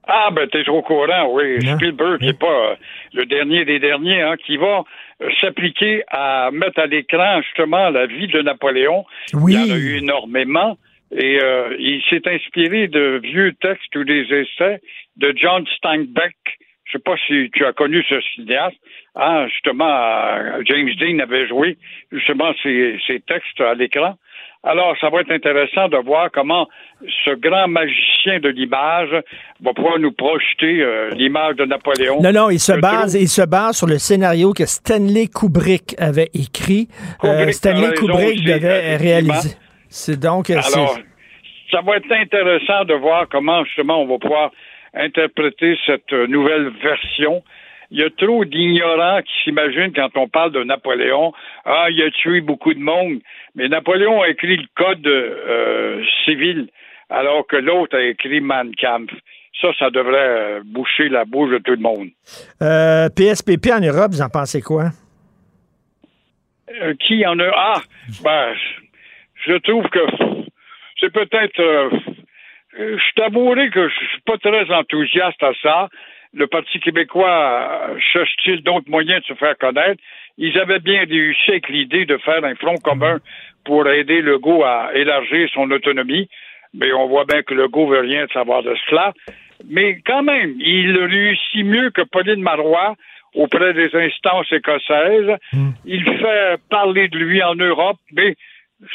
Ah, 0.06 0.28
ben, 0.31 0.47
t'es 0.47 0.62
au 0.68 0.82
courant, 0.82 1.35
oui. 1.35 1.59
Spielberg, 1.59 2.20
qui 2.20 2.26
n'est 2.26 2.35
pas 2.35 2.47
euh, 2.47 2.74
le 3.14 3.26
dernier 3.26 3.64
des 3.64 3.81
derniers, 3.81 4.22
hein, 4.22 4.36
qui 4.47 4.59
va 4.59 4.85
euh, 5.22 5.28
s'appliquer 5.40 6.05
à 6.09 6.51
mettre 6.52 6.78
à 6.78 6.86
l'écran, 6.86 7.40
justement, 7.43 7.90
la 7.90 8.06
vie 8.06 8.28
de 8.28 8.43
Napoléon. 8.43 9.05
Oui. 9.32 9.55
Il 9.55 9.66
y 9.66 9.72
en 9.72 9.74
a 9.74 9.78
eu 9.78 9.97
énormément. 9.98 10.78
Et 11.16 11.39
euh, 11.41 11.77
il 11.78 12.03
s'est 12.11 12.28
inspiré 12.28 12.89
de 12.89 13.20
vieux 13.23 13.53
textes 13.61 13.95
ou 13.95 14.05
des 14.05 14.23
essais 14.32 14.81
de 15.16 15.32
John 15.36 15.65
Steinbeck. 15.77 16.36
Je 16.85 16.93
sais 16.93 17.03
pas 17.03 17.15
si 17.27 17.51
tu 17.53 17.65
as 17.65 17.73
connu 17.73 18.05
ce 18.09 18.20
cinéaste. 18.35 18.77
Ah, 19.15 19.47
justement, 19.49 19.89
euh, 19.89 20.62
James 20.65 20.91
Dean 20.99 21.20
avait 21.20 21.47
joué 21.47 21.78
justement 22.11 22.53
ces, 22.62 22.99
ces 23.07 23.20
textes 23.20 23.61
à 23.61 23.74
l'écran. 23.74 24.16
Alors, 24.66 24.97
ça 24.99 25.11
va 25.11 25.20
être 25.20 25.31
intéressant 25.31 25.89
de 25.89 25.99
voir 25.99 26.31
comment 26.32 26.66
ce 27.24 27.35
grand 27.35 27.69
magicien 27.69 28.41
de 28.41 28.49
l'image 28.49 29.11
va 29.62 29.73
pouvoir 29.74 29.99
nous 29.99 30.12
projeter 30.12 30.81
euh, 30.81 31.11
l'image 31.11 31.57
de 31.57 31.66
Napoléon. 31.66 32.23
Non, 32.23 32.32
non, 32.32 32.51
il 32.51 32.59
se 32.59 32.73
base, 32.73 33.15
il 33.15 33.28
se 33.28 33.43
base 33.43 33.77
sur 33.77 33.86
le 33.86 33.99
scénario 33.99 34.53
que 34.55 34.65
Stanley 34.65 35.27
Kubrick 35.27 35.95
avait 35.99 36.31
écrit. 36.32 36.89
Euh, 37.24 37.28
Kubrick 37.28 37.49
a 37.49 37.53
Stanley 37.53 37.93
Kubrick 37.95 38.45
devait 38.45 38.97
réaliser. 38.97 39.51
C'est 39.95 40.19
donc. 40.19 40.51
euh, 40.51 40.59
Alors, 40.75 40.99
ça 41.71 41.81
va 41.83 41.97
être 41.97 42.11
intéressant 42.11 42.85
de 42.85 42.95
voir 42.95 43.29
comment 43.31 43.65
justement 43.65 44.03
on 44.03 44.07
va 44.07 44.19
pouvoir 44.19 44.51
interpréter 44.93 45.79
cette 45.87 46.12
euh, 46.12 46.27
nouvelle 46.27 46.71
version. 46.83 47.45
Il 47.93 48.01
y 48.01 48.03
a 48.03 48.11
trop 48.11 48.45
d'ignorants 48.45 49.21
qui 49.23 49.33
s'imaginent 49.45 49.93
quand 49.95 50.11
on 50.16 50.29
parle 50.29 50.51
de 50.51 50.65
Napoléon, 50.65 51.33
ah, 51.65 51.87
il 51.91 52.03
a 52.03 52.11
tué 52.11 52.41
beaucoup 52.41 52.75
de 52.75 52.81
monde. 52.81 53.21
Mais 53.55 53.69
Napoléon 53.69 54.21
a 54.23 54.29
écrit 54.31 54.57
le 54.57 54.66
code 54.75 55.07
euh, 55.07 56.03
civil, 56.25 56.69
alors 57.09 57.47
que 57.47 57.57
l'autre 57.57 57.97
a 57.97 58.03
écrit 58.03 58.41
Mein 58.41 58.75
Kampf. 58.75 59.12
Ça, 59.61 59.69
ça 59.79 59.91
devrait 59.91 60.61
boucher 60.65 61.09
la 61.09 61.25
bouche 61.25 61.53
de 61.53 61.59
tout 61.59 61.71
le 61.71 61.77
monde. 61.77 62.09
Euh, 62.62 63.09
PSPP 63.11 63.71
en 63.73 63.81
Europe, 63.81 64.11
vous 64.11 64.23
en 64.23 64.29
pensez 64.29 64.61
quoi? 64.61 64.87
Euh, 66.83 66.95
qui 66.99 67.25
en 67.25 67.39
a? 67.39 67.51
Ah, 67.55 67.81
ben, 68.25 68.55
je 69.47 69.55
trouve 69.59 69.89
que 69.89 70.01
c'est 71.01 71.12
peut-être. 71.12 71.61
euh, 71.61 71.91
je 72.79 73.12
t'avouerai 73.15 73.71
que 73.71 73.89
je 73.89 73.95
suis 73.95 74.21
pas 74.27 74.39
très 74.39 74.71
enthousiaste 74.73 75.43
à 75.43 75.53
ça. 75.62 75.89
Le 76.33 76.47
Parti 76.49 76.81
québécois 76.81 77.89
euh, 77.91 77.99
cherche-t-il 78.12 78.62
d'autres 78.62 78.91
moyens 78.91 79.21
de 79.23 79.27
se 79.27 79.35
faire 79.35 79.57
connaître? 79.59 80.03
Ils 80.39 80.59
avaient 80.59 80.81
bien 80.81 81.05
réussi 81.05 81.51
avec 81.53 81.69
l'idée 81.69 82.07
de 82.07 82.19
faire 82.19 82.45
un 82.45 82.57
front 82.57 82.77
commun 82.77 83.19
pour 83.65 83.89
aider 83.89 84.21
Legault 84.21 84.65
à 84.65 84.91
élargir 84.95 85.49
son 85.55 85.71
autonomie, 85.71 86.29
mais 86.75 86.93
on 86.93 87.07
voit 87.07 87.25
bien 87.25 87.43
que 87.43 87.55
Legault 87.55 87.87
veut 87.87 88.01
rien 88.01 88.27
savoir 88.33 88.62
de 88.65 88.75
cela. 88.89 89.12
Mais 89.71 90.01
quand 90.05 90.25
même, 90.25 90.55
il 90.59 90.99
réussit 90.99 91.65
mieux 91.65 91.91
que 91.91 92.03
Pauline 92.03 92.43
Marois 92.43 92.97
auprès 93.35 93.73
des 93.75 93.95
instances 93.95 94.51
écossaises. 94.53 95.37
Il 95.85 96.05
fait 96.05 96.57
parler 96.69 97.09
de 97.09 97.19
lui 97.19 97.43
en 97.43 97.55
Europe, 97.55 97.99
mais 98.12 98.35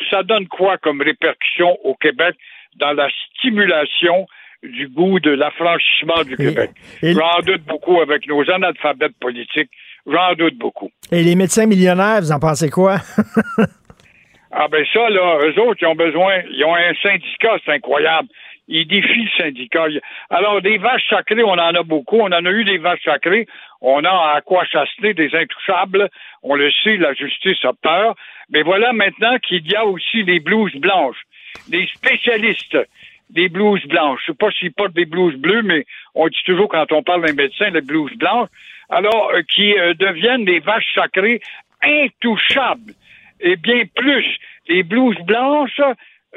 ça 0.10 0.24
donne 0.24 0.48
quoi 0.48 0.78
comme 0.78 1.02
répercussion 1.02 1.78
au 1.84 1.96
Québec 1.96 2.36
dans 2.78 2.94
la 2.94 3.08
stimulation 3.38 4.28
du 4.64 4.88
goût 4.88 5.20
de 5.20 5.32
l'affranchissement 5.32 6.24
du 6.24 6.36
Québec? 6.36 6.72
J'en 7.02 7.40
doute 7.46 7.64
beaucoup 7.64 8.02
avec 8.02 8.28
nos 8.28 8.50
analphabètes 8.50 9.18
politiques. 9.20 9.72
J'en 10.06 10.34
doute 10.34 10.58
beaucoup. 10.58 10.90
Et 11.12 11.24
les 11.24 11.36
médecins 11.36 11.66
millionnaires, 11.66 12.22
vous 12.22 12.32
en 12.32 12.40
pensez 12.40 12.70
quoi? 12.70 12.98
Ah 14.52 14.68
ben 14.68 14.84
ça, 14.92 15.10
là, 15.10 15.38
eux 15.44 15.62
autres, 15.62 15.78
ils 15.82 15.86
ont 15.86 15.96
besoin, 15.96 16.42
ils 16.50 16.66
ont 16.66 16.74
un 16.74 16.94
syndicat, 17.04 17.58
c'est 17.64 17.74
incroyable. 17.74 18.28
Ils 18.72 18.88
défient 18.88 19.26
le 19.26 19.44
syndicat. 19.44 19.88
Alors, 20.30 20.62
des 20.62 20.78
vaches 20.78 21.10
sacrées, 21.10 21.44
on 21.44 21.54
en 21.54 21.58
a 21.58 21.84
beaucoup. 21.84 22.20
On 22.20 22.32
en 22.32 22.46
a 22.46 22.52
eu 22.52 22.64
des 22.64 22.78
vaches 22.78 23.04
sacrées. 23.04 23.48
On 23.82 24.04
a 24.06 24.36
à 24.36 24.42
quoi 24.42 24.64
chasser 24.64 25.14
des 25.16 25.36
intouchables. 25.36 26.08
On 26.44 26.56
le 26.56 26.72
sait, 26.84 26.98
la 26.98 27.14
justice 27.14 27.66
a 27.66 27.74
peur. 27.74 28.16
Mais 28.52 28.62
voilà 28.62 28.94
maintenant 28.94 29.38
qu'il 29.40 29.70
y 29.70 29.76
a 29.76 29.86
aussi 29.86 30.24
les 30.24 30.40
blouses 30.40 30.76
blanches, 30.76 31.22
des 31.68 31.88
spécialistes 31.88 32.78
des 33.30 33.50
blouses 33.50 33.86
blanches. 33.86 34.22
Je 34.26 34.32
sais 34.32 34.38
pas 34.38 34.52
s'ils 34.52 34.74
portent 34.74 34.94
des 34.94 35.06
blouses 35.06 35.36
bleues, 35.36 35.62
mais 35.62 35.86
on 36.16 36.28
dit 36.28 36.44
toujours 36.46 36.68
quand 36.68 36.92
on 36.92 37.04
parle 37.04 37.26
d'un 37.26 37.34
médecin, 37.34 37.70
les 37.70 37.82
blouses 37.82 38.16
blanches. 38.16 38.50
Alors, 38.90 39.32
euh, 39.34 39.42
qui 39.44 39.78
euh, 39.78 39.94
deviennent 39.94 40.46
des 40.46 40.60
vaches 40.60 40.94
sacrées 40.96 41.42
intouchables. 41.84 42.94
Et 43.40 43.56
bien 43.56 43.84
plus, 43.96 44.26
les 44.68 44.84
blouses 44.84 45.20
blanches 45.26 45.82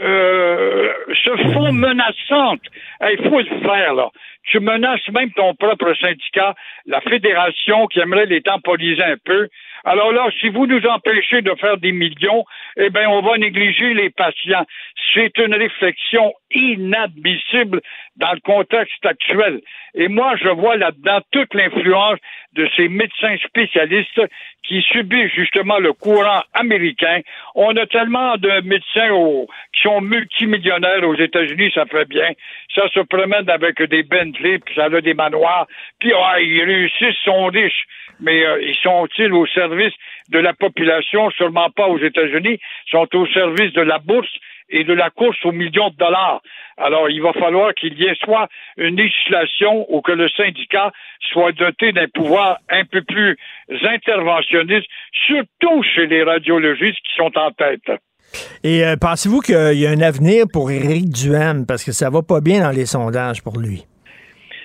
euh, 0.01 0.93
se 1.25 1.53
font 1.53 1.73
menaçantes. 1.73 2.63
Il 3.03 3.29
faut 3.29 3.41
le 3.41 3.61
faire, 3.61 3.95
là. 3.95 4.11
Tu 4.45 4.59
menaces 4.59 5.07
même 5.13 5.31
ton 5.33 5.55
propre 5.55 5.95
syndicat, 6.01 6.55
la 6.87 7.01
fédération 7.01 7.87
qui 7.87 8.01
aimerait 8.01 8.27
les 8.27 8.43
temporiser 8.43 9.05
un 9.05 9.17
peu. 9.25 9.49
Alors 9.85 10.13
là, 10.13 10.29
si 10.41 10.49
vous 10.49 10.67
nous 10.67 10.85
empêchez 10.87 11.43
de 11.43 11.55
faire 11.61 11.77
des 11.79 11.93
millions, 11.93 12.45
eh 12.77 12.91
bien, 12.91 13.09
on 13.09 13.21
va 13.23 13.39
négliger 13.39 13.95
les 13.95 14.11
patients. 14.11 14.65
C'est 15.15 15.37
une 15.39 15.55
réflexion 15.55 16.33
inadmissible 16.53 17.81
dans 18.17 18.33
le 18.33 18.41
contexte 18.41 19.05
actuel. 19.05 19.61
Et 19.95 20.09
moi, 20.09 20.35
je 20.37 20.49
vois 20.49 20.77
là-dedans 20.77 21.21
toute 21.33 21.53
l'influence 21.55 22.19
de 22.55 22.69
ces 22.77 22.89
médecins 22.89 23.37
spécialistes 23.45 24.21
qui 24.63 24.83
subissent 24.83 25.33
justement 25.33 25.79
le 25.79 25.93
courant 25.93 26.43
américain. 26.55 27.21
On 27.55 27.77
a 27.77 27.87
tellement 27.87 28.37
de 28.37 28.61
médecins 28.63 29.11
qui 29.73 29.83
sont 29.83 30.01
multimillionnaires 30.01 31.07
aux 31.07 31.17
États-Unis, 31.17 31.73
ça 31.75 31.87
fait 31.87 32.09
bien. 32.09 32.31
Ça 32.75 32.89
se 32.89 33.01
promène 33.01 33.49
avec 33.51 33.83
des 33.83 34.03
Bentley, 34.03 34.59
puis 34.59 34.75
ça 34.75 34.85
a 34.85 35.01
des 35.01 35.15
manoirs, 35.15 35.67
puis 35.99 36.13
ah, 36.15 36.41
ils 36.41 36.65
réussissent, 36.65 37.19
sont 37.25 37.47
riches. 37.47 37.87
Mais 38.23 38.47
euh, 38.47 38.63
ils 38.63 38.77
sont-ils 38.77 39.33
au 39.33 39.47
service 39.47 39.93
de 40.31 40.39
la 40.39 40.55
population? 40.55 41.31
Sûrement 41.31 41.71
pas 41.71 41.89
aux 41.89 41.99
États-Unis? 41.99 42.59
Ils 42.87 42.91
sont 42.91 43.09
au 43.17 43.27
service 43.27 43.73
de 43.73 43.83
la 43.83 43.99
bourse 43.99 44.31
et 44.71 44.85
de 44.85 44.95
la 44.95 45.11
course 45.11 45.37
aux 45.45 45.53
millions 45.53 45.91
de 45.91 45.97
dollars. 45.97 46.41
Alors, 46.79 47.11
il 47.11 47.21
va 47.21 47.33
falloir 47.35 47.75
qu'il 47.75 47.99
y 48.01 48.07
ait 48.07 48.17
soit 48.25 48.49
une 48.79 48.97
législation 48.97 49.87
ou 49.89 50.01
que 50.01 50.13
le 50.13 50.29
syndicat 50.31 50.91
soit 51.33 51.53
doté 51.53 51.93
d'un 51.93 52.09
pouvoir 52.09 52.59
un 52.71 52.85
peu 52.85 53.03
plus 53.03 53.37
interventionniste, 53.83 54.87
surtout 55.27 55.83
chez 55.83 56.07
les 56.07 56.23
radiologistes 56.23 56.99
qui 57.05 57.15
sont 57.17 57.37
en 57.37 57.51
tête. 57.51 58.01
Et 58.65 58.85
euh, 58.85 58.97
pensez-vous 58.99 59.41
qu'il 59.41 59.79
y 59.79 59.87
a 59.87 59.91
un 59.91 60.01
avenir 60.01 60.47
pour 60.51 60.71
Éric 60.71 61.11
Duhem 61.11 61.67
parce 61.67 61.85
que 61.85 61.93
ça 61.93 62.09
va 62.09 62.23
pas 62.23 62.41
bien 62.41 62.63
dans 62.63 62.71
les 62.71 62.87
sondages 62.87 63.43
pour 63.43 63.59
lui? 63.59 63.85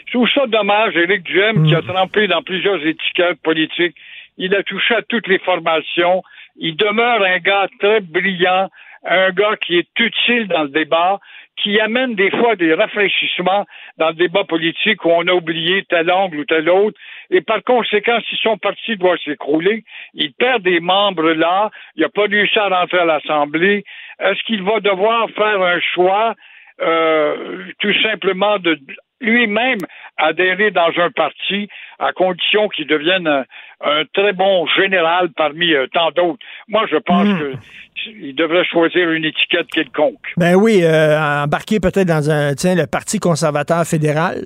Je 0.07 0.13
trouve 0.13 0.29
ça 0.29 0.47
dommage, 0.47 0.95
Éric 0.95 1.23
Duhem, 1.23 1.67
qui 1.67 1.75
a 1.75 1.81
hmm. 1.81 1.87
trempé 1.87 2.27
dans 2.27 2.41
plusieurs 2.41 2.83
étiquettes 2.85 3.41
politiques. 3.43 3.95
Il 4.37 4.55
a 4.55 4.63
touché 4.63 4.95
à 4.95 5.01
toutes 5.01 5.27
les 5.27 5.39
formations. 5.39 6.23
Il 6.55 6.77
demeure 6.77 7.21
un 7.23 7.39
gars 7.39 7.67
très 7.79 7.99
brillant, 7.99 8.69
un 9.03 9.31
gars 9.31 9.57
qui 9.57 9.77
est 9.77 9.99
utile 9.99 10.47
dans 10.47 10.63
le 10.63 10.69
débat, 10.69 11.19
qui 11.61 11.79
amène 11.81 12.15
des 12.15 12.31
fois 12.31 12.55
des 12.55 12.73
rafraîchissements 12.73 13.65
dans 13.97 14.09
le 14.09 14.13
débat 14.13 14.45
politique 14.45 15.03
où 15.03 15.09
on 15.09 15.27
a 15.27 15.33
oublié 15.33 15.83
tel 15.89 16.09
angle 16.09 16.39
ou 16.39 16.45
tel 16.45 16.69
autre. 16.69 16.97
Et 17.29 17.41
par 17.41 17.61
conséquent, 17.63 18.19
si 18.29 18.37
son 18.37 18.57
parti 18.57 18.95
doit 18.95 19.17
s'écrouler, 19.17 19.83
il 20.13 20.31
perd 20.33 20.63
des 20.63 20.79
membres 20.79 21.31
là, 21.31 21.69
il 21.95 22.03
n'a 22.03 22.09
pas 22.09 22.27
réussi 22.29 22.57
à 22.59 22.69
rentrer 22.69 22.99
à 22.99 23.05
l'Assemblée. 23.05 23.83
Est-ce 24.19 24.41
qu'il 24.43 24.63
va 24.63 24.79
devoir 24.79 25.29
faire 25.31 25.61
un 25.61 25.79
choix 25.81 26.35
euh, 26.79 27.63
tout 27.79 27.93
simplement 28.03 28.59
de 28.59 28.79
lui-même 29.21 29.79
adhérer 30.17 30.71
dans 30.71 30.91
un 30.97 31.11
parti 31.11 31.67
à 31.99 32.11
condition 32.13 32.67
qu'il 32.69 32.87
devienne 32.87 33.27
un, 33.27 34.03
très 34.13 34.33
bon 34.33 34.65
général 34.67 35.29
parmi 35.35 35.73
euh, 35.73 35.87
tant 35.93 36.11
d'autres. 36.11 36.43
Moi, 36.67 36.85
je 36.91 36.97
pense 36.97 37.27
hmm. 37.27 37.59
qu'il 37.95 38.35
devrait 38.35 38.65
choisir 38.65 39.11
une 39.11 39.25
étiquette 39.25 39.67
quelconque. 39.67 40.33
Ben 40.37 40.55
oui, 40.55 40.81
euh, 40.83 41.43
embarquer 41.43 41.79
peut-être 41.79 42.07
dans 42.07 42.29
un, 42.29 42.53
tiens, 42.55 42.75
le 42.75 42.87
Parti 42.87 43.19
conservateur 43.19 43.85
fédéral. 43.85 44.45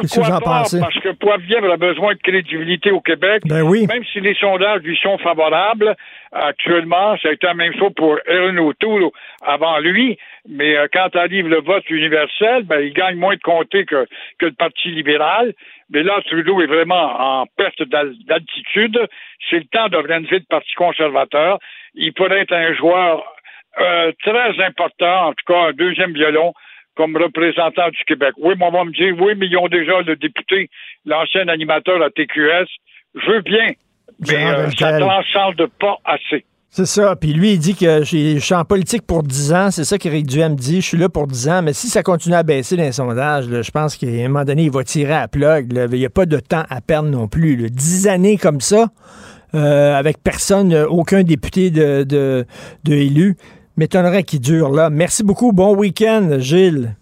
Pourquoi 0.00 0.40
pas? 0.40 0.64
Parce 0.70 0.98
que 1.00 1.12
Poilievre 1.12 1.72
a 1.72 1.76
besoin 1.76 2.14
de 2.14 2.18
crédibilité 2.18 2.90
au 2.90 3.00
Québec. 3.00 3.42
Ben 3.46 3.62
oui. 3.62 3.86
Même 3.86 4.04
si 4.12 4.20
les 4.20 4.34
sondages 4.34 4.82
lui 4.82 4.96
sont 5.02 5.18
favorables, 5.18 5.94
actuellement, 6.32 7.16
ça 7.18 7.28
a 7.28 7.32
été 7.32 7.46
la 7.46 7.54
même 7.54 7.74
chose 7.78 7.92
pour 7.96 8.18
Erin 8.26 8.56
O'Toole 8.58 9.10
avant 9.42 9.78
lui. 9.78 10.18
Mais 10.48 10.76
euh, 10.76 10.86
quand 10.92 11.14
arrive 11.14 11.48
le 11.48 11.60
vote 11.60 11.88
universel, 11.90 12.64
ben, 12.64 12.80
il 12.80 12.92
gagne 12.92 13.16
moins 13.16 13.36
de 13.36 13.40
comté 13.40 13.84
que, 13.84 14.06
que 14.38 14.46
le 14.46 14.52
Parti 14.52 14.88
libéral. 14.90 15.52
Mais 15.90 16.02
là, 16.02 16.20
Trudeau 16.26 16.60
est 16.62 16.66
vraiment 16.66 17.40
en 17.40 17.46
perte 17.56 17.82
d'altitude. 17.82 18.98
C'est 19.50 19.58
le 19.58 19.64
temps 19.64 19.88
d'organiser 19.88 20.36
le 20.36 20.46
Parti 20.48 20.72
conservateur. 20.74 21.58
Il 21.94 22.12
pourrait 22.12 22.40
être 22.40 22.54
un 22.54 22.74
joueur 22.74 23.24
euh, 23.80 24.12
très 24.22 24.62
important, 24.64 25.28
en 25.28 25.32
tout 25.32 25.44
cas 25.46 25.68
un 25.68 25.72
deuxième 25.72 26.12
violon 26.12 26.52
comme 26.96 27.16
représentant 27.16 27.88
du 27.88 28.04
Québec. 28.06 28.34
Oui, 28.38 28.54
mais 28.58 28.66
on 28.66 28.70
va 28.70 28.84
me 28.84 28.92
dire, 28.92 29.14
oui, 29.20 29.34
mais 29.36 29.46
ils 29.46 29.56
ont 29.56 29.68
déjà 29.68 30.00
le 30.02 30.16
député, 30.16 30.68
l'ancien 31.04 31.48
animateur 31.48 32.02
à 32.02 32.10
TQS. 32.10 32.68
Je 33.14 33.30
veux 33.30 33.40
bien, 33.42 33.72
mais 34.20 34.46
euh, 34.46 34.70
ça 34.70 34.98
transcende 34.98 35.66
pas 35.78 35.96
assez. 36.04 36.44
C'est 36.74 36.86
ça. 36.86 37.16
Puis 37.16 37.34
lui, 37.34 37.52
il 37.52 37.58
dit 37.58 37.74
que 37.74 38.02
je 38.02 38.38
suis 38.38 38.54
en 38.54 38.64
politique 38.64 39.06
pour 39.06 39.22
10 39.22 39.52
ans. 39.52 39.70
C'est 39.70 39.84
ça 39.84 39.98
qu'Éric 39.98 40.26
Duhem 40.26 40.56
dit. 40.56 40.80
Je 40.80 40.86
suis 40.86 40.96
là 40.96 41.10
pour 41.10 41.26
10 41.26 41.48
ans. 41.50 41.62
Mais 41.62 41.74
si 41.74 41.88
ça 41.88 42.02
continue 42.02 42.34
à 42.34 42.42
baisser 42.42 42.76
dans 42.78 42.82
les 42.82 42.92
sondages, 42.92 43.44
je 43.44 43.70
pense 43.70 43.94
qu'à 43.98 44.06
un 44.06 44.28
moment 44.28 44.44
donné, 44.46 44.64
il 44.64 44.70
va 44.70 44.82
tirer 44.82 45.12
à 45.12 45.28
plug. 45.28 45.70
Il 45.70 45.98
n'y 45.98 46.06
a 46.06 46.10
pas 46.10 46.24
de 46.24 46.38
temps 46.38 46.64
à 46.70 46.80
perdre 46.80 47.10
non 47.10 47.28
plus. 47.28 47.56
Là. 47.56 47.68
10 47.68 48.08
années 48.08 48.38
comme 48.38 48.62
ça, 48.62 48.86
euh, 49.54 49.94
avec 49.94 50.16
personne, 50.24 50.74
aucun 50.88 51.24
député 51.24 51.70
de, 51.70 52.04
de, 52.04 52.46
de 52.84 52.94
élu 52.94 53.36
m'étonnerait 53.76 54.24
qu'il 54.24 54.40
dure 54.40 54.70
là. 54.70 54.90
Merci 54.90 55.22
beaucoup. 55.22 55.52
Bon 55.52 55.74
week-end, 55.76 56.36
Gilles. 56.38 56.94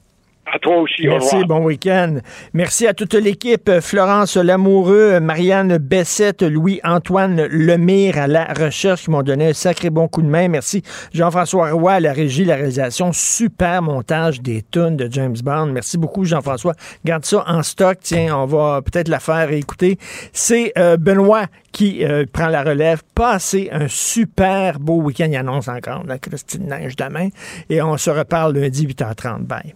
À 0.52 0.58
toi 0.58 0.78
aussi. 0.78 1.06
Merci, 1.06 1.44
bon 1.44 1.64
week-end. 1.64 2.18
Merci 2.54 2.88
à 2.88 2.94
toute 2.94 3.14
l'équipe. 3.14 3.70
Florence 3.80 4.36
Lamoureux, 4.36 5.20
Marianne 5.20 5.78
Bessette, 5.78 6.42
Louis-Antoine 6.42 7.46
Lemire 7.46 8.18
à 8.18 8.26
la 8.26 8.46
recherche 8.46 9.04
qui 9.04 9.10
m'ont 9.12 9.22
donné 9.22 9.50
un 9.50 9.52
sacré 9.52 9.90
bon 9.90 10.08
coup 10.08 10.22
de 10.22 10.26
main. 10.26 10.48
Merci 10.48 10.82
Jean-François 11.14 11.70
Roy 11.70 11.92
à 11.92 12.00
la 12.00 12.12
régie, 12.12 12.44
la 12.44 12.56
réalisation. 12.56 13.12
Super 13.12 13.80
montage 13.80 14.40
des 14.40 14.64
tunes 14.68 14.96
de 14.96 15.08
James 15.12 15.36
Bond. 15.40 15.66
Merci 15.66 15.98
beaucoup 15.98 16.24
Jean-François. 16.24 16.74
Garde 17.04 17.24
ça 17.24 17.44
en 17.46 17.62
stock. 17.62 17.98
Tiens, 18.02 18.36
on 18.36 18.46
va 18.46 18.82
peut-être 18.82 19.08
la 19.08 19.20
faire 19.20 19.52
écouter. 19.52 19.98
C'est 20.32 20.72
euh, 20.76 20.96
Benoît 20.96 21.46
qui 21.72 22.04
euh, 22.04 22.24
prend 22.30 22.48
la 22.48 22.62
relève. 22.62 23.02
Passez 23.14 23.68
un 23.72 23.88
super 23.88 24.78
beau 24.78 25.02
week-end. 25.02 25.28
Il 25.30 25.36
annonce 25.36 25.68
encore 25.68 26.04
la 26.04 26.18
Christine 26.18 26.66
Neige 26.66 26.96
demain. 26.96 27.28
Et 27.68 27.80
on 27.82 27.96
se 27.96 28.10
reparle 28.10 28.58
lundi 28.58 28.86
8h30. 28.86 29.44
Bye. 29.44 29.74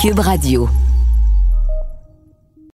Cube 0.00 0.18
Radio. 0.18 0.68